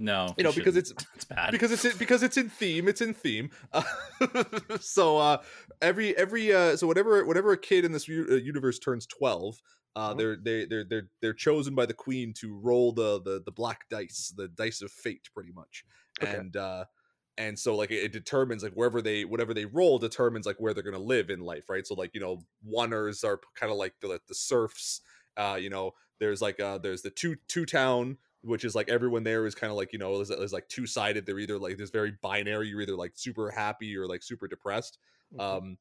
no, 0.00 0.32
you 0.38 0.44
know, 0.44 0.52
because 0.52 0.74
shouldn't. 0.74 1.04
it's 1.16 1.24
bad. 1.24 1.50
because 1.50 1.72
it's 1.72 1.84
in, 1.84 1.96
because 1.98 2.22
it's 2.22 2.36
in 2.36 2.48
theme 2.48 2.86
it's 2.86 3.00
in 3.00 3.12
theme 3.12 3.50
uh, 3.72 3.82
so 4.80 5.18
uh 5.18 5.38
every 5.82 6.16
every 6.16 6.52
uh 6.54 6.76
so 6.76 6.86
whatever 6.86 7.24
whatever 7.26 7.50
a 7.50 7.58
kid 7.58 7.84
in 7.84 7.90
this 7.90 8.06
u- 8.06 8.28
uh, 8.30 8.34
universe 8.36 8.78
turns 8.78 9.06
12 9.06 9.60
uh 9.98 10.14
Mhm. 10.14 10.14
they're 10.14 10.36
they 10.36 10.64
they're 10.66 10.84
they're 10.84 11.10
they're 11.20 11.34
chosen 11.34 11.74
by 11.74 11.86
the 11.86 11.94
queen 11.94 12.32
to 12.34 12.56
roll 12.56 12.92
the 12.92 13.20
the 13.22 13.42
the 13.44 13.52
black 13.52 13.88
dice 13.88 14.32
the 14.36 14.48
dice 14.48 14.82
of 14.82 14.92
fate 14.92 15.28
pretty 15.34 15.52
much 15.52 15.84
Okay. 16.20 16.42
and 16.42 16.56
uh 16.56 16.84
and 17.36 17.58
so 17.58 17.76
like 17.76 17.90
it, 17.90 18.12
determines 18.12 18.62
like 18.62 18.72
wherever 18.72 19.00
they 19.00 19.24
whatever 19.24 19.54
they 19.54 19.64
roll 19.66 19.98
determines 19.98 20.46
like 20.46 20.56
where 20.58 20.74
they're 20.74 20.82
gonna 20.82 20.98
live 20.98 21.30
in 21.30 21.40
life 21.40 21.68
right 21.68 21.86
so 21.86 21.94
like 21.94 22.10
you 22.14 22.20
know 22.20 22.44
oneers 22.66 23.24
are 23.24 23.40
kind 23.54 23.70
of 23.72 23.78
like 23.78 23.94
the 24.00 24.20
the 24.28 24.34
serfs 24.34 25.00
uh 25.36 25.58
you 25.60 25.70
know 25.70 25.92
there's 26.20 26.42
like 26.42 26.58
uh 26.60 26.78
there's 26.78 27.02
the 27.02 27.10
two 27.10 27.36
two 27.46 27.64
town 27.64 28.18
which 28.42 28.64
is 28.64 28.74
like 28.74 28.88
everyone 28.88 29.24
there 29.24 29.46
is 29.46 29.54
kind 29.54 29.70
of 29.70 29.76
like 29.76 29.92
you 29.92 29.98
know 29.98 30.20
is, 30.20 30.30
is 30.30 30.52
like 30.52 30.68
two 30.68 30.86
sided 30.86 31.26
they're 31.26 31.38
either 31.38 31.58
like 31.58 31.76
this 31.76 31.90
very 31.90 32.12
binary 32.22 32.68
you're 32.68 32.80
either 32.80 32.96
like 32.96 33.12
super 33.14 33.50
happy 33.50 33.96
or 33.96 34.06
like 34.06 34.22
super 34.22 34.48
depressed 34.48 34.98
Mhm. 35.30 35.58
um 35.58 35.76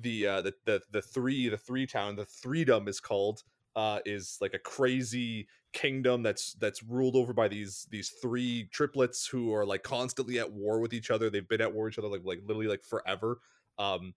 the 0.00 0.26
uh 0.26 0.42
the 0.42 0.54
the, 0.64 0.80
the 0.90 1.02
three 1.02 1.48
the 1.48 1.56
three 1.56 1.86
town 1.86 2.16
the 2.16 2.24
threedom 2.24 2.88
is 2.88 3.00
called 3.00 3.42
uh 3.76 3.98
is 4.04 4.38
like 4.40 4.54
a 4.54 4.58
crazy 4.58 5.46
kingdom 5.72 6.22
that's 6.22 6.54
that's 6.54 6.82
ruled 6.82 7.16
over 7.16 7.32
by 7.32 7.48
these 7.48 7.86
these 7.90 8.10
three 8.20 8.68
triplets 8.72 9.26
who 9.26 9.52
are 9.54 9.64
like 9.64 9.82
constantly 9.82 10.38
at 10.38 10.52
war 10.52 10.80
with 10.80 10.92
each 10.92 11.10
other. 11.10 11.30
They've 11.30 11.48
been 11.48 11.60
at 11.60 11.72
war 11.72 11.84
with 11.84 11.94
each 11.94 11.98
other 11.98 12.08
like 12.08 12.22
like 12.24 12.40
literally 12.46 12.68
like 12.68 12.84
forever. 12.84 13.40
Um 13.78 14.14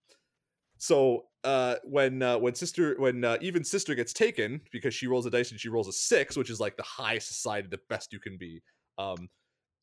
so 0.78 1.26
uh 1.44 1.76
when 1.84 2.22
uh 2.22 2.38
when 2.38 2.54
sister 2.54 2.96
when 3.00 3.24
uh, 3.24 3.38
even 3.42 3.64
sister 3.64 3.96
gets 3.96 4.12
taken 4.12 4.60
because 4.72 4.94
she 4.94 5.08
rolls 5.08 5.26
a 5.26 5.30
dice 5.30 5.52
and 5.52 5.60
she 5.60 5.70
rolls 5.70 5.88
a 5.88 5.94
six 5.94 6.36
which 6.36 6.50
is 6.50 6.60
like 6.60 6.76
the 6.76 6.84
highest 6.84 7.28
society 7.28 7.68
the 7.70 7.80
best 7.88 8.12
you 8.12 8.20
can 8.20 8.36
be 8.38 8.62
um 8.98 9.30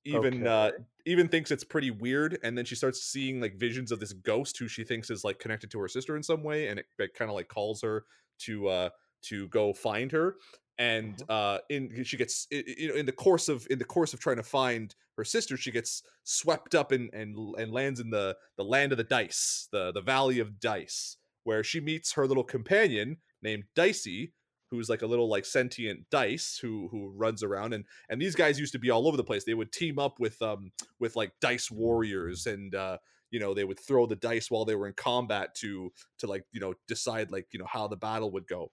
even 0.04 0.46
uh 0.46 0.70
even 1.06 1.28
thinks 1.28 1.50
it's 1.50 1.64
pretty 1.64 1.90
weird 1.90 2.38
and 2.42 2.56
then 2.56 2.64
she 2.64 2.74
starts 2.74 3.02
seeing 3.02 3.40
like 3.40 3.56
visions 3.56 3.92
of 3.92 4.00
this 4.00 4.12
ghost 4.12 4.58
who 4.58 4.68
she 4.68 4.84
thinks 4.84 5.10
is 5.10 5.24
like 5.24 5.38
connected 5.38 5.70
to 5.70 5.78
her 5.80 5.88
sister 5.88 6.16
in 6.16 6.22
some 6.22 6.42
way 6.42 6.68
and 6.68 6.78
it, 6.80 6.86
it 6.98 7.14
kind 7.14 7.30
of 7.30 7.34
like 7.34 7.48
calls 7.48 7.82
her 7.82 8.04
to 8.38 8.68
uh 8.68 8.90
to 9.22 9.48
go 9.48 9.72
find 9.72 10.12
her 10.12 10.36
and 10.78 11.18
Mhm. 11.18 11.24
uh 11.28 11.58
in 11.68 12.02
she 12.04 12.16
gets 12.16 12.46
you 12.50 12.88
know 12.88 12.94
in 12.94 13.06
the 13.06 13.12
course 13.12 13.48
of 13.48 13.66
in 13.70 13.78
the 13.78 13.84
course 13.84 14.14
of 14.14 14.20
trying 14.20 14.36
to 14.36 14.42
find 14.42 14.94
her 15.16 15.24
sister 15.24 15.56
she 15.56 15.70
gets 15.70 16.02
swept 16.24 16.74
up 16.74 16.92
and 16.92 17.10
and 17.12 17.36
and 17.58 17.72
lands 17.72 18.00
in 18.00 18.10
the 18.10 18.36
the 18.56 18.64
land 18.64 18.92
of 18.92 18.98
the 18.98 19.04
dice 19.04 19.68
the 19.72 19.92
the 19.92 20.00
valley 20.00 20.38
of 20.38 20.58
dice 20.58 21.16
where 21.44 21.62
she 21.62 21.80
meets 21.80 22.12
her 22.12 22.26
little 22.26 22.44
companion 22.44 23.18
named 23.42 23.64
dicey 23.74 24.32
who's 24.72 24.88
like 24.88 25.02
a 25.02 25.06
little 25.06 25.28
like 25.28 25.44
sentient 25.44 26.08
dice 26.10 26.58
who 26.60 26.88
who 26.90 27.12
runs 27.14 27.42
around 27.42 27.74
and 27.74 27.84
and 28.08 28.20
these 28.20 28.34
guys 28.34 28.58
used 28.58 28.72
to 28.72 28.78
be 28.78 28.90
all 28.90 29.06
over 29.06 29.18
the 29.18 29.22
place. 29.22 29.44
They 29.44 29.52
would 29.52 29.70
team 29.70 29.98
up 29.98 30.18
with 30.18 30.40
um 30.40 30.72
with 30.98 31.14
like 31.14 31.32
dice 31.40 31.70
warriors 31.70 32.46
and 32.46 32.74
uh 32.74 32.96
you 33.30 33.38
know 33.38 33.52
they 33.52 33.64
would 33.64 33.78
throw 33.78 34.06
the 34.06 34.16
dice 34.16 34.50
while 34.50 34.64
they 34.64 34.74
were 34.74 34.86
in 34.86 34.94
combat 34.94 35.54
to 35.56 35.92
to 36.18 36.26
like 36.26 36.44
you 36.52 36.60
know 36.60 36.72
decide 36.88 37.30
like 37.30 37.48
you 37.52 37.58
know 37.58 37.68
how 37.68 37.86
the 37.86 37.96
battle 37.96 38.30
would 38.32 38.46
go. 38.46 38.72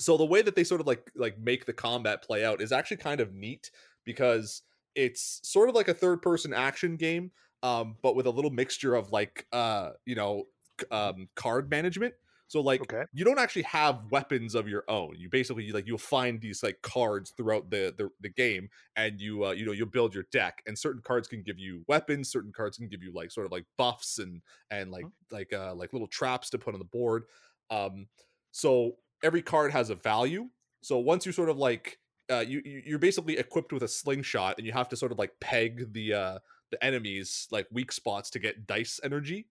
So 0.00 0.16
the 0.16 0.24
way 0.24 0.40
that 0.40 0.56
they 0.56 0.64
sort 0.64 0.80
of 0.80 0.86
like 0.86 1.10
like 1.14 1.38
make 1.38 1.66
the 1.66 1.74
combat 1.74 2.22
play 2.22 2.42
out 2.42 2.62
is 2.62 2.72
actually 2.72 2.96
kind 2.96 3.20
of 3.20 3.34
neat 3.34 3.70
because 4.04 4.62
it's 4.94 5.40
sort 5.44 5.68
of 5.68 5.74
like 5.74 5.88
a 5.88 5.94
third 5.94 6.22
person 6.22 6.54
action 6.54 6.96
game 6.96 7.30
um 7.62 7.96
but 8.02 8.16
with 8.16 8.26
a 8.26 8.30
little 8.30 8.50
mixture 8.50 8.94
of 8.94 9.12
like 9.12 9.46
uh 9.52 9.90
you 10.04 10.14
know 10.14 10.44
um 10.90 11.28
card 11.34 11.70
management 11.70 12.14
so 12.52 12.60
like 12.60 12.90
Okay. 12.90 13.04
you 13.14 13.24
don't 13.24 13.38
actually 13.38 13.62
have 13.62 14.10
weapons 14.10 14.54
of 14.54 14.68
your 14.68 14.84
own. 14.88 15.14
You 15.18 15.28
basically 15.30 15.70
like 15.72 15.86
you'll 15.86 15.98
find 15.98 16.40
these 16.40 16.62
like 16.62 16.82
cards 16.82 17.30
throughout 17.30 17.70
the 17.70 17.94
the, 17.96 18.10
the 18.20 18.28
game 18.28 18.68
and 18.96 19.20
you 19.20 19.44
uh 19.44 19.52
you 19.52 19.64
know 19.64 19.72
you'll 19.72 19.86
build 19.88 20.14
your 20.14 20.24
deck 20.32 20.62
and 20.66 20.78
certain 20.78 21.02
cards 21.02 21.28
can 21.28 21.42
give 21.42 21.58
you 21.58 21.84
weapons 21.88 22.30
certain 22.30 22.52
cards 22.52 22.76
can 22.76 22.88
give 22.88 23.02
you 23.02 23.12
like 23.12 23.30
sort 23.30 23.46
of 23.46 23.52
like 23.52 23.64
buffs 23.78 24.18
and 24.18 24.42
and 24.70 24.90
like 24.90 25.08
like 25.30 25.52
uh 25.52 25.74
like 25.74 25.92
little 25.92 26.08
traps 26.08 26.50
to 26.50 26.58
put 26.58 26.74
on 26.74 26.78
the 26.78 26.84
board. 26.84 27.24
Um 27.70 28.08
so 28.50 28.96
every 29.22 29.42
card 29.42 29.70
has 29.72 29.90
a 29.90 29.94
value. 29.94 30.48
So 30.82 30.98
once 30.98 31.24
you 31.26 31.32
sort 31.32 31.48
of 31.48 31.56
like 31.58 31.98
uh 32.30 32.44
you- 32.46 32.62
you're 32.64 32.98
basically 32.98 33.38
equipped 33.38 33.72
with 33.72 33.82
a 33.82 33.88
slingshot 33.88 34.58
and 34.58 34.66
you 34.66 34.72
have 34.72 34.88
to 34.90 34.96
sort 34.96 35.12
of 35.12 35.18
like 35.18 35.38
peg 35.40 35.92
the 35.92 36.12
uh 36.14 36.38
the 36.70 36.82
enemies 36.84 37.48
like 37.50 37.66
weak 37.70 37.92
spots 37.92 38.30
to 38.30 38.38
get 38.38 38.66
dice 38.66 39.00
energy 39.02 39.48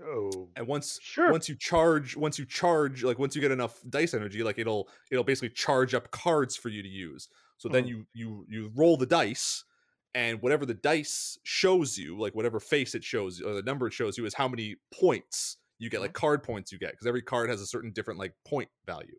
Oh, 0.00 0.56
and 0.56 0.66
once 0.66 1.00
sure. 1.00 1.32
once 1.32 1.48
you 1.48 1.56
charge 1.56 2.16
once 2.16 2.38
you 2.38 2.44
charge 2.44 3.04
like 3.04 3.18
once 3.18 3.34
you 3.34 3.40
get 3.40 3.50
enough 3.50 3.80
dice 3.88 4.14
energy 4.14 4.42
like 4.42 4.58
it'll 4.58 4.88
it'll 5.10 5.24
basically 5.24 5.50
charge 5.50 5.94
up 5.94 6.10
cards 6.10 6.56
for 6.56 6.68
you 6.68 6.82
to 6.82 6.88
use 6.88 7.28
so 7.56 7.68
then 7.68 7.84
Mhm. 7.84 7.86
you 7.86 8.06
you 8.12 8.44
you 8.48 8.70
roll 8.74 8.96
the 8.96 9.06
dice 9.06 9.64
and 10.14 10.42
whatever 10.42 10.66
the 10.66 10.74
dice 10.74 11.38
shows 11.44 11.96
you 11.96 12.18
like 12.18 12.34
whatever 12.34 12.58
face 12.58 12.94
it 12.94 13.04
shows 13.04 13.38
you 13.38 13.48
or 13.48 13.54
the 13.54 13.62
number 13.62 13.86
it 13.86 13.92
shows 13.92 14.18
you 14.18 14.26
is 14.26 14.34
how 14.34 14.48
many 14.48 14.76
points 14.92 15.56
you 15.78 15.88
get 15.88 16.00
like 16.00 16.14
card 16.14 16.42
points 16.42 16.72
you 16.72 16.78
get 16.78 16.90
because 16.92 17.06
every 17.06 17.22
card 17.22 17.48
has 17.48 17.60
a 17.60 17.66
certain 17.66 17.92
different 17.92 18.18
like 18.18 18.34
point 18.44 18.68
value 18.86 19.16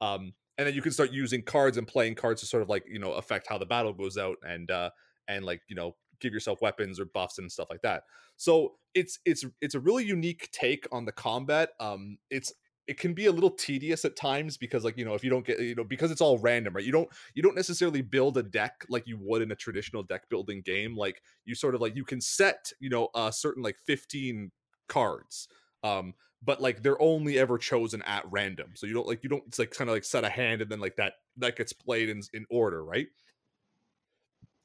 um 0.00 0.34
and 0.58 0.66
then 0.66 0.74
you 0.74 0.82
can 0.82 0.92
start 0.92 1.10
using 1.12 1.42
cards 1.42 1.76
and 1.76 1.88
playing 1.88 2.14
cards 2.14 2.40
to 2.40 2.46
sort 2.46 2.62
of 2.62 2.68
like 2.68 2.84
you 2.86 2.98
know 2.98 3.12
affect 3.12 3.46
how 3.48 3.58
the 3.58 3.66
battle 3.66 3.92
goes 3.92 4.16
out 4.16 4.36
and 4.46 4.70
uh 4.70 4.90
and 5.28 5.44
like 5.44 5.62
you 5.68 5.74
know 5.76 5.96
give 6.20 6.32
yourself 6.32 6.60
weapons 6.60 7.00
or 7.00 7.04
buffs 7.06 7.38
and 7.38 7.50
stuff 7.50 7.68
like 7.70 7.82
that. 7.82 8.04
So 8.36 8.74
it's 8.94 9.18
it's 9.24 9.44
it's 9.60 9.74
a 9.74 9.80
really 9.80 10.04
unique 10.04 10.48
take 10.52 10.86
on 10.92 11.04
the 11.04 11.12
combat 11.12 11.70
um 11.80 12.16
it's 12.30 12.52
it 12.86 12.98
can 12.98 13.14
be 13.14 13.26
a 13.26 13.32
little 13.32 13.50
tedious 13.50 14.04
at 14.04 14.14
times 14.14 14.56
because 14.56 14.84
like 14.84 14.96
you 14.96 15.04
know 15.04 15.14
if 15.14 15.24
you 15.24 15.30
don't 15.30 15.46
get 15.46 15.58
you 15.58 15.74
know 15.74 15.84
because 15.84 16.10
it's 16.10 16.20
all 16.20 16.38
random 16.38 16.74
right? 16.74 16.84
You 16.84 16.92
don't 16.92 17.08
you 17.34 17.42
don't 17.42 17.56
necessarily 17.56 18.02
build 18.02 18.36
a 18.36 18.42
deck 18.42 18.84
like 18.88 19.06
you 19.06 19.18
would 19.20 19.42
in 19.42 19.50
a 19.52 19.56
traditional 19.56 20.02
deck 20.02 20.28
building 20.28 20.62
game 20.64 20.96
like 20.96 21.22
you 21.44 21.54
sort 21.54 21.74
of 21.74 21.80
like 21.80 21.96
you 21.96 22.04
can 22.04 22.20
set 22.20 22.72
you 22.78 22.90
know 22.90 23.08
a 23.14 23.32
certain 23.32 23.62
like 23.62 23.76
15 23.86 24.50
cards 24.88 25.48
um 25.82 26.14
but 26.44 26.60
like 26.60 26.82
they're 26.82 27.00
only 27.00 27.38
ever 27.38 27.56
chosen 27.56 28.02
at 28.02 28.24
random. 28.30 28.72
So 28.74 28.86
you 28.86 28.92
don't 28.94 29.06
like 29.06 29.22
you 29.22 29.30
don't 29.30 29.44
it's 29.46 29.58
like 29.58 29.70
kind 29.70 29.88
of 29.88 29.96
like 29.96 30.04
set 30.04 30.24
a 30.24 30.28
hand 30.28 30.60
and 30.60 30.70
then 30.70 30.80
like 30.80 30.96
that 30.96 31.14
that 31.38 31.56
gets 31.56 31.72
played 31.72 32.08
in 32.08 32.20
in 32.32 32.44
order 32.50 32.84
right 32.84 33.06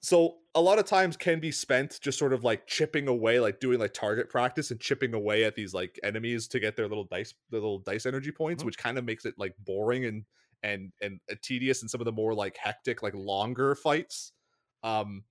so 0.01 0.39
a 0.55 0.61
lot 0.61 0.79
of 0.79 0.85
times 0.85 1.17
can 1.17 1.39
be 1.39 1.51
spent 1.51 1.99
just 2.01 2.17
sort 2.17 2.33
of 2.33 2.43
like 2.43 2.67
chipping 2.67 3.07
away 3.07 3.39
like 3.39 3.59
doing 3.59 3.79
like 3.79 3.93
target 3.93 4.29
practice 4.29 4.71
and 4.71 4.79
chipping 4.79 5.13
away 5.13 5.43
at 5.43 5.55
these 5.55 5.73
like 5.73 5.99
enemies 6.03 6.47
to 6.47 6.59
get 6.59 6.75
their 6.75 6.87
little 6.87 7.03
dice 7.05 7.33
their 7.49 7.59
little 7.59 7.79
dice 7.79 8.05
energy 8.05 8.31
points 8.31 8.63
Mhm. 8.63 8.65
which 8.65 8.77
kind 8.77 8.97
of 8.97 9.03
makes 9.05 9.25
it 9.25 9.35
like 9.37 9.55
boring 9.59 10.05
and 10.05 10.25
and 10.63 10.91
and 11.01 11.19
uh, 11.31 11.35
tedious 11.41 11.81
in 11.81 11.89
some 11.89 12.01
of 12.01 12.05
the 12.05 12.11
more 12.11 12.33
like 12.33 12.57
hectic 12.57 13.01
like 13.03 13.13
longer 13.13 13.75
fights 13.75 14.33
um 14.83 15.23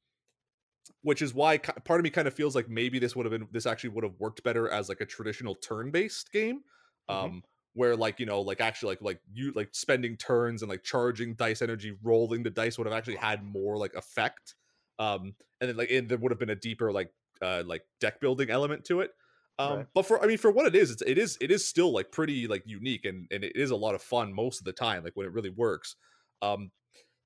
which 1.03 1.23
is 1.23 1.35
why 1.35 1.59
part 1.59 2.01
of 2.01 2.05
me 2.05 2.11
kind 2.11 2.27
of 2.29 2.35
feels 2.35 2.55
like 2.55 2.69
maybe 2.69 2.99
this 2.99 3.15
would 3.15 3.27
have 3.27 3.31
been 3.31 3.49
this 3.53 3.67
actually 3.67 3.91
would 3.91 4.05
have 4.05 4.15
worked 4.19 4.43
better 4.43 4.69
as 4.69 4.89
like 4.89 5.01
a 5.01 5.07
traditional 5.07 5.55
turn-based 5.55 6.33
game 6.33 6.63
um 7.09 7.31
Mhm. 7.31 7.49
Where 7.79 7.97
like 7.97 8.19
you 8.21 8.27
know 8.27 8.41
like 8.41 8.61
actually 8.61 8.91
like 8.91 9.03
like 9.03 9.21
you 9.33 9.53
like 9.53 9.71
spending 9.73 10.17
turns 10.17 10.63
and 10.63 10.69
like 10.69 10.83
charging 10.83 11.35
dice 11.35 11.63
energy 11.63 11.97
rolling 12.03 12.43
the 12.43 12.51
dice 12.51 12.77
would 12.77 12.87
have 12.87 12.97
actually 12.97 13.17
had 13.17 13.45
more 13.45 13.79
like 13.79 13.95
effect 13.95 14.57
um 14.99 15.35
and 15.61 15.71
then 15.71 15.77
like 15.77 15.91
and 15.91 16.09
there 16.09 16.19
would 16.19 16.33
have 16.33 16.39
been 16.41 16.51
a 16.51 16.57
deeper 16.57 16.93
like 16.93 17.13
uh 17.43 17.63
like 17.67 17.85
deck 18.01 18.21
building 18.21 18.51
element 18.51 18.85
to 18.85 19.01
it 19.01 19.13
um 19.59 19.79
Right. 19.79 19.87
but 19.95 20.05
for 20.07 20.23
i 20.23 20.27
mean 20.27 20.39
for 20.39 20.51
what 20.51 20.67
it 20.67 20.75
is 20.75 20.91
it's, 20.91 21.03
it 21.03 21.19
is 21.19 21.39
it 21.41 21.51
is 21.51 21.67
still 21.67 21.93
like 21.93 22.11
pretty 22.11 22.47
like 22.49 22.63
unique 22.67 23.05
and 23.05 23.27
and 23.31 23.45
it 23.45 23.53
is 23.57 23.71
a 23.71 23.77
lot 23.77 23.95
of 23.95 24.03
fun 24.03 24.33
most 24.33 24.59
of 24.61 24.65
the 24.65 24.73
time 24.73 25.05
like 25.05 25.15
when 25.17 25.27
it 25.27 25.33
really 25.33 25.51
works 25.51 25.97
um 26.43 26.71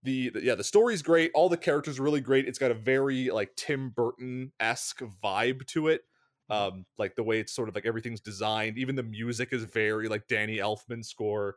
the, 0.03 0.31
the 0.31 0.43
yeah 0.43 0.55
the 0.55 0.65
story's 0.65 1.03
great 1.03 1.31
all 1.35 1.49
the 1.49 1.57
characters 1.57 1.99
are 1.99 2.03
really 2.03 2.21
great 2.21 2.47
it's 2.49 2.59
got 2.59 2.71
a 2.71 2.75
very 2.75 3.31
like 3.31 3.55
tim 3.57 3.91
burton-esque 3.91 5.01
vibe 5.23 5.67
to 5.67 5.89
it 5.89 6.03
um 6.51 6.85
like 6.99 7.15
the 7.15 7.23
way 7.23 7.39
it's 7.41 7.53
sort 7.53 7.69
of 7.69 7.75
like 7.75 7.87
everything's 7.87 8.21
designed 8.21 8.77
even 8.79 8.95
the 8.97 9.03
music 9.03 9.53
is 9.53 9.65
very 9.65 10.09
like 10.09 10.27
danny 10.27 10.59
elfman 10.59 11.05
score 11.05 11.57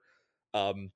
um 0.53 0.91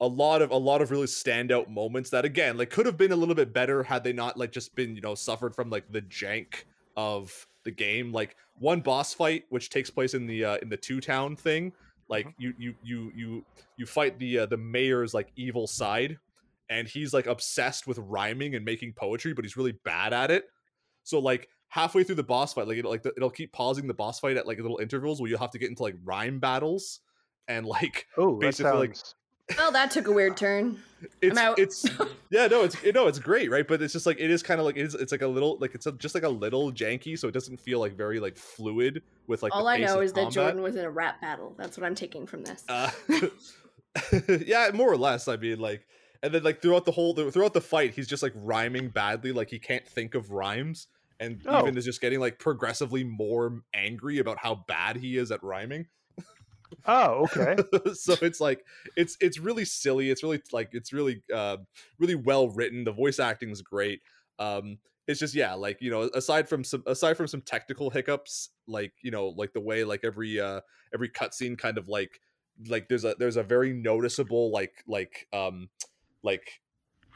a 0.00 0.06
lot 0.06 0.40
of 0.42 0.50
a 0.50 0.56
lot 0.56 0.80
of 0.80 0.90
really 0.90 1.06
standout 1.06 1.68
moments 1.68 2.10
that 2.10 2.24
again 2.24 2.56
like 2.56 2.70
could 2.70 2.86
have 2.86 2.96
been 2.96 3.12
a 3.12 3.16
little 3.16 3.34
bit 3.34 3.52
better 3.52 3.82
had 3.82 4.02
they 4.02 4.12
not 4.12 4.36
like 4.36 4.50
just 4.52 4.74
been 4.74 4.94
you 4.94 5.00
know 5.02 5.14
suffered 5.14 5.54
from 5.54 5.68
like 5.70 5.90
the 5.90 6.02
jank 6.02 6.64
of 6.96 7.46
the 7.64 7.70
game. 7.70 8.10
Like 8.12 8.36
one 8.54 8.80
boss 8.80 9.12
fight 9.14 9.44
which 9.50 9.68
takes 9.70 9.90
place 9.90 10.14
in 10.14 10.26
the 10.26 10.44
uh 10.44 10.56
in 10.62 10.68
the 10.70 10.76
two 10.76 11.00
town 11.00 11.36
thing 11.36 11.72
like 12.08 12.26
Mhm. 12.26 12.34
you 12.38 12.54
you 12.58 12.74
you 12.82 13.12
you 13.14 13.46
you 13.76 13.86
fight 13.86 14.18
the 14.18 14.40
uh, 14.40 14.46
the 14.46 14.56
mayor's 14.56 15.12
like 15.14 15.32
evil 15.36 15.66
side 15.66 16.18
and 16.68 16.88
he's 16.88 17.12
like 17.12 17.26
obsessed 17.26 17.86
with 17.86 17.98
rhyming 17.98 18.54
and 18.54 18.64
making 18.64 18.94
poetry 18.94 19.34
but 19.34 19.44
he's 19.44 19.56
really 19.56 19.72
bad 19.72 20.12
at 20.12 20.30
it. 20.30 20.46
So 21.02 21.18
like 21.18 21.48
halfway 21.70 22.04
through 22.04 22.16
the 22.16 22.22
boss 22.22 22.52
fight 22.52 22.68
like 22.68 22.76
it'll 22.76 22.90
like 22.90 23.04
it'll 23.04 23.30
keep 23.30 23.52
pausing 23.52 23.86
the 23.86 23.94
boss 23.94 24.20
fight 24.20 24.36
at 24.36 24.46
like 24.46 24.58
little 24.58 24.78
intervals 24.78 25.20
where 25.20 25.30
you'll 25.30 25.38
have 25.38 25.50
to 25.50 25.58
get 25.58 25.70
into 25.70 25.82
like 25.82 25.96
rhyme 26.04 26.38
battles 26.38 27.00
and 27.48 27.66
like 27.66 28.06
oh, 28.18 28.34
that 28.34 28.40
basically, 28.40 28.72
like, 28.72 28.96
sounds. 28.96 29.14
Well, 29.56 29.72
that 29.72 29.90
took 29.90 30.06
a 30.06 30.12
weird 30.12 30.36
turn. 30.36 30.78
it's 31.22 31.38
out. 31.38 31.58
it's 31.58 31.86
yeah 32.30 32.46
no 32.46 32.62
it's 32.62 32.76
no 32.94 33.06
it's 33.06 33.18
great 33.18 33.50
right 33.50 33.66
but 33.66 33.80
it's 33.80 33.94
just 33.94 34.04
like 34.04 34.20
it 34.20 34.30
is 34.30 34.42
kind 34.42 34.60
of 34.60 34.66
like 34.66 34.76
it 34.76 34.82
is 34.82 34.94
it's 34.94 35.12
like 35.12 35.22
a 35.22 35.26
little 35.26 35.56
like 35.58 35.74
it's 35.74 35.86
a, 35.86 35.92
just 35.92 36.14
like 36.14 36.24
a 36.24 36.28
little 36.28 36.70
janky 36.70 37.18
so 37.18 37.26
it 37.26 37.32
doesn't 37.32 37.58
feel 37.58 37.80
like 37.80 37.96
very 37.96 38.20
like 38.20 38.36
fluid 38.36 39.02
with 39.26 39.42
like 39.42 39.50
the 39.50 39.56
All 39.56 39.66
I 39.66 39.78
know 39.78 39.98
of 39.98 40.04
is 40.04 40.12
that. 40.12 40.30
Jordan 40.30 40.60
was 40.60 40.76
in 40.76 40.84
a 40.84 40.90
rap 40.90 41.20
battle. 41.20 41.54
That's 41.56 41.78
what 41.78 41.86
I'm 41.86 41.94
taking 41.94 42.26
from 42.26 42.44
this. 42.44 42.64
Uh, 42.68 42.90
yeah, 44.44 44.70
more 44.74 44.92
or 44.92 44.96
less. 44.96 45.28
I 45.28 45.36
mean, 45.36 45.58
like, 45.58 45.86
and 46.22 46.34
then 46.34 46.42
like 46.42 46.60
throughout 46.60 46.84
the 46.84 46.92
whole 46.92 47.14
throughout 47.14 47.54
the 47.54 47.60
fight, 47.60 47.94
he's 47.94 48.08
just 48.08 48.22
like 48.22 48.32
rhyming 48.34 48.88
badly. 48.88 49.32
Like 49.32 49.48
he 49.48 49.58
can't 49.58 49.86
think 49.86 50.14
of 50.14 50.30
rhymes, 50.32 50.88
and 51.20 51.42
Oh. 51.46 51.60
even 51.60 51.76
is 51.78 51.84
just 51.84 52.00
getting 52.00 52.18
like 52.18 52.40
progressively 52.40 53.04
more 53.04 53.62
angry 53.74 54.18
about 54.18 54.38
how 54.38 54.64
bad 54.66 54.96
he 54.96 55.16
is 55.16 55.30
at 55.30 55.42
rhyming. 55.44 55.86
Oh, 56.86 57.26
okay. 57.36 57.56
so 57.94 58.14
it's 58.22 58.40
like 58.40 58.64
it's 58.96 59.16
it's 59.20 59.38
really 59.38 59.64
silly. 59.64 60.10
It's 60.10 60.22
really 60.22 60.40
like 60.52 60.70
it's 60.72 60.92
really 60.92 61.22
uh, 61.34 61.58
really 61.98 62.14
well 62.14 62.48
written. 62.48 62.84
The 62.84 62.92
voice 62.92 63.18
acting 63.18 63.50
is 63.50 63.62
great. 63.62 64.00
Um, 64.38 64.78
it's 65.06 65.20
just 65.20 65.34
yeah, 65.34 65.54
like 65.54 65.78
you 65.80 65.90
know, 65.90 66.02
aside 66.14 66.48
from 66.48 66.64
some 66.64 66.82
aside 66.86 67.16
from 67.16 67.26
some 67.26 67.42
technical 67.42 67.90
hiccups, 67.90 68.50
like 68.66 68.92
you 69.02 69.10
know, 69.10 69.28
like 69.28 69.52
the 69.52 69.60
way 69.60 69.84
like 69.84 70.00
every 70.04 70.40
uh 70.40 70.60
every 70.94 71.08
cutscene 71.08 71.58
kind 71.58 71.76
of 71.78 71.88
like 71.88 72.20
like 72.68 72.88
there's 72.88 73.04
a 73.04 73.14
there's 73.18 73.36
a 73.36 73.42
very 73.42 73.72
noticeable 73.72 74.50
like 74.50 74.84
like 74.86 75.26
um 75.32 75.68
like 76.22 76.60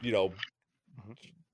you 0.01 0.11
know 0.11 0.33
Mhm. 1.07 1.44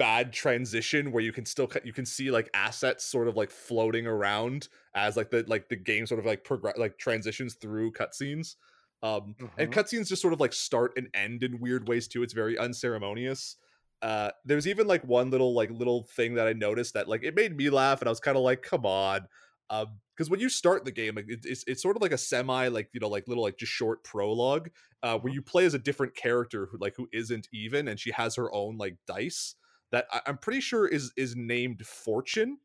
Bad 0.00 0.32
transition 0.32 1.12
where 1.12 1.22
you 1.22 1.32
can 1.32 1.46
still 1.46 1.66
cut 1.68 1.86
you 1.86 1.92
can 1.92 2.06
see 2.06 2.30
like 2.30 2.48
assets 2.54 3.04
sort 3.04 3.28
of 3.28 3.36
like 3.36 3.50
floating 3.50 4.06
around 4.06 4.68
as 4.94 5.16
like 5.16 5.30
the 5.30 5.44
like 5.46 5.68
the 5.68 5.76
game 5.76 6.06
sort 6.06 6.18
of 6.18 6.24
like 6.26 6.42
progress 6.44 6.78
like 6.78 6.98
transitions 6.98 7.54
through 7.56 7.92
cutscenes. 7.92 8.56
Um 9.02 9.36
and 9.58 9.70
Mhm. 9.70 9.72
cutscenes 9.72 10.08
just 10.08 10.22
sort 10.22 10.34
of 10.34 10.40
like 10.40 10.54
start 10.54 10.92
and 10.96 11.08
end 11.14 11.42
in 11.42 11.60
weird 11.60 11.88
ways 11.88 12.08
too 12.08 12.22
it's 12.22 12.32
very 12.32 12.56
unceremonious. 12.58 13.56
Uh 14.02 14.30
there's 14.46 14.66
even 14.66 14.86
like 14.86 15.04
one 15.04 15.30
little 15.30 15.54
like 15.54 15.70
little 15.70 16.04
thing 16.04 16.34
that 16.34 16.46
i 16.48 16.54
noticed 16.54 16.94
that 16.94 17.06
like 17.08 17.22
it 17.22 17.34
made 17.34 17.54
me 17.54 17.68
laugh 17.68 18.00
and 18.00 18.08
i 18.08 18.10
was 18.10 18.20
kind 18.20 18.38
of 18.38 18.42
like 18.42 18.62
come 18.62 18.86
on. 18.86 19.26
Um 19.68 20.00
because 20.16 20.30
when 20.30 20.40
you 20.40 20.48
start 20.50 20.84
the 20.84 20.92
game 20.92 21.14
like 21.14 21.26
it, 21.28 21.40
it's, 21.44 21.64
it's 21.66 21.82
sort 21.82 21.96
of 21.96 22.02
like 22.02 22.12
a 22.12 22.18
semi 22.18 22.68
like 22.68 22.90
you 22.92 23.00
know 23.00 23.08
like 23.08 23.28
little 23.28 23.44
like 23.44 23.56
just 23.58 23.72
short 23.72 24.02
prologue 24.04 24.70
uh 25.02 25.18
where 25.18 25.32
you 25.32 25.42
play 25.42 25.64
as 25.66 25.74
a 25.74 25.78
different 25.78 26.14
character 26.14 26.66
who 26.66 26.78
like 26.78 26.94
who 26.96 27.08
isn't 27.12 27.48
even 27.52 27.88
and 27.88 28.00
she 28.00 28.10
has 28.10 28.34
her 28.36 28.52
own 28.52 28.76
like 28.78 28.96
dice 29.06 29.54
that 29.92 30.06
I, 30.12 30.22
I'm 30.26 30.38
pretty 30.38 30.60
sure 30.60 30.86
is 30.88 31.12
is 31.16 31.36
named 31.36 31.86
Fortune. 31.86 32.58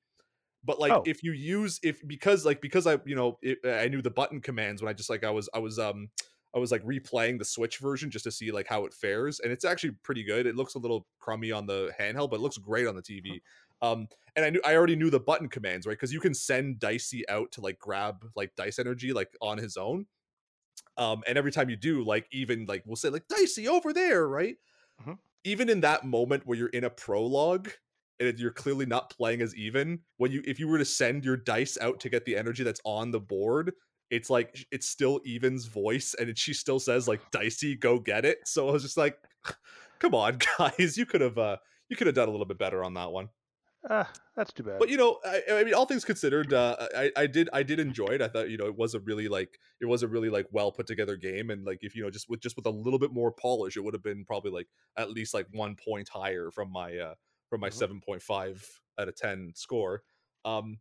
But 0.64 0.80
like 0.80 1.00
Oh. 1.00 1.06
if 1.06 1.24
you 1.24 1.32
use 1.32 1.80
if 1.84 2.06
because 2.08 2.46
like 2.46 2.62
because 2.62 2.88
I 2.88 3.00
you 3.06 3.16
know 3.16 3.38
it, 3.42 3.60
I 3.66 3.88
knew 3.88 4.02
the 4.02 4.10
button 4.12 4.42
commands 4.42 4.82
when 4.82 4.90
I 4.90 4.94
just 4.94 5.10
like 5.10 5.24
I 5.24 5.30
was 5.30 5.48
I 5.54 5.60
was 5.60 5.78
um 5.78 6.10
I 6.56 6.60
was 6.60 6.72
like 6.72 6.84
replaying 6.84 7.38
the 7.38 7.46
Switch 7.46 7.78
version 7.80 8.10
just 8.10 8.24
to 8.24 8.32
see 8.32 8.52
like 8.52 8.68
how 8.68 8.86
it 8.86 8.94
fares, 8.94 9.40
and 9.40 9.52
it's 9.52 9.66
actually 9.66 9.92
pretty 9.92 10.24
good. 10.24 10.48
It 10.48 10.56
looks 10.56 10.74
a 10.76 10.80
little 10.80 11.08
crummy 11.20 11.52
on 11.52 11.68
the 11.68 11.94
handheld, 12.00 12.32
but 12.32 12.38
it 12.38 12.42
looks 12.42 12.58
great 12.58 12.88
on 12.88 12.96
the 12.96 13.02
TV. 13.04 13.44
Um, 13.82 14.08
and 14.36 14.46
I 14.46 14.50
knew 14.50 14.62
I 14.66 14.76
already 14.76 14.96
knew 14.96 15.10
the 15.12 15.20
button 15.20 15.50
commands, 15.50 15.86
right? 15.86 15.94
Because 15.94 16.14
you 16.14 16.20
can 16.22 16.34
send 16.34 16.80
Dicey 16.80 17.28
out 17.30 17.52
to 17.54 17.62
like 17.62 17.78
grab 17.78 18.26
like 18.36 18.56
dice 18.56 18.80
energy 18.80 19.14
like 19.14 19.36
on 19.42 19.58
his 19.60 19.78
own. 19.78 20.08
Um, 20.98 21.24
and 21.28 21.38
every 21.38 21.52
time 21.52 21.70
you 21.70 21.78
do, 21.78 22.04
like 22.04 22.28
even 22.32 22.66
like 22.66 22.84
we'll 22.86 22.96
say 22.98 23.10
like 23.10 23.28
Dicey 23.28 23.68
over 23.68 23.94
there, 23.94 24.28
right? 24.28 24.58
Mhm. 25.00 25.16
Even 25.46 25.70
in 25.70 25.80
that 25.82 26.04
moment 26.04 26.44
where 26.46 26.58
you're 26.58 26.68
in 26.70 26.84
a 26.84 26.90
prologue 26.90 27.70
and 28.20 28.38
you're 28.38 28.52
clearly 28.52 28.86
not 28.86 29.10
playing 29.10 29.42
as 29.42 29.56
even, 29.56 30.00
when 30.18 30.32
you 30.32 30.42
if 30.46 30.60
you 30.60 30.68
were 30.68 30.78
to 30.78 30.86
send 30.86 31.24
your 31.24 31.38
dice 31.38 31.78
out 31.80 32.02
to 32.02 32.10
get 32.10 32.26
the 32.26 32.36
energy 32.36 32.64
that's 32.64 32.82
on 32.84 33.12
the 33.12 33.20
board, 33.20 33.72
it's 34.10 34.30
like 34.30 34.66
it's 34.72 34.88
still 34.88 35.22
Even's 35.26 35.66
voice, 35.66 36.16
and 36.20 36.38
she 36.38 36.54
still 36.54 36.80
says 36.80 37.08
like 37.08 37.22
Dicey, 37.32 37.76
go 37.76 38.00
get 38.00 38.26
it. 38.26 38.40
So 38.46 38.68
I 38.68 38.74
was 38.74 38.84
just 38.84 38.98
like, 38.98 39.18
come 40.00 40.14
on, 40.14 40.40
guys, 40.58 40.98
you 40.98 41.06
could 41.06 41.22
have 41.22 41.38
uh 41.38 41.58
you 41.90 41.96
could 41.96 42.08
have 42.08 42.16
done 42.16 42.28
a 42.28 42.32
little 42.32 42.46
bit 42.46 42.58
better 42.58 42.84
on 42.84 42.96
that 42.96 43.12
one. 43.12 43.30
Ah, 43.90 44.14
that's 44.36 44.52
too 44.54 44.64
bad. 44.64 44.78
But 44.78 44.90
you 44.90 44.98
know, 44.98 45.20
I, 45.24 45.42
I 45.52 45.64
mean, 45.64 45.74
all 45.74 45.86
things 45.86 46.04
considered, 46.04 46.52
uh, 46.52 46.76
I 46.96 47.12
I 47.16 47.28
did 47.28 47.50
I 47.54 47.64
did 47.64 47.80
enjoy 47.80 48.08
it. 48.08 48.22
I 48.22 48.28
thought 48.28 48.50
you 48.50 48.58
know 48.58 48.66
it 48.66 48.76
was 48.76 48.94
a 48.94 49.00
really 49.00 49.30
like 49.30 49.58
it 49.80 49.86
was 49.86 50.04
a 50.04 50.08
really 50.08 50.30
like 50.30 50.48
well 50.52 50.72
put 50.72 50.86
together 50.86 51.16
game, 51.16 51.50
and 51.50 51.64
like 51.66 51.80
if 51.82 51.96
you 51.96 52.04
know 52.04 52.10
just 52.10 52.30
with 52.30 52.42
just 52.42 52.58
with 52.58 52.66
a 52.66 52.70
little 52.72 53.00
bit 53.00 53.14
more 53.14 53.32
polish, 53.32 53.78
it 53.78 53.82
would 53.86 53.94
have 53.94 54.04
been 54.04 54.26
probably 54.26 54.52
like 54.52 54.68
at 54.98 55.12
least 55.12 55.34
like 55.34 55.48
one 55.52 55.76
point 55.78 56.10
higher 56.10 56.52
from 56.52 56.72
my 56.72 56.98
uh 56.98 57.16
from 57.50 57.62
my 57.62 57.70
Mhm. 57.70 57.86
seven 57.86 58.02
point 58.02 58.22
five 58.22 58.68
out 59.00 59.08
of 59.08 59.16
ten 59.16 59.54
score. 59.56 60.04
Um, 60.44 60.80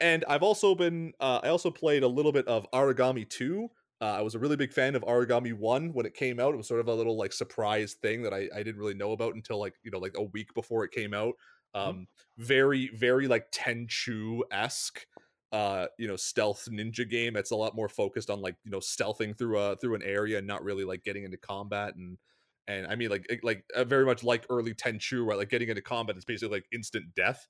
and 0.00 0.24
I've 0.28 0.42
also 0.42 0.74
been 0.74 1.12
uh, 1.20 1.40
I 1.42 1.48
also 1.48 1.70
played 1.70 2.02
a 2.02 2.08
little 2.08 2.32
bit 2.32 2.46
of 2.48 2.66
Aragami 2.72 3.28
two. 3.28 3.68
Uh, 4.00 4.06
I 4.16 4.22
was 4.22 4.34
a 4.34 4.38
really 4.38 4.56
big 4.56 4.72
fan 4.72 4.94
of 4.94 5.02
Aragami 5.02 5.52
one 5.52 5.92
when 5.92 6.06
it 6.06 6.14
came 6.14 6.40
out. 6.40 6.54
It 6.54 6.56
was 6.56 6.66
sort 6.68 6.80
of 6.80 6.88
a 6.88 6.94
little 6.94 7.18
like 7.18 7.34
surprise 7.34 7.94
thing 7.94 8.22
that 8.22 8.32
I, 8.32 8.48
I 8.54 8.62
didn't 8.62 8.78
really 8.78 8.94
know 8.94 9.12
about 9.12 9.34
until 9.34 9.58
like 9.58 9.74
you 9.82 9.90
know 9.90 9.98
like 9.98 10.16
a 10.16 10.22
week 10.22 10.54
before 10.54 10.84
it 10.84 10.90
came 10.92 11.12
out. 11.12 11.34
Um, 11.74 12.06
very 12.38 12.88
very 12.88 13.28
like 13.28 13.50
Tenchu 13.52 14.40
esque, 14.50 15.06
uh, 15.52 15.86
you 15.98 16.08
know, 16.08 16.16
stealth 16.16 16.68
ninja 16.70 17.08
game. 17.08 17.36
It's 17.36 17.50
a 17.50 17.56
lot 17.56 17.74
more 17.76 17.88
focused 17.88 18.30
on 18.30 18.40
like 18.40 18.56
you 18.64 18.70
know 18.70 18.78
stealthing 18.80 19.36
through 19.36 19.58
a 19.58 19.76
through 19.76 19.94
an 19.96 20.02
area 20.02 20.38
and 20.38 20.46
not 20.46 20.64
really 20.64 20.84
like 20.84 21.04
getting 21.04 21.24
into 21.24 21.38
combat 21.38 21.94
and 21.96 22.18
and 22.68 22.86
I 22.86 22.96
mean 22.96 23.10
like 23.10 23.26
like 23.42 23.64
uh, 23.74 23.84
very 23.84 24.04
much 24.04 24.22
like 24.24 24.46
early 24.50 24.74
Tenchu, 24.74 25.24
right? 25.26 25.38
Like 25.38 25.50
getting 25.50 25.68
into 25.68 25.82
combat 25.82 26.16
is 26.16 26.24
basically 26.24 26.56
like 26.58 26.66
instant 26.72 27.14
death. 27.14 27.46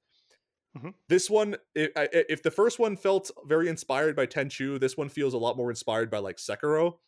Mhm. 0.75 0.95
This 1.09 1.29
one, 1.29 1.57
i 1.77 1.89
I- 1.97 2.03
i- 2.05 2.25
if 2.29 2.43
the 2.43 2.51
first 2.51 2.79
one 2.79 2.97
felt 2.97 3.31
very 3.45 3.69
inspired 3.69 4.15
by 4.15 4.27
Tenchu, 4.27 4.79
this 4.79 4.97
one 4.97 5.09
feels 5.09 5.35
a 5.35 5.39
lot 5.39 5.57
more 5.57 5.71
inspired 5.71 6.11
by 6.11 6.19
like 6.19 6.37
Sekiro. 6.37 6.99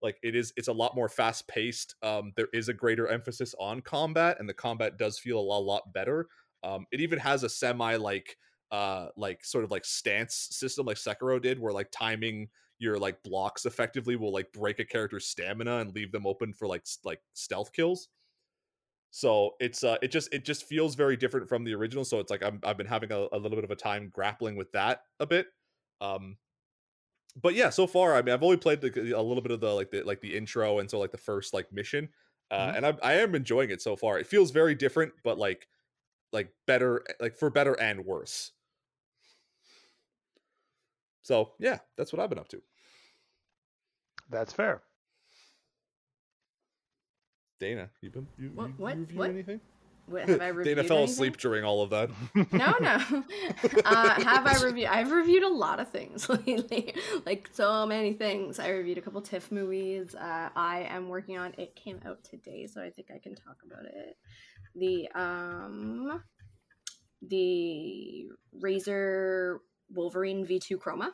Like 0.00 0.18
it 0.22 0.36
is, 0.36 0.52
it's 0.56 0.68
a 0.68 0.72
lot 0.72 0.94
more 0.94 1.08
fast 1.08 1.48
paced. 1.48 1.96
Um, 2.02 2.32
there 2.36 2.48
is 2.52 2.68
a 2.68 2.74
greater 2.74 3.08
emphasis 3.08 3.54
on 3.58 3.80
combat, 3.80 4.38
and 4.38 4.48
the 4.48 4.54
combat 4.54 4.96
does 4.96 5.18
feel 5.18 5.40
a 5.40 5.42
lot, 5.42 5.64
lot 5.64 5.92
better. 5.92 6.28
Um, 6.62 6.86
it 6.90 7.00
even 7.00 7.18
has 7.18 7.42
a 7.42 7.48
semi 7.48 7.96
like 7.96 8.36
uh 8.70 9.08
like 9.16 9.44
sort 9.44 9.64
of 9.64 9.70
like 9.70 9.84
stance 9.84 10.34
system 10.50 10.86
like 10.86 10.96
Sekiro 10.96 11.40
did, 11.40 11.58
where 11.58 11.72
like 11.72 11.90
timing 11.90 12.48
your 12.78 12.98
like 12.98 13.22
blocks 13.22 13.66
effectively 13.66 14.16
will 14.16 14.32
like 14.32 14.52
break 14.52 14.78
a 14.78 14.84
character's 14.84 15.26
stamina 15.26 15.78
and 15.78 15.94
leave 15.94 16.12
them 16.12 16.26
open 16.26 16.52
for 16.52 16.68
like 16.68 16.82
s- 16.82 16.98
like 17.04 17.20
stealth 17.34 17.72
kills. 17.72 18.08
So 19.10 19.56
it's 19.58 19.82
uh 19.84 19.96
it 20.02 20.08
just 20.08 20.32
it 20.34 20.44
just 20.44 20.64
feels 20.64 20.94
very 20.94 21.16
different 21.16 21.48
from 21.48 21.64
the 21.64 21.74
original. 21.74 22.04
So 22.04 22.20
it's 22.20 22.30
like 22.30 22.42
I'm 22.42 22.60
I've 22.62 22.76
been 22.76 22.86
having 22.86 23.10
a, 23.10 23.26
a 23.32 23.38
little 23.38 23.56
bit 23.56 23.64
of 23.64 23.70
a 23.70 23.76
time 23.76 24.10
grappling 24.10 24.56
with 24.56 24.70
that 24.72 25.04
a 25.18 25.26
bit. 25.26 25.48
Um 26.00 26.38
but 27.36 27.54
yeah, 27.54 27.70
so 27.70 27.86
far 27.86 28.14
I 28.14 28.22
mean 28.22 28.34
I've 28.34 28.42
only 28.42 28.56
played 28.56 28.80
the, 28.80 28.88
a 29.16 29.22
little 29.22 29.42
bit 29.42 29.52
of 29.52 29.60
the 29.60 29.72
like 29.74 29.90
the 29.90 30.02
like 30.02 30.20
the 30.20 30.36
intro 30.36 30.78
and 30.78 30.90
so 30.90 30.98
like 30.98 31.12
the 31.12 31.18
first 31.18 31.54
like 31.54 31.72
mission. 31.72 32.10
Uh, 32.50 32.72
Mhm. 32.72 32.76
and 32.76 32.86
I, 32.86 32.96
I 33.02 33.12
am 33.14 33.34
enjoying 33.34 33.70
it 33.70 33.82
so 33.82 33.94
far. 33.96 34.18
It 34.18 34.26
feels 34.26 34.50
very 34.52 34.74
different, 34.74 35.12
but 35.22 35.36
like 35.38 35.68
like 36.32 36.50
better 36.66 37.02
eh, 37.08 37.12
like 37.20 37.36
for 37.36 37.50
better 37.50 37.74
and 37.74 38.04
worse. 38.04 38.52
So 41.22 41.52
yeah, 41.58 41.78
that's 41.96 42.12
what 42.12 42.20
I've 42.20 42.30
been 42.30 42.38
up 42.38 42.48
to. 42.48 42.62
that's 44.30 44.52
fair. 44.52 44.82
Dana, 47.60 47.90
you 48.02 48.10
been 48.10 48.26
you, 48.38 48.50
What- 48.54 48.68
you, 48.68 48.74
what- 48.76 48.96
review 48.96 49.18
what? 49.18 49.30
anything? 49.30 49.60
Have 50.26 50.40
I 50.40 50.48
reviewed 50.48 50.76
Dana 50.76 50.88
fell 50.88 50.98
anything? 50.98 51.12
asleep 51.14 51.36
during 51.36 51.64
all 51.64 51.82
of 51.82 51.90
that. 51.90 52.10
No, 52.52 52.74
no. 52.80 53.24
uh, 53.84 54.20
have 54.22 54.46
I 54.46 54.62
reviewed? 54.64 54.86
I've 54.88 55.10
reviewed 55.12 55.42
a 55.42 55.48
lot 55.48 55.80
of 55.80 55.90
things 55.90 56.28
lately, 56.46 56.94
like 57.26 57.48
so 57.52 57.86
many 57.86 58.12
things. 58.14 58.58
I 58.58 58.68
reviewed 58.70 58.98
a 58.98 59.00
couple 59.02 59.20
TIFF 59.22 59.50
movies. 59.52 60.14
Uh, 60.14 60.48
I 60.56 60.86
am 60.90 61.08
working 61.08 61.36
on. 61.38 61.54
It 61.58 61.74
came 61.76 62.00
out 62.06 62.24
today, 62.24 62.66
so 62.66 62.82
I 62.82 62.90
think 62.90 63.08
I 63.14 63.18
can 63.18 63.34
talk 63.34 63.56
about 63.66 63.84
it. 63.84 64.16
The 64.74 65.08
um, 65.14 66.22
the 67.22 68.28
Razer 68.62 69.58
Wolverine 69.90 70.46
V2 70.46 70.76
Chroma, 70.78 71.10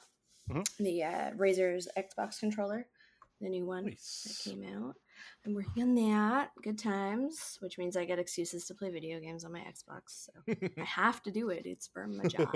Mhm. 0.51 0.65
the 0.79 1.03
uh, 1.03 1.31
Razer's 1.33 1.89
Xbox 1.97 2.39
controller, 2.39 2.87
the 3.41 3.49
new 3.49 3.65
one 3.65 3.85
that 3.87 4.39
came 4.45 4.65
out. 4.77 4.97
I'm 5.47 5.55
working 5.55 5.83
on 5.83 5.95
that. 5.97 6.51
Good 6.63 6.79
times, 6.79 7.57
which 7.61 7.79
means 7.79 7.97
I 7.97 8.05
get 8.05 8.19
excuses 8.19 8.67
to 8.67 8.75
play 8.75 8.91
video 8.91 9.21
games 9.21 9.45
on 9.45 9.53
my 9.53 9.61
Xbox. 9.61 10.27
So 10.27 10.33
I 10.79 10.81
have 10.85 11.23
to 11.25 11.31
do 11.31 11.51
it. 11.51 11.67
It's 11.67 11.87
for 11.87 12.07
my 12.07 12.25
job. 12.25 12.49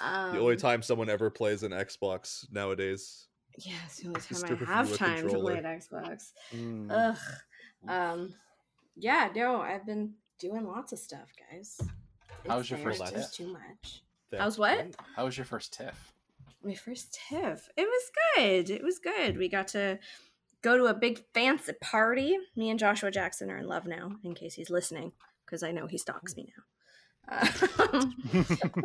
Um, 0.00 0.32
the 0.34 0.40
only 0.40 0.56
time 0.56 0.82
someone 0.82 1.08
ever 1.10 1.30
plays 1.30 1.62
an 1.62 1.72
Xbox 1.72 2.46
nowadays. 2.52 3.26
Yeah, 3.58 3.72
it's 3.86 3.96
the 3.98 4.08
only 4.08 4.20
time 4.20 4.58
I 4.60 4.64
have 4.74 4.92
a 4.92 4.96
time 4.96 5.28
to 5.28 5.38
play 5.38 5.58
an 5.58 5.64
Xbox. 5.64 6.32
Mm. 6.54 6.86
Ugh. 6.90 7.18
Um. 7.88 8.34
Yeah. 8.96 9.30
No, 9.34 9.60
I've 9.60 9.84
been 9.86 10.14
doing 10.38 10.66
lots 10.66 10.92
of 10.92 10.98
stuff, 10.98 11.28
guys. 11.50 11.78
How 12.46 12.58
was 12.58 12.70
your 12.70 12.78
It's- 12.78 12.98
first 12.98 13.12
there's 13.12 13.26
TIFF? 13.30 13.34
too 13.46 13.52
much. 13.52 14.02
That's 14.30 14.42
How's 14.42 14.58
what? 14.58 14.94
How 15.16 15.24
was 15.24 15.36
your 15.36 15.44
first 15.44 15.72
TIFF? 15.74 16.12
My 16.62 16.74
first 16.74 17.18
TIFF. 17.28 17.68
It 17.76 17.82
was 17.88 18.10
good. 18.36 18.70
It 18.70 18.82
was 18.84 18.98
good. 18.98 19.36
We 19.36 19.48
got 19.48 19.68
to 19.68 19.98
go 20.62 20.76
to 20.76 20.86
a 20.86 20.94
big 20.94 21.22
fancy 21.34 21.72
party. 21.80 22.36
Me 22.56 22.70
and 22.70 22.78
Joshua 22.78 23.10
Jackson 23.10 23.50
are 23.50 23.58
in 23.58 23.66
love 23.66 23.86
now, 23.86 24.12
in 24.24 24.34
case 24.34 24.54
he's 24.54 24.70
listening, 24.70 25.12
because 25.44 25.62
I 25.62 25.72
know 25.72 25.86
he 25.86 25.98
stalks 25.98 26.36
me 26.36 26.46
now. 26.56 26.64
Um, 27.30 28.14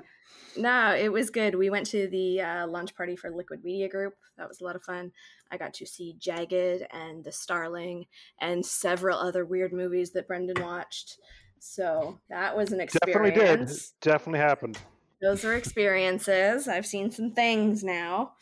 no, 0.58 0.96
it 0.96 1.12
was 1.12 1.30
good. 1.30 1.56
We 1.56 1.70
went 1.70 1.88
to 1.88 2.08
the 2.08 2.42
uh, 2.42 2.68
lunch 2.68 2.96
party 2.96 3.16
for 3.16 3.32
Liquid 3.32 3.64
Media 3.64 3.90
Group. 3.90 4.14
That 4.38 4.48
was 4.48 4.62
a 4.62 4.64
lot 4.64 4.76
of 4.76 4.84
fun. 4.84 5.12
I 5.52 5.58
got 5.58 5.74
to 5.76 5.86
see 5.86 6.16
Jagged 6.20 6.86
and 6.92 7.24
The 7.24 7.32
Starling 7.32 8.06
and 8.40 8.66
several 8.66 9.18
other 9.18 9.46
weird 9.46 9.74
movies 9.74 10.12
that 10.12 10.28
Brendan 10.28 10.62
watched. 10.64 11.18
So 11.60 12.20
that 12.30 12.56
was 12.56 12.72
an 12.72 12.82
experience. 12.82 13.34
Definitely 13.34 13.66
did. 13.66 13.80
Definitely 14.02 14.40
happened. 14.40 14.78
those 15.22 15.44
are 15.46 15.56
experiences. 15.56 16.68
I've 16.68 16.86
seen 16.86 17.10
some 17.12 17.32
things 17.32 17.84
now. 17.84 18.34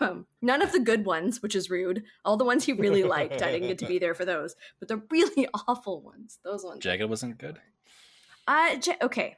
Um, 0.00 0.26
none 0.40 0.62
of 0.62 0.72
the 0.72 0.80
good 0.80 1.04
ones, 1.04 1.42
which 1.42 1.54
is 1.54 1.68
rude. 1.68 2.04
All 2.24 2.38
the 2.38 2.44
ones 2.44 2.64
he 2.64 2.72
really 2.72 3.02
liked, 3.04 3.42
I 3.42 3.52
didn't 3.52 3.68
get 3.68 3.78
to 3.78 3.86
be 3.86 3.98
there 3.98 4.14
for 4.14 4.24
those. 4.24 4.56
But 4.78 4.88
the 4.88 5.02
really 5.10 5.46
awful 5.68 6.00
ones, 6.00 6.38
those 6.42 6.64
ones. 6.64 6.82
Jagged 6.82 7.08
wasn't 7.08 7.38
good. 7.38 7.58
Uh, 8.46 8.76
Ja- 8.82 8.94
okay. 9.02 9.36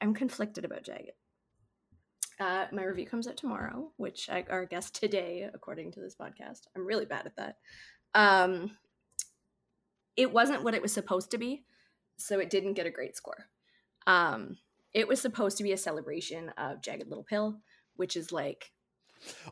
I'm 0.00 0.14
conflicted 0.14 0.64
about 0.64 0.84
Jagged. 0.84 1.12
Uh, 2.40 2.66
my 2.72 2.82
review 2.84 3.06
comes 3.06 3.28
out 3.28 3.36
tomorrow, 3.36 3.92
which 3.96 4.28
I, 4.30 4.44
our 4.50 4.64
guest 4.64 4.94
today, 4.94 5.48
according 5.52 5.92
to 5.92 6.00
this 6.00 6.16
podcast. 6.16 6.62
I'm 6.74 6.86
really 6.86 7.04
bad 7.04 7.26
at 7.26 7.36
that. 7.36 7.56
Um, 8.14 8.76
it 10.16 10.32
wasn't 10.32 10.64
what 10.64 10.74
it 10.74 10.82
was 10.82 10.92
supposed 10.92 11.30
to 11.32 11.38
be, 11.38 11.64
so 12.16 12.38
it 12.38 12.50
didn't 12.50 12.74
get 12.74 12.86
a 12.86 12.90
great 12.90 13.16
score. 13.16 13.48
Um, 14.06 14.58
it 14.92 15.08
was 15.08 15.20
supposed 15.20 15.56
to 15.58 15.62
be 15.62 15.72
a 15.72 15.76
celebration 15.78 16.50
of 16.58 16.82
Jagged 16.82 17.08
Little 17.08 17.24
Pill, 17.24 17.60
which 17.96 18.16
is 18.16 18.32
like 18.32 18.72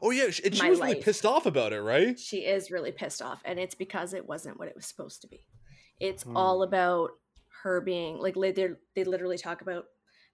Oh 0.02 0.10
yeah, 0.10 0.24
and 0.44 0.54
she 0.54 0.68
was 0.68 0.80
really 0.80 0.96
pissed 0.96 1.24
off 1.26 1.46
about 1.46 1.72
it, 1.72 1.80
right? 1.82 2.18
she 2.18 2.38
is 2.38 2.70
really 2.70 2.92
pissed 2.92 3.22
off 3.22 3.40
and 3.44 3.58
it's 3.58 3.74
because 3.74 4.14
it 4.14 4.26
wasn't 4.28 4.58
what 4.58 4.68
it 4.68 4.74
was 4.76 4.86
supposed 4.86 5.20
to 5.22 5.28
be 5.28 5.44
it's 5.98 6.22
Hmm. 6.24 6.36
all 6.36 6.62
about 6.62 7.10
her 7.62 7.80
being 7.80 8.18
like 8.18 8.34
they 8.34 8.68
they 8.94 9.04
literally 9.04 9.36
talk 9.38 9.60
about 9.60 9.84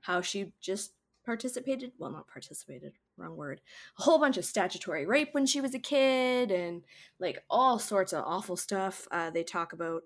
how 0.01 0.21
she 0.21 0.53
just 0.61 0.93
participated 1.25 1.91
well 1.99 2.11
not 2.13 2.29
participated 2.29 2.93
wrong 3.17 3.37
word 3.37 3.61
a 3.99 4.03
whole 4.03 4.19
bunch 4.21 4.37
of 4.37 4.45
statutory 4.45 5.05
rape 5.07 5.31
when 5.33 5.45
she 5.45 5.61
was 5.61 5.75
a 5.75 5.79
kid 5.81 6.53
and 6.53 6.83
like 7.19 7.43
all 7.51 7.81
sorts 7.81 8.13
of 8.13 8.23
awful 8.25 8.57
stuff 8.57 9.09
uh, 9.11 9.29
they 9.31 9.43
talk 9.43 9.73
about 9.73 10.03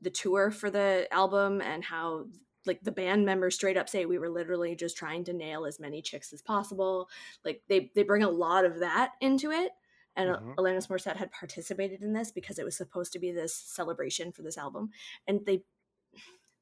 the 0.00 0.10
tour 0.10 0.50
for 0.52 0.70
the 0.70 1.08
album 1.10 1.60
and 1.60 1.84
how 1.84 2.24
like 2.66 2.80
the 2.82 2.92
band 2.92 3.24
members 3.24 3.54
straight 3.54 3.76
up 3.76 3.88
say 3.88 4.04
we 4.04 4.18
were 4.18 4.28
literally 4.30 4.74
just 4.76 4.96
trying 4.96 5.24
to 5.24 5.32
nail 5.32 5.64
as 5.64 5.80
many 5.80 6.02
chicks 6.02 6.32
as 6.32 6.42
possible 6.42 7.08
like 7.44 7.62
they 7.68 7.90
they 7.94 8.02
bring 8.02 8.22
a 8.22 8.28
lot 8.30 8.64
of 8.64 8.80
that 8.80 9.12
into 9.20 9.50
it 9.50 9.72
and 10.16 10.28
Mhm. 10.30 10.54
Alanis 10.56 10.88
Morissette 10.88 11.16
had 11.16 11.30
participated 11.32 12.02
in 12.02 12.12
this 12.12 12.32
because 12.32 12.58
it 12.58 12.64
was 12.64 12.76
supposed 12.76 13.12
to 13.12 13.18
be 13.20 13.30
this 13.30 13.54
celebration 13.54 14.32
for 14.32 14.42
this 14.42 14.58
album, 14.58 14.90
and 15.26 15.46
they 15.46 15.62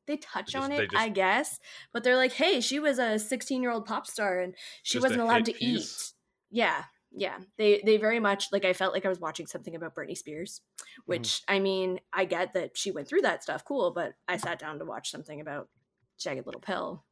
they 0.07 0.17
touch 0.19 0.53
Just- 0.53 0.65
on 0.65 0.73
it, 0.73 0.91
just- 0.91 0.97
I 0.97 1.09
guess. 1.11 1.59
But 1.93 2.03
they're 2.05 2.17
like, 2.17 2.33
hey, 2.33 2.61
she 2.61 2.79
was 2.79 2.99
a 2.99 3.19
16 3.19 3.63
year 3.63 3.71
old 3.71 3.85
pop 3.87 4.07
star 4.07 4.39
and 4.39 4.55
she 4.83 4.99
wasn't 4.99 5.21
allowed 5.21 5.45
to 5.47 5.53
piece. 5.53 6.15
eat. 6.51 6.57
Yeah, 6.59 6.85
yeah. 7.11 7.41
They 7.57 7.81
they 7.85 7.97
very 7.99 8.19
much 8.21 8.47
like 8.53 8.65
I 8.65 8.73
felt 8.75 8.95
like 8.95 9.05
I 9.05 9.11
was 9.11 9.21
watching 9.21 9.47
something 9.47 9.75
about 9.75 9.95
Britney 9.95 10.17
Spears, 10.17 10.61
which 11.07 11.43
I 11.49 11.59
mean, 11.59 12.01
I 12.13 12.25
get 12.27 12.53
that 12.55 12.77
she 12.77 12.91
went 12.91 13.09
through 13.09 13.23
that 13.23 13.43
stuff, 13.43 13.65
cool. 13.65 13.91
But 13.91 14.15
I 14.29 14.37
sat 14.39 14.59
down 14.59 14.79
to 14.79 14.85
watch 14.85 15.11
something 15.11 15.41
about 15.41 15.69
Jagged 16.19 16.47
Little 16.47 16.61
Pill, 16.61 17.05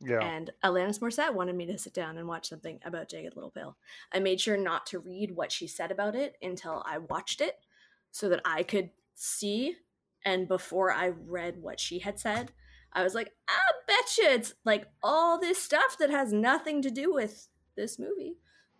Yeah. 0.00 0.20
and 0.20 0.50
Alanis 0.64 0.98
Morissette 0.98 1.34
wanted 1.34 1.56
me 1.56 1.66
to 1.66 1.78
sit 1.78 1.94
down 1.94 2.18
and 2.18 2.26
watch 2.28 2.48
something 2.48 2.80
about 2.84 3.08
Jagged 3.08 3.34
Little 3.36 3.50
Pill. 3.50 3.76
I 4.12 4.18
made 4.18 4.40
sure 4.40 4.56
not 4.56 4.86
to 4.86 4.98
read 4.98 5.30
what 5.32 5.52
she 5.52 5.66
said 5.66 5.90
about 5.90 6.14
it 6.14 6.36
until 6.42 6.82
I 6.86 6.98
watched 6.98 7.40
it 7.40 7.58
so 8.10 8.28
that 8.28 8.40
I 8.44 8.62
could 8.62 8.90
see. 9.14 9.76
And 10.24 10.48
before 10.48 10.92
I 10.92 11.08
read 11.08 11.62
what 11.62 11.80
she 11.80 12.00
had 12.00 12.18
said, 12.18 12.52
I 12.92 13.02
was 13.02 13.14
like, 13.14 13.32
I 13.48 13.58
bet 13.86 14.18
you 14.18 14.24
it's 14.24 14.54
like 14.64 14.86
all 15.02 15.38
this 15.38 15.62
stuff 15.62 15.96
that 15.98 16.10
has 16.10 16.32
nothing 16.32 16.82
to 16.82 16.90
do 16.90 17.12
with 17.12 17.48
this 17.76 17.98
movie. 17.98 18.36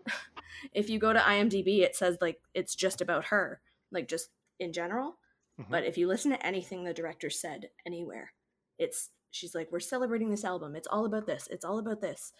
if 0.72 0.90
you 0.90 0.98
go 0.98 1.12
to 1.12 1.18
IMDb, 1.20 1.80
it 1.80 1.94
says 1.94 2.18
like 2.20 2.40
it's 2.54 2.74
just 2.74 3.00
about 3.00 3.26
her, 3.26 3.60
like 3.92 4.08
just 4.08 4.30
in 4.58 4.72
general. 4.72 5.16
Mhm. 5.60 5.70
But 5.70 5.84
if 5.84 5.96
you 5.96 6.08
listen 6.08 6.30
to 6.32 6.44
anything 6.46 6.84
the 6.84 6.92
director 6.94 7.30
said 7.30 7.70
anywhere, 7.86 8.32
it's 8.78 9.10
she's 9.30 9.54
like, 9.54 9.68
we're 9.70 9.80
celebrating 9.80 10.30
this 10.30 10.44
album. 10.44 10.74
It's 10.76 10.88
all 10.88 11.04
about 11.04 11.26
this. 11.26 11.48
It's 11.50 11.64
all 11.64 11.78
about 11.78 12.00
this. 12.00 12.32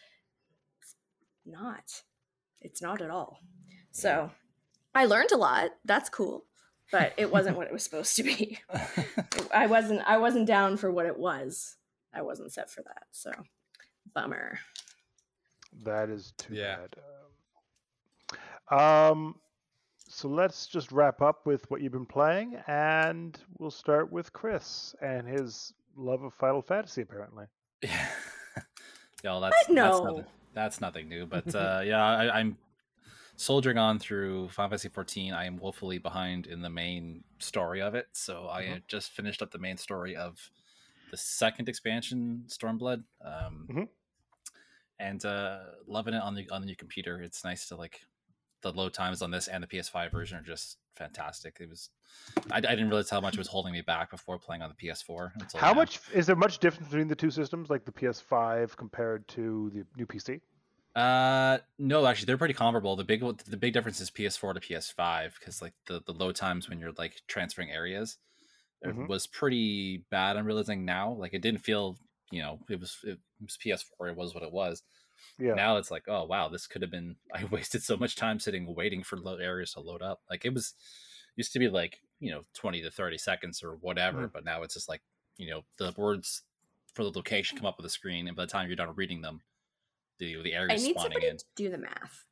It's 0.80 0.95
not. 1.47 2.03
It's 2.61 2.82
not 2.82 3.01
at 3.01 3.11
all. 3.11 3.38
So 3.93 4.30
I 4.95 5.07
learned 5.07 5.32
a 5.32 5.36
lot. 5.36 5.70
That's 5.84 6.09
cool. 6.09 6.45
But 6.93 7.14
it 7.16 7.30
wasn't 7.30 7.57
what 7.57 7.68
it 7.68 7.72
was 7.72 7.84
supposed 7.84 8.16
to 8.16 8.22
be. 8.24 8.59
I 9.55 9.66
wasn't 9.66 10.03
I 10.07 10.18
wasn't 10.18 10.47
down 10.47 10.76
for 10.76 10.91
what 10.91 11.07
it 11.07 11.16
was. 11.18 11.76
I 12.12 12.22
wasn't 12.22 12.53
set 12.53 12.68
for 12.70 12.82
that. 12.82 13.05
So 13.12 13.30
bummer. 14.12 14.59
That 15.84 16.11
is 16.11 16.32
too 16.36 16.55
Yeah. 16.55 16.78
bad. 18.68 19.11
Um, 19.11 19.36
so 20.09 20.28
let's 20.28 20.66
just 20.66 20.91
wrap 20.93 21.22
up 21.22 21.47
with 21.47 21.68
what 21.70 21.80
you've 21.80 21.93
been 21.93 22.07
playing, 22.07 22.57
and 22.66 23.38
we'll 23.59 23.70
start 23.70 24.11
with 24.12 24.32
Chris 24.32 24.95
and 25.01 25.26
his 25.28 25.72
love 25.97 26.22
of 26.22 26.34
Final 26.34 26.62
Fantasy. 26.62 27.03
Apparently, 27.03 27.47
Yeah, 27.82 28.09
yeah, 28.57 28.62
well, 29.24 29.41
that's 29.41 29.57
What? 29.68 29.74
that's 29.76 29.99
No. 29.99 30.05
nothing. 30.05 30.24
That's 30.53 30.80
nothing 30.80 31.09
new. 31.09 31.26
But 31.26 31.55
uh, 31.55 31.82
yeah, 31.84 32.05
I, 32.05 32.38
I'm 32.41 32.57
soldiering 33.36 33.78
on 33.78 33.99
through 33.99 34.49
Final 34.51 34.70
Fantasy 34.70 34.88
14. 34.88 35.32
I 35.32 35.45
am 35.47 35.57
woefully 35.59 35.99
behind 35.99 36.47
in 36.47 36.61
the 36.62 36.70
main 36.70 37.24
story 37.38 37.80
of 37.80 37.95
it, 37.95 38.09
so 38.12 38.47
I 38.49 38.64
Mhm. 38.64 38.76
uh, 38.76 38.80
just 38.88 39.12
finished 39.12 39.43
up 39.43 39.51
the 39.51 39.59
main 39.59 39.76
story 39.76 40.16
of 40.16 40.51
the 41.11 41.16
second 41.16 41.68
expansion, 41.68 42.45
Stormblood. 42.49 43.03
Um, 43.24 43.66
Mhm. 43.70 43.88
And 44.99 45.24
uh, 45.24 45.61
loving 45.86 46.12
it 46.12 46.20
on 46.22 46.34
the 46.34 46.49
on 46.51 46.61
the 46.61 46.66
new 46.66 46.76
computer. 46.76 47.22
It's 47.22 47.43
nice 47.43 47.66
to 47.68 47.76
like 47.76 48.05
the 48.63 48.73
load 48.73 48.93
times 48.95 49.23
on 49.23 49.31
this 49.31 49.49
and 49.49 49.63
the 49.63 49.67
PS5 49.67 50.11
version 50.11 50.39
are 50.39 50.43
just 50.43 50.79
fantastic. 50.97 51.57
It 51.61 51.69
was 51.69 51.91
I, 52.51 52.59
I 52.59 52.61
didn't 52.61 52.89
realize 52.89 53.11
how 53.11 53.21
much 53.21 53.35
it 53.35 53.39
was 53.39 53.49
holding 53.49 53.73
me 53.73 53.81
back 53.81 54.11
before 54.11 54.39
playing 54.39 54.63
on 54.63 54.71
the 54.71 54.87
PS4. 54.87 55.33
Until 55.41 55.61
how 55.61 55.69
now. 55.69 55.75
much 55.75 56.01
is 56.13 56.27
there 56.27 56.37
much 56.37 56.59
difference 56.59 56.89
between 56.89 57.09
the 57.09 57.17
two 57.17 57.31
systems, 57.31 57.71
like 57.71 57.85
the 57.85 57.93
PS5 57.93 58.77
compared 58.77 59.27
to 59.29 59.71
the 59.75 59.85
new 59.97 60.07
PC? 60.07 60.41
Uh, 60.97 61.59
no, 61.79 62.05
actually, 62.05 62.27
they're 62.27 62.37
pretty 62.37 62.55
comparable. 62.55 62.97
The 62.97 63.05
big 63.05 63.21
the 63.47 63.57
big 63.57 63.73
difference 63.73 64.01
is 64.01 64.11
PS4 64.11 64.55
to 64.55 64.61
PS5 64.61 65.35
because 65.39 65.63
like 65.63 65.75
the 65.87 66.03
the 66.05 66.13
load 66.13 66.35
times 66.37 66.69
when 66.69 66.81
you're 66.81 66.93
like 66.93 67.23
transferring 67.29 67.71
areas 67.71 68.19
it 68.83 68.97
Mhm. 68.97 69.09
was 69.09 69.27
pretty 69.27 69.99
bad. 70.11 70.37
I'm 70.37 70.47
realizing 70.47 70.85
now, 70.87 71.13
like 71.13 71.35
it 71.35 71.43
didn't 71.43 71.61
feel, 71.61 71.99
you 72.31 72.41
know, 72.41 72.61
it 72.71 72.81
was 72.81 72.97
it 73.05 73.19
was 73.41 73.59
PS4. 73.63 74.09
It 74.11 74.17
was 74.17 74.35
what 74.35 74.43
it 74.43 74.51
was. 74.53 74.83
Yeah, 75.39 75.55
Now 75.55 75.77
it's 75.77 75.91
like, 75.91 76.05
oh 76.09 76.25
wow, 76.25 76.49
this 76.49 76.66
could 76.66 76.83
have 76.83 76.91
been. 76.91 77.16
I 77.35 77.45
wasted 77.45 77.83
so 77.83 77.97
much 77.97 78.16
time 78.16 78.39
sitting 78.41 78.75
waiting 78.75 79.03
for 79.03 79.16
load 79.18 79.41
areas 79.41 79.73
to 79.75 79.81
load 79.81 80.03
up. 80.03 80.21
Like 80.31 80.45
it 80.45 80.55
was 80.55 80.75
used 81.37 81.53
to 81.53 81.59
be 81.59 81.68
like 81.68 82.01
you 82.18 82.31
know 82.31 82.43
20 82.55 82.83
to 82.83 82.91
30 82.91 83.18
seconds 83.18 83.62
or 83.62 83.77
whatever, 83.77 84.29
Mm. 84.29 84.33
but 84.33 84.45
now 84.45 84.62
it's 84.62 84.75
just 84.75 84.89
like 84.89 85.03
you 85.37 85.51
know 85.51 85.62
the 85.79 85.95
words 85.97 86.43
for 86.95 87.05
the 87.05 87.11
location 87.11 87.57
come 87.57 87.66
up 87.66 87.77
on 87.79 87.83
the 87.85 87.89
screen, 87.91 88.27
and 88.29 88.37
by 88.37 88.45
the 88.45 88.51
time 88.51 88.66
you're 88.68 88.77
done 88.77 88.93
reading 88.97 89.23
them, 89.23 89.41
the 90.18 90.37
the 90.43 90.53
area 90.55 90.73
I 90.73 90.75
is 90.75 90.83
spawning 90.85 91.03
somebody 91.12 91.27
in. 91.29 91.37
to 91.39 91.45
do 91.57 91.71
the 91.71 91.79
math. 91.79 92.25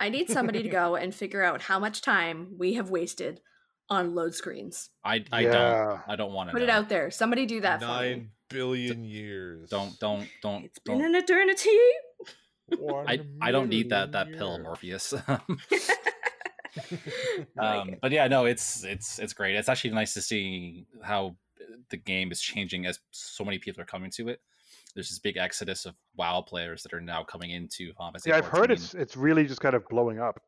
I 0.00 0.08
need 0.08 0.30
somebody 0.30 0.62
to 0.62 0.68
go 0.80 0.96
and 0.96 1.14
figure 1.14 1.42
out 1.44 1.62
how 1.62 1.78
much 1.78 2.00
time 2.00 2.56
we 2.58 2.74
have 2.74 2.90
wasted 2.90 3.40
on 3.88 4.14
load 4.14 4.34
screens. 4.34 4.90
I 5.04 5.24
I 5.30 5.40
Yeah. 5.42 5.50
don't 5.52 6.00
I 6.08 6.16
don't 6.16 6.32
want 6.32 6.48
to 6.48 6.52
Put 6.54 6.62
it 6.62 6.70
out 6.70 6.88
there. 6.88 7.10
Somebody 7.10 7.46
do 7.46 7.60
that 7.60 7.80
for 7.80 7.86
me. 7.86 7.92
Nine 7.92 8.30
billion 8.48 9.04
years. 9.04 9.68
Don't 9.70 9.98
don't 10.00 10.26
don't 10.42 10.64
It's 10.64 10.78
been 10.80 10.98
don't. 10.98 11.14
an 11.14 11.22
eternity. 11.22 11.70
One 12.78 13.08
I, 13.08 13.20
I 13.40 13.50
don't 13.50 13.68
need 13.68 13.90
that 13.90 14.12
that 14.12 14.28
million 14.30 14.38
pill. 14.38 14.58
Morpheus. 14.60 15.14
Um, 17.58 17.96
but 18.00 18.12
yeah, 18.12 18.28
no, 18.28 18.46
it's 18.46 18.82
it's 18.84 19.18
it's 19.18 19.34
great. 19.34 19.54
It's 19.56 19.68
actually 19.68 19.90
nice 19.90 20.14
to 20.14 20.22
see 20.22 20.86
how 21.02 21.36
the 21.90 21.98
game 21.98 22.32
is 22.32 22.40
changing 22.40 22.86
as 22.86 22.98
so 23.10 23.44
many 23.44 23.58
people 23.58 23.82
are 23.82 23.86
coming 23.86 24.10
to 24.12 24.28
it. 24.28 24.40
There's 24.94 25.10
this 25.10 25.18
big 25.18 25.36
exodus 25.36 25.84
of 25.84 25.94
WoW 26.16 26.40
players 26.42 26.82
that 26.82 26.92
are 26.94 27.00
now 27.00 27.24
coming 27.24 27.50
into 27.50 27.92
Final 27.94 28.12
Fantasy 28.12 28.30
yeah, 28.30 28.36
I've 28.36 28.46
heard 28.46 28.70
it's 28.70 28.94
it's 28.94 29.16
really 29.16 29.44
just 29.46 29.60
kind 29.60 29.74
of 29.74 29.86
blowing 29.88 30.18
up. 30.18 30.40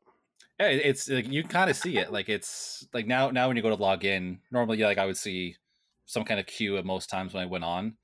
Yeah, 0.58 0.68
it- 0.68 0.86
it's 0.86 1.08
like 1.10 1.28
you 1.28 1.44
kind 1.44 1.68
of 1.68 1.76
see 1.76 1.98
it. 1.98 2.10
Like 2.12 2.28
it's 2.30 2.86
like 2.94 3.06
now 3.06 3.30
now 3.30 3.48
when 3.48 3.56
you 3.58 3.62
go 3.62 3.68
to 3.70 3.74
log 3.74 4.04
in, 4.04 4.40
normally 4.50 4.78
like 4.78 4.98
I 4.98 5.04
would 5.06 5.16
see 5.18 5.56
some 6.06 6.24
kind 6.24 6.40
of 6.40 6.46
queue 6.46 6.78
at 6.78 6.84
most 6.86 7.10
times 7.10 7.34
when 7.34 7.42
I 7.42 7.46
went 7.46 7.64
on, 7.64 7.96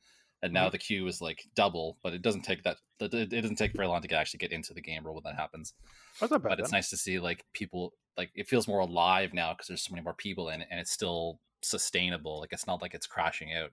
and 0.42 0.52
now 0.52 0.68
the 0.68 0.78
queue 0.78 1.06
is 1.06 1.20
like 1.20 1.46
double. 1.54 1.98
But 2.02 2.14
it 2.14 2.22
doesn't 2.22 2.42
take 2.42 2.62
that. 2.64 2.78
It 3.00 3.12
it 3.14 3.40
doesn't 3.42 3.56
take 3.56 3.72
very 3.72 3.88
long 3.88 4.02
to 4.02 4.08
get, 4.08 4.18
actually 4.20 4.38
get 4.38 4.52
into 4.52 4.74
the 4.74 4.80
game 4.80 5.06
or 5.06 5.12
when 5.12 5.22
that 5.24 5.36
happens. 5.36 5.74
That's 6.20 6.30
not 6.32 6.42
bad. 6.42 6.50
But 6.50 6.60
it's 6.60 6.72
nice 6.72 6.90
to 6.90 6.96
see 6.96 7.18
like 7.18 7.44
people 7.52 7.94
like 8.16 8.30
it 8.34 8.48
feels 8.48 8.68
more 8.68 8.80
alive 8.80 9.32
now 9.34 9.52
because 9.52 9.68
there's 9.68 9.82
so 9.84 9.92
many 9.92 10.02
more 10.02 10.14
people 10.14 10.48
in 10.50 10.60
it, 10.60 10.68
and 10.70 10.80
it's 10.80 10.92
still 10.92 11.40
sustainable. 11.62 12.40
Like 12.40 12.52
it's 12.52 12.66
not 12.66 12.82
like 12.82 12.94
it's 12.94 13.06
crashing 13.06 13.54
out. 13.54 13.70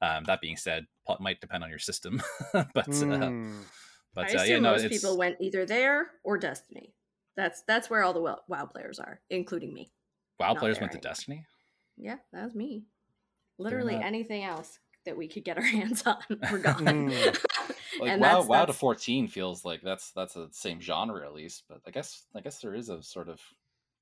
Um, 0.00 0.24
that 0.24 0.40
being 0.40 0.56
said, 0.56 0.86
it 1.08 1.20
might 1.20 1.40
depend 1.40 1.64
on 1.64 1.70
your 1.70 1.80
system, 1.80 2.22
but 2.52 2.68
uh, 2.88 2.92
Mm. 2.92 3.62
but 4.14 4.30
I 4.30 4.32
uh, 4.32 4.36
assume 4.42 4.48
yeah, 4.48 4.58
no, 4.60 4.70
most 4.72 4.84
it's 4.84 4.96
people 5.02 5.18
went 5.18 5.36
either 5.40 5.66
there 5.66 6.10
or 6.22 6.38
Destiny. 6.38 6.94
That's 7.36 7.62
that's 7.66 7.90
where 7.90 8.04
all 8.04 8.12
the 8.12 8.20
WoW, 8.20 8.38
WoW 8.48 8.66
players 8.66 9.00
are, 9.00 9.20
including 9.30 9.72
me. 9.74 9.90
WoW 10.38 10.48
not 10.48 10.58
players 10.58 10.76
there 10.76 10.82
went 10.82 10.92
to 10.92 10.98
anymore. 10.98 11.10
Destiny. 11.10 11.44
Yeah, 11.96 12.16
that 12.32 12.44
was 12.44 12.54
me. 12.54 12.84
Literally 13.58 13.94
not- 13.96 14.04
anything 14.04 14.44
else 14.44 14.78
that 15.08 15.16
we 15.16 15.26
could 15.26 15.42
get 15.44 15.56
our 15.56 15.64
hands 15.78 16.02
on, 16.06 16.18
we're 16.52 16.58
gone. 16.58 16.84
Mm. 16.84 17.38
Like 18.00 18.10
and 18.12 18.20
WoW, 18.20 18.36
that's, 18.36 18.48
WoW 18.48 18.64
to 18.66 18.72
14 18.72 19.26
feels 19.26 19.64
like 19.64 19.80
that's 19.82 20.12
that's 20.12 20.34
the 20.34 20.46
same 20.52 20.80
genre 20.80 21.26
at 21.26 21.34
least, 21.34 21.64
but 21.68 21.80
I 21.84 21.90
guess 21.90 22.26
I 22.36 22.40
guess 22.40 22.60
there 22.60 22.74
is 22.74 22.90
a 22.90 23.02
sort 23.02 23.28
of 23.28 23.40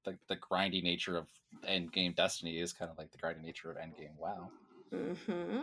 the, 0.05 0.19
the 0.28 0.37
grindy 0.37 0.83
nature 0.83 1.16
of 1.16 1.28
end 1.66 1.93
game 1.93 2.12
Destiny 2.15 2.59
is 2.59 2.74
kind 2.74 2.91
of 2.91 2.99
like 2.99 3.11
the 3.11 3.16
grindy 3.16 3.43
nature 3.43 3.70
of 3.70 3.78
end 3.78 3.97
game 3.97 4.11
WoW. 4.19 4.51
hmm 4.93 5.61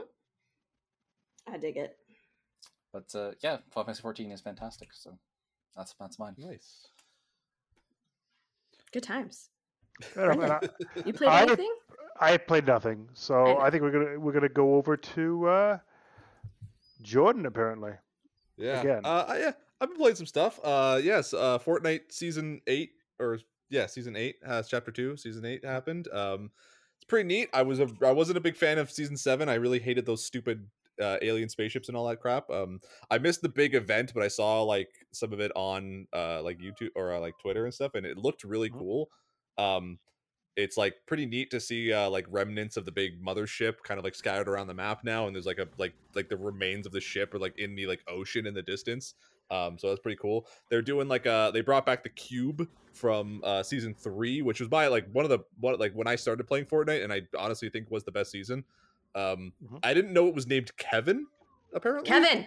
I 1.47 1.57
dig 1.57 1.77
it. 1.77 1.95
But 2.91 3.13
uh, 3.13 3.31
yeah, 3.43 3.57
Final 3.69 3.85
Fantasy 3.85 4.01
14 4.01 4.31
is 4.31 4.41
fantastic, 4.41 4.93
so 4.93 5.15
that's 5.75 5.93
that's 5.99 6.17
mine. 6.17 6.33
Nice. 6.39 6.87
Good 8.93 9.03
times. 9.03 9.49
I 10.17 10.21
don't 10.25 10.39
know, 10.39 10.59
I, 10.59 10.59
You 11.05 11.13
played 11.13 11.29
I- 11.29 11.41
anything? 11.43 11.73
I 12.23 12.37
played 12.37 12.65
nothing, 12.65 13.09
so 13.13 13.35
I. 13.45 13.67
I, 13.67 13.69
think 13.69 13.83
we're 13.83 13.91
gonna 13.91 14.19
we're 14.19 14.31
gonna 14.31 14.49
go 14.49 14.75
over 14.75 14.95
to 14.97 15.47
uh, 15.47 15.77
Jordan 17.01 17.45
apparently. 17.45 17.91
Yeah. 18.57 18.81
Again. 18.81 19.01
Uh, 19.05 19.25
I- 19.27 19.39
yeah. 19.39 19.51
I've 19.81 19.89
been 19.89 19.97
playing 19.97 20.15
some 20.15 20.25
stuff. 20.25 20.59
Uh, 20.63 21.01
yes. 21.03 21.33
Uh, 21.33 21.59
Fortnite 21.59 22.11
season 22.11 22.61
eight 22.67 22.91
or 23.19 23.39
yeah, 23.69 23.85
season 23.87 24.15
eight 24.15 24.35
has 24.45 24.69
chapter 24.69 24.91
two. 24.91 25.17
Season 25.17 25.43
eight 25.45 25.65
happened. 25.65 26.07
Um, 26.13 26.51
it's 26.97 27.05
pretty 27.05 27.27
neat. 27.27 27.49
I 27.53 27.63
was 27.63 27.79
a 27.81 27.89
I 28.01 28.11
wasn't 28.11 28.37
a 28.37 28.41
big 28.41 28.55
fan 28.55 28.77
of 28.77 28.89
season 28.89 29.17
seven. 29.17 29.49
I 29.49 29.55
really 29.55 29.79
hated 29.79 30.05
those 30.05 30.25
stupid 30.25 30.65
uh, 31.01 31.17
alien 31.21 31.49
spaceships 31.49 31.89
and 31.89 31.97
all 31.97 32.07
that 32.07 32.21
crap. 32.21 32.49
Um, 32.49 32.79
I 33.11 33.17
missed 33.17 33.41
the 33.41 33.49
big 33.49 33.75
event, 33.75 34.13
but 34.13 34.23
I 34.23 34.29
saw 34.29 34.61
like 34.61 34.89
some 35.11 35.33
of 35.33 35.41
it 35.41 35.51
on 35.55 36.07
uh 36.13 36.41
like 36.43 36.59
YouTube 36.59 36.91
or 36.95 37.13
uh, 37.13 37.19
like 37.19 37.33
Twitter 37.41 37.65
and 37.65 37.73
stuff, 37.73 37.95
and 37.95 38.05
it 38.05 38.17
looked 38.17 38.45
really 38.45 38.69
Mhm. 38.69 38.79
cool. 38.79 39.09
Um, 39.57 39.99
it's 40.55 40.77
like 40.77 40.93
pretty 41.07 41.25
neat 41.25 41.49
to 41.49 41.59
see 41.59 41.91
uh 41.91 42.09
like 42.09 42.25
remnants 42.29 42.77
of 42.77 42.85
the 42.85 42.91
big 42.91 43.23
mothership 43.23 43.75
kind 43.83 43.97
of 43.97 44.03
like 44.03 44.13
scattered 44.15 44.47
around 44.47 44.67
the 44.67 44.73
map 44.73 45.03
now 45.03 45.25
and 45.27 45.35
there's 45.35 45.45
like 45.47 45.57
a 45.57 45.67
like 45.77 45.93
like 46.13 46.29
the 46.29 46.37
remains 46.37 46.85
of 46.85 46.91
the 46.91 47.01
ship 47.01 47.33
are 47.33 47.39
like 47.39 47.57
in 47.57 47.75
the 47.75 47.87
like 47.87 48.01
ocean 48.07 48.45
in 48.45 48.53
the 48.53 48.61
distance 48.61 49.15
um 49.51 49.77
so 49.79 49.89
that's 49.89 49.99
pretty 49.99 50.17
cool 50.21 50.47
they're 50.69 50.81
doing 50.81 51.07
like 51.07 51.25
uh 51.25 51.49
they 51.51 51.61
brought 51.61 51.85
back 51.85 52.03
the 52.03 52.09
cube 52.09 52.67
from 52.93 53.41
uh 53.43 53.63
season 53.63 53.93
three 53.95 54.41
which 54.43 54.59
was 54.59 54.69
by 54.69 54.85
like 54.87 55.07
one 55.11 55.25
of 55.25 55.29
the 55.29 55.39
what 55.59 55.79
like 55.79 55.91
when 55.93 56.07
i 56.07 56.15
started 56.15 56.45
playing 56.45 56.65
fortnite 56.65 57.03
and 57.03 57.11
i 57.11 57.21
honestly 57.37 57.69
think 57.69 57.89
was 57.89 58.03
the 58.03 58.11
best 58.11 58.29
season 58.31 58.63
um 59.15 59.51
Mhm. 59.63 59.79
i 59.83 59.93
didn't 59.93 60.13
know 60.13 60.27
it 60.27 60.35
was 60.35 60.45
named 60.47 60.75
kevin 60.77 61.25
apparently 61.73 62.07
Kevin! 62.09 62.45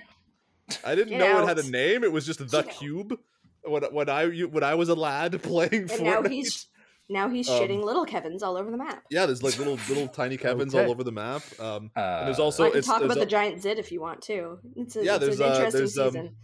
i 0.85 0.95
didn't 0.95 1.11
Get 1.11 1.19
know 1.19 1.43
it 1.43 1.47
had 1.49 1.59
a 1.59 1.69
name 1.71 2.05
it 2.05 2.13
was 2.13 2.25
just 2.25 2.39
the 2.39 2.45
Get 2.47 2.67
out. 2.69 2.71
cube 2.73 3.19
when, 3.63 3.83
when 3.93 4.09
i 4.09 4.27
when 4.29 4.63
i 4.65 4.75
was 4.75 4.89
a 4.89 4.95
lad 4.95 5.41
playing 5.43 5.91
And 5.91 6.03
now 6.03 6.23
fortnite 6.23 6.31
he's 6.31 6.67
Now 7.09 7.29
he's 7.29 7.49
Um, 7.49 7.61
shitting 7.61 7.83
little 7.85 8.05
Kevin's 8.05 8.43
all 8.43 8.57
over 8.57 8.71
the 8.71 8.77
map. 8.77 9.05
Yeah, 9.11 9.27
there's 9.27 9.43
like 9.43 9.59
little 9.59 9.75
little 9.89 10.09
tiny 10.09 10.37
Kevins 10.37 10.75
Okay. 10.75 10.85
all 10.85 10.91
over 10.91 11.05
the 11.05 11.13
map. 11.13 11.43
Um, 11.61 11.91
Uh, 11.97 12.01
and 12.01 12.29
there's 12.29 12.41
also 12.41 12.65
I 12.65 12.71
can 12.71 12.79
it's, 12.79 12.87
talk 12.87 12.99
there's 13.01 13.13
about 13.13 13.21
the 13.21 13.27
giant 13.27 13.63
zit 13.63 13.79
if 13.79 13.93
you 13.93 14.01
want 14.01 14.23
to. 14.23 14.59
It's, 14.75 14.97
a, 14.97 15.05
Yeah, 15.05 15.17
it's 15.17 15.25
there's, 15.25 15.41
an 15.41 15.47
uh, 15.47 15.55
interesting 15.67 15.81
there's, 15.81 15.99
um, 15.99 16.37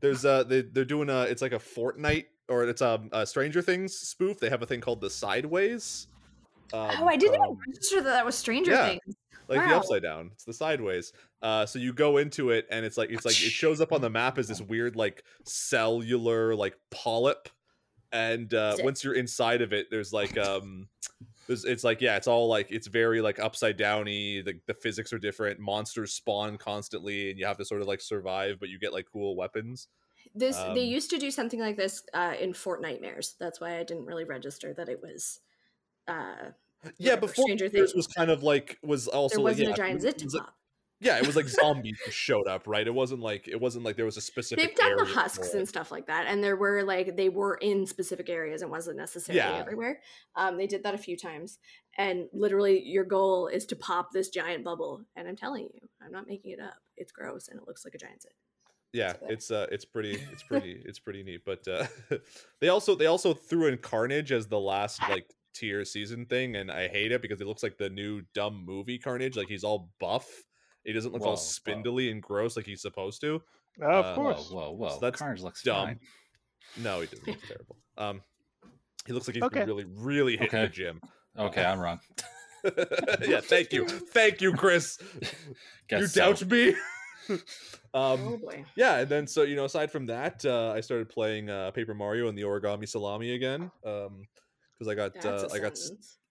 there's 0.00 0.24
uh 0.24 0.44
they, 0.44 0.62
they're 0.62 0.84
doing 0.84 1.10
a 1.10 1.22
it's 1.22 1.42
like 1.42 1.52
a 1.52 1.58
Fortnite 1.58 2.26
or 2.48 2.64
it's 2.64 2.80
um, 2.80 3.10
a 3.12 3.26
Stranger 3.26 3.60
Things 3.60 3.94
spoof. 3.94 4.38
They 4.38 4.48
have 4.48 4.62
a 4.62 4.66
thing 4.66 4.80
called 4.80 5.00
the 5.00 5.10
Sideways. 5.10 6.06
Um, 6.72 6.90
oh, 7.00 7.06
I 7.06 7.16
didn't 7.16 7.34
even 7.36 7.48
um, 7.50 7.58
register 7.66 7.96
that 7.96 8.10
that 8.10 8.24
was 8.26 8.34
Stranger 8.36 8.72
yeah. 8.72 8.88
Things. 8.88 9.16
like 9.48 9.66
the 9.66 9.74
upside 9.74 10.02
down. 10.02 10.30
It's 10.32 10.44
the 10.44 10.52
sideways. 10.52 11.12
Uh, 11.40 11.64
so 11.64 11.78
you 11.78 11.92
go 11.92 12.18
into 12.18 12.50
it, 12.50 12.66
and 12.70 12.84
it's 12.84 12.96
like 12.98 13.10
it's 13.10 13.24
like 13.24 13.34
it 13.34 13.50
shows 13.50 13.80
up 13.80 13.92
on 13.92 14.00
the 14.00 14.10
map 14.10 14.38
as 14.38 14.48
this 14.48 14.60
weird 14.60 14.96
like 14.96 15.24
cellular 15.44 16.54
like 16.54 16.76
polyp, 16.90 17.48
and 18.12 18.52
uh, 18.54 18.76
once 18.80 19.04
you're 19.04 19.14
inside 19.14 19.62
of 19.62 19.72
it, 19.72 19.88
there's 19.90 20.12
like 20.12 20.36
um, 20.38 20.88
there's 21.46 21.64
it's 21.64 21.84
like 21.84 22.00
yeah, 22.00 22.16
it's 22.16 22.26
all 22.28 22.48
like 22.48 22.68
it's 22.70 22.86
very 22.86 23.20
like 23.20 23.38
upside 23.38 23.76
downy. 23.76 24.42
The 24.42 24.60
the 24.66 24.74
physics 24.74 25.12
are 25.12 25.18
different. 25.18 25.60
Monsters 25.60 26.12
spawn 26.12 26.58
constantly, 26.58 27.30
and 27.30 27.38
you 27.38 27.46
have 27.46 27.58
to 27.58 27.64
sort 27.64 27.82
of 27.82 27.88
like 27.88 28.00
survive, 28.00 28.58
but 28.60 28.68
you 28.68 28.78
get 28.78 28.92
like 28.92 29.06
cool 29.12 29.36
weapons. 29.36 29.88
This 30.34 30.64
they 30.64 30.84
Um, 30.84 30.86
used 30.86 31.10
to 31.10 31.18
do 31.18 31.30
something 31.30 31.60
like 31.60 31.76
this 31.76 32.02
uh, 32.14 32.34
in 32.38 32.52
Fortnitemares. 32.52 33.36
That's 33.38 33.60
why 33.60 33.78
I 33.78 33.84
didn't 33.84 34.06
really 34.06 34.24
register 34.24 34.74
that 34.74 34.88
it 34.88 35.00
was. 35.02 35.40
Uh, 36.06 36.52
Yeah, 36.98 37.16
Whatever, 37.16 37.20
before 37.22 37.44
Stranger 37.44 37.68
Things 37.68 37.94
was 37.94 38.06
kind 38.06 38.30
of 38.30 38.42
like 38.42 38.78
was 38.82 39.08
also 39.08 39.36
there 39.36 39.44
wasn't 39.44 39.68
yeah, 39.68 39.74
a 39.74 39.76
giant 39.76 40.00
zit 40.02 40.24
pop. 40.32 40.54
Yeah, 41.00 41.18
it 41.18 41.26
was 41.26 41.36
like 41.36 41.46
zombies 41.48 41.96
just 42.04 42.16
showed 42.16 42.48
up, 42.48 42.66
right? 42.66 42.84
It 42.86 42.92
wasn't 42.92 43.20
like 43.20 43.46
it 43.46 43.60
wasn't 43.60 43.84
like 43.84 43.94
there 43.94 44.04
was 44.04 44.16
a 44.16 44.20
specific. 44.20 44.64
They've 44.66 44.74
done 44.76 44.96
the 44.96 45.04
husks 45.04 45.54
and 45.54 45.68
stuff 45.68 45.92
like 45.92 46.06
that, 46.08 46.26
and 46.26 46.42
there 46.42 46.56
were 46.56 46.82
like 46.82 47.16
they 47.16 47.28
were 47.28 47.54
in 47.56 47.86
specific 47.86 48.28
areas 48.28 48.62
and 48.62 48.70
wasn't 48.70 48.96
necessarily 48.96 49.38
Yeah. 49.38 49.58
everywhere. 49.60 50.00
Um, 50.34 50.56
they 50.56 50.66
did 50.66 50.82
that 50.82 50.94
a 50.94 50.98
few 50.98 51.16
times, 51.16 51.58
and 51.96 52.26
literally 52.32 52.82
your 52.84 53.04
goal 53.04 53.46
is 53.46 53.64
to 53.66 53.76
pop 53.76 54.08
this 54.12 54.28
giant 54.28 54.64
bubble. 54.64 55.04
And 55.14 55.28
I'm 55.28 55.36
telling 55.36 55.68
you, 55.72 55.88
I'm 56.04 56.10
not 56.10 56.26
making 56.26 56.50
it 56.50 56.60
up. 56.60 56.74
It's 56.96 57.12
gross 57.12 57.46
and 57.48 57.60
it 57.60 57.66
looks 57.68 57.84
like 57.84 57.94
a 57.94 57.98
giant 57.98 58.22
zit. 58.22 58.32
yeah 58.92 59.12
So- 59.12 59.26
it's 59.28 59.50
uh 59.52 59.66
it's 59.70 59.84
pretty 59.84 60.18
it's 60.32 60.42
pretty 60.42 60.82
it's 60.84 60.98
pretty 60.98 61.22
neat 61.22 61.42
but 61.44 61.68
uh 61.68 61.86
they 62.60 62.70
also 62.70 62.96
they 62.96 63.06
also 63.06 63.34
threw 63.34 63.66
in 63.68 63.78
carnage 63.78 64.32
as 64.32 64.48
the 64.48 64.58
last 64.58 65.00
like 65.08 65.30
tier 65.54 65.84
season 65.84 66.24
thing 66.26 66.56
and 66.56 66.70
i 66.72 66.88
hate 66.88 67.12
it 67.12 67.20
because 67.22 67.40
it 67.40 67.46
looks 67.46 67.62
like 67.62 67.76
the 67.78 67.90
new 67.90 68.22
dumb 68.34 68.64
movie 68.66 68.98
carnage 68.98 69.36
like 69.36 69.48
he's 69.48 69.62
all 69.64 69.90
buff 70.00 70.26
he 70.88 70.94
doesn't 70.94 71.12
look 71.12 71.20
Whoa, 71.22 71.28
all 71.30 71.36
whoa. 71.36 71.42
spindly 71.42 72.10
and 72.10 72.22
gross 72.22 72.56
like 72.56 72.66
he's 72.66 72.80
supposed 72.82 73.20
to 73.20 73.42
Uh, 73.80 73.86
of 73.86 74.04
Uh, 74.06 74.14
course. 74.14 74.50
Whoa, 74.50 74.70
whoa, 74.70 74.72
whoa! 74.72 74.98
that's 75.00 75.18
Carnage 75.20 75.42
looks 75.42 75.62
dumb. 75.62 75.86
fine. 75.86 76.00
no 76.76 77.00
he 77.00 77.06
doesn't 77.06 77.28
look 77.28 77.42
terrible 77.46 77.76
um 77.98 78.22
he 79.06 79.12
looks 79.12 79.26
like 79.28 79.34
he's 79.36 79.44
Okay. 79.44 79.60
been 79.60 79.68
really 79.68 79.84
really 79.84 80.36
hitting 80.36 80.60
the 80.60 80.66
Okay. 80.66 80.72
gym 80.74 81.00
Okay, 81.38 81.64
I'm 81.64 81.78
wrong. 81.78 82.00
yeah 83.26 83.40
thank 83.40 83.72
you 83.72 83.86
thank 83.86 84.40
you 84.40 84.52
chris 84.54 84.98
Guess 85.88 86.00
you 86.00 86.06
so. 86.08 86.20
doubt 86.20 86.44
me 86.46 86.74
um 87.94 88.20
oh 88.20 88.38
yeah 88.76 88.98
and 88.98 89.08
then 89.08 89.26
so 89.26 89.42
you 89.42 89.54
know 89.54 89.64
aside 89.64 89.90
from 89.92 90.06
that 90.06 90.44
uh 90.44 90.72
i 90.74 90.80
started 90.80 91.08
playing 91.08 91.48
uh 91.50 91.70
paper 91.70 91.94
mario 91.94 92.28
and 92.28 92.36
the 92.36 92.42
origami 92.42 92.88
salami 92.88 93.32
again 93.34 93.70
um 93.84 94.26
because 94.76 94.88
i 94.90 94.94
got 94.94 95.12
That's 95.14 95.44
uh 95.44 95.48
a 95.50 95.54
i 95.54 95.58
got 95.60 95.78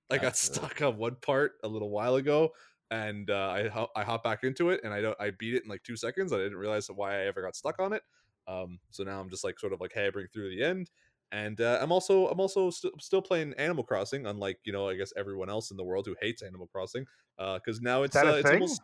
i 0.10 0.18
got 0.18 0.26
uh, 0.28 0.32
stuck 0.36 0.82
on 0.82 0.98
one 0.98 1.16
part 1.22 1.54
a 1.64 1.68
little 1.68 1.90
while 1.90 2.16
ago 2.16 2.52
and 2.92 3.30
uh 3.30 3.50
i 3.50 3.68
hop- 3.68 3.92
i 3.96 4.04
hop 4.04 4.24
back 4.24 4.44
into 4.44 4.70
it 4.70 4.82
and 4.84 4.94
i 4.94 5.02
don't 5.02 5.20
i 5.20 5.32
beat 5.32 5.54
it 5.54 5.64
in 5.64 5.70
like 5.70 5.84
two 5.84 5.98
seconds 5.98 6.32
i 6.32 6.38
didn't 6.38 6.58
realize 6.58 6.88
why 6.88 7.16
i 7.16 7.26
ever 7.26 7.42
got 7.42 7.56
stuck 7.56 7.80
on 7.80 7.94
it 7.94 8.04
um 8.48 8.80
so 8.92 9.04
now 9.04 9.20
i'm 9.20 9.30
just 9.30 9.44
like 9.44 9.60
sort 9.60 9.74
of 9.74 9.82
like 9.82 9.94
hammering 9.94 10.28
through 10.34 10.50
the 10.50 10.64
end 10.64 10.90
and 11.32 11.60
uh, 11.60 11.80
i'm 11.82 11.92
also 11.92 12.28
i'm 12.28 12.40
also 12.40 12.70
st- 12.70 13.02
still 13.02 13.22
playing 13.22 13.54
animal 13.56 13.84
crossing 13.84 14.26
unlike 14.26 14.60
you 14.64 14.72
know 14.72 14.88
i 14.88 14.96
guess 14.96 15.12
everyone 15.18 15.50
else 15.50 15.72
in 15.72 15.78
the 15.78 15.84
world 15.84 16.06
who 16.06 16.16
hates 16.22 16.42
animal 16.42 16.68
crossing 16.68 17.06
uh 17.40 17.56
because 17.56 17.82
now 17.82 18.04
it's 18.04 18.24
uh, 18.24 18.38
it's 18.40 18.52
almost 18.52 18.82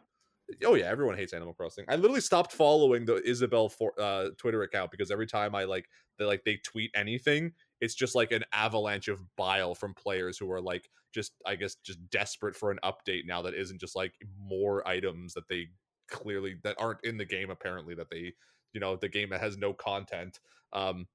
Oh 0.65 0.75
yeah, 0.75 0.85
everyone 0.85 1.15
hates 1.15 1.33
Animal 1.33 1.53
Crossing. 1.53 1.85
I 1.87 1.95
literally 1.95 2.21
stopped 2.21 2.51
following 2.51 3.05
the 3.05 3.21
Isabelle 3.27 3.69
for, 3.69 3.93
uh, 3.99 4.29
Twitter 4.37 4.61
account 4.63 4.91
because 4.91 5.09
every 5.09 5.25
time 5.25 5.55
I 5.55 5.63
like 5.63 5.89
they 6.17 6.25
like 6.25 6.43
they 6.43 6.57
tweet 6.57 6.91
anything, 6.93 7.53
it's 7.83 7.95
just 7.95 8.15
like 8.15 8.31
an 8.31 8.45
avalanche 8.53 9.09
of 9.09 9.19
bile 9.35 9.75
from 9.75 9.93
players 9.93 10.37
who 10.37 10.49
are 10.49 10.61
like 10.61 10.89
just 11.13 11.33
I 11.45 11.55
guess 11.55 11.75
just 11.75 11.99
desperate 12.09 12.55
for 12.55 12.71
an 12.71 12.79
update 12.81 13.25
now 13.27 13.41
that 13.41 13.53
isn't 13.53 13.81
just 13.81 13.93
like 13.93 14.13
more 14.39 14.87
items 14.87 15.33
that 15.33 15.49
they 15.49 15.67
clearly 16.09 16.55
that 16.63 16.77
aren't 16.79 17.03
in 17.03 17.17
the 17.17 17.25
game 17.25 17.49
apparently 17.49 17.93
that 17.95 18.09
they 18.09 18.33
you 18.71 18.79
know 18.79 18.95
the 18.95 19.09
game 19.09 19.29
that 19.31 19.41
has 19.41 19.57
no 19.57 19.73
content. 19.73 20.39
Um 20.71 21.07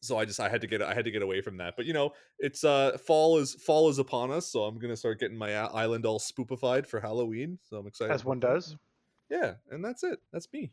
so 0.00 0.16
I 0.16 0.24
just 0.24 0.40
I 0.40 0.48
had 0.48 0.62
to 0.62 0.66
get 0.66 0.80
I 0.80 0.94
had 0.94 1.04
to 1.04 1.10
get 1.10 1.20
away 1.20 1.42
from 1.42 1.58
that. 1.58 1.74
But 1.76 1.84
you 1.84 1.92
know, 1.92 2.12
it's 2.38 2.64
uh 2.64 2.96
fall 2.96 3.36
is 3.36 3.54
fall 3.54 3.90
is 3.90 3.98
upon 3.98 4.30
us, 4.30 4.46
so 4.46 4.62
I'm 4.62 4.78
gonna 4.78 4.96
start 4.96 5.20
getting 5.20 5.36
my 5.36 5.54
uh, 5.54 5.68
island 5.68 6.06
all 6.06 6.18
spoopified 6.18 6.86
for 6.86 6.98
Halloween. 6.98 7.58
So 7.68 7.76
I'm 7.76 7.86
excited. 7.86 8.14
As 8.14 8.24
one 8.24 8.40
does. 8.40 8.74
Yeah, 9.28 9.54
and 9.70 9.84
that's 9.84 10.02
it. 10.02 10.18
That's 10.32 10.48
me. 10.52 10.72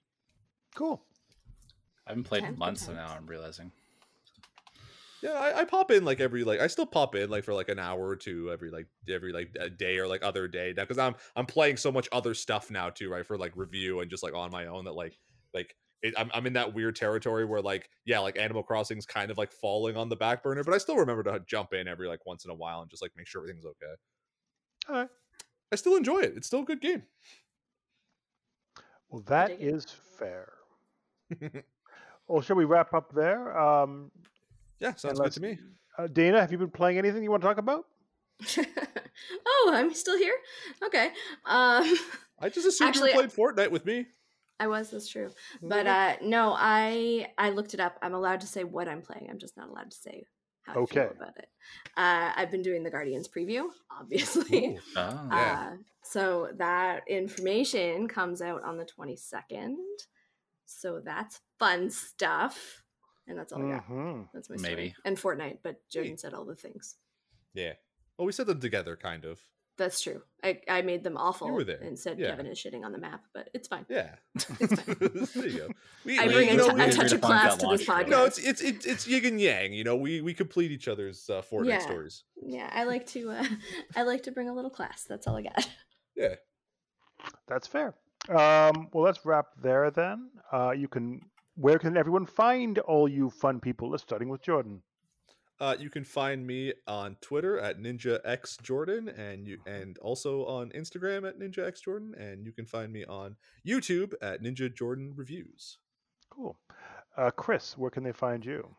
Cool. 0.74 1.04
I 2.06 2.12
haven't 2.12 2.24
played 2.24 2.44
in 2.44 2.58
months, 2.58 2.86
so 2.86 2.94
times. 2.94 3.10
now 3.10 3.16
I'm 3.16 3.28
realizing. 3.28 3.72
Yeah, 5.22 5.32
I, 5.32 5.60
I 5.60 5.66
pop 5.66 5.92
in 5.92 6.06
like 6.06 6.20
every 6.20 6.44
like 6.44 6.60
I 6.60 6.68
still 6.68 6.86
pop 6.86 7.16
in 7.16 7.30
like 7.30 7.44
for 7.44 7.54
like 7.54 7.70
an 7.70 7.80
hour 7.80 8.08
or 8.08 8.16
two 8.16 8.52
every 8.52 8.70
like 8.70 8.88
every 9.10 9.34
like 9.34 9.56
a 9.60 9.70
day 9.70 9.98
or 9.98 10.08
like 10.08 10.24
other 10.24 10.48
day 10.48 10.74
now 10.76 10.84
because 10.84 11.00
I'm 11.00 11.16
I'm 11.36 11.46
playing 11.46 11.78
so 11.78 11.92
much 11.92 12.08
other 12.12 12.34
stuff 12.34 12.70
now 12.70 12.90
too 12.90 13.10
right 13.10 13.26
for 13.26 13.38
like 13.38 13.54
review 13.56 14.02
and 14.02 14.12
just 14.12 14.22
like 14.22 14.36
on 14.36 14.52
my 14.52 14.68
own 14.68 14.86
that 14.86 14.94
like 14.94 15.18
like 15.54 15.76
it, 16.04 16.14
I'm 16.18 16.30
I'm 16.34 16.46
in 16.46 16.54
that 16.54 16.74
weird 16.74 16.96
territory 16.96 17.46
where 17.46 17.62
like 17.62 17.90
yeah 18.06 18.20
like 18.20 18.38
Animal 18.38 18.62
Crossing's 18.62 19.08
kind 19.08 19.32
of 19.32 19.38
like 19.38 19.52
falling 19.52 19.98
on 19.98 20.10
the 20.10 20.16
back 20.16 20.44
burner 20.44 20.64
but 20.64 20.74
I 20.74 20.78
still 20.78 20.98
remember 20.98 21.24
to 21.24 21.42
jump 21.48 21.74
in 21.74 21.88
every 21.88 22.08
like 22.08 22.26
once 22.26 22.46
in 22.46 22.52
a 22.52 22.56
while 22.56 22.82
and 22.82 22.90
just 22.90 23.02
like 23.02 23.12
make 23.18 23.28
sure 23.28 23.42
everything's 23.42 23.66
okay. 23.66 23.94
All 24.90 24.96
right. 24.96 25.10
I 25.72 25.76
still 25.76 25.96
enjoy 25.96 26.20
it. 26.20 26.34
It's 26.38 26.48
still 26.48 26.62
a 26.62 26.66
good 26.66 26.80
game. 26.80 27.04
Well, 29.10 29.24
that 29.28 29.48
dig 29.48 29.62
it. 29.62 29.74
is 29.74 29.86
fair. 30.18 30.54
Well, 32.28 32.42
shall 32.42 32.58
we 32.58 32.66
wrap 32.66 32.94
up 32.94 33.14
there? 33.14 33.58
Um, 33.58 34.12
yeah, 34.80 34.94
sounds 34.96 35.20
let's- 35.20 35.38
good 35.38 35.42
to 35.44 35.48
me. 35.56 35.60
uh, 35.98 36.08
Dana, 36.08 36.42
have 36.42 36.52
you 36.52 36.58
been 36.58 36.70
playing 36.72 36.98
anything 36.98 37.24
you 37.24 37.32
want 37.32 37.42
to 37.42 37.48
talk 37.48 37.58
about? 37.58 37.86
oh, 39.48 39.72
I'm 39.74 39.94
still 39.94 40.18
here. 40.18 40.36
Okay. 40.86 41.08
Um, 41.46 41.96
I 42.40 42.50
just 42.50 42.68
assumed 42.68 42.90
Actually, 42.90 43.12
you 43.12 43.16
played 43.28 43.32
Fortnite 43.32 43.72
with 43.72 43.86
me. 43.86 44.06
I 44.60 44.68
was. 44.68 44.90
That's 44.92 45.08
true. 45.08 45.30
But 45.62 45.86
uh, 45.88 46.16
no, 46.22 46.54
I 46.58 47.28
I 47.38 47.52
looked 47.52 47.74
it 47.74 47.80
up. 47.80 47.98
I'm 48.02 48.14
allowed 48.14 48.42
to 48.42 48.48
say 48.48 48.64
what 48.64 48.88
I'm 48.88 49.02
playing. 49.02 49.28
I'm 49.30 49.40
just 49.40 49.56
not 49.58 49.70
allowed 49.70 49.92
to 49.92 49.98
say 49.98 50.26
how 50.64 50.74
I 50.74 50.78
Okay. 50.80 51.02
feel 51.02 51.12
about 51.16 51.38
it. 51.38 51.48
Uh, 51.96 52.32
I've 52.36 52.52
been 52.52 52.62
doing 52.64 52.84
the 52.84 52.90
Guardians 52.90 53.28
preview, 53.28 53.66
obviously. 53.92 54.80
Oh, 54.96 55.28
Yeah. 55.32 55.70
Uh, 55.72 55.78
so 56.04 56.50
that 56.58 57.04
information 57.08 58.08
comes 58.08 58.42
out 58.42 58.64
on 58.64 58.78
the 58.78 58.86
22nd. 58.86 59.76
So 60.66 61.02
that's 61.04 61.40
fun 61.60 61.90
stuff. 61.90 62.84
And 63.28 63.38
that's 63.38 63.52
all 63.54 63.66
I 63.66 63.72
got. 63.76 63.84
hmm 63.86 64.22
That's 64.34 64.50
my 64.50 64.56
story. 64.56 64.76
Maybe. 64.76 64.96
And 65.06 65.18
Fortnite, 65.18 65.58
but 65.64 65.82
Jordan 65.90 66.18
said 66.18 66.34
all 66.34 66.46
the 66.46 66.56
things. 66.56 66.96
yeah. 67.54 67.74
Well, 68.18 68.26
we 68.26 68.32
said 68.32 68.48
them 68.48 68.60
together, 68.60 68.96
kind 68.96 69.26
of. 69.26 69.40
That's 69.78 70.02
true. 70.02 70.24
I, 70.44 70.60
I 70.68 70.82
made 70.82 71.04
them 71.04 71.18
awful 71.18 71.52
were 71.52 71.64
there. 71.64 71.78
and 71.82 72.00
said 72.00 72.18
Yeah. 72.18 72.30
Kevin 72.32 72.48
is 72.48 72.58
shitting 72.58 72.84
on 72.84 72.92
the 72.94 72.98
map, 72.98 73.22
but 73.32 73.50
it's 73.54 73.68
fine. 73.68 73.86
Yeah. 73.90 74.16
It's 74.36 74.46
fine. 74.46 74.96
there 75.36 75.48
you 75.48 75.58
go. 75.60 75.68
We, 76.04 76.18
I 76.18 76.26
we- 76.26 76.34
bring 76.34 76.48
you 76.48 76.54
a, 76.54 76.58
know, 76.58 76.76
t- 76.76 76.82
a 76.84 76.92
touch 76.92 77.12
of 77.12 77.22
class 77.22 77.58
to 77.58 77.68
this 77.68 77.86
podcast. 77.86 78.08
No, 78.10 78.26
it's 78.26 78.40
it's 78.40 78.60
it's 78.62 78.86
it's 78.88 79.08
yin 79.08 79.24
and 79.26 79.40
yang. 79.40 79.74
You 79.74 79.84
know, 79.84 79.96
we 79.96 80.22
we 80.22 80.34
complete 80.34 80.72
each 80.72 80.88
other's 80.88 81.30
uh, 81.30 81.44
Fortnite 81.44 81.68
Yeah. 81.68 81.80
stories. 81.80 82.24
yeah, 82.42 82.72
I 82.74 82.86
like 82.86 83.06
to 83.08 83.30
uh, 83.30 83.46
I 83.96 84.02
like 84.02 84.24
to 84.24 84.32
bring 84.32 84.50
a 84.50 84.54
little 84.54 84.72
class. 84.72 85.06
That's 85.08 85.28
all 85.28 85.36
I 85.38 85.44
got. 85.44 85.70
Yeah. 86.16 86.36
That's 87.48 87.68
fair. 87.68 87.94
Um, 88.30 88.90
well, 88.94 89.04
let's 89.04 89.24
wrap 89.26 89.48
there 89.62 89.92
then. 89.92 90.32
Uh, 90.52 90.72
you 90.72 90.88
can. 90.88 91.22
Where 91.60 91.80
can 91.80 91.98
everyone 91.98 92.28
find 92.28 92.78
all 92.78 93.10
you 93.10 93.32
fun 93.32 93.60
people? 93.60 93.90
Let's 93.90 94.04
starting 94.04 94.30
with 94.30 94.44
Jordan. 94.44 94.84
Uh, 95.60 95.76
you 95.80 95.90
can 95.90 96.04
find 96.04 96.46
me 96.46 96.72
on 96.86 97.18
Twitter 97.20 97.60
at 97.60 97.80
Ninja 97.80 98.20
X 98.24 98.58
Jordan, 98.62 99.10
and 99.10 99.48
you 99.48 99.58
and 99.66 99.98
also 99.98 100.46
on 100.46 100.70
Instagram 100.70 101.28
at 101.28 101.40
Ninja 101.40 101.68
X 101.68 101.82
Jordan, 101.82 102.14
and 102.16 102.46
you 102.46 102.52
can 102.52 102.68
find 102.68 102.94
me 102.94 103.06
on 103.06 103.38
YouTube 103.68 104.14
at 104.22 104.44
Ninja 104.44 104.72
Jordan 104.72 105.14
Reviews. 105.16 105.80
Cool. 106.30 106.60
Uh, 107.18 107.32
Chris, 107.32 107.76
where 107.76 107.90
can 107.90 108.04
they 108.04 108.12
find 108.12 108.46
you? 108.46 108.70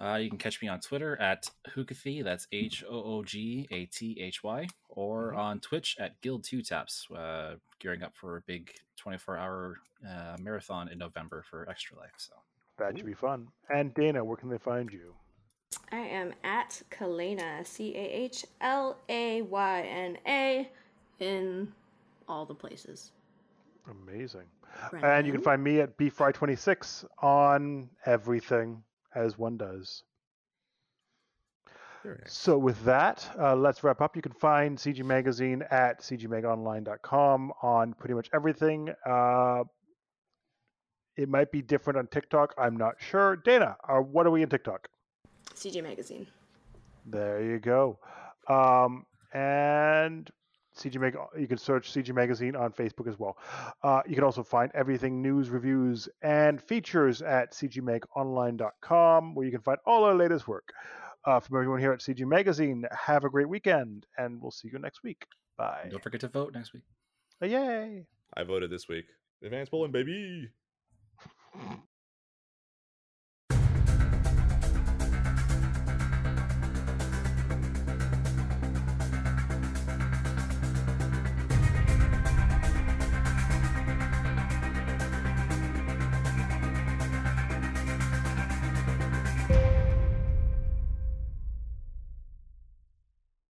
Uh, 0.00 0.16
you 0.16 0.28
can 0.28 0.38
catch 0.38 0.60
me 0.60 0.66
on 0.68 0.80
Twitter 0.80 1.16
at 1.20 1.48
Hoogathy, 1.70 2.24
that's 2.24 2.48
H 2.50 2.82
O 2.88 3.02
O 3.18 3.22
G 3.22 3.66
A 3.70 3.86
T 3.86 4.18
H 4.20 4.42
Y, 4.42 4.66
or 4.88 5.32
Mhm. 5.32 5.36
on 5.38 5.60
Twitch 5.60 5.96
at 6.00 6.20
Guild 6.20 6.42
2 6.42 6.62
Taps, 6.62 7.08
uh, 7.12 7.56
gearing 7.78 8.02
up 8.02 8.14
for 8.16 8.36
a 8.36 8.40
big 8.42 8.72
24 8.96 9.36
hour 9.36 9.80
uh, 10.06 10.36
marathon 10.40 10.88
in 10.88 10.98
November 10.98 11.42
for 11.42 11.68
Extra 11.68 11.96
Life. 11.96 12.12
So 12.16 12.34
That 12.76 12.96
should 12.96 13.06
be 13.06 13.14
fun. 13.14 13.48
And 13.70 13.94
Dana, 13.94 14.22
where 14.24 14.36
can 14.36 14.48
they 14.48 14.58
find 14.58 14.92
you? 14.92 15.14
I 15.92 15.98
am 15.98 16.34
at 16.42 16.82
Cahlayna, 16.90 17.64
C 17.64 17.94
A 17.94 17.98
H 17.98 18.44
L 18.60 18.98
A 19.08 19.42
Y 19.42 19.80
N 19.82 20.18
A, 20.26 20.70
in 21.20 21.72
all 22.28 22.44
the 22.44 22.54
places. 22.54 23.12
Amazing. 23.88 24.46
And 25.02 25.26
you 25.26 25.32
can 25.32 25.40
find 25.42 25.62
me 25.62 25.80
at 25.80 25.96
bfry26 25.96 27.04
on 27.22 27.88
everything, 28.06 28.82
as 29.14 29.38
one 29.38 29.56
does. 29.56 30.02
So 32.26 32.58
with 32.58 32.84
that, 32.84 33.26
uh, 33.38 33.56
let's 33.56 33.82
wrap 33.82 34.02
up. 34.02 34.14
You 34.14 34.20
can 34.20 34.32
find 34.32 34.76
CG 34.76 35.02
Magazine 35.02 35.62
at 35.70 36.02
cgmagonline.com 36.02 37.52
on 37.62 37.94
pretty 37.94 38.14
much 38.14 38.28
everything. 38.34 38.90
Uh, 39.06 39.64
it 41.16 41.28
might 41.28 41.50
be 41.50 41.62
different 41.62 41.98
on 41.98 42.06
TikTok. 42.08 42.54
I'm 42.58 42.76
not 42.76 42.96
sure. 42.98 43.36
Dana, 43.36 43.76
uh, 43.88 44.00
what 44.00 44.26
are 44.26 44.30
we 44.30 44.42
in 44.42 44.50
TikTok? 44.50 44.88
CG 45.54 45.82
Magazine. 45.82 46.26
There 47.06 47.42
you 47.42 47.58
go. 47.58 47.98
Um, 48.48 49.06
and 49.32 50.30
CG 50.76 50.98
Mag, 51.00 51.16
you 51.38 51.46
can 51.46 51.58
search 51.58 51.92
CG 51.92 52.12
Magazine 52.14 52.56
on 52.56 52.72
Facebook 52.72 53.08
as 53.08 53.18
well. 53.18 53.36
Uh, 53.82 54.02
you 54.06 54.14
can 54.14 54.24
also 54.24 54.42
find 54.42 54.70
everything 54.74 55.22
news, 55.22 55.50
reviews, 55.50 56.08
and 56.22 56.60
features 56.60 57.22
at 57.22 57.52
cgmagonline.com, 57.52 59.34
where 59.34 59.46
you 59.46 59.52
can 59.52 59.60
find 59.60 59.78
all 59.86 60.04
our 60.04 60.14
latest 60.14 60.48
work. 60.48 60.72
Uh, 61.24 61.40
from 61.40 61.56
everyone 61.56 61.80
here 61.80 61.92
at 61.92 62.00
CG 62.00 62.20
Magazine, 62.26 62.84
have 62.92 63.24
a 63.24 63.30
great 63.30 63.48
weekend, 63.48 64.04
and 64.18 64.42
we'll 64.42 64.50
see 64.50 64.68
you 64.70 64.78
next 64.78 65.02
week. 65.02 65.24
Bye. 65.56 65.88
Don't 65.90 66.02
forget 66.02 66.20
to 66.20 66.28
vote 66.28 66.52
next 66.52 66.74
week. 66.74 66.82
Yay. 67.40 68.04
I 68.36 68.42
voted 68.42 68.70
this 68.70 68.88
week. 68.88 69.06
Advance 69.42 69.68
bowling, 69.68 69.92
baby. 69.92 70.50